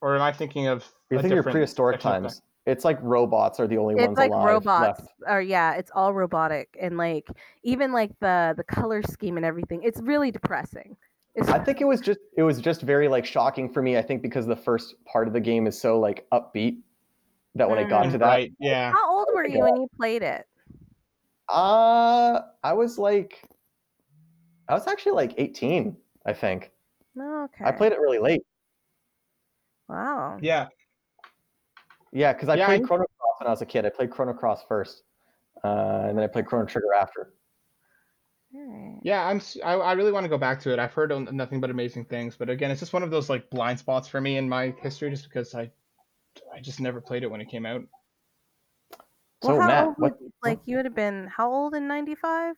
or 0.02 0.16
am 0.16 0.22
I 0.22 0.32
thinking 0.32 0.68
of? 0.68 0.86
You 1.10 1.20
a 1.20 1.22
think 1.22 1.34
you're 1.34 1.44
prehistoric 1.44 2.02
section 2.02 2.12
of 2.26 2.32
times. 2.32 2.42
It's 2.66 2.84
like 2.84 2.98
robots 3.02 3.60
are 3.60 3.68
the 3.68 3.78
only 3.78 3.94
It's 3.96 4.06
ones 4.06 4.18
like 4.18 4.32
alive 4.32 4.48
robots 4.66 5.02
left. 5.02 5.14
or 5.28 5.42
yeah, 5.42 5.74
it's 5.76 5.92
all 5.94 6.14
robotic 6.14 6.76
and 6.80 6.98
like 6.98 7.28
even 7.64 7.92
like 7.92 8.12
the 8.20 8.54
the 8.58 8.64
color 8.64 9.04
scheme 9.04 9.38
and 9.38 9.46
everything. 9.46 9.84
It's 9.84 10.02
really 10.02 10.32
depressing. 10.32 10.98
It's 11.36 11.48
I 11.50 11.60
think 11.60 11.82
it 11.82 11.86
was 11.86 12.02
just 12.02 12.20
it 12.38 12.44
was 12.44 12.60
just 12.60 12.82
very 12.82 13.08
like 13.08 13.26
shocking 13.26 13.72
for 13.72 13.82
me. 13.84 13.98
I 13.98 14.02
think 14.02 14.22
because 14.24 14.48
the 14.48 14.56
first 14.56 14.96
part 15.06 15.28
of 15.28 15.34
the 15.34 15.40
game 15.40 15.68
is 15.68 15.80
so 15.80 16.00
like 16.00 16.26
upbeat 16.32 16.80
that 17.54 17.70
when 17.70 17.78
I 17.78 17.84
got 17.84 18.08
Mm. 18.08 18.12
to 18.14 18.18
that, 18.20 18.26
Right? 18.26 18.54
Yeah. 18.60 18.92
How 18.92 19.10
old 19.16 19.28
were 19.34 19.46
you 19.46 19.60
when 19.60 19.76
you 19.78 19.88
played 19.96 20.24
it? 20.24 20.46
uh, 21.50 22.42
I 22.64 22.74
was 22.74 22.98
like, 22.98 23.44
I 24.68 24.74
was 24.74 24.88
actually 24.88 25.12
like 25.14 25.36
18, 25.38 25.96
I 26.26 26.34
think. 26.34 26.72
Oh, 27.18 27.44
okay. 27.46 27.64
I 27.66 27.72
played 27.72 27.92
it 27.92 28.00
really 28.00 28.20
late. 28.20 28.42
Wow. 29.88 30.40
Yeah. 30.42 30.68
Yeah, 32.16 32.32
because 32.32 32.48
I 32.48 32.56
Yeah, 32.56 32.66
played 32.68 32.84
I- 32.84 32.88
Chrono 32.88 33.06
Cross 33.20 33.40
when 33.42 33.48
I 33.48 33.50
was 33.52 33.62
a 33.62 33.66
kid. 33.66 33.86
I 33.86 33.90
played 33.90 34.10
Chrono 34.10 34.32
Cross 34.34 34.64
first, 34.70 35.04
uh, 35.66 36.06
and 36.08 36.18
then 36.18 36.24
I 36.24 36.28
played 36.28 36.46
Chrono 36.46 36.66
Trigger 36.66 36.94
after. 36.94 37.34
Yeah, 39.04 39.28
I'm. 39.28 39.38
s- 39.38 39.58
I, 39.62 39.74
I 39.74 39.92
really 39.94 40.14
want 40.14 40.24
to 40.24 40.30
go 40.30 40.38
back 40.38 40.62
to 40.62 40.72
it. 40.72 40.80
I've 40.80 40.94
heard 40.94 41.12
nothing 41.34 41.60
but 41.60 41.70
amazing 41.70 42.06
things, 42.06 42.38
but 42.38 42.50
again, 42.50 42.72
it's 42.72 42.80
just 42.80 42.94
one 42.94 43.04
of 43.04 43.12
those 43.12 43.30
like 43.30 43.50
blind 43.50 43.80
spots 43.80 44.08
for 44.08 44.22
me 44.22 44.38
in 44.38 44.48
my 44.48 44.74
history, 44.82 45.10
just 45.10 45.26
because 45.26 45.54
I, 45.54 45.70
I 46.54 46.62
just 46.62 46.80
never 46.80 47.02
played 47.02 47.24
it 47.24 47.30
when 47.30 47.42
it 47.42 47.50
came 47.50 47.66
out. 47.66 47.82
So 49.44 49.60
how 49.60 49.68
Matt, 49.68 49.86
old 49.88 49.96
what 49.98 50.12
would 50.14 50.22
you- 50.22 50.32
like 50.42 50.60
you 50.64 50.78
would 50.78 50.86
have 50.86 50.96
been 50.96 51.28
how 51.28 51.52
old 51.52 51.76
in 51.76 51.86
'95? 51.90 52.56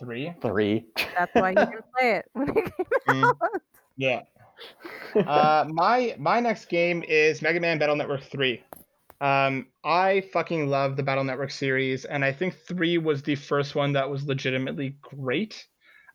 Three. 0.00 0.34
three? 0.42 0.86
That's 1.16 1.32
why 1.34 1.50
you 1.50 1.54
didn't 1.66 1.84
play 1.96 2.10
it 2.16 2.24
when 2.32 2.48
it 2.48 2.54
came 3.06 3.22
Mm. 3.22 3.36
out. 3.40 3.62
Yeah. 3.96 4.22
Uh, 5.14 5.64
my 5.68 6.16
my 6.18 6.40
next 6.40 6.64
game 6.64 7.04
is 7.06 7.40
Mega 7.40 7.60
Man 7.60 7.78
Battle 7.78 7.94
Network 7.94 8.24
Three. 8.24 8.64
Um, 9.20 9.68
I 9.84 10.22
fucking 10.32 10.68
love 10.68 10.96
the 10.96 11.04
Battle 11.04 11.22
Network 11.22 11.52
series, 11.52 12.04
and 12.04 12.24
I 12.24 12.32
think 12.32 12.56
three 12.66 12.98
was 12.98 13.22
the 13.22 13.36
first 13.36 13.76
one 13.76 13.92
that 13.92 14.10
was 14.10 14.24
legitimately 14.24 14.96
great. 15.02 15.66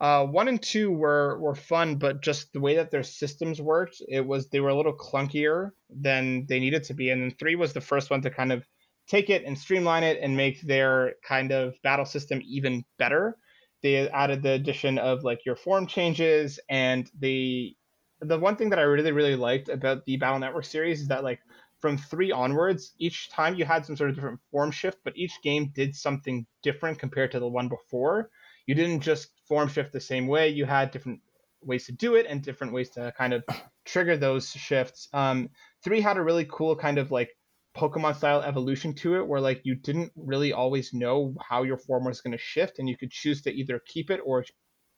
Uh, 0.01 0.25
one 0.25 0.47
and 0.47 0.61
two 0.61 0.91
were 0.91 1.39
were 1.39 1.55
fun, 1.55 1.95
but 1.95 2.21
just 2.21 2.53
the 2.53 2.59
way 2.59 2.75
that 2.75 2.91
their 2.91 3.03
systems 3.03 3.61
worked, 3.61 4.01
it 4.07 4.25
was 4.25 4.49
they 4.49 4.59
were 4.59 4.69
a 4.69 4.75
little 4.75 4.95
clunkier 4.95 5.71
than 5.89 6.45
they 6.47 6.59
needed 6.59 6.83
to 6.85 6.93
be. 6.93 7.09
And 7.09 7.21
then 7.21 7.31
three 7.31 7.55
was 7.55 7.73
the 7.73 7.81
first 7.81 8.09
one 8.09 8.21
to 8.21 8.29
kind 8.29 8.51
of 8.51 8.65
take 9.07 9.29
it 9.29 9.43
and 9.43 9.57
streamline 9.57 10.03
it 10.03 10.19
and 10.21 10.37
make 10.37 10.61
their 10.61 11.15
kind 11.27 11.51
of 11.51 11.75
battle 11.83 12.05
system 12.05 12.41
even 12.45 12.85
better. 12.97 13.37
They 13.81 14.09
added 14.09 14.43
the 14.43 14.51
addition 14.51 14.97
of 14.99 15.23
like 15.23 15.45
your 15.45 15.55
form 15.55 15.87
changes, 15.87 16.59
and 16.69 17.09
the 17.19 17.75
the 18.21 18.39
one 18.39 18.55
thing 18.55 18.69
that 18.69 18.79
I 18.79 18.83
really 18.83 19.11
really 19.11 19.35
liked 19.35 19.69
about 19.69 20.05
the 20.05 20.17
Battle 20.17 20.39
Network 20.39 20.65
series 20.65 21.01
is 21.01 21.07
that 21.07 21.23
like 21.23 21.39
from 21.79 21.97
three 21.97 22.31
onwards, 22.31 22.93
each 22.99 23.29
time 23.29 23.55
you 23.55 23.65
had 23.65 23.85
some 23.85 23.95
sort 23.95 24.09
of 24.09 24.15
different 24.15 24.39
form 24.51 24.71
shift, 24.71 24.97
but 25.03 25.17
each 25.17 25.33
game 25.41 25.71
did 25.73 25.95
something 25.95 26.45
different 26.61 26.99
compared 26.99 27.31
to 27.31 27.39
the 27.39 27.47
one 27.47 27.69
before. 27.69 28.29
You 28.67 28.75
didn't 28.75 28.99
just 28.99 29.29
form 29.47 29.69
shift 29.69 29.93
the 29.93 30.01
same 30.01 30.27
way. 30.27 30.49
You 30.49 30.65
had 30.65 30.91
different 30.91 31.21
ways 31.61 31.85
to 31.85 31.91
do 31.91 32.15
it 32.15 32.25
and 32.27 32.41
different 32.41 32.73
ways 32.73 32.89
to 32.91 33.13
kind 33.17 33.33
of 33.33 33.43
trigger 33.85 34.17
those 34.17 34.49
shifts. 34.51 35.07
Um, 35.13 35.49
three 35.83 36.01
had 36.01 36.17
a 36.17 36.23
really 36.23 36.45
cool 36.45 36.75
kind 36.75 36.97
of 36.97 37.11
like 37.11 37.29
Pokemon 37.75 38.15
style 38.17 38.41
evolution 38.41 38.93
to 38.95 39.17
it, 39.17 39.27
where 39.27 39.41
like 39.41 39.61
you 39.63 39.75
didn't 39.75 40.11
really 40.15 40.53
always 40.53 40.93
know 40.93 41.35
how 41.41 41.63
your 41.63 41.77
form 41.77 42.05
was 42.05 42.21
going 42.21 42.31
to 42.33 42.37
shift, 42.37 42.79
and 42.79 42.89
you 42.89 42.97
could 42.97 43.11
choose 43.11 43.41
to 43.43 43.51
either 43.51 43.81
keep 43.85 44.09
it 44.09 44.19
or 44.25 44.43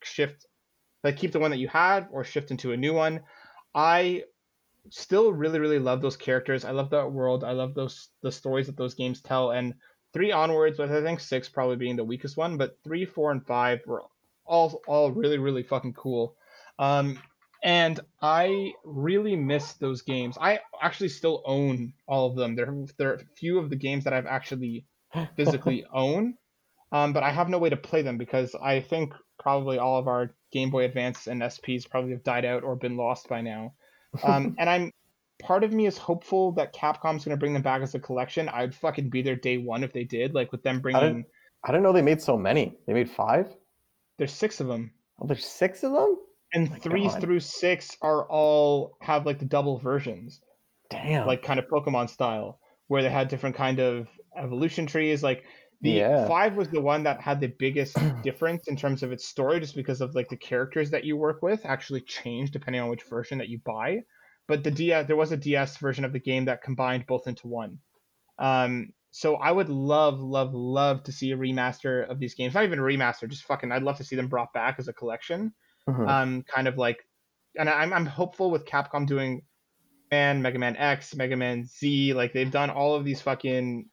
shift, 0.02 0.46
like 1.04 1.16
keep 1.16 1.32
the 1.32 1.40
one 1.40 1.50
that 1.50 1.58
you 1.58 1.68
had 1.68 2.08
or 2.12 2.24
shift 2.24 2.50
into 2.50 2.72
a 2.72 2.76
new 2.76 2.94
one. 2.94 3.20
I 3.74 4.24
still 4.90 5.32
really 5.32 5.58
really 5.58 5.78
love 5.78 6.00
those 6.00 6.16
characters. 6.16 6.64
I 6.64 6.72
love 6.72 6.90
that 6.90 7.12
world. 7.12 7.44
I 7.44 7.52
love 7.52 7.74
those 7.74 8.08
the 8.22 8.32
stories 8.32 8.66
that 8.66 8.76
those 8.76 8.94
games 8.94 9.20
tell, 9.20 9.50
and 9.50 9.74
three 10.12 10.32
onwards, 10.32 10.78
with 10.78 10.92
I 10.92 11.02
think 11.02 11.20
six 11.20 11.48
probably 11.48 11.76
being 11.76 11.96
the 11.96 12.04
weakest 12.04 12.36
one, 12.36 12.56
but 12.56 12.78
three, 12.84 13.04
four, 13.04 13.30
and 13.30 13.44
five 13.46 13.80
were 13.86 14.04
all 14.44 14.82
all 14.86 15.10
really 15.10 15.38
really 15.38 15.62
fucking 15.62 15.94
cool. 15.94 16.36
Um, 16.78 17.18
and 17.62 18.00
I 18.20 18.72
really 18.84 19.36
miss 19.36 19.74
those 19.74 20.02
games. 20.02 20.36
I 20.40 20.60
actually 20.80 21.10
still 21.10 21.42
own 21.44 21.92
all 22.08 22.28
of 22.28 22.36
them. 22.36 22.56
There 22.56 22.74
there 22.98 23.10
are 23.10 23.14
a 23.14 23.24
few 23.36 23.58
of 23.58 23.70
the 23.70 23.76
games 23.76 24.04
that 24.04 24.12
I've 24.12 24.26
actually 24.26 24.84
physically 25.36 25.84
own, 25.92 26.34
um, 26.90 27.12
but 27.12 27.22
I 27.22 27.30
have 27.30 27.48
no 27.48 27.58
way 27.58 27.70
to 27.70 27.76
play 27.76 28.02
them 28.02 28.18
because 28.18 28.54
I 28.60 28.80
think 28.80 29.12
probably 29.38 29.78
all 29.78 29.98
of 29.98 30.08
our 30.08 30.34
Game 30.52 30.70
Boy 30.70 30.84
Advance 30.84 31.26
and 31.26 31.40
SPs 31.42 31.88
probably 31.88 32.12
have 32.12 32.22
died 32.22 32.44
out 32.44 32.62
or 32.62 32.76
been 32.76 32.96
lost 32.96 33.28
by 33.28 33.40
now. 33.40 33.72
Um, 34.22 34.54
and 34.58 34.68
I'm 34.68 34.92
part 35.42 35.64
of 35.64 35.72
me 35.72 35.86
is 35.86 35.98
hopeful 35.98 36.52
that 36.52 36.74
Capcom's 36.74 37.24
going 37.24 37.36
to 37.36 37.40
bring 37.40 37.52
them 37.54 37.62
back 37.62 37.82
as 37.82 37.94
a 37.94 37.98
collection. 38.00 38.48
I'd 38.48 38.74
fucking 38.74 39.10
be 39.10 39.22
there 39.22 39.34
day 39.36 39.58
one 39.58 39.82
if 39.82 39.92
they 39.92 40.04
did. 40.04 40.34
Like 40.34 40.52
with 40.52 40.62
them 40.62 40.76
I 40.76 40.80
bringing, 40.80 41.00
didn't, 41.00 41.26
I 41.64 41.68
didn't 41.72 41.82
know 41.82 41.92
they 41.92 42.02
made 42.02 42.22
so 42.22 42.36
many. 42.36 42.76
They 42.86 42.92
made 42.92 43.10
five. 43.10 43.48
there's 44.18 44.32
six 44.32 44.60
of 44.60 44.68
them, 44.68 44.92
Oh, 45.20 45.26
there's 45.26 45.44
six 45.46 45.82
of 45.82 45.92
them. 45.92 46.16
and 46.52 46.70
My 46.70 46.78
three 46.78 47.08
God. 47.08 47.20
through 47.20 47.40
six 47.40 47.96
are 48.02 48.24
all 48.28 48.96
have 49.00 49.26
like 49.26 49.38
the 49.38 49.44
double 49.46 49.78
versions, 49.78 50.40
Damn. 50.90 51.26
like 51.26 51.42
kind 51.42 51.58
of 51.58 51.66
Pokemon 51.68 52.10
style, 52.10 52.58
where 52.88 53.02
they 53.02 53.10
had 53.10 53.28
different 53.28 53.56
kind 53.56 53.78
of 53.80 54.08
evolution 54.36 54.86
trees. 54.86 55.22
Like 55.22 55.44
the 55.82 55.90
Yeah. 55.90 56.28
five 56.28 56.54
was 56.54 56.68
the 56.68 56.80
one 56.80 57.02
that 57.02 57.20
had 57.20 57.40
the 57.40 57.48
biggest 57.48 57.96
difference 58.22 58.68
in 58.68 58.76
terms 58.76 59.02
of 59.02 59.12
its 59.12 59.26
story, 59.26 59.60
just 59.60 59.74
because 59.74 60.00
of 60.00 60.14
like 60.14 60.28
the 60.28 60.36
characters 60.36 60.90
that 60.90 61.04
you 61.04 61.16
work 61.16 61.42
with 61.42 61.66
actually 61.66 62.00
change 62.00 62.50
depending 62.52 62.80
on 62.80 62.88
which 62.88 63.02
version 63.02 63.38
that 63.38 63.48
you 63.48 63.58
buy. 63.64 64.02
But 64.48 64.64
the 64.64 64.70
DS, 64.70 65.06
there 65.06 65.16
was 65.16 65.32
a 65.32 65.36
DS 65.36 65.76
version 65.78 66.04
of 66.04 66.12
the 66.12 66.18
game 66.20 66.46
that 66.46 66.62
combined 66.62 67.06
both 67.06 67.26
into 67.26 67.46
one. 67.48 67.78
Um, 68.38 68.92
so 69.10 69.36
I 69.36 69.52
would 69.52 69.68
love, 69.68 70.20
love, 70.20 70.54
love 70.54 71.02
to 71.04 71.12
see 71.12 71.32
a 71.32 71.36
remaster 71.36 72.08
of 72.08 72.18
these 72.18 72.34
games. 72.34 72.54
Not 72.54 72.64
even 72.64 72.78
a 72.78 72.82
remaster, 72.82 73.28
just 73.28 73.44
fucking. 73.44 73.70
I'd 73.70 73.82
love 73.82 73.98
to 73.98 74.04
see 74.04 74.16
them 74.16 74.28
brought 74.28 74.52
back 74.52 74.76
as 74.78 74.88
a 74.88 74.92
collection. 74.92 75.52
Mhm. 75.88 76.08
Um, 76.08 76.42
kind 76.44 76.66
of 76.66 76.78
like, 76.78 77.06
and 77.58 77.68
I'm 77.68 77.92
I'm 77.92 78.06
hopeful 78.06 78.50
with 78.50 78.64
Capcom 78.64 79.06
doing 79.06 79.42
Man, 80.10 80.40
Mega 80.42 80.58
Man 80.58 80.76
X, 80.76 81.14
Mega 81.14 81.36
Man 81.36 81.64
Z. 81.66 82.14
Like 82.14 82.32
they've 82.32 82.50
done 82.50 82.70
all 82.70 82.94
of 82.94 83.04
these 83.04 83.20
fucking 83.20 83.88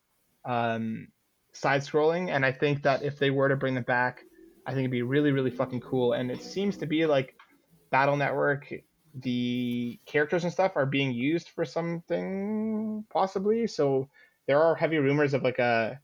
um, 0.46 1.08
side 1.54 1.82
scrolling, 1.82 2.30
and 2.30 2.46
I 2.46 2.52
think 2.52 2.84
that 2.84 3.04
if 3.04 3.20
they 3.20 3.32
were 3.32 3.50
to 3.50 3.56
bring 3.56 3.76
them 3.76 3.84
back, 3.84 4.24
I 4.66 4.72
think 4.72 4.82
it'd 4.82 4.92
be 4.92 5.02
really, 5.02 5.32
really 5.32 5.52
fucking 5.52 5.82
cool. 5.82 6.14
And 6.14 6.32
it 6.32 6.42
seems 6.42 6.78
to 6.78 6.86
be 6.86 7.06
like 7.06 7.36
Battle 7.90 8.18
Network, 8.18 8.72
the 9.16 10.00
characters 10.06 10.44
and 10.44 10.54
stuff 10.54 10.74
are 10.76 10.86
being 10.86 11.12
used 11.12 11.50
for 11.50 11.66
something 11.66 13.06
possibly. 13.10 13.68
So 13.68 14.10
there 14.48 14.62
are 14.62 14.76
heavy 14.76 14.98
rumors 14.98 15.34
of 15.34 15.44
like 15.44 15.60
a 15.60 16.00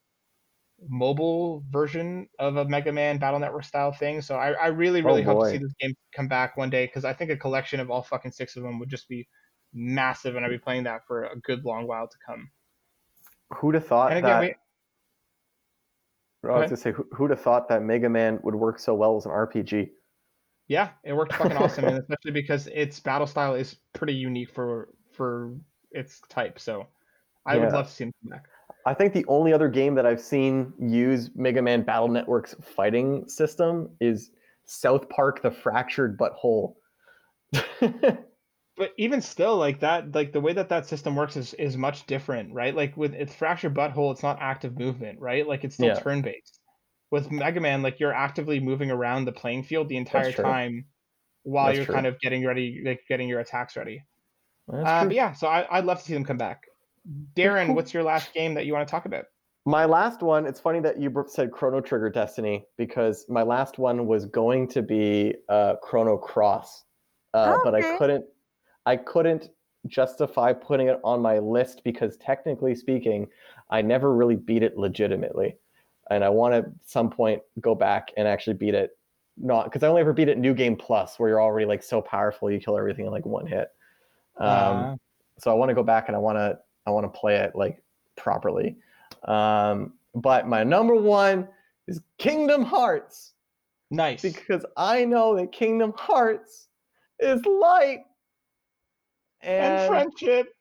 mobile 0.90 1.64
version 1.70 2.28
of 2.40 2.58
a 2.58 2.66
Mega 2.66 2.92
Man 2.92 3.18
Battle 3.18 3.40
Network 3.40 3.64
style 3.64 3.92
thing. 3.92 4.22
So 4.22 4.36
I, 4.36 4.52
I 4.52 4.68
really, 4.68 5.02
really 5.02 5.22
oh, 5.22 5.26
hope 5.26 5.44
to 5.44 5.50
see 5.52 5.58
this 5.58 5.74
game 5.80 5.94
come 6.16 6.28
back 6.28 6.58
one 6.58 6.70
day 6.70 6.86
because 6.86 7.06
I 7.06 7.14
think 7.14 7.32
a 7.32 7.38
collection 7.38 7.80
of 7.80 7.92
all 7.92 8.04
fucking 8.04 8.32
six 8.32 8.56
of 8.56 8.64
them 8.64 8.80
would 8.80 8.90
just 8.90 9.08
be 9.08 9.28
massive, 9.74 10.36
and 10.36 10.46
I'd 10.46 10.50
be 10.50 10.58
playing 10.58 10.84
that 10.84 11.06
for 11.08 11.26
a 11.26 11.40
good 11.40 11.66
long 11.66 11.88
while 11.88 12.08
to 12.08 12.18
come. 12.26 12.50
Who'd 13.54 13.76
have 13.76 13.88
thought 13.88 14.12
And 14.12 14.20
again, 14.20 14.42
that? 14.42 14.42
we, 14.42 14.56
I 16.52 16.60
was 16.60 16.70
gonna 16.70 16.78
say, 16.78 16.92
who, 16.92 17.08
who'd 17.14 17.32
have 17.32 17.42
thought 17.42 17.70
that 17.70 17.84
Mega 17.84 18.10
Man 18.10 18.40
would 18.44 18.56
work 18.56 18.80
so 18.80 18.94
well 18.94 19.18
as 19.18 19.26
an 19.26 19.32
RPG? 19.32 19.90
yeah, 20.68 20.90
it 21.04 21.14
worked 21.14 21.34
fucking 21.34 21.58
awesome, 21.58 21.86
and 21.86 22.00
especially 22.00 22.32
because 22.32 22.68
its 22.68 23.00
battle 23.00 23.28
style 23.28 23.56
is 23.56 23.78
pretty 23.94 24.14
unique 24.14 24.52
for 24.52 24.90
for 25.12 25.54
its 25.92 26.22
type. 26.30 26.60
So 26.60 26.88
I 27.46 27.58
would 27.58 27.72
love 27.72 27.88
to 27.88 27.92
see 27.92 28.06
him 28.06 28.14
come 28.24 28.32
back. 28.32 28.46
I 28.88 28.94
think 28.94 29.14
the 29.14 29.26
only 29.28 29.54
other 29.54 29.68
game 29.68 29.96
that 29.96 30.06
I've 30.06 30.22
seen 30.22 30.74
use 30.80 31.32
Mega 31.36 31.62
Man 31.62 31.84
Battle 31.84 32.08
Network's 32.08 32.56
fighting 32.62 33.28
system 33.28 33.90
is 34.00 34.32
South 34.66 35.08
Park: 35.10 35.42
The 35.42 35.52
Fractured 35.52 36.18
But 36.18 36.34
Whole. 36.34 36.78
but 38.78 38.92
even 38.98 39.22
still 39.22 39.58
like 39.58 39.80
that 39.80 40.14
like 40.14 40.32
the 40.34 40.42
way 40.42 40.54
that 40.54 40.70
that 40.70 40.86
system 40.86 41.16
works 41.16 41.36
is 41.38 41.54
is 41.56 41.78
much 41.78 42.06
different 42.06 42.54
right? 42.54 42.76
Like 42.76 42.96
with 42.98 43.14
its 43.14 43.34
fractured 43.34 43.74
butthole 43.74 44.12
it's 44.12 44.24
not 44.24 44.42
active 44.42 44.78
movement 44.78 45.20
right? 45.20 45.48
Like 45.48 45.64
it's 45.64 45.76
still 45.76 45.88
Yeah. 45.88 46.00
turn 46.00 46.22
based 46.22 46.60
with 47.12 47.32
mega 47.32 47.62
man 47.62 47.82
like 47.82 48.00
you're 48.00 48.14
actively 48.14 48.60
moving 48.60 48.92
around 48.92 49.26
the 49.26 49.32
playing 49.32 49.64
field 49.64 49.88
the 49.90 49.98
entire 49.98 50.32
time 50.32 50.86
while 51.44 51.68
That's 51.68 51.78
you're 51.78 51.86
true. 51.86 51.96
kind 51.96 52.08
of 52.08 52.20
getting 52.20 52.46
ready 52.46 52.82
like 52.86 53.02
getting 53.08 53.30
your 53.30 53.40
attacks 53.40 53.76
ready. 53.78 54.04
That's 54.68 55.06
but 55.06 55.14
yeah 55.14 55.34
so 55.34 55.48
I, 55.48 55.78
i'd 55.78 55.86
love 55.86 56.00
to 56.00 56.04
see 56.06 56.14
them 56.14 56.26
come 56.26 56.38
back. 56.38 56.64
Darren 57.36 57.76
what's 57.76 57.94
your 57.94 58.04
last 58.04 58.34
game 58.34 58.56
that 58.56 58.66
you 58.66 58.74
want 58.74 58.88
to 58.88 58.92
talk 58.92 59.06
about? 59.06 59.26
My 59.68 59.86
last 59.86 60.22
one, 60.22 60.46
it's 60.46 60.60
funny 60.60 60.80
that 60.82 61.00
you 61.00 61.12
said 61.28 61.52
Chrono 61.52 61.82
Trigger 61.82 62.12
Destiny 62.12 62.68
because 62.78 63.26
my 63.30 63.42
last 63.42 63.80
one 63.80 64.06
was 64.06 64.26
going 64.26 64.68
to 64.70 64.84
be 64.84 65.34
uh, 65.50 65.78
Chrono 65.82 66.18
Cross, 66.18 66.84
uh, 67.34 67.58
but 67.64 67.74
I 67.74 67.98
couldn't. 67.98 68.26
I 68.86 68.98
couldn't 68.98 69.50
justify 69.88 70.54
putting 70.54 70.88
it 70.88 71.00
on 71.04 71.22
my 71.22 71.40
list 71.40 71.82
because 71.84 72.18
technically 72.18 72.76
speaking, 72.76 73.28
I 73.70 73.82
never 73.82 74.14
really 74.16 74.36
beat 74.36 74.64
it 74.64 74.78
legitimately, 74.78 75.58
and 76.10 76.24
I 76.24 76.30
want 76.30 76.54
to 76.54 76.58
at 76.60 76.66
some 76.86 77.10
point 77.10 77.42
go 77.62 77.76
back 77.76 78.12
and 78.18 78.28
actually 78.28 78.56
beat 78.56 78.74
it. 78.74 78.98
Not 79.38 79.66
because 79.66 79.84
I 79.84 79.88
only 79.88 80.02
ever 80.02 80.14
beat 80.14 80.30
it 80.30 80.38
New 80.38 80.54
Game 80.54 80.76
Plus, 80.78 81.20
where 81.20 81.30
you're 81.30 81.42
already 81.42 81.66
like 81.66 81.84
so 81.84 82.02
powerful 82.02 82.50
you 82.50 82.60
kill 82.60 82.78
everything 82.78 83.06
in 83.06 83.12
like 83.12 83.26
one 83.26 83.46
hit. 83.46 83.70
Um, 84.38 84.48
Uh, 84.48 84.96
so 85.40 85.52
I 85.52 85.54
want 85.54 85.70
to 85.70 85.76
go 85.76 85.84
back 85.84 86.08
and 86.08 86.16
I 86.16 86.20
want 86.20 86.38
to 86.38 86.58
I 86.86 86.92
want 86.92 87.12
to 87.12 87.20
play 87.20 87.36
it 87.38 87.56
like 87.56 87.84
properly. 88.16 88.78
Um, 89.28 89.94
but 90.14 90.48
my 90.48 90.64
number 90.64 90.96
one 90.96 91.48
is 91.88 92.00
Kingdom 92.18 92.64
Hearts 92.64 93.34
nice 93.92 94.22
because 94.22 94.66
I 94.78 95.04
know 95.06 95.36
that 95.36 95.52
Kingdom 95.52 95.94
Hearts 95.98 96.68
is 97.20 97.46
light 97.46 98.06
and 99.46 99.80
and 99.82 99.88
friendship 99.88 100.56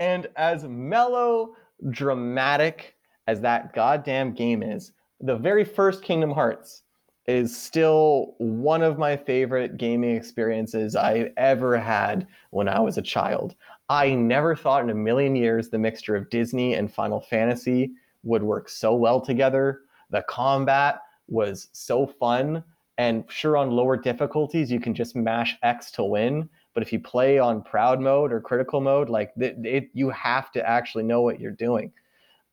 and 0.00 0.26
as 0.36 0.64
mellow, 0.64 1.54
dramatic 1.90 2.96
as 3.26 3.40
that 3.42 3.74
goddamn 3.74 4.32
game 4.32 4.62
is, 4.62 4.92
the 5.20 5.36
very 5.36 5.64
first 5.64 6.02
Kingdom 6.02 6.30
Hearts 6.30 6.82
is 7.26 7.56
still 7.56 8.34
one 8.38 8.82
of 8.82 8.98
my 8.98 9.16
favorite 9.16 9.76
gaming 9.76 10.16
experiences 10.16 10.96
I 10.96 11.30
ever 11.36 11.78
had 11.78 12.26
when 12.50 12.66
I 12.66 12.80
was 12.80 12.96
a 12.96 13.02
child. 13.02 13.54
I 13.90 14.14
never 14.14 14.56
thought 14.56 14.82
in 14.82 14.90
a 14.90 14.94
million 14.94 15.36
years 15.36 15.68
the 15.68 15.78
mixture 15.78 16.16
of 16.16 16.30
Disney 16.30 16.74
and 16.74 16.92
Final 16.92 17.20
Fantasy 17.20 17.92
would 18.22 18.42
work 18.42 18.68
so 18.68 18.94
well 18.94 19.20
together. 19.20 19.82
The 20.08 20.22
combat 20.22 21.00
was 21.28 21.68
so 21.72 22.06
fun. 22.06 22.64
And 22.98 23.24
sure, 23.28 23.56
on 23.56 23.70
lower 23.70 23.96
difficulties, 23.96 24.70
you 24.72 24.80
can 24.80 24.94
just 24.94 25.14
mash 25.14 25.56
X 25.62 25.90
to 25.92 26.04
win. 26.04 26.48
But 26.74 26.82
if 26.82 26.92
you 26.92 27.00
play 27.00 27.38
on 27.38 27.62
proud 27.62 28.00
mode 28.00 28.32
or 28.32 28.40
critical 28.40 28.80
mode, 28.80 29.08
like 29.08 29.32
it, 29.36 29.56
it, 29.64 29.90
you 29.92 30.10
have 30.10 30.52
to 30.52 30.68
actually 30.68 31.04
know 31.04 31.20
what 31.20 31.40
you're 31.40 31.50
doing. 31.50 31.92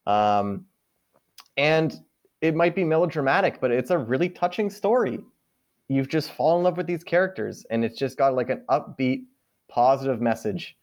Um, 0.06 0.66
and 1.58 2.00
it 2.42 2.56
might 2.56 2.76
be 2.76 2.84
melodramatic, 2.84 3.60
but 3.60 3.72
it's 3.72 3.92
a 3.92 3.98
really 3.98 4.30
touching 4.30 4.70
story. 4.70 5.20
You've 5.88 6.10
just 6.10 6.32
fallen 6.32 6.60
in 6.60 6.64
love 6.66 6.78
with 6.78 6.88
these 6.88 7.04
characters, 7.04 7.66
and 7.70 7.86
it's 7.86 7.98
just 7.98 8.18
got 8.18 8.36
like 8.36 8.50
an 8.50 8.64
upbeat, 8.70 9.26
positive 9.70 10.22
message. 10.22 10.78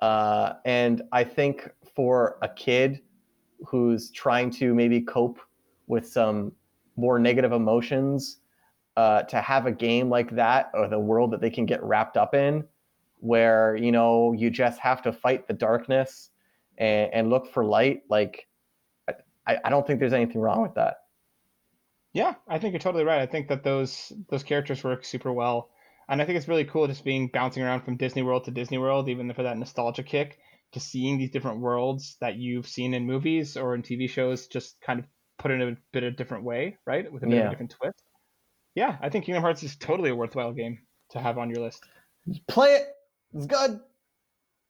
Uh, 0.00 0.54
and 0.64 1.02
I 1.12 1.24
think 1.24 1.68
for 1.94 2.38
a 2.42 2.48
kid 2.48 3.00
who's 3.66 4.10
trying 4.10 4.50
to 4.52 4.74
maybe 4.74 5.00
cope 5.00 5.40
with 5.88 6.06
some 6.08 6.52
more 6.96 7.18
negative 7.18 7.52
emotions, 7.52 8.38
uh, 8.98 9.22
to 9.22 9.40
have 9.40 9.64
a 9.66 9.70
game 9.70 10.10
like 10.10 10.34
that 10.34 10.72
or 10.74 10.88
the 10.88 10.98
world 10.98 11.30
that 11.30 11.40
they 11.40 11.50
can 11.50 11.66
get 11.66 11.80
wrapped 11.84 12.16
up 12.16 12.34
in, 12.34 12.64
where 13.20 13.76
you 13.76 13.92
know 13.92 14.32
you 14.32 14.50
just 14.50 14.80
have 14.80 15.02
to 15.02 15.12
fight 15.12 15.46
the 15.46 15.54
darkness 15.54 16.30
and, 16.76 17.14
and 17.14 17.30
look 17.30 17.52
for 17.52 17.64
light, 17.64 18.02
like 18.10 18.48
I, 19.46 19.58
I 19.64 19.70
don't 19.70 19.86
think 19.86 20.00
there's 20.00 20.12
anything 20.12 20.40
wrong 20.40 20.62
with 20.62 20.74
that. 20.74 20.96
Yeah, 22.12 22.34
I 22.48 22.58
think 22.58 22.72
you're 22.72 22.80
totally 22.80 23.04
right. 23.04 23.20
I 23.20 23.26
think 23.26 23.46
that 23.50 23.62
those 23.62 24.12
those 24.30 24.42
characters 24.42 24.82
work 24.82 25.04
super 25.04 25.32
well, 25.32 25.70
and 26.08 26.20
I 26.20 26.24
think 26.24 26.36
it's 26.36 26.48
really 26.48 26.64
cool 26.64 26.88
just 26.88 27.04
being 27.04 27.28
bouncing 27.28 27.62
around 27.62 27.82
from 27.82 27.98
Disney 27.98 28.22
World 28.22 28.46
to 28.46 28.50
Disney 28.50 28.78
World, 28.78 29.08
even 29.08 29.32
for 29.32 29.44
that 29.44 29.58
nostalgia 29.58 30.02
kick, 30.02 30.40
to 30.72 30.80
seeing 30.80 31.18
these 31.18 31.30
different 31.30 31.60
worlds 31.60 32.16
that 32.20 32.34
you've 32.34 32.66
seen 32.66 32.94
in 32.94 33.06
movies 33.06 33.56
or 33.56 33.76
in 33.76 33.82
TV 33.82 34.10
shows, 34.10 34.48
just 34.48 34.80
kind 34.80 34.98
of 34.98 35.06
put 35.38 35.52
in 35.52 35.62
a 35.62 35.76
bit 35.92 36.02
of 36.02 36.14
a 36.14 36.16
different 36.16 36.42
way, 36.42 36.76
right, 36.84 37.12
with 37.12 37.22
a 37.22 37.26
bit 37.28 37.38
of 37.38 37.46
a 37.46 37.50
different 37.50 37.70
twist. 37.70 38.02
Yeah, 38.78 38.96
I 39.02 39.08
think 39.08 39.24
Kingdom 39.24 39.42
Hearts 39.42 39.64
is 39.64 39.74
totally 39.74 40.10
a 40.10 40.14
worthwhile 40.14 40.52
game 40.52 40.78
to 41.10 41.18
have 41.20 41.36
on 41.36 41.50
your 41.50 41.58
list. 41.64 41.82
Play 42.46 42.74
it. 42.74 42.86
It's 43.34 43.46
good. 43.46 43.80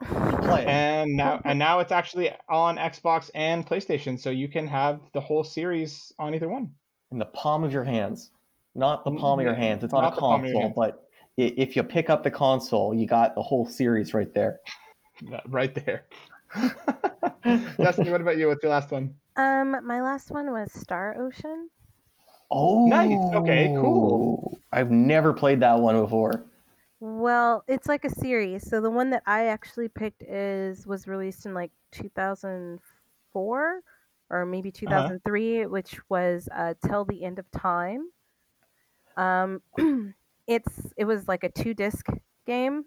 Play 0.02 0.62
it. 0.62 0.66
And 0.66 1.14
now 1.14 1.43
and 1.44 1.59
now 1.59 1.80
it's 1.80 1.93
actually 1.93 2.30
on 2.48 2.78
Xbox 2.78 3.30
and 3.35 3.66
PlayStation, 3.66 4.18
so 4.18 4.30
you 4.30 4.48
can 4.48 4.66
have 4.66 5.01
the 5.12 5.20
whole 5.20 5.44
series 5.44 6.10
on 6.18 6.35
either 6.35 6.48
one. 6.48 6.70
in 7.12 7.18
the 7.18 7.26
palm 7.26 7.64
of 7.64 7.72
your 7.72 7.85
hands. 7.85 8.30
Not 8.74 9.05
the 9.05 9.10
palm 9.10 9.40
of 9.40 9.44
your 9.44 9.55
hands. 9.55 9.85
It's 9.85 9.93
on 9.93 10.02
Not 10.02 10.12
a 10.12 10.14
the 10.14 10.20
palm 10.20 10.43
of 10.43 10.51
your 10.51 10.62
console, 10.62 10.72
but 10.74 11.05
if 11.36 11.76
you 11.76 11.82
pick 11.82 12.09
up 12.09 12.22
the 12.22 12.30
console, 12.30 12.94
you 12.94 13.06
got 13.06 13.35
the 13.35 13.43
whole 13.43 13.66
series 13.66 14.14
right 14.14 14.32
there. 14.32 14.60
Right 15.48 15.74
there. 15.74 16.06
Destiny, 17.76 18.10
what 18.10 18.20
about 18.20 18.39
you? 18.39 18.47
What's 18.47 18.62
your 18.62 18.70
last 18.70 18.90
one? 18.93 19.14
Um, 19.36 19.85
my 19.85 20.01
last 20.01 20.30
one 20.30 20.52
was 20.52 20.72
Star 20.72 21.20
Ocean. 21.20 21.68
Oh, 22.51 22.85
Nice. 22.85 23.19
Okay, 23.33 23.73
cool. 23.77 24.61
I've 24.73 24.91
never 24.91 25.33
played 25.33 25.61
that 25.61 25.79
one 25.81 26.01
before. 26.01 26.45
Well, 27.01 27.65
it's 27.69 27.87
like 27.87 28.05
a 28.05 28.11
series. 28.11 28.69
So 28.69 28.81
the 28.81 28.91
one 28.91 29.11
that 29.11 29.23
I 29.27 29.47
actually 29.47 29.89
picked 29.89 30.23
is 30.23 30.87
was 30.87 31.07
released 31.07 31.47
in 31.47 31.55
like 31.55 31.70
2004 31.93 33.83
or 34.31 34.47
maybe 34.47 34.70
2003, 34.73 35.66
which 35.66 35.99
was 36.09 36.49
uh, 36.55 36.75
Till 36.87 37.05
the 37.05 37.25
End 37.25 37.39
of 37.39 37.51
Time. 37.51 38.11
Um, 39.16 39.62
it's 40.47 40.93
it 40.97 41.05
was 41.05 41.29
like 41.29 41.45
a 41.45 41.51
two 41.51 41.75
disc 41.75 42.07
game, 42.47 42.85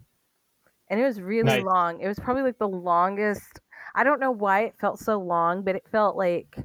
and 0.90 1.00
it 1.00 1.04
was 1.06 1.22
really 1.22 1.56
Nice. 1.56 1.62
long. 1.62 2.02
It 2.02 2.08
was 2.08 2.20
probably 2.20 2.44
like 2.44 2.60
the 2.60 2.70
longest. 2.70 3.60
I 3.96 4.04
don't 4.04 4.20
know 4.20 4.32
why 4.32 4.62
it 4.66 4.76
felt 4.80 5.00
so 5.00 5.20
long, 5.20 5.64
but 5.64 5.76
it 5.76 5.88
felt 5.92 6.16
like 6.18 6.58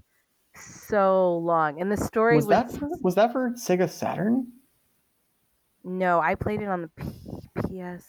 so 0.57 1.39
long. 1.39 1.81
And 1.81 1.91
the 1.91 1.97
story 1.97 2.37
Was 2.37 2.47
was, 2.47 2.57
that 2.57 2.73
for, 2.73 2.89
was 3.03 3.15
that 3.15 3.33
for 3.33 3.51
Sega 3.51 3.89
Saturn? 3.89 4.47
no. 5.85 6.21
I 6.21 6.35
played 6.35 6.61
it 6.63 6.69
on 6.69 6.83
the 6.83 6.89
P- 6.89 7.05
PS. 7.63 8.05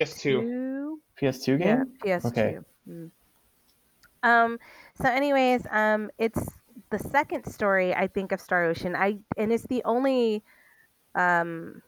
PS2. 0.00 0.96
PS2 1.20 1.48
Yeah, 1.48 1.76
game? 1.76 1.92
PS2. 2.04 2.24
Okay. 2.26 2.58
Mm. 2.88 3.10
Um. 4.22 4.58
So, 5.00 5.08
anyways, 5.08 5.66
um, 5.70 6.10
it's 6.18 6.42
the 6.90 6.98
second 6.98 7.44
story 7.50 7.94
I 7.94 8.06
think 8.06 8.32
of 8.32 8.40
Star 8.40 8.64
Ocean. 8.64 8.94
I 8.96 9.18
and 9.36 9.52
it's 9.52 9.66
the 9.66 9.82
only, 9.84 10.42
um, 11.14 11.82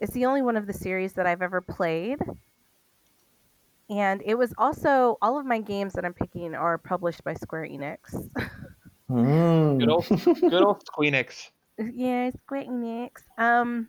it's 0.00 0.12
the 0.12 0.26
only 0.26 0.42
one 0.42 0.56
of 0.56 0.66
the 0.66 0.72
series 0.72 1.12
that 1.14 1.26
I've 1.26 1.42
ever 1.42 1.60
played. 1.60 2.18
And 3.90 4.22
it 4.24 4.36
was 4.36 4.54
also 4.56 5.18
all 5.20 5.38
of 5.38 5.44
my 5.44 5.60
games 5.60 5.94
that 5.94 6.04
I'm 6.04 6.14
picking 6.14 6.54
are 6.54 6.78
published 6.78 7.24
by 7.24 7.34
Square 7.34 7.68
Enix. 7.68 7.98
Mm. 9.10 9.80
Good 9.80 9.88
old, 9.88 10.06
good 10.08 10.62
old 10.62 10.84
Squeenix. 10.84 11.50
yeah, 11.94 12.30
Square 12.44 12.66
Enix. 12.66 13.10
Um, 13.36 13.88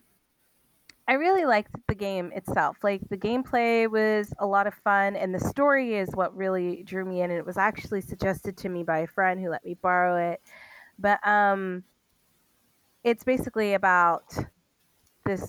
I 1.07 1.13
really 1.13 1.45
liked 1.45 1.75
the 1.87 1.93
game 1.93 2.31
itself. 2.33 2.77
Like 2.81 3.01
the 3.09 3.17
gameplay 3.17 3.89
was 3.89 4.33
a 4.39 4.47
lot 4.47 4.65
of 4.65 4.73
fun, 4.73 5.15
and 5.15 5.35
the 5.35 5.39
story 5.39 5.95
is 5.95 6.09
what 6.13 6.35
really 6.35 6.83
drew 6.83 7.05
me 7.05 7.21
in. 7.21 7.29
And 7.29 7.39
it 7.39 7.45
was 7.45 7.57
actually 7.57 8.01
suggested 8.01 8.57
to 8.57 8.69
me 8.69 8.81
by 8.83 8.99
a 8.99 9.07
friend 9.07 9.39
who 9.39 9.49
let 9.49 9.63
me 9.63 9.75
borrow 9.79 10.31
it. 10.31 10.41
But 10.97 11.25
um, 11.27 11.83
it's 13.03 13.23
basically 13.23 13.73
about 13.75 14.23
this 15.25 15.47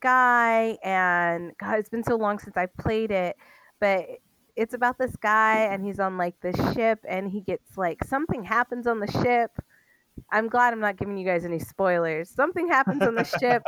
guy, 0.00 0.78
and 0.82 1.52
God, 1.58 1.78
it's 1.78 1.88
been 1.88 2.04
so 2.04 2.16
long 2.16 2.38
since 2.38 2.56
I 2.56 2.66
played 2.66 3.10
it, 3.10 3.36
but 3.84 4.08
it's 4.56 4.72
about 4.72 4.96
this 4.96 5.14
guy, 5.16 5.66
and 5.66 5.84
he's 5.84 6.00
on 6.00 6.16
like 6.16 6.40
this 6.40 6.56
ship, 6.72 7.00
and 7.06 7.30
he 7.30 7.42
gets 7.42 7.76
like 7.76 8.02
something 8.04 8.42
happens 8.42 8.86
on 8.86 8.98
the 8.98 9.12
ship. 9.22 9.50
I'm 10.32 10.48
glad 10.48 10.72
I'm 10.72 10.80
not 10.80 10.96
giving 10.96 11.18
you 11.18 11.26
guys 11.26 11.44
any 11.44 11.58
spoilers. 11.58 12.30
Something 12.30 12.66
happens 12.66 13.02
on 13.02 13.14
the 13.14 13.24
ship, 13.24 13.62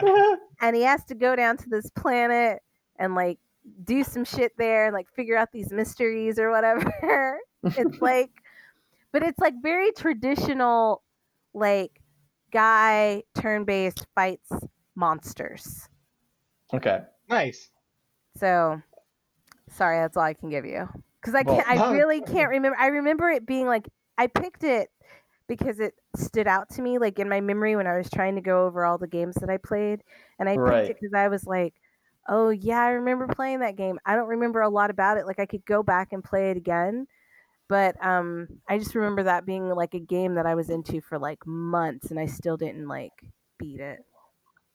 and 0.63 0.75
he 0.75 0.81
has 0.85 1.05
to 1.05 1.15
go 1.15 1.37
down 1.37 1.59
to 1.59 1.69
this 1.69 1.91
planet 1.91 2.63
and 2.99 3.15
like 3.15 3.39
do 3.85 4.03
some 4.03 4.25
shit 4.25 4.53
there 4.57 4.87
and 4.87 4.95
like 4.95 5.11
figure 5.15 5.37
out 5.37 5.53
these 5.53 5.71
mysteries 5.71 6.39
or 6.39 6.51
whatever. 6.51 7.41
it's 7.63 8.01
like, 8.01 8.31
but 9.13 9.23
it's 9.23 9.39
like 9.39 9.55
very 9.61 9.93
traditional, 9.93 11.03
like 11.53 12.01
guy 12.53 13.23
turn 13.35 13.65
based 13.65 14.07
fights 14.15 14.51
monsters. 14.95 15.91
Okay. 16.73 17.01
Nice. 17.29 17.69
So, 18.39 18.81
sorry, 19.77 19.99
that's 19.99 20.17
all 20.17 20.23
I 20.25 20.35
can 20.35 20.51
give 20.51 20.65
you 20.67 20.89
because 21.21 21.35
I 21.35 21.45
can't. 21.45 21.69
I 21.69 21.77
really 21.77 22.23
can't 22.23 22.51
remember. 22.51 22.77
I 22.79 22.89
remember 22.89 23.31
it 23.31 23.47
being 23.47 23.67
like 23.67 23.89
I 24.19 24.27
picked 24.29 24.65
it 24.65 24.91
because 25.49 25.81
it 25.81 25.95
stood 26.17 26.47
out 26.49 26.71
to 26.71 26.83
me, 26.83 26.99
like 26.99 27.19
in 27.19 27.29
my 27.29 27.41
memory 27.41 27.77
when 27.77 27.87
I 27.87 27.97
was 27.97 28.11
trying 28.11 28.37
to 28.37 28.41
go 28.43 28.67
over 28.67 28.85
all 28.85 28.99
the 28.99 29.07
games 29.09 29.37
that 29.37 29.51
I 29.51 29.59
played, 29.59 30.03
and 30.39 30.49
I 30.49 30.59
picked 30.59 30.89
Right. 30.89 30.91
it 30.91 30.97
because 31.01 31.15
I 31.15 31.29
was 31.29 31.45
like, 31.47 31.75
"Oh 32.29 32.51
yeah, 32.51 32.81
I 32.81 32.91
remember 32.91 33.29
playing 33.29 33.61
that 33.61 33.77
game." 33.77 33.99
I 34.07 34.17
don't 34.17 34.29
remember 34.29 34.61
a 34.63 34.69
lot 34.71 34.91
about 34.91 35.19
it. 35.19 35.27
Like 35.27 35.41
I 35.41 35.47
could 35.47 35.65
go 35.67 35.83
back 35.83 36.13
and 36.13 36.25
play 36.25 36.51
it 36.51 36.57
again, 36.57 37.07
but 37.69 37.97
um, 38.05 38.49
I 38.69 38.79
just 38.79 38.95
remember 38.95 39.25
that 39.25 39.47
being 39.47 39.69
like 39.71 39.95
a 39.95 40.01
game 40.01 40.35
that 40.37 40.47
I 40.47 40.55
was 40.55 40.71
into 40.71 41.01
for 41.03 41.19
like 41.19 41.47
months, 41.47 42.11
and 42.11 42.21
I 42.21 42.27
still 42.27 42.57
didn't 42.57 42.89
like 42.89 43.13
beat 43.59 43.81
it. 43.81 44.01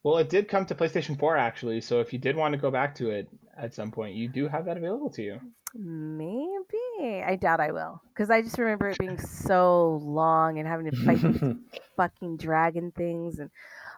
Well, 0.04 0.18
it 0.18 0.30
did 0.30 0.48
come 0.48 0.66
to 0.66 0.76
PlayStation 0.76 1.18
4 1.18 1.38
actually, 1.38 1.82
so 1.82 2.00
if 2.00 2.12
you 2.12 2.20
did 2.20 2.36
want 2.36 2.54
to 2.54 2.58
go 2.58 2.72
back 2.72 2.96
to 2.96 3.12
it 3.12 3.28
at 3.56 3.74
some 3.74 3.92
point, 3.92 4.16
you 4.16 4.28
do 4.28 4.48
have 4.48 4.66
that 4.66 4.78
available 4.78 5.12
to 5.12 5.22
you. 5.22 5.40
Maybe 5.76 7.24
I 7.24 7.38
doubt 7.40 7.60
I 7.60 7.72
will 7.72 8.02
because 8.10 8.30
I 8.30 8.42
just 8.42 8.58
remember 8.58 8.90
it 8.90 8.98
being 8.98 9.20
so 9.26 10.00
long 10.04 10.58
and 10.60 10.68
having 10.68 10.90
to 10.90 10.98
fight 11.06 11.22
these 11.22 11.56
fucking 11.98 12.38
dragon 12.38 12.92
things 12.92 13.40
and 13.40 13.50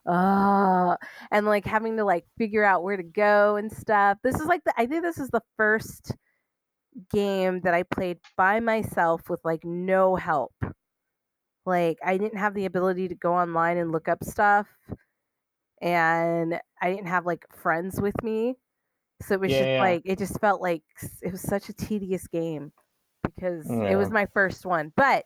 uh 0.05 0.97
and 1.31 1.45
like 1.45 1.65
having 1.65 1.95
to 1.95 2.03
like 2.03 2.25
figure 2.37 2.63
out 2.63 2.83
where 2.83 2.97
to 2.97 3.03
go 3.03 3.55
and 3.55 3.71
stuff. 3.71 4.17
This 4.23 4.35
is 4.35 4.45
like 4.45 4.63
the 4.65 4.73
I 4.77 4.85
think 4.85 5.01
this 5.03 5.17
is 5.17 5.29
the 5.29 5.41
first 5.57 6.15
game 7.11 7.61
that 7.61 7.73
I 7.73 7.83
played 7.83 8.19
by 8.37 8.59
myself 8.59 9.29
with 9.29 9.39
like 9.43 9.63
no 9.63 10.15
help. 10.15 10.53
Like 11.65 11.97
I 12.05 12.17
didn't 12.17 12.37
have 12.37 12.53
the 12.53 12.65
ability 12.65 13.07
to 13.07 13.15
go 13.15 13.33
online 13.33 13.77
and 13.77 13.91
look 13.91 14.07
up 14.07 14.23
stuff 14.23 14.67
and 15.81 16.59
I 16.81 16.91
didn't 16.91 17.07
have 17.07 17.25
like 17.25 17.45
friends 17.55 17.99
with 18.01 18.21
me. 18.23 18.55
So 19.21 19.35
it 19.35 19.41
was 19.41 19.55
Yeah, 19.55 19.57
just 19.57 19.71
yeah. 19.71 19.79
like 19.79 20.03
it 20.05 20.19
just 20.19 20.39
felt 20.41 20.61
like 20.61 20.83
it 21.23 21.31
was 21.31 21.41
such 21.41 21.69
a 21.69 21.73
tedious 21.73 22.27
game 22.27 22.73
because 23.23 23.81
it 23.87 23.95
was 23.97 24.11
my 24.11 24.27
first 24.33 24.65
one. 24.65 24.93
But 24.95 25.25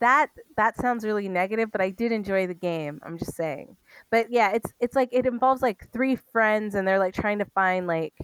that 0.00 0.30
that 0.56 0.76
sounds 0.76 1.04
really 1.04 1.28
negative, 1.28 1.70
but 1.72 1.80
I 1.80 1.90
did 1.90 2.12
enjoy 2.12 2.46
the 2.46 2.54
game. 2.54 3.00
I'm 3.04 3.18
just 3.18 3.34
saying. 3.34 3.76
But 4.10 4.30
yeah, 4.30 4.52
it's 4.52 4.72
it's 4.80 4.94
like 4.96 5.08
it 5.12 5.26
involves 5.26 5.62
like 5.62 5.90
three 5.92 6.16
friends 6.16 6.74
and 6.74 6.86
they're 6.86 6.98
like 6.98 7.14
trying 7.14 7.38
to 7.38 7.46
find 7.46 7.86
like 7.86 8.14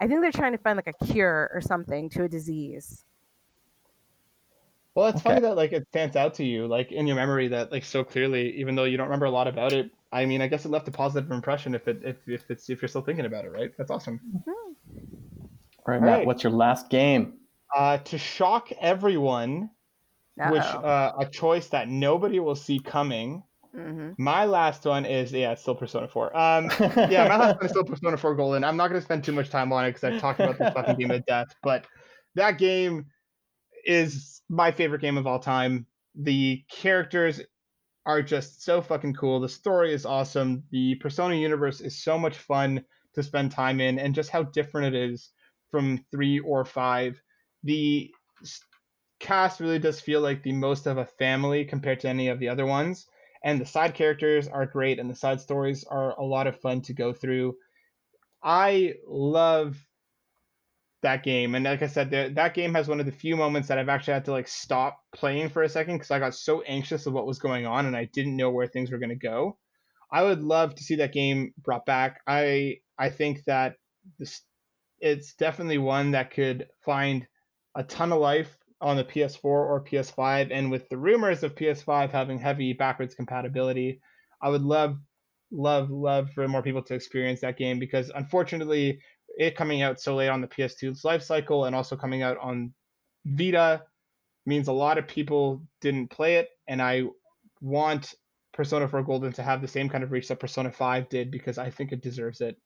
I 0.00 0.06
think 0.08 0.22
they're 0.22 0.32
trying 0.32 0.52
to 0.52 0.58
find 0.62 0.76
like 0.76 0.88
a 0.88 1.06
cure 1.06 1.50
or 1.52 1.60
something 1.60 2.08
to 2.10 2.24
a 2.24 2.28
disease. 2.28 3.04
Well, 4.94 5.08
it's 5.08 5.22
Okay. 5.26 5.38
funny 5.38 5.40
that 5.40 5.56
like 5.56 5.72
it 5.72 5.86
stands 5.88 6.16
out 6.16 6.34
to 6.34 6.44
you, 6.44 6.66
like 6.66 6.90
in 6.92 7.06
your 7.06 7.16
memory, 7.16 7.48
that 7.48 7.70
like 7.70 7.84
so 7.84 8.04
clearly, 8.04 8.56
even 8.58 8.74
though 8.74 8.84
you 8.84 8.96
don't 8.96 9.06
remember 9.06 9.26
a 9.26 9.30
lot 9.30 9.46
about 9.48 9.72
it. 9.72 9.92
I 10.10 10.24
mean, 10.26 10.40
I 10.40 10.48
guess 10.48 10.64
it 10.64 10.70
left 10.70 10.88
a 10.88 10.90
positive 10.90 11.30
impression 11.30 11.74
if 11.74 11.86
it 11.88 12.00
if, 12.04 12.16
if 12.28 12.50
it's 12.50 12.70
if 12.70 12.80
you're 12.80 12.88
still 12.88 13.02
thinking 13.02 13.26
about 13.26 13.44
it, 13.44 13.52
right? 13.52 13.70
That's 13.76 13.90
awesome. 13.90 14.20
All 14.46 14.54
right, 15.86 15.96
All 15.96 16.00
Matt. 16.00 16.18
right. 16.18 16.26
What's 16.26 16.42
your 16.42 16.52
last 16.52 16.88
game? 16.90 17.34
Uh, 17.76 17.98
to 17.98 18.16
shock 18.18 18.70
everyone, 18.80 19.70
which 20.50 20.62
Uh-oh. 20.62 20.86
uh, 20.88 21.12
a 21.20 21.26
choice 21.26 21.68
that 21.68 21.88
nobody 21.88 22.40
will 22.40 22.54
see 22.54 22.78
coming. 22.78 23.42
Mhm. 23.76 24.14
My 24.18 24.46
last 24.46 24.86
one 24.86 25.04
is 25.04 25.30
yeah, 25.30 25.52
it's 25.52 25.60
still 25.60 25.74
Persona 25.74 26.08
4. 26.08 26.34
Um, 26.36 26.70
yeah, 26.80 27.28
my 27.28 27.36
last 27.36 27.56
one 27.56 27.64
is 27.66 27.70
still 27.70 27.84
Persona 27.92 28.16
4 28.16 28.34
Golden. 28.34 28.64
I'm 28.64 28.78
not 28.78 28.88
going 28.88 28.98
to 29.00 29.04
spend 29.04 29.24
too 29.24 29.32
much 29.32 29.50
time 29.50 29.72
on 29.74 29.84
it 29.84 29.90
because 29.90 30.04
I've 30.04 30.20
talked 30.20 30.40
about 30.40 30.58
this 30.58 30.72
fucking 30.72 30.96
game 30.96 31.08
to 31.10 31.20
death, 31.20 31.48
but 31.62 31.84
that 32.34 32.52
game 32.58 33.06
is 33.84 34.40
my 34.48 34.70
favorite 34.72 35.02
game 35.02 35.18
of 35.18 35.26
all 35.26 35.38
time. 35.38 35.84
The 36.14 36.64
characters 36.70 37.40
are 38.08 38.22
just 38.22 38.64
so 38.64 38.80
fucking 38.80 39.12
cool. 39.12 39.38
The 39.38 39.50
story 39.50 39.92
is 39.92 40.06
awesome. 40.06 40.64
The 40.70 40.94
Persona 40.94 41.34
universe 41.34 41.82
is 41.82 42.02
so 42.02 42.18
much 42.18 42.38
fun 42.38 42.82
to 43.14 43.22
spend 43.22 43.52
time 43.52 43.82
in, 43.82 43.98
and 43.98 44.14
just 44.14 44.30
how 44.30 44.44
different 44.44 44.94
it 44.94 45.10
is 45.10 45.28
from 45.70 46.02
three 46.10 46.38
or 46.38 46.64
five. 46.64 47.20
The 47.64 48.10
cast 49.20 49.60
really 49.60 49.78
does 49.78 50.00
feel 50.00 50.22
like 50.22 50.42
the 50.42 50.52
most 50.52 50.86
of 50.86 50.96
a 50.96 51.04
family 51.04 51.66
compared 51.66 52.00
to 52.00 52.08
any 52.08 52.28
of 52.28 52.38
the 52.38 52.48
other 52.48 52.64
ones. 52.64 53.06
And 53.44 53.60
the 53.60 53.66
side 53.66 53.92
characters 53.92 54.48
are 54.48 54.64
great, 54.64 54.98
and 54.98 55.10
the 55.10 55.14
side 55.14 55.42
stories 55.42 55.84
are 55.84 56.18
a 56.18 56.24
lot 56.24 56.46
of 56.46 56.58
fun 56.58 56.80
to 56.82 56.94
go 56.94 57.12
through. 57.12 57.56
I 58.42 58.94
love 59.06 59.76
that 61.02 61.22
game, 61.22 61.54
and 61.54 61.64
like 61.64 61.82
I 61.82 61.86
said, 61.86 62.10
the, 62.10 62.32
that 62.34 62.54
game 62.54 62.74
has 62.74 62.88
one 62.88 63.00
of 63.00 63.06
the 63.06 63.12
few 63.12 63.36
moments 63.36 63.68
that 63.68 63.78
I've 63.78 63.88
actually 63.88 64.14
had 64.14 64.24
to 64.26 64.32
like 64.32 64.48
stop 64.48 64.98
playing 65.14 65.48
for 65.48 65.62
a 65.62 65.68
second 65.68 65.96
because 65.96 66.10
I 66.10 66.18
got 66.18 66.34
so 66.34 66.62
anxious 66.62 67.06
of 67.06 67.12
what 67.12 67.26
was 67.26 67.38
going 67.38 67.66
on, 67.66 67.86
and 67.86 67.96
I 67.96 68.06
didn't 68.06 68.36
know 68.36 68.50
where 68.50 68.66
things 68.66 68.90
were 68.90 68.98
going 68.98 69.10
to 69.10 69.14
go. 69.16 69.58
I 70.10 70.22
would 70.22 70.42
love 70.42 70.74
to 70.74 70.82
see 70.82 70.96
that 70.96 71.12
game 71.12 71.52
brought 71.62 71.86
back. 71.86 72.20
I 72.26 72.78
I 72.98 73.10
think 73.10 73.44
that 73.44 73.76
this 74.18 74.42
it's 75.00 75.34
definitely 75.34 75.78
one 75.78 76.12
that 76.12 76.32
could 76.32 76.66
find 76.84 77.26
a 77.76 77.84
ton 77.84 78.12
of 78.12 78.20
life 78.20 78.56
on 78.80 78.96
the 78.96 79.04
PS4 79.04 79.44
or 79.44 79.84
PS5. 79.84 80.50
And 80.52 80.70
with 80.70 80.88
the 80.88 80.96
rumors 80.96 81.42
of 81.42 81.54
PS5 81.54 82.10
having 82.10 82.38
heavy 82.38 82.72
backwards 82.72 83.14
compatibility, 83.14 84.00
I 84.42 84.48
would 84.48 84.62
love, 84.62 84.98
love, 85.50 85.90
love 85.90 86.30
for 86.32 86.46
more 86.48 86.62
people 86.62 86.82
to 86.82 86.94
experience 86.94 87.40
that 87.40 87.58
game 87.58 87.78
because 87.78 88.10
unfortunately, 88.14 89.00
it 89.38 89.56
coming 89.56 89.82
out 89.82 90.00
so 90.00 90.16
late 90.16 90.28
on 90.28 90.40
the 90.40 90.48
PS2's 90.48 91.04
life 91.04 91.22
cycle 91.22 91.64
and 91.64 91.74
also 91.74 91.96
coming 91.96 92.22
out 92.22 92.36
on 92.38 92.74
Vita 93.24 93.82
means 94.44 94.68
a 94.68 94.72
lot 94.72 94.98
of 94.98 95.06
people 95.06 95.62
didn't 95.80 96.08
play 96.08 96.36
it. 96.36 96.48
And 96.66 96.82
I 96.82 97.04
want 97.60 98.14
Persona 98.52 98.88
4 98.88 99.04
Golden 99.04 99.32
to 99.34 99.42
have 99.42 99.62
the 99.62 99.68
same 99.68 99.88
kind 99.88 100.02
of 100.02 100.10
reach 100.10 100.28
that 100.28 100.40
Persona 100.40 100.72
5 100.72 101.08
did 101.08 101.30
because 101.30 101.56
I 101.56 101.70
think 101.70 101.92
it 101.92 102.02
deserves 102.02 102.40
it. 102.40 102.56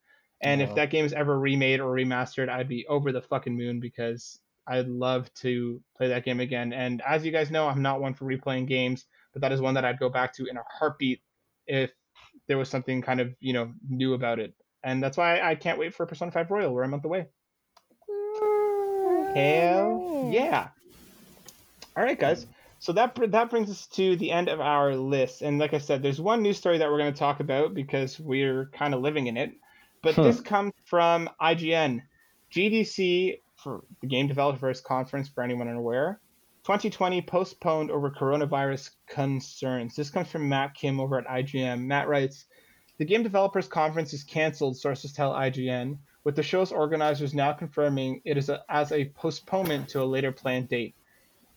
And 0.41 0.61
if 0.61 0.75
that 0.75 0.89
game 0.89 1.05
is 1.05 1.13
ever 1.13 1.39
remade 1.39 1.79
or 1.79 1.93
remastered, 1.93 2.49
I'd 2.49 2.67
be 2.67 2.85
over 2.87 3.13
the 3.13 3.21
fucking 3.21 3.55
moon 3.55 3.79
because 3.79 4.39
I'd 4.67 4.89
love 4.89 5.33
to 5.35 5.81
play 5.95 6.09
that 6.09 6.25
game 6.25 6.41
again. 6.41 6.73
And 6.73 7.01
as 7.07 7.23
you 7.23 7.31
guys 7.31 7.49
know, 7.49 7.67
I'm 7.67 7.81
not 7.81 8.01
one 8.01 8.13
for 8.13 8.25
replaying 8.25 8.67
games, 8.67 9.05
but 9.31 9.41
that 9.41 9.53
is 9.53 9.61
one 9.61 9.75
that 9.75 9.85
I'd 9.85 9.99
go 9.99 10.09
back 10.09 10.33
to 10.35 10.45
in 10.45 10.57
a 10.57 10.63
heartbeat 10.69 11.21
if 11.65 11.91
there 12.47 12.57
was 12.57 12.69
something 12.69 13.01
kind 13.01 13.21
of 13.21 13.33
you 13.39 13.53
know 13.53 13.71
new 13.87 14.15
about 14.15 14.39
it. 14.39 14.53
And 14.83 15.01
that's 15.01 15.17
why 15.17 15.41
I 15.41 15.55
can't 15.55 15.79
wait 15.79 15.93
for 15.93 16.05
Persona 16.05 16.31
5 16.31 16.51
Royal. 16.51 16.73
We're 16.73 16.83
a 16.83 16.87
month 16.87 17.05
away. 17.05 17.27
Hell 19.33 20.29
yeah! 20.31 20.67
All 21.95 22.03
right, 22.03 22.19
guys. 22.19 22.45
So 22.79 22.91
that 22.93 23.17
that 23.31 23.49
brings 23.49 23.69
us 23.71 23.87
to 23.87 24.15
the 24.17 24.29
end 24.29 24.49
of 24.49 24.59
our 24.59 24.95
list. 24.95 25.41
And 25.41 25.57
like 25.57 25.73
I 25.73 25.77
said, 25.77 26.03
there's 26.03 26.19
one 26.19 26.41
news 26.41 26.57
story 26.57 26.77
that 26.77 26.89
we're 26.89 26.97
going 26.97 27.13
to 27.13 27.17
talk 27.17 27.39
about 27.39 27.73
because 27.73 28.19
we're 28.19 28.69
kind 28.73 28.93
of 28.93 29.01
living 29.01 29.27
in 29.27 29.37
it. 29.37 29.53
But 30.01 30.15
huh. 30.15 30.23
this 30.23 30.41
comes 30.41 30.73
from 30.85 31.29
IGN. 31.41 32.01
GDC 32.51 33.39
for 33.55 33.83
the 34.01 34.07
Game 34.07 34.27
Developers 34.27 34.81
Conference, 34.81 35.29
for 35.29 35.43
anyone 35.43 35.67
unaware, 35.69 36.19
2020 36.65 37.21
postponed 37.23 37.89
over 37.89 38.11
coronavirus 38.11 38.91
concerns. 39.07 39.95
This 39.95 40.09
comes 40.09 40.29
from 40.29 40.47
Matt 40.47 40.75
Kim 40.75 40.99
over 40.99 41.17
at 41.17 41.25
IGN. 41.25 41.81
Matt 41.85 42.07
writes, 42.07 42.45
the 43.03 43.07
Game 43.07 43.23
Developers 43.23 43.67
Conference 43.67 44.13
is 44.13 44.23
canceled, 44.23 44.77
sources 44.77 45.11
tell 45.11 45.33
IGN, 45.33 45.97
with 46.23 46.37
the 46.37 46.41
show's 46.41 46.71
organizers 46.71 47.33
now 47.33 47.51
confirming 47.51 48.21
it 48.23 48.37
is 48.37 48.47
a, 48.47 48.63
as 48.69 48.93
a 48.93 49.09
postponement 49.09 49.89
to 49.89 50.01
a 50.01 50.05
later 50.05 50.31
planned 50.31 50.69
date. 50.69 50.95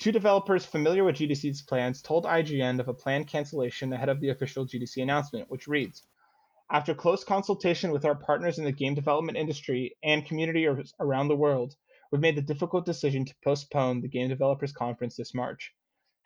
Two 0.00 0.10
developers 0.10 0.66
familiar 0.66 1.04
with 1.04 1.14
GDC's 1.14 1.62
plans 1.62 2.02
told 2.02 2.24
IGN 2.24 2.80
of 2.80 2.88
a 2.88 2.94
planned 2.94 3.28
cancellation 3.28 3.92
ahead 3.92 4.08
of 4.08 4.18
the 4.18 4.30
official 4.30 4.66
GDC 4.66 5.00
announcement, 5.00 5.48
which 5.48 5.68
reads 5.68 6.02
After 6.68 6.96
close 6.96 7.22
consultation 7.22 7.92
with 7.92 8.04
our 8.04 8.16
partners 8.16 8.58
in 8.58 8.64
the 8.64 8.72
game 8.72 8.96
development 8.96 9.38
industry 9.38 9.96
and 10.02 10.26
community 10.26 10.66
around 10.98 11.28
the 11.28 11.36
world, 11.36 11.76
we've 12.10 12.20
made 12.20 12.34
the 12.34 12.42
difficult 12.42 12.84
decision 12.84 13.24
to 13.24 13.34
postpone 13.44 14.00
the 14.00 14.08
Game 14.08 14.30
Developers 14.30 14.72
Conference 14.72 15.14
this 15.14 15.32
March. 15.32 15.72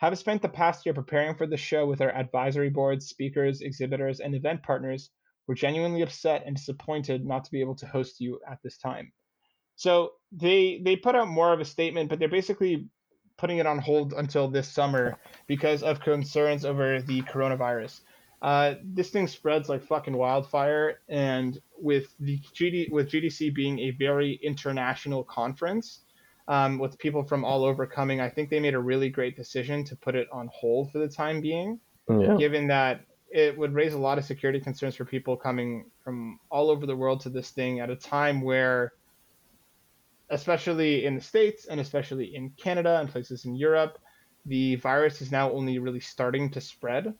Having 0.00 0.16
spent 0.16 0.42
the 0.42 0.48
past 0.48 0.86
year 0.86 0.94
preparing 0.94 1.34
for 1.34 1.46
the 1.46 1.58
show 1.58 1.86
with 1.86 2.00
our 2.00 2.10
advisory 2.10 2.70
boards, 2.70 3.06
speakers, 3.06 3.60
exhibitors, 3.60 4.20
and 4.20 4.34
event 4.34 4.62
partners, 4.62 5.10
we're 5.46 5.54
genuinely 5.54 6.00
upset 6.00 6.42
and 6.46 6.56
disappointed 6.56 7.26
not 7.26 7.44
to 7.44 7.50
be 7.50 7.60
able 7.60 7.74
to 7.74 7.86
host 7.86 8.18
you 8.18 8.40
at 8.50 8.58
this 8.64 8.78
time. 8.78 9.12
So 9.76 10.12
they 10.32 10.80
they 10.82 10.96
put 10.96 11.16
out 11.16 11.28
more 11.28 11.52
of 11.52 11.60
a 11.60 11.66
statement, 11.66 12.08
but 12.08 12.18
they're 12.18 12.30
basically 12.30 12.88
putting 13.36 13.58
it 13.58 13.66
on 13.66 13.78
hold 13.78 14.14
until 14.14 14.48
this 14.48 14.68
summer 14.68 15.18
because 15.46 15.82
of 15.82 16.00
concerns 16.00 16.64
over 16.64 17.02
the 17.02 17.20
coronavirus. 17.22 18.00
Uh, 18.40 18.76
this 18.82 19.10
thing 19.10 19.26
spreads 19.26 19.68
like 19.68 19.82
fucking 19.82 20.16
wildfire, 20.16 21.00
and 21.10 21.60
with 21.76 22.14
the 22.20 22.38
GD 22.54 22.90
with 22.90 23.10
GDC 23.10 23.54
being 23.54 23.78
a 23.80 23.90
very 23.90 24.40
international 24.42 25.24
conference, 25.24 26.00
um, 26.48 26.78
with 26.78 26.98
people 26.98 27.24
from 27.24 27.44
all 27.44 27.64
over 27.64 27.86
coming, 27.86 28.20
I 28.20 28.28
think 28.28 28.50
they 28.50 28.60
made 28.60 28.74
a 28.74 28.80
really 28.80 29.08
great 29.08 29.36
decision 29.36 29.84
to 29.84 29.96
put 29.96 30.14
it 30.14 30.28
on 30.32 30.48
hold 30.52 30.90
for 30.90 30.98
the 30.98 31.08
time 31.08 31.40
being, 31.40 31.78
yeah. 32.08 32.36
given 32.36 32.66
that 32.68 33.02
it 33.30 33.56
would 33.56 33.72
raise 33.72 33.94
a 33.94 33.98
lot 33.98 34.18
of 34.18 34.24
security 34.24 34.60
concerns 34.60 34.96
for 34.96 35.04
people 35.04 35.36
coming 35.36 35.86
from 36.02 36.40
all 36.50 36.70
over 36.70 36.86
the 36.86 36.96
world 36.96 37.20
to 37.20 37.30
this 37.30 37.50
thing 37.50 37.80
at 37.80 37.88
a 37.88 37.96
time 37.96 38.40
where 38.40 38.92
especially 40.30 41.04
in 41.04 41.16
the 41.16 41.20
States 41.20 41.66
and 41.66 41.80
especially 41.80 42.34
in 42.34 42.50
Canada 42.50 42.98
and 43.00 43.08
places 43.08 43.44
in 43.44 43.54
Europe, 43.54 43.98
the 44.46 44.76
virus 44.76 45.20
is 45.20 45.30
now 45.30 45.50
only 45.50 45.78
really 45.78 46.00
starting 46.00 46.50
to 46.50 46.60
spread. 46.60 47.14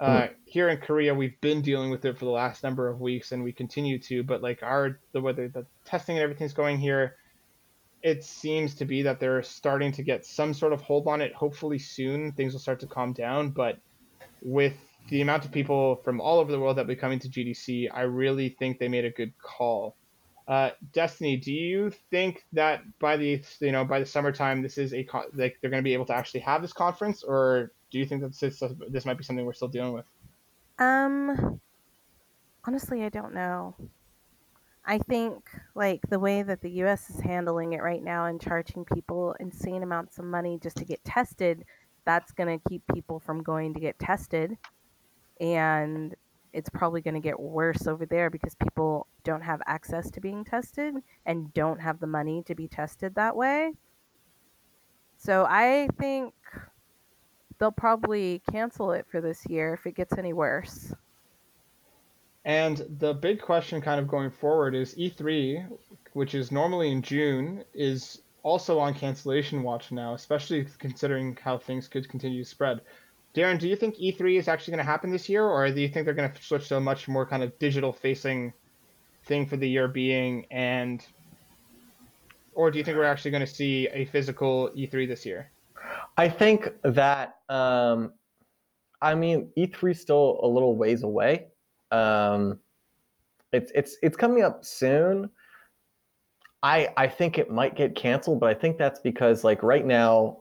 Uh, 0.00 0.22
mm. 0.22 0.30
Here 0.44 0.68
in 0.68 0.78
Korea, 0.78 1.14
we've 1.14 1.40
been 1.40 1.62
dealing 1.62 1.90
with 1.90 2.04
it 2.04 2.18
for 2.18 2.24
the 2.24 2.30
last 2.30 2.62
number 2.62 2.88
of 2.88 3.00
weeks, 3.00 3.32
and 3.32 3.42
we 3.42 3.52
continue 3.52 3.98
to. 4.00 4.22
But 4.22 4.42
like 4.42 4.62
our 4.62 4.98
the 5.12 5.20
whether 5.20 5.48
the 5.48 5.64
testing 5.84 6.16
and 6.16 6.22
everything's 6.22 6.52
going 6.52 6.78
here, 6.78 7.16
it 8.06 8.22
seems 8.22 8.76
to 8.76 8.84
be 8.84 9.02
that 9.02 9.18
they're 9.18 9.42
starting 9.42 9.90
to 9.90 10.00
get 10.00 10.24
some 10.24 10.54
sort 10.54 10.72
of 10.72 10.80
hold 10.80 11.08
on 11.08 11.20
it. 11.20 11.34
Hopefully 11.34 11.76
soon 11.76 12.30
things 12.30 12.52
will 12.52 12.60
start 12.60 12.78
to 12.78 12.86
calm 12.86 13.12
down. 13.12 13.50
But 13.50 13.78
with 14.40 14.74
the 15.08 15.22
amount 15.22 15.44
of 15.44 15.50
people 15.50 15.96
from 16.04 16.20
all 16.20 16.38
over 16.38 16.52
the 16.52 16.60
world 16.60 16.76
that 16.76 16.82
will 16.82 16.94
be 16.94 17.00
coming 17.00 17.18
to 17.18 17.28
GDC, 17.28 17.88
I 17.92 18.02
really 18.02 18.50
think 18.60 18.78
they 18.78 18.86
made 18.86 19.04
a 19.04 19.10
good 19.10 19.32
call. 19.42 19.96
Uh, 20.46 20.70
Destiny, 20.92 21.36
do 21.36 21.52
you 21.52 21.90
think 22.12 22.44
that 22.52 22.82
by 23.00 23.16
the 23.16 23.42
you 23.58 23.72
know 23.72 23.84
by 23.84 23.98
the 23.98 24.06
summertime 24.06 24.62
this 24.62 24.78
is 24.78 24.94
a 24.94 25.02
con- 25.02 25.24
like 25.34 25.58
they're 25.60 25.70
going 25.72 25.82
to 25.82 25.84
be 25.84 25.94
able 25.94 26.06
to 26.06 26.14
actually 26.14 26.40
have 26.40 26.62
this 26.62 26.72
conference, 26.72 27.24
or 27.24 27.72
do 27.90 27.98
you 27.98 28.06
think 28.06 28.22
that 28.22 28.38
this 28.38 28.62
this 28.88 29.04
might 29.04 29.18
be 29.18 29.24
something 29.24 29.44
we're 29.44 29.52
still 29.52 29.66
dealing 29.66 29.92
with? 29.92 30.06
Um, 30.78 31.60
honestly, 32.64 33.02
I 33.02 33.08
don't 33.08 33.34
know. 33.34 33.74
I 34.86 34.98
think 34.98 35.50
like 35.74 36.00
the 36.08 36.20
way 36.20 36.42
that 36.42 36.62
the 36.62 36.70
U.S. 36.70 37.10
is 37.10 37.20
handling 37.20 37.72
it 37.72 37.82
right 37.82 38.02
now 38.02 38.26
and 38.26 38.40
charging 38.40 38.84
people 38.84 39.34
insane 39.40 39.82
amounts 39.82 40.18
of 40.18 40.24
money 40.24 40.58
just 40.62 40.76
to 40.76 40.84
get 40.84 41.04
tested, 41.04 41.64
that's 42.04 42.30
going 42.32 42.58
to 42.58 42.68
keep 42.70 42.82
people 42.94 43.18
from 43.18 43.42
going 43.42 43.74
to 43.74 43.80
get 43.80 43.98
tested, 43.98 44.56
and 45.40 46.14
it's 46.52 46.70
probably 46.70 47.00
going 47.00 47.14
to 47.14 47.20
get 47.20 47.38
worse 47.38 47.86
over 47.86 48.06
there 48.06 48.30
because 48.30 48.54
people 48.54 49.08
don't 49.24 49.42
have 49.42 49.60
access 49.66 50.10
to 50.12 50.20
being 50.20 50.44
tested 50.44 50.94
and 51.26 51.52
don't 51.52 51.80
have 51.80 51.98
the 52.00 52.06
money 52.06 52.42
to 52.46 52.54
be 52.54 52.68
tested 52.68 53.14
that 53.16 53.36
way. 53.36 53.72
So 55.18 55.46
I 55.48 55.88
think 55.98 56.32
they'll 57.58 57.72
probably 57.72 58.40
cancel 58.50 58.92
it 58.92 59.04
for 59.10 59.20
this 59.20 59.44
year 59.48 59.74
if 59.74 59.86
it 59.86 59.96
gets 59.96 60.16
any 60.16 60.32
worse. 60.32 60.94
And 62.46 62.86
the 63.00 63.12
big 63.12 63.40
question 63.42 63.80
kind 63.80 63.98
of 64.00 64.06
going 64.06 64.30
forward 64.30 64.76
is 64.76 64.94
E3, 64.94 65.66
which 66.12 66.32
is 66.32 66.52
normally 66.52 66.92
in 66.92 67.02
June, 67.02 67.64
is 67.74 68.22
also 68.44 68.78
on 68.78 68.94
cancellation 68.94 69.64
watch 69.64 69.90
now, 69.90 70.14
especially 70.14 70.64
considering 70.78 71.36
how 71.42 71.58
things 71.58 71.88
could 71.88 72.08
continue 72.08 72.44
to 72.44 72.48
spread. 72.48 72.82
Darren, 73.34 73.58
do 73.58 73.68
you 73.68 73.74
think 73.74 73.96
E3 73.96 74.38
is 74.38 74.46
actually 74.46 74.70
going 74.70 74.86
to 74.86 74.90
happen 74.90 75.10
this 75.10 75.28
year, 75.28 75.44
or 75.44 75.68
do 75.68 75.80
you 75.80 75.88
think 75.88 76.04
they're 76.04 76.14
going 76.14 76.30
to 76.30 76.42
switch 76.42 76.68
to 76.68 76.76
a 76.76 76.80
much 76.80 77.08
more 77.08 77.26
kind 77.26 77.42
of 77.42 77.58
digital 77.58 77.92
facing 77.92 78.52
thing 79.24 79.44
for 79.44 79.56
the 79.56 79.68
year 79.68 79.88
being, 79.88 80.46
and 80.52 81.04
or 82.54 82.70
do 82.70 82.78
you 82.78 82.84
think 82.84 82.96
we're 82.96 83.04
actually 83.04 83.32
going 83.32 83.44
to 83.44 83.52
see 83.52 83.88
a 83.88 84.04
physical 84.04 84.70
E3 84.70 85.08
this 85.08 85.26
year? 85.26 85.50
I 86.16 86.28
think 86.28 86.72
that 86.84 87.38
um, 87.48 88.12
I 89.02 89.16
mean 89.16 89.50
E3 89.58 89.90
is 89.90 90.00
still 90.00 90.38
a 90.44 90.46
little 90.46 90.76
ways 90.76 91.02
away. 91.02 91.48
Um, 91.90 92.58
it's 93.52 93.72
it's 93.74 93.96
it's 94.02 94.16
coming 94.16 94.42
up 94.42 94.64
soon. 94.64 95.30
I 96.62 96.88
I 96.96 97.06
think 97.06 97.38
it 97.38 97.50
might 97.50 97.76
get 97.76 97.94
canceled, 97.94 98.40
but 98.40 98.50
I 98.50 98.54
think 98.54 98.78
that's 98.78 99.00
because 99.00 99.44
like 99.44 99.62
right 99.62 99.86
now, 99.86 100.38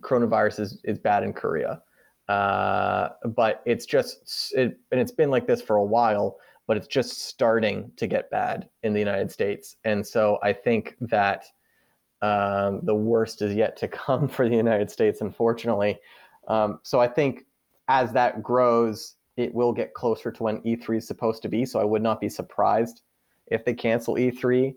coronavirus 0.00 0.60
is 0.60 0.80
is 0.84 0.98
bad 0.98 1.22
in 1.22 1.32
Korea. 1.32 1.82
Uh, 2.28 3.10
but 3.34 3.62
it's 3.66 3.84
just 3.84 4.52
it, 4.56 4.78
and 4.90 5.00
it's 5.00 5.12
been 5.12 5.30
like 5.30 5.46
this 5.46 5.60
for 5.60 5.76
a 5.76 5.84
while 5.84 6.38
but 6.66 6.76
it's 6.76 6.86
just 6.86 7.26
starting 7.26 7.90
to 7.96 8.06
get 8.06 8.30
bad 8.30 8.68
in 8.82 8.92
the 8.92 8.98
united 8.98 9.30
states 9.30 9.76
and 9.84 10.06
so 10.06 10.38
i 10.42 10.52
think 10.52 10.96
that 11.00 11.44
um, 12.22 12.80
the 12.84 12.94
worst 12.94 13.42
is 13.42 13.54
yet 13.54 13.76
to 13.76 13.88
come 14.06 14.28
for 14.28 14.48
the 14.48 14.56
united 14.56 14.90
states 14.90 15.20
unfortunately 15.20 15.98
um, 16.48 16.78
so 16.82 17.00
i 17.00 17.08
think 17.08 17.44
as 17.88 18.12
that 18.12 18.42
grows 18.42 19.16
it 19.42 19.54
will 19.54 19.72
get 19.72 19.94
closer 19.94 20.30
to 20.30 20.42
when 20.42 20.58
e3 20.62 20.98
is 20.98 21.06
supposed 21.06 21.42
to 21.42 21.48
be 21.48 21.64
so 21.66 21.80
i 21.80 21.84
would 21.84 22.02
not 22.02 22.20
be 22.20 22.28
surprised 22.28 23.02
if 23.48 23.64
they 23.64 23.74
cancel 23.74 24.14
e3 24.14 24.74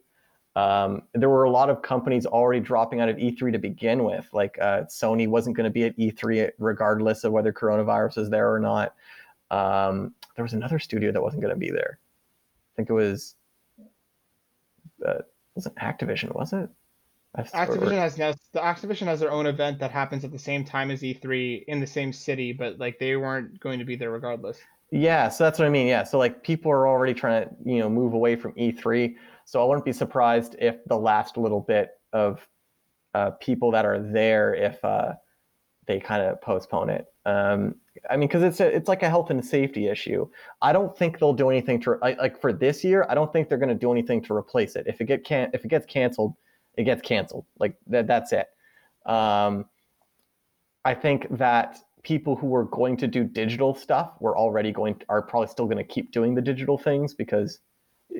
Um, 0.55 1.03
there 1.13 1.29
were 1.29 1.43
a 1.43 1.49
lot 1.49 1.69
of 1.69 1.81
companies 1.81 2.25
already 2.25 2.61
dropping 2.61 3.01
out 3.01 3.09
of 3.09 3.17
E3 3.17 3.51
to 3.51 3.59
begin 3.59 4.05
with. 4.05 4.25
Like 4.31 4.57
uh, 4.61 4.83
Sony 4.83 5.27
wasn't 5.27 5.57
going 5.57 5.65
to 5.65 5.69
be 5.69 5.83
at 5.83 5.97
E3 5.97 6.51
regardless 6.59 7.25
of 7.25 7.33
whether 7.33 7.51
coronavirus 7.51 8.19
is 8.19 8.29
there 8.29 8.53
or 8.53 8.59
not. 8.59 8.95
Um, 9.51 10.13
there 10.35 10.43
was 10.43 10.53
another 10.53 10.79
studio 10.79 11.11
that 11.11 11.21
wasn't 11.21 11.41
going 11.41 11.53
to 11.53 11.59
be 11.59 11.71
there. 11.71 11.99
I 12.71 12.71
think 12.75 12.89
it 12.89 12.93
was 12.93 13.35
uh, 15.05 15.23
wasn't 15.55 15.75
Activision, 15.75 16.33
was 16.33 16.53
it? 16.53 16.69
Activision 17.37 17.97
has 17.97 18.17
now 18.17 18.33
the 18.53 18.59
Activision 18.59 19.07
has 19.07 19.19
their 19.19 19.31
own 19.31 19.45
event 19.45 19.79
that 19.79 19.91
happens 19.91 20.23
at 20.23 20.31
the 20.31 20.39
same 20.39 20.63
time 20.63 20.91
as 20.91 21.01
E3 21.01 21.65
in 21.67 21.79
the 21.79 21.87
same 21.87 22.13
city, 22.13 22.53
but 22.53 22.79
like 22.79 22.99
they 22.99 23.15
weren't 23.15 23.59
going 23.59 23.79
to 23.79 23.85
be 23.85 23.95
there 23.95 24.11
regardless. 24.11 24.59
Yeah, 24.91 25.29
so 25.29 25.43
that's 25.43 25.59
what 25.59 25.65
I 25.65 25.69
mean. 25.69 25.87
Yeah, 25.87 26.03
so 26.03 26.17
like 26.17 26.43
people 26.43 26.71
are 26.71 26.87
already 26.87 27.13
trying 27.13 27.43
to 27.43 27.55
you 27.65 27.79
know 27.79 27.89
move 27.89 28.13
away 28.13 28.35
from 28.35 28.53
E3. 28.53 29.15
So 29.45 29.61
I 29.61 29.65
wouldn't 29.65 29.85
be 29.85 29.93
surprised 29.93 30.55
if 30.59 30.83
the 30.85 30.97
last 30.97 31.37
little 31.37 31.61
bit 31.61 31.91
of 32.13 32.47
uh, 33.13 33.31
people 33.31 33.71
that 33.71 33.85
are 33.85 33.99
there, 33.99 34.53
if 34.55 34.83
uh, 34.83 35.13
they 35.87 35.99
kind 35.99 36.21
of 36.21 36.41
postpone 36.41 36.89
it. 36.89 37.05
Um, 37.25 37.75
I 38.09 38.17
mean, 38.17 38.27
because 38.27 38.43
it's 38.43 38.59
a, 38.59 38.67
it's 38.67 38.87
like 38.87 39.03
a 39.03 39.09
health 39.09 39.29
and 39.29 39.43
safety 39.43 39.87
issue. 39.87 40.27
I 40.61 40.73
don't 40.73 40.95
think 40.97 41.19
they'll 41.19 41.33
do 41.33 41.49
anything 41.49 41.79
to 41.81 41.97
like 42.01 42.39
for 42.39 42.53
this 42.53 42.83
year. 42.83 43.05
I 43.09 43.15
don't 43.15 43.31
think 43.31 43.49
they're 43.49 43.57
going 43.57 43.69
to 43.69 43.75
do 43.75 43.91
anything 43.91 44.21
to 44.23 44.33
replace 44.33 44.75
it. 44.75 44.85
If 44.87 45.01
it 45.01 45.05
get 45.05 45.23
can 45.23 45.49
if 45.53 45.65
it 45.65 45.69
gets 45.69 45.85
canceled, 45.85 46.35
it 46.77 46.83
gets 46.83 47.01
canceled. 47.01 47.45
Like 47.59 47.75
that 47.87 48.07
that's 48.07 48.31
it. 48.33 48.47
Um, 49.05 49.65
I 50.83 50.93
think 50.93 51.27
that 51.37 51.77
people 52.03 52.35
who 52.35 52.47
were 52.47 52.65
going 52.65 52.97
to 52.97 53.07
do 53.07 53.23
digital 53.23 53.73
stuff 53.73 54.13
were 54.19 54.37
already 54.37 54.71
going 54.71 54.95
to, 54.95 55.05
are 55.09 55.21
probably 55.21 55.47
still 55.47 55.65
going 55.65 55.77
to 55.77 55.83
keep 55.83 56.11
doing 56.11 56.35
the 56.35 56.41
digital 56.41 56.77
things 56.77 57.13
because 57.13 57.59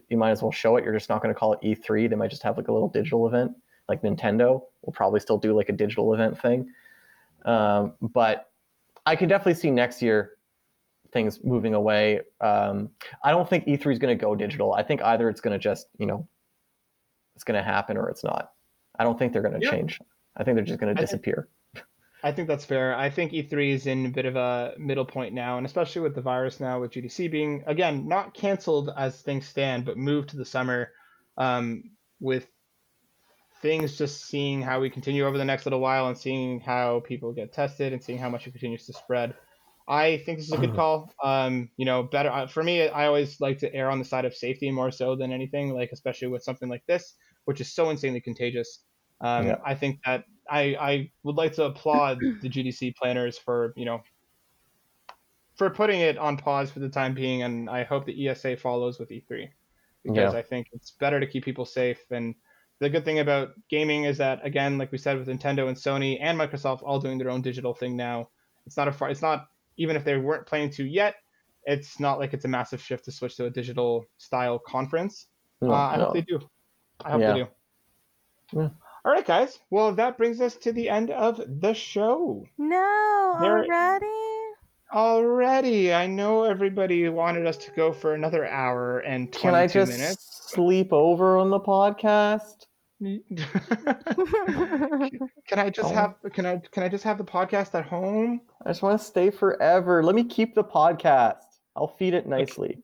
you 0.10 0.18
might 0.18 0.32
as 0.32 0.42
well 0.42 0.52
show 0.52 0.76
it. 0.78 0.84
You're 0.84 0.94
just 0.94 1.10
not 1.10 1.22
going 1.22 1.34
to 1.34 1.40
call 1.40 1.54
it 1.54 1.62
E3. 1.62 2.10
They 2.10 2.16
might 2.16 2.32
just 2.32 2.44
have 2.44 2.58
like 2.58 2.68
a 2.68 2.74
little 2.74 2.90
digital 2.90 3.28
event. 3.28 3.52
Like 3.88 4.02
Nintendo 4.02 4.62
will 4.82 4.94
probably 4.94 5.20
still 5.20 5.38
do 5.38 5.56
like 5.56 5.70
a 5.70 5.74
digital 5.74 6.14
event 6.14 6.42
thing. 6.42 6.68
Um, 7.46 7.94
but 8.02 8.50
I 9.06 9.16
can 9.16 9.30
definitely 9.30 9.54
see 9.54 9.70
next 9.70 10.02
year 10.02 10.32
things 11.14 11.40
moving 11.44 11.76
away. 11.76 12.22
Um, 12.42 12.90
I 13.24 13.32
don't 13.32 13.48
think 13.48 13.66
E3 13.66 13.94
is 13.94 14.00
going 14.00 14.18
to 14.18 14.22
go 14.22 14.36
digital. 14.36 14.74
I 14.74 14.82
think 14.82 15.04
either 15.04 15.30
it's 15.30 15.42
going 15.42 15.54
to 15.54 15.60
just, 15.60 15.88
you 16.00 16.08
know, 16.08 16.28
it's 17.36 17.44
going 17.44 17.58
to 17.58 17.64
happen 17.64 17.98
or 17.98 18.10
it's 18.10 18.24
not. 18.24 18.52
I 18.98 19.04
don't 19.04 19.20
think 19.20 19.34
they're 19.34 19.42
going 19.42 19.60
to 19.60 19.66
yeah. 19.66 19.72
change. 19.72 20.00
I 20.38 20.44
think 20.44 20.56
they're 20.56 20.66
just 20.66 20.80
going 20.80 20.96
to 20.96 21.02
disappear. 21.02 21.48
I 22.24 22.32
think 22.32 22.48
that's 22.48 22.66
fair. 22.66 22.96
I 22.96 23.12
think 23.12 23.34
E3 23.34 23.72
is 23.72 23.86
in 23.86 24.08
a 24.08 24.10
bit 24.10 24.26
of 24.26 24.36
a 24.36 24.74
middle 24.80 25.06
point 25.06 25.36
now, 25.36 25.58
and 25.58 25.66
especially 25.66 26.02
with 26.02 26.16
the 26.16 26.22
virus 26.22 26.60
now, 26.60 26.82
with 26.82 26.92
GDC 26.92 27.30
being 27.30 27.64
again 27.68 28.08
not 28.08 28.34
canceled 28.34 28.90
as 28.98 29.22
things 29.22 29.48
stand, 29.48 29.86
but 29.86 29.96
moved 29.96 30.30
to 30.30 30.38
the 30.38 30.46
summer, 30.46 30.92
um, 31.38 31.84
with 32.20 32.48
things 33.62 33.98
just 33.98 34.26
seeing 34.26 34.62
how 34.62 34.80
we 34.80 34.90
continue 34.90 35.26
over 35.26 35.38
the 35.38 35.46
next 35.46 35.66
little 35.66 35.80
while 35.80 36.08
and 36.08 36.18
seeing 36.18 36.60
how 36.60 37.02
people 37.06 37.32
get 37.32 37.54
tested 37.54 37.94
and 37.94 38.04
seeing 38.04 38.18
how 38.18 38.30
much 38.30 38.48
it 38.48 38.52
continues 38.52 38.88
to 38.88 38.94
spread. 38.94 39.36
I 39.88 40.18
think 40.26 40.40
this 40.40 40.48
is 40.48 40.54
a 40.54 40.58
good 40.58 40.76
call. 40.76 41.14
Um, 41.24 41.70
you 41.78 41.86
know, 41.86 42.04
better 42.04 42.30
uh, 42.30 42.48
for 42.48 42.64
me. 42.64 42.88
I 42.88 43.06
always 43.06 43.40
like 43.40 43.60
to 43.60 43.74
err 43.74 43.92
on 43.92 44.00
the 44.00 44.06
side 44.06 44.26
of 44.26 44.36
safety 44.36 44.72
more 44.72 44.92
so 44.92 45.16
than 45.16 45.32
anything. 45.32 45.74
Like 45.74 45.92
especially 45.92 46.30
with 46.30 46.44
something 46.44 46.70
like 46.70 46.84
this, 46.88 47.14
which 47.46 47.62
is 47.62 47.74
so 47.74 47.90
insanely 47.90 48.22
contagious. 48.22 48.82
Um, 49.22 49.48
yeah. 49.48 49.56
I 49.66 49.76
think 49.76 50.00
that 50.06 50.26
I, 50.50 50.76
I 50.80 51.12
would 51.24 51.36
like 51.36 51.54
to 51.54 51.66
applaud 51.66 52.20
the 52.42 52.50
GDC 52.50 52.96
planners 52.96 53.38
for 53.38 53.74
you 53.76 53.86
know 53.86 54.02
for 55.56 55.70
putting 55.70 56.02
it 56.02 56.18
on 56.18 56.38
pause 56.38 56.70
for 56.70 56.80
the 56.80 56.90
time 56.90 57.14
being, 57.14 57.44
and 57.44 57.70
I 57.70 57.84
hope 57.84 58.06
the 58.06 58.28
ESA 58.28 58.58
follows 58.58 59.00
with 59.00 59.10
E3 59.10 59.50
because 60.04 60.34
yeah. 60.34 60.40
I 60.40 60.42
think 60.42 60.68
it's 60.74 60.92
better 60.92 61.20
to 61.20 61.26
keep 61.26 61.44
people 61.44 61.66
safe. 61.66 62.00
And 62.12 62.36
the 62.80 62.90
good 62.90 63.06
thing 63.06 63.20
about 63.20 63.54
gaming 63.70 64.04
is 64.04 64.18
that 64.18 64.46
again, 64.46 64.78
like 64.78 64.92
we 64.92 64.98
said 64.98 65.18
with 65.18 65.28
Nintendo 65.28 65.68
and 65.68 65.78
Sony 65.78 66.18
and 66.22 66.38
Microsoft 66.38 66.84
all 66.84 67.00
doing 67.00 67.18
their 67.18 67.30
own 67.30 67.42
digital 67.42 67.74
thing 67.74 67.96
now. 67.96 68.30
It's 68.66 68.78
not 68.78 68.88
a 68.88 68.92
far, 68.92 69.10
it's 69.10 69.22
not 69.22 69.48
even 69.78 69.96
if 69.96 70.04
they 70.04 70.18
weren't 70.18 70.46
planning 70.46 70.72
to 70.72 70.86
yet. 70.86 71.16
It's 71.64 72.00
not 72.00 72.20
like 72.20 72.34
it's 72.34 72.46
a 72.46 72.48
massive 72.48 72.82
shift 72.82 73.06
to 73.06 73.12
switch 73.12 73.38
to 73.38 73.46
a 73.46 73.50
digital 73.50 74.06
style 74.18 74.60
conference. 74.60 75.28
No, 75.62 75.72
uh, 75.72 75.74
I 75.76 75.98
no. 75.98 76.06
hope 76.06 76.14
they 76.14 76.22
do. 76.22 76.40
I 77.04 77.12
hope 77.12 77.22
yeah. 77.22 77.34
they 77.34 77.40
do. 77.40 77.48
Yeah. 78.54 78.70
All 79.06 79.12
right, 79.12 79.26
guys. 79.26 79.60
Well, 79.70 79.94
that 79.94 80.18
brings 80.18 80.42
us 80.42 80.56
to 80.58 80.72
the 80.72 80.90
end 80.90 81.12
of 81.12 81.42
the 81.62 81.74
show. 81.74 82.46
No, 82.58 83.38
there... 83.40 83.60
already? 83.60 84.06
Already. 84.92 85.94
I 85.94 86.08
know 86.08 86.44
everybody 86.44 87.08
wanted 87.10 87.46
us 87.46 87.58
to 87.58 87.72
go 87.72 87.92
for 87.92 88.14
another 88.14 88.48
hour 88.48 89.00
and 89.00 89.32
22 89.32 89.42
Can 89.42 89.56
I 89.56 89.68
just 89.68 89.92
minutes. 89.92 90.50
sleep 90.50 90.92
over 90.92 91.38
on 91.38 91.50
the 91.50 91.60
podcast? 91.60 92.66
can 93.02 93.20
I 95.60 95.70
just 95.70 95.92
oh. 95.92 95.94
have 95.94 96.16
can 96.32 96.46
I 96.46 96.62
can 96.72 96.82
I 96.82 96.88
just 96.88 97.04
have 97.04 97.18
the 97.18 97.26
podcast 97.26 97.76
at 97.76 97.86
home? 97.86 98.40
I 98.66 98.70
just 98.70 98.82
want 98.82 99.00
to 99.00 99.06
stay 99.06 99.30
forever. 99.30 100.02
Let 100.02 100.16
me 100.16 100.24
keep 100.24 100.56
the 100.56 100.64
podcast. 100.64 101.44
I'll 101.76 101.90
feed 101.90 102.14
it 102.14 102.26
nicely. 102.26 102.82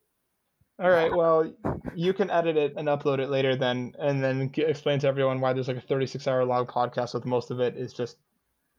All 0.81 0.89
right. 0.89 1.15
Well, 1.15 1.53
you 1.93 2.11
can 2.11 2.31
edit 2.31 2.57
it 2.57 2.73
and 2.75 2.87
upload 2.87 3.19
it 3.19 3.29
later, 3.29 3.55
then, 3.55 3.93
and 3.99 4.23
then 4.23 4.51
explain 4.57 4.97
to 4.99 5.07
everyone 5.07 5.39
why 5.39 5.53
there's 5.53 5.67
like 5.67 5.77
a 5.77 5.81
36 5.81 6.27
hour 6.27 6.43
long 6.43 6.65
podcast 6.65 7.13
with 7.13 7.23
most 7.23 7.51
of 7.51 7.59
it 7.59 7.77
is 7.77 7.93
just 7.93 8.17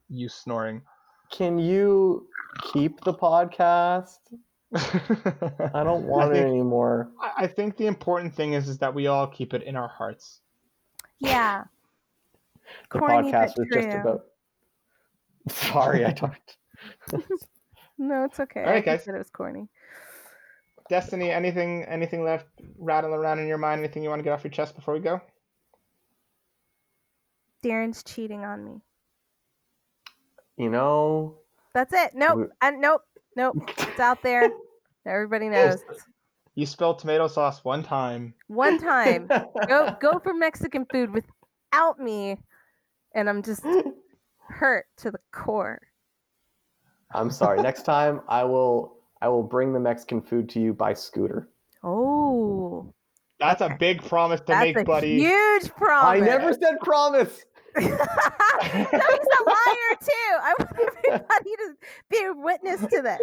you 0.08 0.28
snoring. 0.28 0.82
Can 1.30 1.60
you 1.60 2.26
keep 2.72 3.00
the 3.02 3.14
podcast? 3.14 4.18
I 4.74 5.84
don't 5.84 6.04
want 6.04 6.32
I 6.32 6.34
think, 6.34 6.46
it 6.46 6.48
anymore. 6.48 7.10
I 7.36 7.46
think 7.46 7.76
the 7.76 7.86
important 7.86 8.34
thing 8.34 8.54
is 8.54 8.68
is 8.68 8.78
that 8.78 8.92
we 8.92 9.06
all 9.06 9.28
keep 9.28 9.54
it 9.54 9.62
in 9.62 9.76
our 9.76 9.88
hearts. 9.88 10.40
Yeah. 11.20 11.62
the 12.90 12.98
Corny, 12.98 13.30
podcast 13.30 13.56
was 13.56 13.68
just 13.72 13.96
about. 13.96 14.24
Sorry, 15.48 16.04
I 16.04 16.10
talked. 16.10 16.56
no, 17.98 18.24
it's 18.24 18.40
okay. 18.40 18.60
All 18.60 18.66
right, 18.66 18.76
I 18.76 18.80
guys. 18.80 19.04
Said 19.04 19.14
it 19.14 19.18
was 19.18 19.30
corny. 19.30 19.68
Destiny, 20.88 21.30
anything 21.30 21.84
anything 21.84 22.24
left 22.24 22.46
rattling 22.78 23.14
around 23.14 23.38
in 23.38 23.46
your 23.46 23.58
mind? 23.58 23.80
Anything 23.80 24.02
you 24.02 24.08
want 24.08 24.20
to 24.20 24.24
get 24.24 24.32
off 24.32 24.44
your 24.44 24.50
chest 24.50 24.74
before 24.74 24.94
we 24.94 25.00
go? 25.00 25.20
Darren's 27.62 28.02
cheating 28.02 28.44
on 28.44 28.64
me. 28.64 28.80
You 30.56 30.68
know. 30.68 31.36
That's 31.74 31.92
it. 31.92 32.12
Nope. 32.14 32.50
I, 32.60 32.68
uh, 32.68 32.70
nope. 32.72 33.02
Nope. 33.36 33.56
It's 33.78 34.00
out 34.00 34.22
there. 34.22 34.50
Everybody 35.06 35.48
knows. 35.48 35.78
You 36.54 36.66
spilled 36.66 36.98
tomato 36.98 37.28
sauce 37.28 37.64
one 37.64 37.82
time. 37.82 38.34
One 38.48 38.78
time. 38.78 39.28
go 39.66 39.96
go 40.00 40.18
for 40.22 40.34
Mexican 40.34 40.86
food 40.92 41.10
without 41.12 41.98
me, 41.98 42.36
and 43.14 43.28
I'm 43.28 43.42
just 43.42 43.64
hurt 44.48 44.86
to 44.98 45.10
the 45.10 45.20
core. 45.32 45.80
I'm 47.10 47.30
sorry. 47.30 47.62
Next 47.62 47.82
time 47.84 48.20
I 48.28 48.44
will 48.44 49.01
I 49.22 49.28
will 49.28 49.44
bring 49.44 49.72
the 49.72 49.78
Mexican 49.78 50.20
food 50.20 50.48
to 50.50 50.60
you 50.60 50.74
by 50.74 50.94
scooter. 50.94 51.48
Oh. 51.84 52.92
That's 53.38 53.60
a 53.60 53.76
big 53.78 54.04
promise 54.04 54.40
to 54.40 54.46
That's 54.48 54.66
make, 54.66 54.78
a 54.78 54.84
buddy. 54.84 55.20
Huge 55.20 55.70
promise. 55.76 56.04
I 56.04 56.18
never 56.18 56.52
said 56.52 56.80
promise. 56.80 57.44
He's 57.78 57.88
a 57.88 57.92
liar 57.92 59.96
too. 60.00 60.32
I 60.40 60.54
want 60.58 60.70
everybody 61.06 61.56
to 61.56 61.74
be 62.10 62.24
a 62.24 62.32
witness 62.34 62.80
to 62.80 63.00
this. 63.00 63.20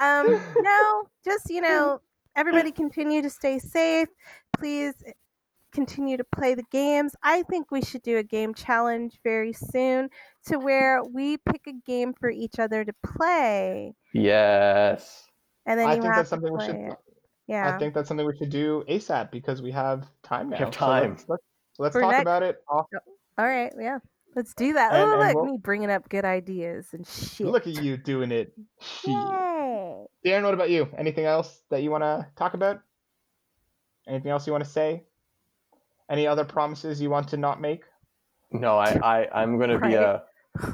Um, 0.00 0.40
no, 0.58 1.02
just 1.24 1.50
you 1.50 1.60
know, 1.60 2.00
everybody 2.34 2.72
continue 2.72 3.20
to 3.20 3.30
stay 3.30 3.58
safe. 3.58 4.08
Please 4.58 4.94
continue 5.72 6.16
to 6.16 6.24
play 6.24 6.54
the 6.54 6.64
games. 6.72 7.14
I 7.22 7.42
think 7.42 7.70
we 7.70 7.82
should 7.82 8.02
do 8.02 8.16
a 8.16 8.22
game 8.22 8.54
challenge 8.54 9.18
very 9.22 9.52
soon 9.52 10.08
to 10.46 10.58
where 10.58 11.04
we 11.04 11.36
pick 11.36 11.66
a 11.66 11.74
game 11.86 12.14
for 12.18 12.30
each 12.30 12.58
other 12.58 12.84
to 12.84 12.92
play. 13.04 13.94
Yes. 14.14 15.26
And 15.66 15.80
then 15.80 15.88
I 15.88 15.94
you 15.94 16.02
think 16.02 16.14
have 16.14 16.16
that's 16.16 16.30
something 16.30 16.52
we 16.52 16.64
should. 16.64 16.76
It. 16.76 16.96
Yeah. 17.46 17.74
I 17.74 17.78
think 17.78 17.94
that's 17.94 18.08
something 18.08 18.26
we 18.26 18.36
should 18.36 18.50
do 18.50 18.84
ASAP 18.88 19.30
because 19.30 19.62
we 19.62 19.70
have 19.72 20.08
time 20.22 20.50
now. 20.50 20.58
We 20.58 20.64
have 20.64 20.72
time. 20.72 21.16
So 21.18 21.24
let's, 21.28 21.42
let's, 21.78 21.94
let's 21.94 22.02
talk 22.02 22.12
next... 22.12 22.22
about 22.22 22.42
it. 22.42 22.62
Off... 22.68 22.86
All 23.38 23.46
right. 23.46 23.72
Yeah. 23.78 23.98
Let's 24.34 24.54
do 24.54 24.72
that. 24.72 24.92
And, 24.92 25.12
oh, 25.12 25.18
look, 25.18 25.34
we'll... 25.34 25.44
me 25.44 25.58
bringing 25.58 25.90
up 25.90 26.08
good 26.08 26.24
ideas 26.24 26.88
and 26.92 27.06
shit. 27.06 27.46
Look 27.46 27.66
at 27.66 27.82
you 27.82 27.96
doing 27.96 28.32
it. 28.32 28.52
Darren, 29.06 30.42
what 30.42 30.54
about 30.54 30.70
you? 30.70 30.88
Anything 30.98 31.26
else 31.26 31.62
that 31.70 31.82
you 31.82 31.90
want 31.90 32.02
to 32.02 32.26
talk 32.36 32.54
about? 32.54 32.80
Anything 34.08 34.30
else 34.30 34.46
you 34.46 34.52
want 34.52 34.64
to 34.64 34.70
say? 34.70 35.04
Any 36.10 36.26
other 36.26 36.44
promises 36.44 37.00
you 37.00 37.10
want 37.10 37.28
to 37.28 37.36
not 37.36 37.60
make? 37.60 37.84
No, 38.50 38.76
I, 38.76 38.98
I 39.02 39.42
I'm 39.42 39.56
going 39.56 39.70
to 39.70 39.78
be 39.78 39.94
a 39.94 40.22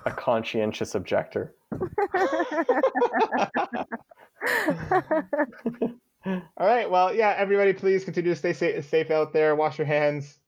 a 0.04 0.10
conscientious 0.10 0.94
objector. 0.94 1.54
All 6.26 6.66
right. 6.66 6.90
Well, 6.90 7.14
yeah. 7.14 7.34
Everybody, 7.36 7.72
please 7.72 8.04
continue 8.04 8.30
to 8.32 8.36
stay 8.36 8.52
safe, 8.52 8.88
safe 8.88 9.10
out 9.10 9.32
there. 9.32 9.56
Wash 9.56 9.78
your 9.78 9.86
hands 9.86 10.38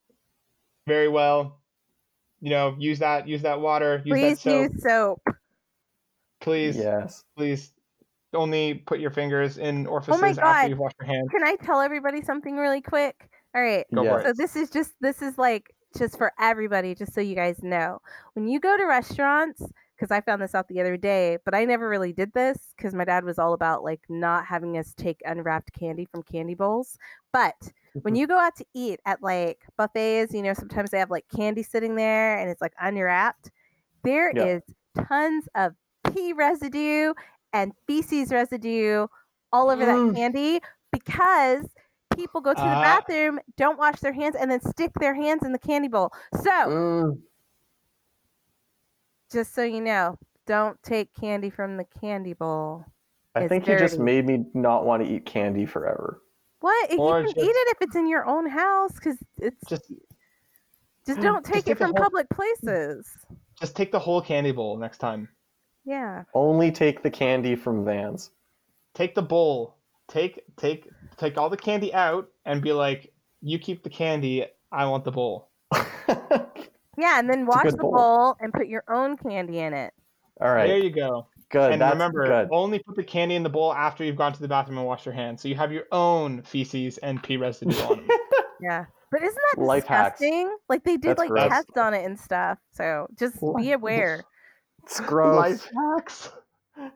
very 0.86 1.08
well. 1.08 1.60
You 2.40 2.50
know, 2.50 2.76
use 2.78 2.98
that 2.98 3.26
use 3.28 3.42
that 3.42 3.60
water. 3.60 4.02
Use 4.04 4.14
please 4.14 4.42
that 4.42 4.50
soap. 4.50 4.72
use 4.72 4.82
soap. 4.82 5.22
Please. 6.40 6.76
Yes. 6.76 7.24
Please. 7.36 7.72
Only 8.34 8.74
put 8.74 8.98
your 8.98 9.10
fingers 9.10 9.58
in 9.58 9.86
oh 9.86 9.90
orifices 9.90 10.38
oh 10.38 10.40
after 10.40 10.68
you 10.70 10.76
wash 10.76 10.92
your 10.98 11.06
hands. 11.06 11.28
Can 11.30 11.44
I 11.44 11.56
tell 11.56 11.80
everybody 11.82 12.22
something 12.22 12.56
really 12.56 12.80
quick? 12.80 13.28
All 13.54 13.62
right. 13.62 13.84
Go 13.94 14.02
Yeah. 14.02 14.22
for 14.22 14.28
So 14.28 14.32
this 14.34 14.56
is 14.56 14.70
just 14.70 14.92
this 15.00 15.20
is 15.20 15.36
like 15.36 15.74
just 15.98 16.16
for 16.16 16.32
everybody, 16.40 16.94
just 16.94 17.12
so 17.14 17.20
you 17.20 17.34
guys 17.34 17.62
know. 17.62 18.00
When 18.34 18.48
you 18.48 18.58
go 18.58 18.76
to 18.76 18.86
restaurants, 18.86 19.62
because 20.02 20.10
I 20.10 20.20
found 20.20 20.42
this 20.42 20.52
out 20.52 20.66
the 20.66 20.80
other 20.80 20.96
day, 20.96 21.38
but 21.44 21.54
I 21.54 21.64
never 21.64 21.88
really 21.88 22.12
did 22.12 22.32
this 22.32 22.74
because 22.76 22.92
my 22.92 23.04
dad 23.04 23.24
was 23.24 23.38
all 23.38 23.52
about 23.52 23.84
like 23.84 24.00
not 24.08 24.44
having 24.46 24.76
us 24.76 24.94
take 24.96 25.20
unwrapped 25.24 25.72
candy 25.72 26.06
from 26.06 26.24
candy 26.24 26.54
bowls. 26.54 26.98
But 27.32 27.54
when 28.02 28.16
you 28.16 28.26
go 28.26 28.36
out 28.36 28.56
to 28.56 28.64
eat 28.74 28.98
at 29.06 29.22
like 29.22 29.60
buffets, 29.78 30.34
you 30.34 30.42
know, 30.42 30.54
sometimes 30.54 30.90
they 30.90 30.98
have 30.98 31.10
like 31.10 31.26
candy 31.28 31.62
sitting 31.62 31.94
there 31.94 32.36
and 32.36 32.50
it's 32.50 32.60
like 32.60 32.72
unwrapped. 32.80 33.52
There 34.02 34.30
is 34.30 34.62
Yeah. 34.96 35.04
tons 35.04 35.48
of 35.54 35.74
pee 36.12 36.32
residue 36.32 37.14
and 37.52 37.72
feces 37.86 38.32
residue 38.32 39.06
all 39.52 39.70
over 39.70 39.84
Mm. 39.84 40.08
that 40.08 40.16
candy 40.16 40.60
because 40.90 41.64
people 42.16 42.40
go 42.40 42.54
to 42.54 42.60
the 42.60 42.66
Ah. 42.66 42.80
bathroom, 43.06 43.38
don't 43.56 43.78
wash 43.78 44.00
their 44.00 44.12
hands, 44.12 44.34
and 44.34 44.50
then 44.50 44.60
stick 44.62 44.90
their 44.98 45.14
hands 45.14 45.44
in 45.44 45.52
the 45.52 45.60
candy 45.60 45.86
bowl. 45.86 46.10
So, 46.42 46.50
Mm, 46.50 47.22
just 49.32 49.54
so 49.54 49.62
you 49.62 49.80
know, 49.80 50.16
don't 50.46 50.80
take 50.82 51.08
candy 51.18 51.50
from 51.50 51.76
the 51.76 51.84
candy 52.00 52.32
bowl. 52.34 52.84
I 53.34 53.40
It's 53.42 53.48
think 53.48 53.66
you 53.66 53.78
just 53.78 53.98
made 53.98 54.26
me 54.26 54.44
not 54.54 54.84
want 54.84 55.04
to 55.04 55.10
eat 55.10 55.24
candy 55.24 55.64
forever. 55.66 56.22
What? 56.60 56.90
Or 56.98 57.20
you 57.20 57.26
can 57.26 57.34
just- 57.34 57.46
eat 57.46 57.50
it 57.50 57.68
if 57.76 57.78
it's 57.82 57.96
in 57.96 58.06
your 58.08 58.26
own 58.26 58.48
house 58.48 58.92
because 58.92 59.16
it's 59.38 59.64
just, 59.68 59.90
Just 61.06 61.20
don't 61.20 61.44
take 61.44 61.64
take 61.64 61.68
it 61.68 61.78
the 61.78 61.84
from 61.86 61.90
whole- 61.96 62.04
public 62.04 62.28
places. 62.30 63.08
just 63.60 63.74
take 63.74 63.90
the 63.90 63.98
whole 63.98 64.20
candy 64.20 64.52
bowl 64.52 64.76
next 64.76 64.98
time. 64.98 65.28
Yeah. 65.84 66.22
Only 66.34 66.70
take 66.70 67.02
the 67.02 67.10
candy 67.10 67.56
from 67.56 67.84
Vans. 67.84 68.30
Take 68.94 69.14
the 69.14 69.22
bowl. 69.22 69.76
Take 70.08 70.40
take 70.56 70.88
take 71.16 71.38
all 71.38 71.48
the 71.48 71.56
candy 71.56 71.92
out 71.94 72.28
and 72.44 72.60
be 72.62 72.72
like, 72.72 73.12
you 73.40 73.58
keep 73.58 73.82
the 73.82 73.90
candy. 73.90 74.44
I 74.70 74.84
want 74.86 75.04
the 75.04 75.10
bowl. 75.12 75.48
Yeah, 76.98 77.18
and 77.18 77.28
then 77.28 77.46
wash 77.46 77.70
the 77.70 77.76
bowl. 77.78 77.92
bowl 77.92 78.36
and 78.40 78.52
put 78.52 78.68
your 78.68 78.84
own 78.88 79.16
candy 79.16 79.58
in 79.60 79.72
it. 79.72 79.92
All 80.40 80.52
right. 80.52 80.66
There 80.66 80.78
you 80.78 80.90
go. 80.90 81.26
good. 81.50 81.72
and 81.72 81.80
That's 81.80 81.92
remember, 81.94 82.26
good. 82.26 82.48
only 82.52 82.78
put 82.80 82.96
the 82.96 83.04
candy 83.04 83.34
in 83.34 83.42
the 83.42 83.48
bowl 83.50 83.72
after 83.72 84.04
you've 84.04 84.16
gone 84.16 84.32
to 84.32 84.40
the 84.40 84.48
bathroom 84.48 84.78
and 84.78 84.86
washed 84.86 85.06
your 85.06 85.14
hands. 85.14 85.40
So 85.42 85.48
you 85.48 85.54
have 85.54 85.72
your 85.72 85.84
own 85.92 86.42
feces 86.42 86.98
and 86.98 87.22
pee 87.22 87.36
residue 87.36 87.78
on 87.82 87.96
them. 87.98 88.08
Yeah. 88.60 88.84
But 89.10 89.22
isn't 89.24 89.38
that 89.56 89.60
Life 89.62 89.86
hacks. 89.86 90.20
disgusting? 90.20 90.56
Like 90.68 90.84
they 90.84 90.96
did 90.96 91.10
That's 91.10 91.18
like 91.18 91.30
gross. 91.30 91.48
tests 91.48 91.76
on 91.76 91.94
it 91.94 92.04
and 92.04 92.18
stuff. 92.18 92.58
So 92.72 93.08
just 93.18 93.36
be 93.56 93.72
aware. 93.72 94.22
It's 94.84 95.00
gross. 95.00 95.36
Life 95.36 95.68
hacks. 95.96 96.30
Life, 96.78 96.90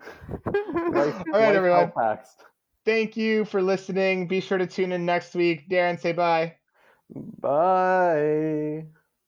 All 0.95 0.95
right, 0.95 1.25
life 1.33 1.57
everyone. 1.57 1.93
hacks. 2.01 2.37
Thank 2.85 3.17
you 3.17 3.45
for 3.45 3.61
listening. 3.61 4.29
Be 4.29 4.41
sure 4.41 4.59
to 4.59 4.67
tune 4.69 4.93
in 4.93 5.05
next 5.05 5.35
week. 5.35 5.69
Darren, 5.69 6.01
say 6.01 6.13
bye. 6.13 6.55
Bye. 7.13 8.87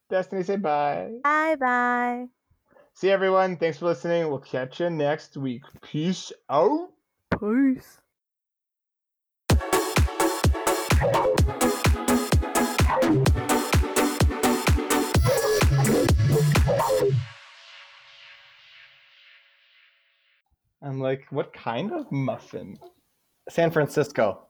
Destiny, 0.09 0.43
say 0.43 0.57
bye. 0.57 1.11
bye 1.23 1.57
bye. 1.57 2.27
See 2.95 3.11
everyone. 3.11 3.57
Thanks 3.59 3.79
for 3.79 3.85
listening. 3.85 4.29
We'll 4.29 4.39
catch 4.39 4.81
you 4.81 4.89
next 4.89 5.37
week. 5.37 5.63
Peace 5.83 6.33
out. 6.49 6.89
Peace. 7.39 7.99
I'm 20.81 21.01
like, 21.01 21.27
what 21.31 21.53
kind 21.53 21.93
of 21.93 22.11
muffin? 22.11 22.79
San 23.51 23.71
Francisco. 23.71 24.47